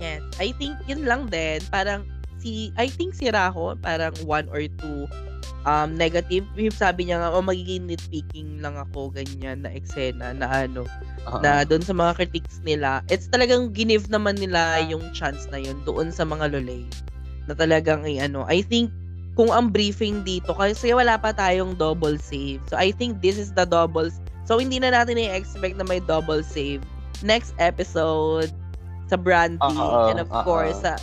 Yes. 0.00 0.24
I 0.40 0.56
think 0.56 0.80
yun 0.88 1.04
lang 1.04 1.28
din. 1.28 1.60
Parang 1.68 2.08
si, 2.38 2.72
I 2.76 2.88
think 2.88 3.14
si 3.16 3.28
Raho, 3.28 3.76
parang 3.80 4.14
one 4.24 4.48
or 4.52 4.64
two 4.80 5.08
um, 5.66 5.98
negative. 5.98 6.46
Sabi 6.72 7.10
niya 7.10 7.20
nga, 7.20 7.30
oh, 7.34 7.44
magiging 7.44 7.90
nitpicking 7.90 8.62
lang 8.62 8.78
ako, 8.78 9.12
ganyan, 9.12 9.66
na 9.66 9.70
eksena, 9.74 10.32
na 10.32 10.46
ano, 10.68 10.86
uh-huh. 11.26 11.42
na 11.42 11.66
doon 11.66 11.82
sa 11.82 11.92
mga 11.92 12.12
critics 12.22 12.62
nila. 12.62 13.02
It's 13.10 13.28
talagang 13.28 13.74
give 13.74 14.08
naman 14.08 14.38
nila 14.38 14.80
yung 14.86 15.02
chance 15.12 15.50
na 15.50 15.58
yun 15.60 15.76
doon 15.84 16.14
sa 16.14 16.22
mga 16.22 16.54
lolay. 16.54 16.86
Na 17.50 17.54
talagang, 17.58 18.06
ay, 18.06 18.22
ano, 18.22 18.46
I 18.46 18.62
think, 18.62 18.88
kung 19.36 19.52
ang 19.52 19.68
briefing 19.68 20.24
dito, 20.24 20.56
kasi 20.56 20.96
wala 20.96 21.20
pa 21.20 21.34
tayong 21.34 21.76
double 21.76 22.16
save. 22.16 22.64
So, 22.72 22.80
I 22.80 22.88
think 22.88 23.20
this 23.20 23.36
is 23.36 23.52
the 23.52 23.68
double, 23.68 24.08
so 24.48 24.56
hindi 24.56 24.80
na 24.80 24.96
natin 24.96 25.20
i-expect 25.20 25.76
na 25.76 25.84
may 25.84 26.00
double 26.00 26.40
save. 26.40 26.80
Next 27.20 27.52
episode, 27.60 28.48
sa 29.06 29.14
Brandy, 29.14 29.60
uh-oh, 29.60 30.10
and 30.10 30.18
of 30.18 30.32
uh-oh. 30.32 30.42
course, 30.42 30.80
sa 30.82 30.98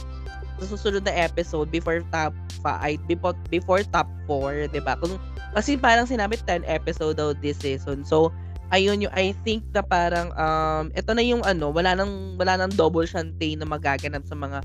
sa 0.64 0.72
susunod 0.72 1.04
na 1.04 1.12
episode 1.12 1.68
before 1.68 2.00
top 2.08 2.32
5 2.64 3.04
before, 3.12 3.36
before 3.52 3.84
top 3.92 4.08
4 4.26 4.72
'di 4.72 4.80
ba? 4.80 4.96
Kung 4.96 5.20
kasi 5.52 5.76
parang 5.76 6.08
sinabi 6.08 6.40
10 6.40 6.64
episode 6.66 7.20
daw 7.20 7.36
this 7.36 7.60
season. 7.60 8.08
So 8.08 8.32
ayun 8.72 9.04
yung 9.04 9.14
I 9.14 9.36
think 9.44 9.68
na 9.76 9.84
parang 9.84 10.32
um 10.34 10.90
ito 10.96 11.12
na 11.12 11.22
yung 11.22 11.44
ano 11.44 11.70
wala 11.70 11.94
nang 11.94 12.40
wala 12.40 12.58
nang 12.58 12.72
double 12.74 13.06
shante 13.06 13.60
na 13.60 13.68
magaganap 13.68 14.24
sa 14.24 14.34
mga 14.34 14.64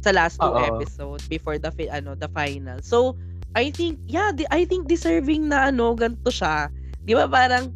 sa 0.00 0.10
last 0.10 0.40
two 0.40 0.48
Uh-oh. 0.48 0.80
episode 0.80 1.20
before 1.28 1.60
the 1.60 1.70
fi- 1.70 1.92
ano 1.92 2.16
the 2.16 2.26
final. 2.32 2.80
So 2.80 3.14
I 3.52 3.68
think 3.70 4.00
yeah 4.08 4.32
di, 4.32 4.48
I 4.48 4.64
think 4.64 4.88
deserving 4.88 5.52
na 5.52 5.68
ano 5.70 5.92
ganto 5.92 6.32
siya. 6.32 6.72
Di 7.04 7.12
ba 7.12 7.28
parang 7.28 7.70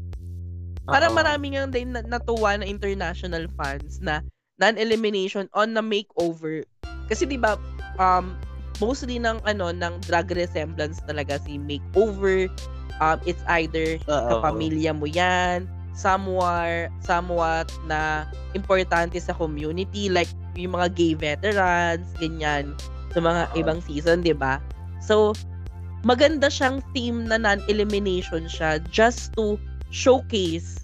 parang 0.83 1.15
marami 1.15 1.55
nga 1.55 1.69
din 1.71 1.95
natuwa 1.95 2.59
na 2.59 2.67
international 2.67 3.47
fans 3.55 4.03
na 4.03 4.25
non-elimination 4.59 5.47
on 5.55 5.75
the 5.75 5.83
makeover 5.83 6.67
kasi 7.13 7.29
'di 7.29 7.37
ba 7.37 7.61
um 8.01 8.33
mostly 8.81 9.21
ng 9.21 9.37
ano 9.45 9.69
ng 9.69 10.01
drag 10.09 10.33
resemblance 10.33 11.05
talaga 11.05 11.37
si 11.45 11.61
makeover 11.61 12.49
um 13.05 13.21
it's 13.29 13.45
either 13.61 14.01
Uh-oh. 14.09 14.41
sa 14.41 14.49
pamilya 14.49 14.97
mo 14.97 15.05
'yan 15.05 15.69
somewhere 15.93 16.89
somewhat 17.05 17.69
na 17.85 18.25
importante 18.57 19.21
sa 19.21 19.37
community 19.37 20.09
like 20.09 20.33
yung 20.57 20.73
mga 20.73 20.89
gay 20.97 21.13
veterans 21.13 22.09
ganyan 22.17 22.73
sa 23.13 23.21
mga 23.21 23.53
Uh-oh. 23.53 23.61
ibang 23.61 23.79
season 23.85 24.25
'di 24.25 24.33
ba 24.33 24.57
so 25.05 25.37
maganda 26.03 26.49
siyang 26.51 26.83
theme 26.97 27.29
na 27.29 27.39
non-elimination 27.39 28.49
siya 28.51 28.81
just 28.91 29.31
to 29.37 29.61
showcase 29.93 30.82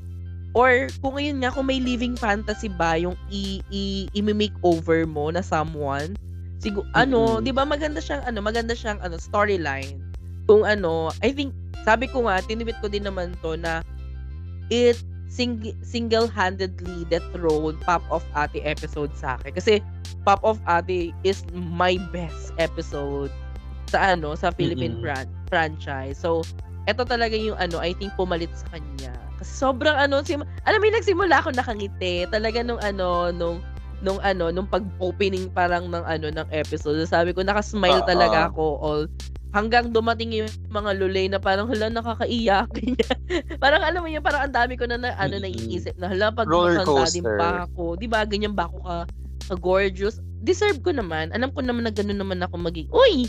or 0.59 0.90
kung 0.98 1.14
ngayon 1.14 1.38
nga 1.38 1.54
kung 1.54 1.70
may 1.70 1.78
living 1.78 2.18
fantasy 2.18 2.66
ba 2.66 2.98
yung 2.98 3.14
i 3.30 3.62
i, 3.70 4.11
i 4.11 4.20
over 4.66 5.06
mo 5.06 5.30
na 5.30 5.38
someone 5.38 6.18
mm-hmm. 6.59 6.82
ano 6.98 7.38
'di 7.38 7.54
ba 7.54 7.62
maganda 7.62 8.02
siyang 8.02 8.26
ano 8.26 8.42
maganda 8.42 8.74
siyang 8.74 8.98
ano 8.98 9.14
storyline 9.14 10.02
kung 10.50 10.66
ano 10.66 11.14
I 11.22 11.30
think 11.30 11.54
sabi 11.86 12.11
ko 12.11 12.26
nga 12.26 12.42
tinibit 12.42 12.74
ko 12.82 12.90
din 12.90 13.06
naman 13.06 13.38
to 13.44 13.54
na 13.54 13.86
it 14.72 14.98
sing- 15.30 15.76
single-handedly 15.84 17.06
dethroned 17.06 17.78
Pop 17.84 18.02
of 18.11 18.24
Ate 18.34 18.64
episode 18.64 19.14
sa 19.14 19.38
akin 19.38 19.54
kasi 19.54 19.74
Pop 20.26 20.42
of 20.42 20.59
Ate 20.66 21.14
is 21.22 21.46
my 21.54 22.00
best 22.11 22.50
episode 22.59 23.30
sa 23.86 24.18
ano 24.18 24.34
sa 24.34 24.50
Philippine 24.50 24.98
mm-hmm. 24.98 25.06
fran- 25.06 25.36
franchise 25.46 26.18
so 26.18 26.42
eto 26.88 27.04
talaga 27.04 27.36
yung 27.36 27.61
ano 27.61 27.78
I 27.78 27.92
think 27.94 28.16
pumalit 28.18 28.50
sa 28.56 28.72
kanya 28.74 29.14
kasi 29.39 29.53
sobrang 29.55 29.95
ano, 29.95 30.20
sim- 30.26 30.47
alam 30.66 30.78
mo, 30.82 30.86
nagsimula 30.91 31.39
ako 31.39 31.55
nakangiti. 31.55 32.26
Talaga 32.28 32.61
nung 32.66 32.82
ano, 32.82 33.30
nung 33.30 33.59
nung 34.03 34.18
ano, 34.22 34.51
nung 34.55 34.66
pag-opening 34.70 35.51
parang 35.51 35.91
ng 35.91 36.05
ano 36.07 36.30
ng 36.30 36.49
episode. 36.55 36.99
Sabi 37.07 37.34
ko 37.34 37.43
naka-smile 37.43 38.03
uh-uh. 38.03 38.11
talaga 38.11 38.39
ako 38.51 38.64
all 38.78 39.03
hanggang 39.57 39.89
dumating 39.97 40.28
yung 40.45 40.51
mga 40.68 40.91
lulay 41.01 41.26
na 41.26 41.41
parang 41.41 41.66
hala 41.72 41.89
nakakaiyak. 41.89 42.68
Parang 43.64 43.80
alam 43.80 44.05
mo 44.05 44.09
yun 44.09 44.20
parang 44.20 44.49
ang 44.49 44.55
dami 44.55 44.76
ko 44.76 44.84
na, 44.84 45.01
na 45.01 45.16
ano 45.16 45.41
naiisip 45.41 45.97
na 45.97 46.12
hala 46.12 46.28
pag 46.28 46.49
din 47.09 47.24
pa 47.24 47.64
ako. 47.64 47.97
Di 47.97 48.05
ba 48.05 48.28
ganyan 48.28 48.53
ba 48.53 48.68
ako 48.68 48.78
ka, 48.84 48.97
ka 49.49 49.55
gorgeous? 49.57 50.20
Deserve 50.45 50.84
ko 50.84 50.93
naman. 50.93 51.32
Alam 51.32 51.49
ko 51.57 51.64
naman 51.64 51.89
na 51.89 51.93
ganoon 51.93 52.20
naman 52.20 52.45
ako 52.45 52.61
maging 52.61 52.89
uy 52.93 53.24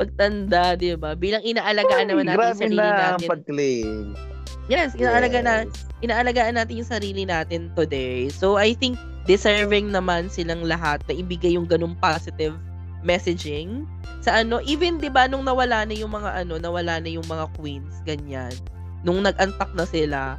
pagtanda. 0.00 0.80
Di 0.80 0.96
ba? 0.96 1.12
Bilang 1.12 1.44
inaalagaan 1.44 2.08
naman 2.08 2.24
natin 2.32 2.56
sarili 2.56 2.80
na 2.80 3.16
natin. 3.16 3.28
pag-claim 3.28 4.29
Yes, 4.70 4.94
inaalaga 4.94 5.40
yes. 5.40 5.46
na 5.46 5.54
inaalagaan 6.00 6.54
natin 6.56 6.80
yung 6.80 6.90
sarili 6.90 7.22
natin 7.26 7.68
today. 7.74 8.30
So 8.30 8.56
I 8.56 8.72
think 8.72 8.96
deserving 9.28 9.92
naman 9.92 10.32
silang 10.32 10.64
lahat 10.64 11.02
na 11.06 11.14
ibigay 11.14 11.54
yung 11.54 11.68
ganung 11.68 11.98
positive 11.98 12.56
messaging 13.00 13.88
sa 14.20 14.44
ano 14.44 14.60
even 14.60 15.00
'di 15.00 15.08
ba 15.08 15.24
nung 15.24 15.44
nawala 15.44 15.88
na 15.88 15.96
yung 15.96 16.12
mga 16.12 16.44
ano 16.44 16.60
nawala 16.60 17.00
na 17.00 17.08
yung 17.08 17.24
mga 17.24 17.48
queens 17.56 18.04
ganyan 18.04 18.52
nung 19.00 19.24
nag-antak 19.24 19.72
na 19.72 19.88
sila 19.88 20.36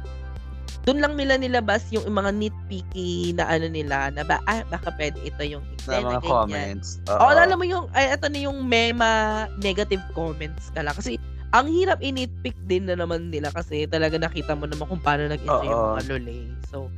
doon 0.82 0.98
lang 0.98 1.14
nila 1.14 1.38
nilabas 1.38 1.86
yung 1.94 2.06
mga 2.10 2.30
nitpicky 2.34 3.34
na 3.38 3.46
ano 3.46 3.70
nila 3.70 4.10
na 4.10 4.26
ba 4.26 4.42
ah, 4.50 4.66
baka 4.66 4.90
pwede 4.98 5.18
ito 5.22 5.42
yung 5.46 5.62
na 5.86 6.02
mga 6.02 6.22
ganyan. 6.22 6.26
comments. 6.26 6.98
Oo, 7.06 7.22
oh, 7.22 7.30
alam 7.30 7.54
mo 7.54 7.66
yung 7.66 7.86
ay 7.94 8.14
ito 8.14 8.26
na 8.26 8.40
yung 8.42 8.58
mema 8.66 9.46
negative 9.62 10.02
comments 10.14 10.74
kala 10.74 10.90
kasi 10.90 11.18
ang 11.52 11.68
hirap 11.68 12.00
initpick 12.00 12.56
din 12.64 12.88
na 12.88 12.96
naman 12.96 13.28
nila 13.28 13.52
kasi 13.52 13.84
talaga 13.84 14.16
nakita 14.16 14.56
mo 14.56 14.64
naman 14.64 14.88
kung 14.88 15.02
paano 15.04 15.28
nag-enjoy 15.28 15.68
yung 15.68 15.84
mga 15.92 16.04
lolay. 16.08 16.42
So, 16.72 16.88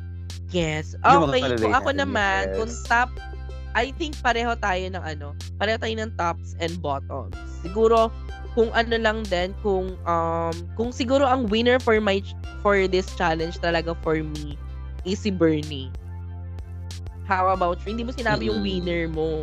yes. 0.54 0.94
Okay, 1.02 1.58
kung 1.58 1.74
ako 1.74 1.90
naman, 1.90 2.54
yes. 2.54 2.54
kung 2.54 2.70
top, 2.86 3.10
I 3.74 3.90
think 3.98 4.14
pareho 4.22 4.54
tayo 4.54 4.86
ng 4.86 5.02
ano, 5.02 5.34
pareho 5.58 5.74
tayo 5.74 5.94
ng 5.98 6.14
tops 6.14 6.54
and 6.62 6.78
bottoms. 6.78 7.34
Siguro, 7.66 8.14
kung 8.54 8.70
ano 8.70 8.94
lang 8.94 9.26
din, 9.26 9.50
kung, 9.66 9.98
um, 10.06 10.54
kung 10.78 10.94
siguro 10.94 11.26
ang 11.26 11.50
winner 11.50 11.82
for 11.82 11.98
my, 11.98 12.22
for 12.62 12.86
this 12.86 13.10
challenge 13.18 13.58
talaga 13.58 13.98
for 14.06 14.22
me, 14.22 14.54
is 15.02 15.18
si 15.18 15.34
Bernie. 15.34 15.90
How 17.26 17.50
about 17.50 17.82
you? 17.82 17.90
Hindi 17.90 18.06
mo 18.06 18.14
sinabi 18.14 18.46
mm-hmm. 18.46 18.54
yung 18.54 18.60
winner 18.62 19.04
mo. 19.10 19.42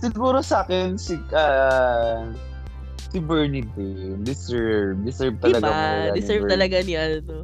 Siguro 0.00 0.40
sa 0.40 0.64
akin, 0.64 0.96
si, 0.96 1.20
uh, 1.36 2.32
si 3.10 3.18
Bernie 3.22 3.66
din. 3.74 4.22
Deserve. 4.22 4.98
Deserve 5.02 5.36
talaga 5.38 5.66
diba? 5.66 5.72
mo. 5.72 6.16
Deserve 6.16 6.44
ni 6.44 6.52
talaga 6.52 6.76
ni 6.82 6.94
ano. 6.94 7.36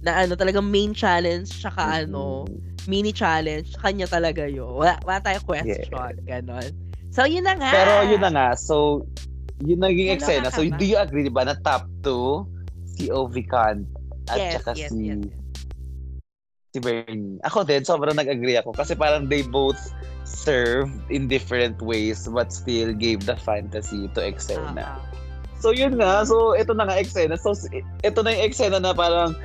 Na 0.00 0.10
ano, 0.24 0.32
talagang 0.32 0.64
main 0.64 0.96
challenge, 0.96 1.52
tsaka 1.60 1.82
mm-hmm. 1.84 2.04
ano, 2.08 2.48
mini 2.88 3.12
challenge, 3.12 3.76
kanya 3.76 4.08
talaga 4.08 4.48
yun. 4.48 4.72
Wala, 4.72 4.96
wala 5.04 5.20
tayong 5.20 5.44
question. 5.44 5.84
Yeah. 5.92 6.16
Ganon. 6.24 6.72
So, 7.12 7.28
yun 7.28 7.44
na 7.44 7.58
nga. 7.58 7.68
Pero 7.68 7.92
yun 8.08 8.22
na 8.24 8.30
nga. 8.32 8.48
So, 8.56 9.04
yun 9.60 9.84
naging 9.84 10.16
eksena. 10.16 10.48
So, 10.48 10.64
do 10.64 10.84
you 10.86 10.96
agree, 10.96 11.28
di 11.28 11.32
ba, 11.32 11.44
na 11.44 11.58
top 11.60 11.84
2, 12.06 12.96
si 12.96 13.12
Ovi 13.12 13.44
Khan 13.44 13.84
at 14.28 14.38
yes, 14.38 14.52
saka 14.60 14.72
yes, 14.76 14.88
si 14.92 15.10
yes. 15.10 15.20
si 16.70 16.78
Bernie. 16.78 17.40
Ako 17.42 17.66
din, 17.66 17.82
sobrang 17.82 18.14
nag-agree 18.14 18.60
ako 18.60 18.70
kasi 18.76 18.94
parang 18.94 19.26
they 19.26 19.42
both 19.42 19.78
served 20.30 20.94
in 21.10 21.26
different 21.26 21.82
ways 21.82 22.30
but 22.30 22.54
still 22.54 22.94
gave 22.94 23.26
the 23.26 23.34
fantasy 23.34 24.06
to 24.14 24.20
Exena. 24.22 24.78
Uh-huh. 24.78 25.10
So 25.60 25.76
yun 25.76 26.00
nga, 26.00 26.24
so 26.24 26.56
ito 26.56 26.72
na 26.72 26.88
nga 26.88 26.96
eksena. 26.96 27.36
So 27.36 27.52
ito 28.00 28.18
na 28.24 28.32
yung 28.32 28.44
eksena 28.48 28.80
na 28.80 28.96
parang 28.96 29.36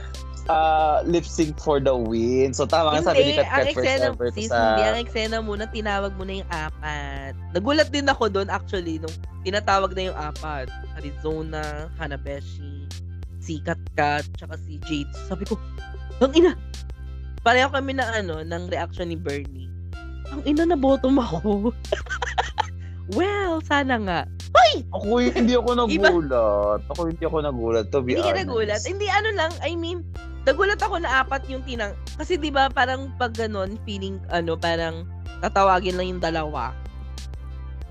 uh, 0.47 1.03
lip 1.03 1.27
sync 1.27 1.59
for 1.59 1.83
the 1.83 1.91
win. 1.91 2.55
So 2.55 2.63
tama 2.63 2.95
nga 2.95 3.11
sabi 3.11 3.27
ni 3.27 3.33
Kat 3.35 3.51
Kat 3.51 3.75
first 3.75 3.83
eksena, 3.83 4.07
ever 4.15 4.29
sis, 4.31 4.47
sa... 4.47 4.79
hindi, 4.79 4.83
ang 4.87 4.99
eksena 5.03 5.37
muna, 5.43 5.67
tinawag 5.67 6.15
mo 6.15 6.23
na 6.23 6.39
yung 6.39 6.51
apat. 6.55 7.35
Nagulat 7.51 7.91
din 7.91 8.07
ako 8.07 8.31
doon 8.31 8.47
actually, 8.47 8.95
nung 9.03 9.11
tinatawag 9.43 9.91
na 9.91 10.07
yung 10.07 10.17
apat. 10.17 10.71
Arizona, 10.95 11.91
Hanabeshi, 11.99 12.87
si 13.43 13.59
Kat 13.67 13.79
Kat, 13.99 14.23
tsaka 14.39 14.55
si 14.63 14.79
Jade. 14.87 15.11
Sabi 15.27 15.43
ko, 15.43 15.59
ang 16.23 16.31
ina! 16.31 16.55
Pareho 17.43 17.67
kami 17.67 17.91
na 17.91 18.23
ano, 18.23 18.39
ng 18.39 18.71
reaction 18.71 19.11
ni 19.11 19.19
Bernie. 19.19 19.67
Ang 20.33 20.41
ina 20.45 20.63
na 20.65 20.77
bottom 20.77 21.19
ako. 21.21 21.69
well, 23.17 23.61
sana 23.65 23.99
nga. 24.01 24.19
Hoy! 24.55 24.73
Ako 24.95 25.19
hindi 25.19 25.53
ako 25.53 25.69
nagulat. 25.75 26.81
Ako 26.95 26.99
hindi 27.11 27.23
ako 27.27 27.37
nagulat, 27.43 27.85
to 27.91 27.99
be 27.99 28.15
Hindi 28.15 28.23
ka 28.23 28.31
honest. 28.31 28.41
nagulat. 28.47 28.81
Hindi, 28.87 29.05
ano 29.11 29.29
lang, 29.35 29.51
I 29.61 29.75
mean, 29.75 30.01
nagulat 30.47 30.79
ako 30.79 31.03
na 31.03 31.21
apat 31.21 31.45
yung 31.51 31.61
tinang... 31.67 31.93
Kasi 32.15 32.39
di 32.39 32.49
ba 32.49 32.71
parang 32.71 33.11
pag 33.19 33.35
ganon, 33.35 33.75
feeling, 33.83 34.17
ano, 34.31 34.55
parang 34.55 35.03
tatawagin 35.43 35.99
lang 35.99 36.17
yung 36.17 36.23
dalawa. 36.23 36.71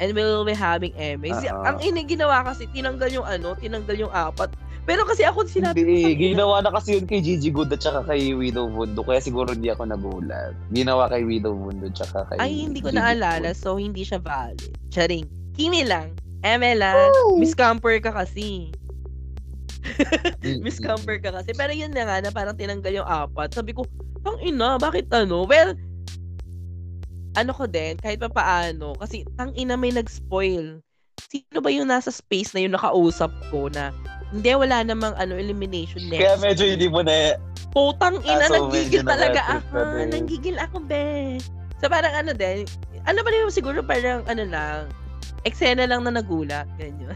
And 0.02 0.10
we'll 0.10 0.42
be 0.42 0.56
having. 0.56 0.90
Si, 0.96 1.46
Oo. 1.46 1.62
ang 1.62 1.78
ini 1.78 2.02
ginawa 2.02 2.42
kasi, 2.42 2.66
tinanggal 2.74 3.14
yung 3.14 3.28
ano, 3.28 3.54
tinanggal 3.54 3.94
yung 3.94 4.10
apat. 4.10 4.50
Pero 4.84 5.08
kasi 5.08 5.24
ako 5.24 5.48
sinabi 5.48 5.80
ko, 5.80 5.88
Hindi, 5.88 6.36
ginawa 6.36 6.60
na 6.60 6.68
kasi 6.68 7.00
yun 7.00 7.08
kay 7.08 7.24
Gigi 7.24 7.48
Good 7.48 7.72
at 7.72 7.80
saka 7.80 8.04
kay 8.04 8.36
Widow 8.36 8.68
Vundo. 8.68 9.00
Kaya 9.00 9.16
siguro 9.20 9.56
hindi 9.56 9.72
ako 9.72 9.88
nagulat. 9.88 10.52
Ginawa 10.76 11.08
kay 11.08 11.24
Widow 11.24 11.56
Vundo 11.56 11.88
at 11.88 11.96
saka 11.96 12.28
kay 12.28 12.36
ay, 12.36 12.52
hindi 12.68 12.84
ko 12.84 12.92
Gigi 12.92 13.00
naalala, 13.00 13.56
Good. 13.56 13.60
so 13.64 13.80
hindi 13.80 14.04
siya 14.04 14.20
valid. 14.20 14.76
Charing. 14.92 15.24
Kimi 15.56 15.88
lang. 15.88 16.12
Eme 16.44 16.76
lang. 16.76 17.08
Miss 17.40 17.56
Camper 17.56 17.96
ka 18.04 18.12
kasi. 18.12 18.68
Miss 20.60 20.76
Camper 20.76 21.16
ka 21.16 21.32
kasi. 21.32 21.56
Pero 21.56 21.72
yun 21.72 21.96
na 21.96 22.04
nga, 22.04 22.20
na 22.20 22.28
parang 22.28 22.52
tinanggal 22.52 22.92
yung 22.92 23.08
apat. 23.08 23.56
Sabi 23.56 23.72
ko, 23.72 23.88
tang 24.20 24.36
ina, 24.44 24.76
bakit 24.76 25.08
ano? 25.08 25.48
Well, 25.48 25.72
ano 27.34 27.50
ko 27.56 27.64
din, 27.64 27.96
kahit 27.96 28.20
pa 28.20 28.28
paano, 28.28 28.92
kasi 29.00 29.24
tang 29.40 29.56
ina 29.56 29.74
may 29.74 29.90
nag-spoil. 29.92 30.84
Sino 31.24 31.58
ba 31.58 31.72
yung 31.72 31.88
nasa 31.90 32.12
space 32.12 32.52
na 32.52 32.62
yung 32.62 32.76
nakausap 32.76 33.32
ko 33.50 33.66
na 33.72 33.90
hindi, 34.34 34.50
wala 34.50 34.82
namang 34.82 35.14
ano, 35.14 35.38
elimination 35.38 36.02
next. 36.10 36.18
Kaya 36.18 36.34
medyo 36.42 36.66
hindi 36.66 36.90
mo 36.90 37.06
na... 37.06 37.38
Putang 37.70 38.18
ina, 38.26 38.42
Ah, 38.42 38.50
so 38.50 38.66
nanggigil 38.66 39.02
talaga 39.06 39.40
ako. 39.62 39.78
din. 39.94 40.06
Nanggigil 40.10 40.56
ako, 40.58 40.76
be. 40.82 41.38
So 41.78 41.86
parang 41.86 42.14
ano 42.14 42.34
din, 42.34 42.66
ano 43.06 43.18
ba 43.22 43.28
rin 43.30 43.46
siguro 43.50 43.82
parang 43.82 44.26
ano 44.26 44.42
lang, 44.46 44.90
eksena 45.46 45.86
lang 45.86 46.02
na 46.02 46.18
nagulat, 46.18 46.66
ganyan. 46.78 47.14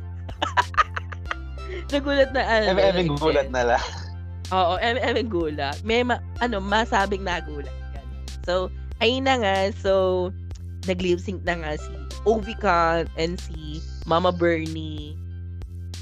nagulat 1.95 2.31
na 2.35 2.43
ano. 2.47 2.67
Eksena. 2.79 3.19
gulat 3.19 3.49
na 3.51 3.63
lang. 3.75 3.85
Oo, 4.49 4.75
em, 4.81 4.97
gulat. 5.29 5.79
May 5.85 6.03
ma- 6.07 6.23
ano, 6.41 6.63
masabing 6.63 7.23
nagulat. 7.27 7.73
Ganun. 7.93 8.19
So, 8.47 8.55
ayun 9.03 9.29
na 9.29 9.43
nga. 9.43 9.57
So, 9.77 9.93
nag-lip 10.89 11.21
sync 11.21 11.45
na 11.45 11.61
nga 11.61 11.73
si 11.77 11.93
Ovican 12.25 13.05
and 13.21 13.37
si 13.37 13.83
Mama 14.09 14.33
Bernie 14.33 15.15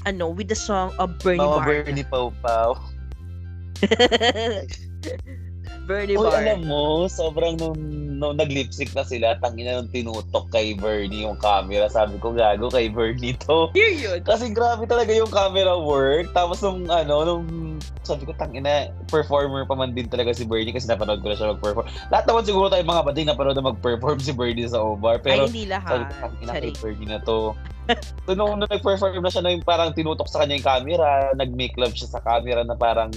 ano, 0.07 0.31
with 0.31 0.47
the 0.47 0.55
song 0.55 0.95
of 0.99 1.19
Bernie 1.19 1.43
Mama. 1.43 1.67
Bernie 1.67 2.07
Pau 2.07 2.31
Pau. 2.39 2.79
Bernie 5.87 6.19
Uy, 6.19 6.27
Bar. 6.27 6.43
alam 6.43 6.67
mo, 6.67 7.07
sobrang 7.07 7.55
nung, 7.55 7.79
nung 8.19 8.35
nag-lip 8.35 8.75
sync 8.75 8.91
na 8.91 9.07
sila, 9.07 9.39
tangina 9.39 9.79
nung 9.79 9.87
tinutok 9.87 10.51
kay 10.51 10.75
Bernie 10.75 11.23
yung 11.23 11.39
camera. 11.39 11.87
Sabi 11.87 12.19
ko, 12.19 12.35
gago 12.35 12.67
kay 12.67 12.91
Bernie 12.91 13.39
to. 13.39 13.71
Period. 13.77 14.27
Kasi 14.27 14.51
grabe 14.51 14.83
talaga 14.83 15.15
yung 15.15 15.31
camera 15.31 15.79
work. 15.79 16.27
Tapos 16.35 16.59
nung 16.59 16.91
ano, 16.91 17.23
nung 17.23 17.45
sabi 18.03 18.27
ko, 18.27 18.35
tangina, 18.35 18.91
performer 19.07 19.63
pa 19.63 19.79
man 19.79 19.95
din 19.95 20.11
talaga 20.11 20.35
si 20.35 20.43
Bernie 20.43 20.75
kasi 20.75 20.91
napanood 20.91 21.23
ko 21.23 21.31
na 21.31 21.39
siya 21.39 21.55
mag-perform. 21.55 21.87
Lahat 22.11 22.25
naman 22.27 22.43
siguro 22.43 22.67
tayo 22.67 22.83
mga 22.83 23.03
bading 23.07 23.27
napanood 23.31 23.55
na 23.55 23.71
mag-perform 23.71 24.19
si 24.19 24.35
Bernie 24.35 24.67
sa 24.67 24.83
Obar. 24.83 25.23
Pero 25.23 25.47
Ay, 25.47 25.49
hindi 25.49 25.63
sabi 25.63 25.71
lahat. 25.71 26.11
ko, 26.11 26.15
tangina 26.19 26.51
kay 26.59 26.73
Bernie 26.83 27.07
na 27.07 27.19
to. 27.23 27.55
so 28.27 28.35
nung, 28.35 28.59
nung 28.59 28.67
nag-perform 28.67 29.23
na 29.23 29.31
siya 29.31 29.47
na 29.47 29.55
yung 29.55 29.63
parang 29.63 29.95
tinutok 29.95 30.27
sa 30.27 30.43
kanya 30.43 30.59
yung 30.59 30.67
camera, 30.67 31.31
nag-make 31.39 31.79
love 31.79 31.95
siya 31.95 32.11
sa 32.11 32.19
camera 32.19 32.59
na 32.67 32.75
parang 32.75 33.07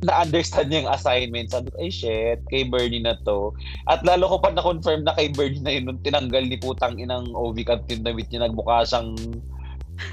na-understand 0.00 0.72
niya 0.72 0.84
yung 0.84 0.92
assignment. 0.92 1.52
Sabi 1.52 1.68
ko, 1.72 1.76
ay 1.76 1.92
shit, 1.92 2.40
kay 2.48 2.64
Bernie 2.64 3.04
na 3.04 3.16
to. 3.28 3.52
At 3.84 4.00
lalo 4.00 4.32
ko 4.32 4.36
pa 4.40 4.50
na-confirm 4.52 5.04
na 5.04 5.12
kay 5.12 5.32
Bernie 5.32 5.60
na 5.60 5.72
yun 5.76 5.84
nung 5.88 6.00
tinanggal 6.00 6.48
ni 6.48 6.56
putang 6.56 6.96
inang 6.96 7.28
OV 7.36 7.60
Captain 7.68 8.00
Damit 8.00 8.32
niya, 8.32 8.48
nagmukha 8.48 8.88
siyang 8.88 9.12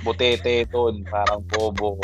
butete 0.03 0.67
doon, 0.67 1.07
parang 1.07 1.39
pobo. 1.47 1.95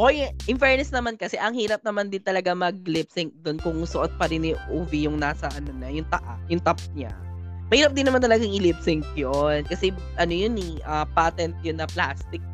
Oy, 0.00 0.24
in 0.48 0.56
fairness 0.56 0.88
naman 0.88 1.20
kasi, 1.20 1.36
ang 1.36 1.52
hirap 1.52 1.84
naman 1.84 2.08
din 2.08 2.20
talaga 2.20 2.56
mag-lip 2.56 3.08
sync 3.12 3.32
doon 3.44 3.60
kung 3.60 3.76
suot 3.84 4.12
pa 4.16 4.28
rin 4.28 4.44
ni 4.44 4.52
Uvi 4.72 5.04
yung 5.04 5.20
nasa 5.20 5.52
ano 5.52 5.72
na, 5.76 5.92
yung, 5.92 6.08
ta- 6.08 6.40
yung 6.48 6.60
top 6.64 6.80
niya. 6.96 7.12
Mahirap 7.72 7.96
din 7.96 8.04
naman 8.04 8.20
talagang 8.20 8.52
i-lip 8.52 8.76
sync 8.84 9.00
yun. 9.16 9.64
Kasi 9.64 9.96
ano 10.20 10.32
yun 10.32 10.60
eh, 10.60 10.76
ah, 10.84 11.08
patent 11.08 11.56
yun 11.64 11.80
na 11.80 11.88
plastic. 11.88 12.44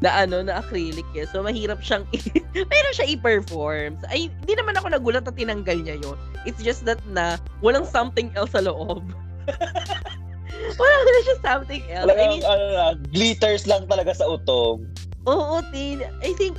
Na 0.00 0.24
ano, 0.24 0.40
na 0.40 0.58
acrylic 0.58 1.04
eh. 1.12 1.28
So 1.28 1.44
mahirap 1.44 1.80
siyang, 1.80 2.08
i- 2.10 2.40
mahirap 2.72 2.92
siya 2.92 3.06
i-perform. 3.12 4.00
Ay, 4.08 4.32
hindi 4.32 4.56
naman 4.56 4.72
ako 4.74 4.88
nagulat 4.90 5.24
na 5.24 5.32
tinanggal 5.32 5.76
niya 5.76 6.00
yun. 6.00 6.16
It's 6.44 6.60
just 6.60 6.88
that 6.88 7.00
na 7.06 7.36
walang 7.60 7.84
something 7.84 8.32
else 8.32 8.52
sa 8.52 8.64
loob. 8.64 9.04
Wala 10.80 10.94
na 10.94 11.20
siya 11.24 11.36
something 11.40 11.82
else. 11.88 12.04
I 12.04 12.08
Talagang, 12.08 12.30
mean, 12.32 12.44
ano 12.44 12.64
na, 12.70 12.84
glitters 13.12 13.64
lang 13.64 13.84
talaga 13.86 14.12
sa 14.12 14.28
utong. 14.28 14.84
Oo, 15.24 15.60
tin. 15.68 16.00
I 16.20 16.32
think, 16.36 16.56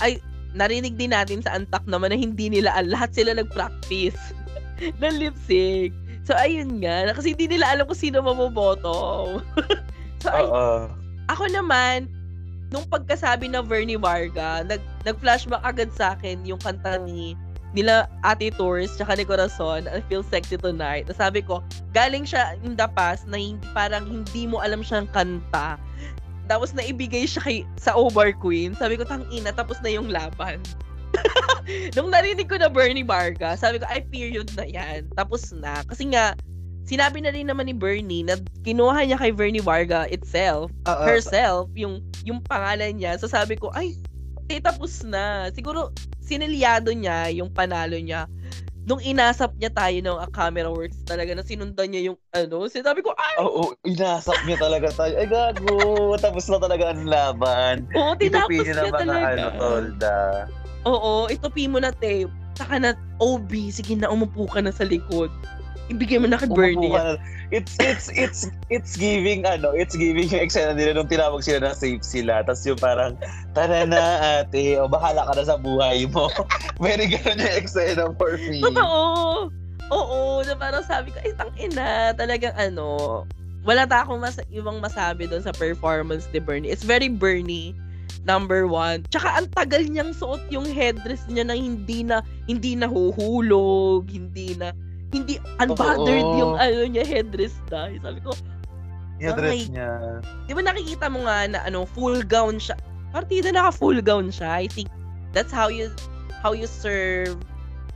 ay, 0.00 0.20
narinig 0.52 0.96
din 0.96 1.12
natin 1.12 1.40
sa 1.40 1.52
Antak 1.52 1.84
naman 1.84 2.12
na 2.12 2.18
hindi 2.18 2.48
nila, 2.48 2.72
lahat 2.80 3.12
sila 3.12 3.36
nag-practice 3.36 4.16
ng 5.00 5.14
lip 5.20 5.36
sync. 5.44 5.92
So, 6.24 6.36
ayun 6.36 6.80
nga. 6.80 7.12
Kasi 7.12 7.32
hindi 7.32 7.56
nila 7.56 7.72
alam 7.72 7.84
kung 7.88 7.96
sino 7.96 8.20
mamoboto. 8.20 8.96
so, 10.20 10.28
ay, 10.28 10.44
Oo. 10.44 10.88
ako 11.28 11.44
naman, 11.48 12.08
nung 12.68 12.84
pagkasabi 12.88 13.48
na 13.48 13.64
Vernie 13.64 14.00
Varga, 14.00 14.64
nag, 14.64 14.80
nag-flashback 15.04 15.64
agad 15.64 15.90
sa 15.92 16.16
akin 16.16 16.44
yung 16.44 16.60
kanta 16.60 17.00
ni 17.00 17.32
nila 17.76 18.08
Ate 18.24 18.48
Tours 18.48 18.96
tsaka 18.96 19.16
ni 19.16 19.24
Corazon, 19.28 19.84
I 19.88 20.00
Feel 20.08 20.24
Sexy 20.24 20.56
Tonight. 20.56 21.08
Nasabi 21.08 21.44
ko, 21.44 21.60
galing 21.92 22.24
siya 22.24 22.56
in 22.64 22.76
the 22.76 22.88
past 22.96 23.28
na 23.28 23.36
hindi, 23.36 23.64
parang 23.76 24.08
hindi 24.08 24.48
mo 24.48 24.60
alam 24.64 24.80
siyang 24.80 25.08
kanta. 25.12 25.76
Tapos 26.48 26.72
naibigay 26.72 27.28
siya 27.28 27.44
kay, 27.44 27.58
sa 27.76 27.92
Obar 27.92 28.32
Queen. 28.40 28.72
Sabi 28.72 28.96
ko, 28.96 29.04
tang 29.04 29.28
ina, 29.28 29.52
tapos 29.52 29.76
na 29.84 29.92
yung 29.92 30.08
laban. 30.08 30.64
Nung 31.96 32.08
narinig 32.08 32.48
ko 32.48 32.56
na 32.56 32.72
Bernie 32.72 33.04
Varga, 33.04 33.52
sabi 33.52 33.80
ko, 33.80 33.84
ay, 33.92 34.00
period 34.08 34.48
na 34.56 34.64
yan. 34.64 35.04
Tapos 35.12 35.52
na. 35.52 35.84
Kasi 35.84 36.08
nga, 36.08 36.32
sinabi 36.88 37.20
na 37.20 37.28
rin 37.28 37.44
naman 37.44 37.68
ni 37.68 37.76
Bernie 37.76 38.24
na 38.24 38.40
kinuha 38.64 39.04
niya 39.04 39.20
kay 39.20 39.28
Bernie 39.28 39.60
Varga 39.60 40.08
itself, 40.08 40.72
Oo. 40.88 41.04
herself, 41.04 41.68
yung 41.76 42.00
yung 42.24 42.40
pangalan 42.40 42.96
niya. 42.96 43.20
So 43.20 43.28
sabi 43.28 43.60
ko, 43.60 43.68
ay, 43.76 43.92
eh, 44.48 44.64
tapos 44.64 45.04
na. 45.04 45.52
Siguro, 45.52 45.92
sinilyado 46.24 46.88
niya 46.96 47.28
yung 47.28 47.52
panalo 47.52 48.00
niya. 48.00 48.24
Nung 48.88 49.04
inasap 49.04 49.52
niya 49.60 49.68
tayo 49.68 50.00
ng 50.00 50.16
uh, 50.16 50.30
camera 50.32 50.72
works 50.72 51.04
talaga 51.04 51.36
na 51.36 51.44
sinundan 51.44 51.92
niya 51.92 52.08
yung 52.08 52.18
ano, 52.32 52.64
sinabi 52.72 53.04
ko, 53.04 53.12
ay, 53.12 53.36
Oo, 53.44 53.76
inasap 53.84 54.40
niya 54.48 54.56
talaga 54.56 54.88
tayo. 54.96 55.12
Ay, 55.20 55.28
gago. 55.28 56.16
Tapos 56.16 56.48
na 56.48 56.56
talaga 56.56 56.96
ang 56.96 57.04
laban. 57.04 57.84
oo, 57.92 58.16
tinapos 58.16 58.48
niya 58.48 58.64
niya 58.64 58.76
na 58.80 58.84
mga 58.88 58.96
talaga. 59.04 59.28
ano, 59.28 59.46
tolda. 59.60 60.16
Oo, 60.88 61.12
itupi 61.28 61.68
mo 61.68 61.84
na 61.84 61.92
tape. 61.92 62.32
Saka 62.56 62.80
na, 62.80 62.96
OB, 63.20 63.52
sige 63.68 63.92
na, 63.92 64.08
umupo 64.08 64.48
ka 64.48 64.64
na 64.64 64.72
sa 64.72 64.88
likod. 64.88 65.28
Ibigay 65.88 66.20
mo 66.20 66.28
na 66.28 66.36
kay 66.36 66.52
Bernie. 66.52 66.92
Na. 66.92 67.16
It's, 67.48 67.80
it's, 67.80 68.12
it's, 68.12 68.40
it's 68.68 68.92
giving, 69.00 69.48
ano, 69.48 69.72
it's 69.72 69.96
giving 69.96 70.28
yung 70.28 70.44
eksena 70.44 70.76
nila 70.76 71.00
nung 71.00 71.08
tinawag 71.08 71.40
sila 71.40 71.64
na 71.64 71.72
safe 71.72 72.04
sila. 72.04 72.44
Tapos 72.44 72.60
yung 72.68 72.76
parang, 72.76 73.16
tara 73.56 73.88
na 73.88 74.20
ate, 74.44 74.76
o 74.76 74.84
bahala 74.84 75.24
ka 75.24 75.32
na 75.32 75.44
sa 75.48 75.56
buhay 75.56 76.04
mo. 76.12 76.28
Very 76.84 77.08
ganun 77.08 77.40
yung 77.40 77.56
eksena 77.56 78.12
for 78.20 78.36
me. 78.36 78.60
Totoo. 78.60 79.48
Oo, 79.88 80.44
na 80.44 80.52
parang 80.52 80.84
sabi 80.84 81.08
ko, 81.08 81.18
ay, 81.24 81.32
ina, 81.56 82.12
talagang 82.12 82.52
ano, 82.60 83.24
wala 83.64 83.88
ta 83.88 84.04
akong 84.04 84.20
mas, 84.20 84.36
ibang 84.52 84.84
masabi 84.84 85.24
doon 85.24 85.40
sa 85.40 85.52
performance 85.56 86.28
ni 86.32 86.40
Bernie. 86.40 86.68
It's 86.68 86.84
very 86.84 87.08
Bernie, 87.08 87.72
number 88.28 88.68
one. 88.68 89.08
Tsaka 89.08 89.40
ang 89.40 89.48
tagal 89.56 89.88
niyang 89.88 90.12
suot 90.12 90.44
yung 90.52 90.68
headdress 90.68 91.24
niya 91.32 91.48
na 91.48 91.56
hindi 91.56 92.04
na, 92.04 92.20
hindi 92.44 92.76
nahuhulog, 92.76 94.08
hindi 94.12 94.56
na, 94.60 94.76
hindi 95.08 95.40
unbothered 95.60 96.24
Oo. 96.24 96.38
yung 96.38 96.52
ano 96.60 96.84
niya, 96.84 97.04
headdress 97.04 97.56
na. 97.72 97.88
Sabi 98.00 98.20
ko, 98.20 98.32
Ay. 99.18 99.66
niya. 99.66 100.22
di 100.46 100.52
ba 100.54 100.62
nakikita 100.62 101.10
mo 101.10 101.26
nga 101.26 101.48
na 101.50 101.58
ano, 101.66 101.88
full 101.88 102.22
gown 102.22 102.60
siya. 102.60 102.78
Partida 103.10 103.50
naka 103.50 103.74
full 103.74 103.98
gown 103.98 104.30
siya. 104.30 104.62
I 104.62 104.66
think 104.70 104.86
that's 105.34 105.50
how 105.50 105.66
you 105.66 105.90
how 106.44 106.54
you 106.54 106.70
serve 106.70 107.34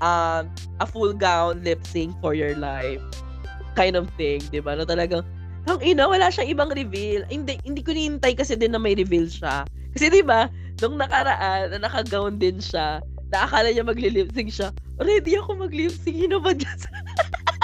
um 0.02 0.50
a 0.82 0.86
full 0.88 1.14
gown 1.14 1.62
lip 1.62 1.84
sync 1.86 2.16
for 2.18 2.34
your 2.34 2.58
life. 2.58 3.00
Kind 3.78 3.94
of 3.94 4.10
thing, 4.18 4.42
'di 4.50 4.64
ba? 4.64 4.74
Na 4.74 4.82
talagang 4.88 5.22
ang 5.70 5.78
ina, 5.78 6.10
wala 6.10 6.26
siyang 6.26 6.58
ibang 6.58 6.70
reveal. 6.74 7.22
Hindi 7.30 7.54
hindi 7.62 7.86
ko 7.86 7.94
nihintay 7.94 8.34
kasi 8.34 8.58
din 8.58 8.74
na 8.74 8.82
may 8.82 8.98
reveal 8.98 9.30
siya. 9.30 9.62
Kasi 9.94 10.10
'di 10.10 10.26
ba, 10.26 10.50
nung 10.82 10.98
nakaraan, 10.98 11.70
na 11.70 11.86
naka-gown 11.86 12.34
din 12.40 12.58
siya, 12.58 12.98
na 13.32 13.48
akala 13.48 13.72
niya 13.72 13.82
magli-lip-sync 13.82 14.52
siya, 14.52 14.68
ready 15.00 15.40
ako 15.40 15.56
mag-lip-sync, 15.56 16.12
hinubad 16.12 16.60
niya 16.60 16.76
sa... 16.76 16.88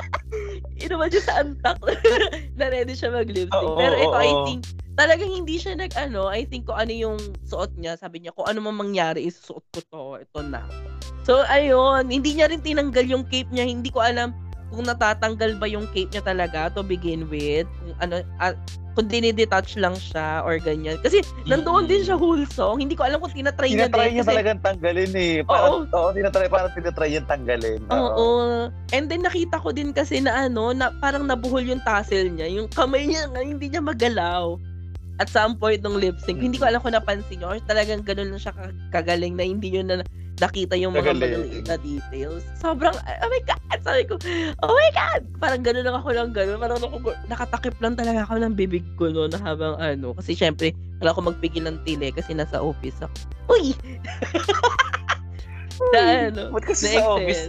hinubad 0.81 1.13
niya 1.13 1.23
sa 1.29 1.35
antak. 1.45 1.77
Na 2.59 2.73
ready 2.73 2.97
siya 2.97 3.13
mag-lip-sync. 3.13 3.53
Oo, 3.53 3.77
Pero 3.77 3.95
ito, 4.01 4.17
oo, 4.17 4.25
I 4.25 4.33
oo. 4.33 4.45
think, 4.49 4.65
talagang 4.97 5.29
hindi 5.29 5.61
siya 5.61 5.77
nag, 5.77 5.93
ano, 6.01 6.33
I 6.33 6.49
think 6.49 6.65
kung 6.67 6.81
ano 6.81 6.91
yung 6.91 7.21
suot 7.45 7.77
niya, 7.77 8.01
sabi 8.01 8.25
niya, 8.25 8.33
kung 8.33 8.49
ano 8.49 8.65
man 8.65 8.81
mangyari, 8.81 9.29
isusuot 9.29 9.65
ko 9.77 9.81
to, 9.93 10.03
ito 10.25 10.41
na. 10.41 10.65
So, 11.29 11.45
ayun, 11.45 12.09
hindi 12.09 12.33
niya 12.33 12.49
rin 12.49 12.65
tinanggal 12.65 13.05
yung 13.05 13.29
cape 13.29 13.53
niya, 13.53 13.69
hindi 13.69 13.93
ko 13.93 14.01
alam 14.01 14.33
kung 14.69 14.85
natatanggal 14.85 15.57
ba 15.57 15.67
yung 15.67 15.89
cape 15.89 16.11
niya 16.11 16.23
talaga 16.23 16.69
to 16.71 16.83
begin 16.83 17.25
with, 17.27 17.65
kung 17.79 17.97
ano, 18.01 18.15
ah, 18.37 18.53
kung 18.93 19.07
dinidetach 19.07 19.79
lang 19.79 19.95
siya 19.95 20.43
or 20.43 20.59
ganyan. 20.59 20.99
Kasi 20.99 21.23
nandoon 21.47 21.87
din 21.87 22.03
siya 22.03 22.19
whole 22.19 22.43
song. 22.45 22.83
Hindi 22.83 22.93
ko 22.93 23.07
alam 23.07 23.17
kung 23.17 23.31
tinatry 23.31 23.71
niya 23.71 23.87
Tinatry 23.87 24.03
din. 24.03 24.11
niya 24.11 24.21
kasi- 24.21 24.33
talagang 24.35 24.61
tanggalin 24.61 25.13
eh. 25.15 25.35
Parang, 25.45 25.87
oo, 25.87 26.09
tinatry, 26.11 26.47
parang 26.49 26.73
tinatry 26.75 27.09
yung 27.13 27.27
tanggalin. 27.27 27.81
Oo. 27.89 28.27
And 28.91 29.07
then 29.07 29.23
nakita 29.23 29.57
ko 29.57 29.71
din 29.71 29.95
kasi 29.95 30.19
na 30.19 30.45
ano, 30.45 30.75
na 30.75 30.91
parang 30.99 31.25
nabuhol 31.25 31.63
yung 31.65 31.81
tassel 31.81 32.27
niya. 32.29 32.51
Yung 32.51 32.67
kamay 32.69 33.07
niya 33.07 33.31
nga, 33.31 33.39
hindi 33.41 33.71
niya 33.71 33.79
magalaw. 33.81 34.59
At 35.17 35.27
some 35.27 35.55
point 35.55 35.79
ng 35.79 35.95
lip 35.95 36.19
sync, 36.19 36.39
hindi 36.39 36.59
ko 36.59 36.67
alam 36.67 36.79
kung 36.79 36.95
napansin 36.95 37.39
niyo 37.39 37.49
or 37.49 37.59
talagang 37.65 38.03
ganun 38.03 38.31
lang 38.31 38.39
siya 38.41 38.51
ka- 38.51 38.75
kagaling 38.93 39.35
na 39.35 39.43
hindi 39.43 39.71
niyo 39.71 39.83
na 39.83 40.03
nakita 40.39 40.75
yung 40.79 40.95
mga 40.95 41.15
maliliit 41.15 41.67
na 41.67 41.77
details. 41.79 42.47
Sobrang, 42.59 42.95
oh 42.95 43.29
my 43.31 43.43
God! 43.47 43.79
Sabi 43.83 44.03
ko, 44.07 44.15
oh 44.63 44.73
my 44.75 44.91
God! 44.95 45.23
Parang 45.43 45.63
ganun 45.63 45.85
lang 45.87 45.99
ako 45.99 46.09
lang 46.15 46.31
ganun. 46.31 46.59
Parang 46.63 46.79
ako, 46.79 47.15
nakatakip 47.27 47.75
lang 47.83 47.99
talaga 47.99 48.23
ako 48.27 48.39
ng 48.43 48.55
bibig 48.55 48.87
ko 48.95 49.11
no, 49.11 49.27
na 49.27 49.39
habang 49.43 49.75
ano. 49.83 50.15
Kasi 50.15 50.39
syempre, 50.39 50.75
wala 51.03 51.11
ako 51.11 51.35
magpigil 51.35 51.67
ng 51.67 51.79
tili 51.83 52.15
kasi 52.15 52.35
nasa 52.35 52.63
office 52.63 52.99
ako. 53.03 53.17
Uy! 53.51 53.75
na 55.95 56.31
ano, 56.31 56.43
Ba't 56.55 56.65
kasi 56.67 56.95
na 56.95 57.03
sa 57.03 57.05
office? 57.19 57.43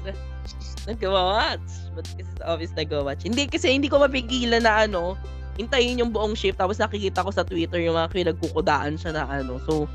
Nag-watch. 0.89 1.69
Ba't 1.93 2.05
kasi 2.09 2.21
sa 2.37 2.45
office 2.57 2.73
nag-watch? 2.73 3.21
Hindi, 3.25 3.45
kasi 3.45 3.69
hindi 3.69 3.89
ko 3.89 4.01
mapigilan 4.01 4.65
na 4.65 4.89
ano, 4.89 5.13
hintayin 5.59 5.99
yung 5.99 6.15
buong 6.15 6.39
shift 6.39 6.55
tapos 6.55 6.79
nakikita 6.79 7.19
ko 7.19 7.35
sa 7.35 7.43
Twitter 7.43 7.83
yung 7.83 7.99
mga 7.99 8.15
kinagkukudaan 8.15 8.95
siya 8.95 9.11
na 9.11 9.27
ano. 9.27 9.59
So, 9.67 9.85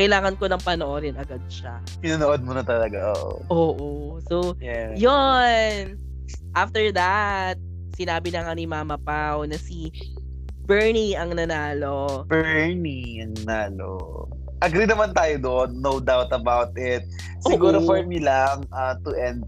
kailangan 0.00 0.40
ko 0.40 0.48
nang 0.48 0.64
panoorin 0.64 1.12
agad 1.20 1.44
siya. 1.52 1.76
Pinanood 2.00 2.40
mo 2.40 2.56
na 2.56 2.64
talaga, 2.64 3.12
oo. 3.12 3.44
Oo. 3.52 3.88
So, 4.24 4.56
Yeah. 4.56 4.96
yon 4.96 6.00
After 6.56 6.88
that, 6.96 7.60
sinabi 8.00 8.32
na 8.32 8.48
nga 8.48 8.56
ni 8.56 8.64
Mama 8.64 8.96
Pao 8.96 9.44
na 9.44 9.60
si 9.60 9.92
Bernie 10.64 11.12
ang 11.20 11.36
nanalo. 11.36 12.24
Bernie 12.32 13.20
ang 13.20 13.36
nalo. 13.44 14.24
Agree 14.64 14.88
naman 14.88 15.12
tayo 15.12 15.36
doon, 15.36 15.68
no 15.84 16.00
doubt 16.00 16.32
about 16.32 16.72
it. 16.80 17.04
Siguro 17.44 17.76
Oo. 17.76 17.84
for 17.84 18.00
me 18.00 18.24
lang, 18.24 18.64
uh, 18.72 18.96
to 19.04 19.12
end, 19.12 19.44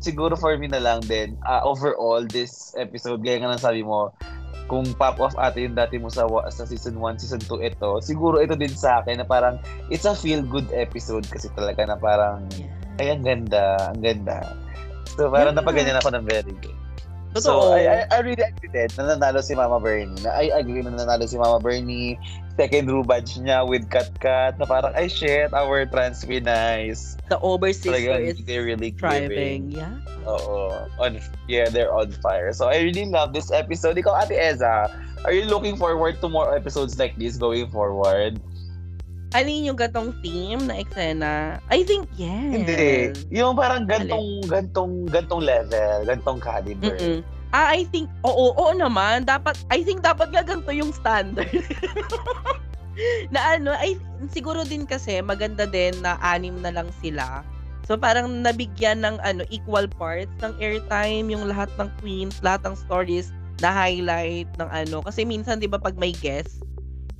siguro 0.00 0.32
for 0.32 0.56
me 0.56 0.64
na 0.64 0.80
lang 0.80 1.04
din, 1.04 1.36
uh, 1.44 1.60
overall, 1.60 2.24
this 2.24 2.72
episode, 2.80 3.20
gaya 3.20 3.44
nga 3.44 3.52
ng 3.52 3.60
sabi 3.60 3.84
mo, 3.84 4.08
kung 4.70 4.86
pop 4.94 5.18
off 5.18 5.34
ate 5.34 5.66
yung 5.66 5.74
dati 5.74 5.98
mo 5.98 6.06
sa, 6.06 6.30
sa 6.54 6.62
season 6.62 6.94
1, 7.02 7.18
season 7.18 7.42
2 7.42 7.74
ito, 7.74 7.98
siguro 7.98 8.38
ito 8.38 8.54
din 8.54 8.70
sa 8.70 9.02
akin 9.02 9.18
na 9.18 9.26
parang, 9.26 9.58
it's 9.90 10.06
a 10.06 10.14
feel-good 10.14 10.70
episode 10.70 11.26
kasi 11.26 11.50
talaga 11.58 11.82
na 11.90 11.98
parang, 11.98 12.46
ay, 13.02 13.10
ang 13.10 13.26
ganda, 13.26 13.90
ang 13.90 13.98
ganda. 13.98 14.46
So, 15.18 15.26
parang 15.26 15.58
Yeah. 15.58 15.66
napaganyan 15.66 15.98
ako 15.98 16.14
ng 16.14 16.22
very 16.22 16.54
good. 16.62 16.78
Totoo. 17.30 17.42
So, 17.46 17.72
I, 17.72 18.02
I, 18.02 18.06
I 18.10 18.18
really 18.26 18.42
agree 18.42 18.70
din 18.74 18.90
na 18.98 19.14
nanalo 19.14 19.38
si 19.38 19.54
Mama 19.54 19.78
Bernie. 19.78 20.18
I 20.26 20.50
agree 20.50 20.82
na 20.82 20.90
nanalo 20.90 21.30
si 21.30 21.38
Mama 21.38 21.62
Bernie. 21.62 22.18
Second 22.58 22.90
rubadge 22.90 23.38
niya 23.38 23.62
with 23.62 23.86
Kat 23.88 24.10
Kat 24.18 24.58
na 24.58 24.66
parang, 24.66 24.92
ay 24.98 25.06
shit, 25.06 25.54
our 25.54 25.86
trans 25.86 26.26
nice. 26.26 27.14
the 27.30 27.38
overseas 27.40 27.94
Talagang 27.94 28.26
is 28.26 28.42
they're 28.44 28.66
really 28.66 28.90
thriving. 28.90 29.70
giving. 29.70 29.78
Yeah. 29.78 30.26
Oo. 30.26 30.74
On, 30.98 31.16
yeah, 31.46 31.70
they're 31.70 31.94
on 31.94 32.10
fire. 32.18 32.52
So, 32.52 32.66
I 32.66 32.82
really 32.82 33.06
love 33.06 33.32
this 33.32 33.54
episode. 33.54 33.94
Ikaw, 33.94 34.26
Ate 34.26 34.36
Eza, 34.36 34.90
are 35.24 35.32
you 35.32 35.46
looking 35.46 35.78
forward 35.78 36.20
to 36.20 36.28
more 36.28 36.50
episodes 36.52 36.98
like 36.98 37.14
this 37.14 37.38
going 37.38 37.70
forward? 37.70 38.42
Alin 39.30 39.70
yung 39.70 39.78
gatong 39.78 40.10
theme 40.22 40.58
na 40.66 40.82
eksena? 40.82 41.62
I 41.70 41.86
think 41.86 42.10
yes. 42.18 42.50
Hindi. 42.50 43.14
Yung 43.30 43.54
parang 43.54 43.86
gantong, 43.86 44.42
gantong, 44.50 45.06
gantong 45.06 45.42
level, 45.46 45.96
gantong 46.02 46.40
caliber. 46.42 46.98
Mm-mm. 46.98 47.22
Ah, 47.50 47.74
I 47.74 47.86
think, 47.90 48.10
oo, 48.26 48.54
oo 48.54 48.72
naman. 48.74 49.26
Dapat, 49.26 49.58
I 49.70 49.82
think 49.82 50.02
dapat 50.02 50.30
nga 50.34 50.42
ganito 50.42 50.70
yung 50.70 50.90
standard. 50.94 51.50
na 53.34 53.58
ano, 53.58 53.74
ay, 53.74 53.98
siguro 54.30 54.66
din 54.66 54.86
kasi 54.86 55.18
maganda 55.22 55.66
din 55.66 55.94
na 56.02 56.18
anim 56.22 56.58
na 56.58 56.74
lang 56.74 56.90
sila. 56.98 57.46
So 57.90 57.98
parang 57.98 58.46
nabigyan 58.46 59.02
ng 59.02 59.18
ano 59.26 59.42
equal 59.50 59.90
parts 59.98 60.30
ng 60.46 60.54
airtime 60.62 61.26
yung 61.26 61.50
lahat 61.50 61.66
ng 61.74 61.90
queens, 61.98 62.38
lahat 62.38 62.62
ng 62.62 62.78
stories 62.78 63.34
na 63.58 63.74
highlight 63.74 64.46
ng 64.62 64.70
ano 64.70 65.02
kasi 65.04 65.26
minsan 65.26 65.58
'di 65.58 65.66
ba 65.66 65.76
pag 65.76 65.98
may 65.98 66.14
guest 66.14 66.62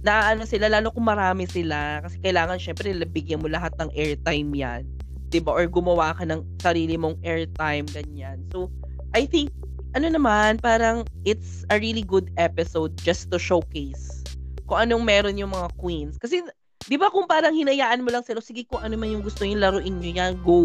na 0.00 0.32
ano 0.32 0.48
sila 0.48 0.72
lalo 0.72 0.88
kung 0.88 1.04
marami 1.04 1.44
sila 1.44 2.00
kasi 2.00 2.16
kailangan 2.24 2.56
syempre 2.56 2.92
bigyan 3.04 3.40
mo 3.40 3.48
lahat 3.52 3.72
ng 3.76 3.92
airtime 3.92 4.50
'yan. 4.56 4.82
'di 5.30 5.38
ba 5.44 5.54
or 5.54 5.68
gumawa 5.70 6.16
ka 6.16 6.26
ng 6.26 6.42
sarili 6.58 6.98
mong 6.98 7.20
airtime 7.22 7.86
ganyan. 7.92 8.42
So 8.50 8.72
I 9.14 9.26
think 9.26 9.54
ano 9.94 10.06
naman 10.06 10.62
parang 10.62 11.06
it's 11.26 11.66
a 11.70 11.78
really 11.78 12.02
good 12.02 12.30
episode 12.38 12.94
just 13.02 13.30
to 13.30 13.38
showcase 13.38 14.22
kung 14.70 14.86
anong 14.86 15.02
meron 15.02 15.34
yung 15.34 15.50
mga 15.50 15.66
queens 15.82 16.14
kasi 16.14 16.46
'di 16.86 16.96
ba 16.98 17.10
kung 17.10 17.26
parang 17.26 17.50
hinayaan 17.50 18.06
mo 18.06 18.14
lang 18.14 18.22
sila 18.22 18.38
sige 18.38 18.62
kung 18.70 18.78
ano 18.82 18.94
man 18.94 19.10
yung 19.10 19.24
gusto 19.26 19.42
niyo 19.42 19.58
laruin 19.58 19.98
niyo 19.98 20.14
yan 20.14 20.38
go 20.46 20.62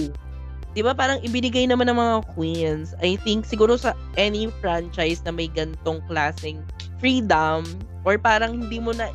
'di 0.77 0.81
ba 0.85 0.93
parang 0.93 1.17
ibinigay 1.25 1.65
naman 1.65 1.89
ng 1.89 1.97
mga 1.97 2.17
queens 2.37 2.93
I 3.01 3.17
think 3.25 3.49
siguro 3.49 3.81
sa 3.81 3.97
any 4.13 4.45
franchise 4.61 5.25
na 5.25 5.33
may 5.33 5.49
gantong 5.49 6.05
klaseng 6.05 6.61
freedom 6.99 7.65
or 8.05 8.15
parang 8.19 8.65
hindi 8.65 8.77
mo 8.79 8.93
na 8.93 9.09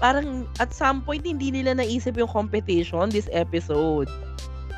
parang 0.00 0.48
at 0.58 0.72
some 0.72 1.04
point 1.04 1.22
hindi 1.22 1.52
nila 1.52 1.76
naisip 1.76 2.16
yung 2.16 2.30
competition 2.30 3.12
this 3.12 3.28
episode. 3.30 4.08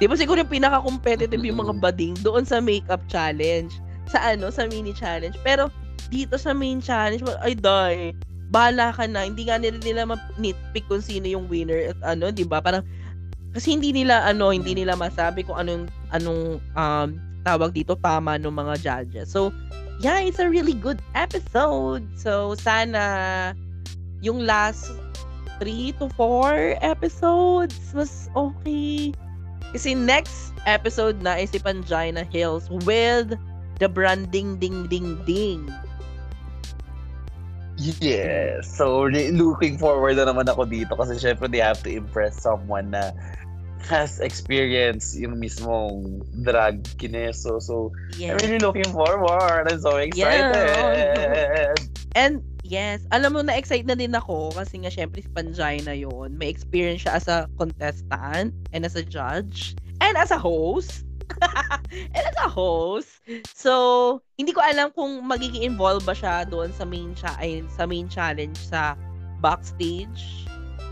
'di 0.02 0.10
ba 0.10 0.18
siguro 0.18 0.42
yung 0.42 0.50
pinaka-competitive 0.50 1.38
yung 1.46 1.62
mga 1.62 1.78
bading 1.78 2.18
doon 2.26 2.42
sa 2.42 2.58
makeup 2.58 3.00
challenge 3.06 3.78
sa 4.10 4.34
ano 4.34 4.50
sa 4.50 4.66
mini 4.66 4.90
challenge. 4.90 5.38
Pero 5.46 5.70
dito 6.10 6.34
sa 6.36 6.50
main 6.50 6.82
challenge 6.82 7.22
ay 7.40 7.54
die 7.54 8.10
bahala 8.52 8.92
ka 8.92 9.08
na. 9.08 9.24
Hindi 9.24 9.48
nga 9.48 9.56
nila 9.56 9.78
nila 9.80 10.02
ma-nitpick 10.04 10.84
kung 10.90 11.00
sino 11.00 11.24
yung 11.30 11.46
winner 11.46 11.94
at 11.94 11.98
ano 12.02 12.34
'di 12.34 12.44
ba? 12.44 12.58
Parang 12.60 12.84
kasi 13.54 13.78
hindi 13.78 13.94
nila 13.94 14.26
ano 14.26 14.50
hindi 14.50 14.76
nila 14.76 14.98
masabi 14.98 15.46
kung 15.46 15.56
anong 15.56 15.86
anong 16.12 16.58
um 16.76 17.08
tawag 17.42 17.74
dito 17.74 17.94
tama 17.98 18.36
ng 18.36 18.52
mga 18.52 18.74
judges. 18.82 19.30
So 19.30 19.54
yeah 20.02 20.18
it's 20.20 20.42
a 20.42 20.50
really 20.50 20.74
good 20.74 21.00
episode. 21.14 22.04
So 22.18 22.58
sana 22.58 23.54
yung 24.20 24.42
last 24.42 24.90
3 25.62 25.94
to 26.02 26.10
4 26.18 26.82
episodes 26.82 27.78
mas 27.94 28.28
okay. 28.34 29.14
Kasi 29.72 29.96
next 29.96 30.52
episode 30.68 31.24
na 31.24 31.40
is 31.40 31.48
si 31.54 31.62
Pangina 31.62 32.28
Hills 32.28 32.68
with 32.84 33.38
the 33.80 33.88
branding 33.88 34.60
ding 34.60 34.84
ding 34.90 35.16
ding. 35.24 35.64
Yes. 37.80 38.68
So, 38.68 39.10
looking 39.10 39.80
forward 39.80 40.20
na 40.20 40.28
naman 40.28 40.46
ako 40.46 40.68
dito 40.68 40.94
kasi 40.94 41.18
syempre 41.18 41.50
they 41.50 41.58
have 41.58 41.82
to 41.82 41.90
impress 41.90 42.38
someone 42.38 42.94
na 42.94 43.10
has 43.86 44.20
experience 44.20 45.16
yung 45.16 45.38
mismong 45.38 46.22
drag 46.42 46.82
kineso. 46.98 47.62
So, 47.62 47.90
yeah. 48.18 48.34
I'm 48.34 48.38
really 48.42 48.58
looking 48.58 48.88
forward. 48.90 49.70
I'm 49.70 49.80
so 49.80 49.96
excited. 49.96 51.78
And 52.12 52.44
yes, 52.60 53.04
alam 53.08 53.32
mo 53.32 53.40
na 53.40 53.56
excite 53.56 53.88
na 53.88 53.96
din 53.96 54.12
ako 54.12 54.52
kasi 54.52 54.84
nga 54.84 54.92
syempre 54.92 55.24
si 55.24 55.30
Panjay 55.32 55.80
na 55.84 55.96
yon. 55.96 56.36
May 56.36 56.52
experience 56.52 57.08
siya 57.08 57.16
as 57.16 57.26
a 57.28 57.48
contestant 57.56 58.52
and 58.76 58.82
as 58.84 58.96
a 58.96 59.04
judge 59.04 59.72
and 60.04 60.16
as 60.20 60.28
a 60.28 60.38
host. 60.38 61.08
and 62.16 62.24
as 62.28 62.36
a 62.44 62.48
host. 62.48 63.24
So, 63.56 64.20
hindi 64.36 64.52
ko 64.52 64.60
alam 64.60 64.92
kung 64.92 65.24
magiging 65.24 65.64
involved 65.64 66.04
ba 66.04 66.12
siya 66.12 66.44
doon 66.44 66.68
sa 66.76 66.84
main 66.84 67.16
cha- 67.16 67.38
ay, 67.40 67.64
sa 67.72 67.88
main 67.88 68.06
challenge 68.12 68.60
sa 68.60 68.92
backstage. 69.40 70.44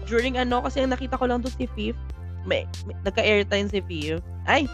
During 0.08 0.40
ano 0.40 0.64
kasi 0.64 0.80
ang 0.80 0.96
nakita 0.96 1.20
ko 1.20 1.28
lang 1.28 1.44
doon 1.44 1.52
si 1.52 1.68
Fifth. 1.76 2.00
May, 2.48 2.64
may 2.88 2.96
nagka-airtime 3.04 3.68
si 3.68 3.80
Fifth. 3.84 4.24
Ay, 4.48 4.64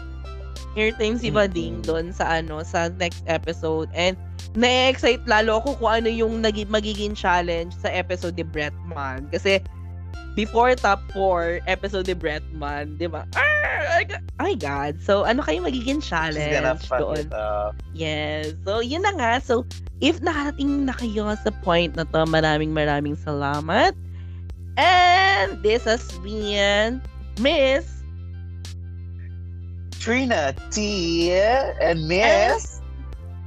airtime 0.77 1.17
si 1.17 1.33
Bading 1.33 1.81
Mhm. 1.81 1.85
doon 1.85 2.05
sa 2.13 2.37
ano 2.37 2.61
sa 2.61 2.87
next 3.01 3.25
episode 3.25 3.89
and 3.97 4.13
na-excite 4.53 5.21
lalo 5.25 5.61
ako 5.61 5.77
kung 5.81 6.05
ano 6.05 6.09
yung 6.09 6.41
nagi- 6.41 6.69
magiging 6.69 7.13
challenge 7.13 7.73
sa 7.77 7.89
episode 7.89 8.37
ni 8.37 8.45
Bretman. 8.45 9.25
Kasi, 9.29 9.61
before 10.33 10.73
top 10.77 11.01
4 11.13 11.61
episode 11.65 12.05
ni 12.05 12.13
Bretman, 12.17 12.97
di 12.97 13.05
ba? 13.09 13.25
Ah, 13.37 14.01
my 14.37 14.53
God. 14.57 15.01
So, 15.01 15.25
ano 15.25 15.41
kayo 15.41 15.61
magiging 15.61 16.01
challenge 16.01 16.53
doon? 17.01 17.25
Yes. 17.93 18.53
So, 18.65 18.81
yun 18.81 19.01
na 19.01 19.13
nga. 19.17 19.31
So, 19.41 19.65
if 20.01 20.21
nakarating 20.21 20.85
na 20.85 20.93
kayo 20.93 21.33
sa 21.37 21.49
point 21.65 21.97
na 21.97 22.05
to, 22.13 22.25
maraming 22.29 22.73
maraming 22.73 23.17
salamat. 23.17 23.93
And 24.77 25.57
this 25.65 25.89
has 25.89 26.05
been 26.21 27.01
Miss 27.39 27.85
Trina 29.99 30.55
T 30.71 31.31
and 31.33 32.07
Miss 32.07 32.81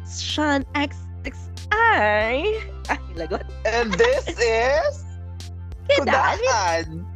Sean 0.06 0.64
XXI. 0.74 1.32
Ay, 1.70 2.58
ah, 2.90 2.98
lagot. 3.14 3.46
and 3.64 3.94
this 3.94 4.26
is. 4.38 4.94
Kudahan. 5.90 7.06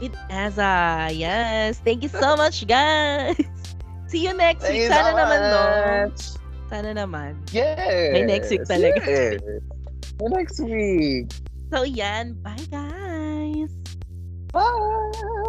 With 0.00 0.12
ah, 0.28 0.46
Eza. 0.48 0.74
Yes. 1.12 1.80
Thank 1.80 2.04
you 2.04 2.12
so 2.12 2.36
much, 2.36 2.66
guys. 2.70 3.36
See 4.06 4.22
you 4.22 4.36
next 4.36 4.62
Thank 4.62 4.76
week. 4.76 4.82
you 4.86 4.92
Sana 4.92 5.10
so 5.10 5.16
naman, 5.16 5.40
no? 5.50 5.64
Sana 6.68 6.90
naman. 6.92 7.32
Yes. 7.50 8.12
May 8.12 8.22
next 8.28 8.52
week 8.52 8.68
talaga. 8.68 9.00
Yes. 9.02 9.40
May 10.20 10.28
next 10.30 10.58
week. 10.60 11.32
So, 11.72 11.82
yan. 11.82 12.36
Bye, 12.44 12.60
guys. 12.70 13.72
Bye. 14.52 15.42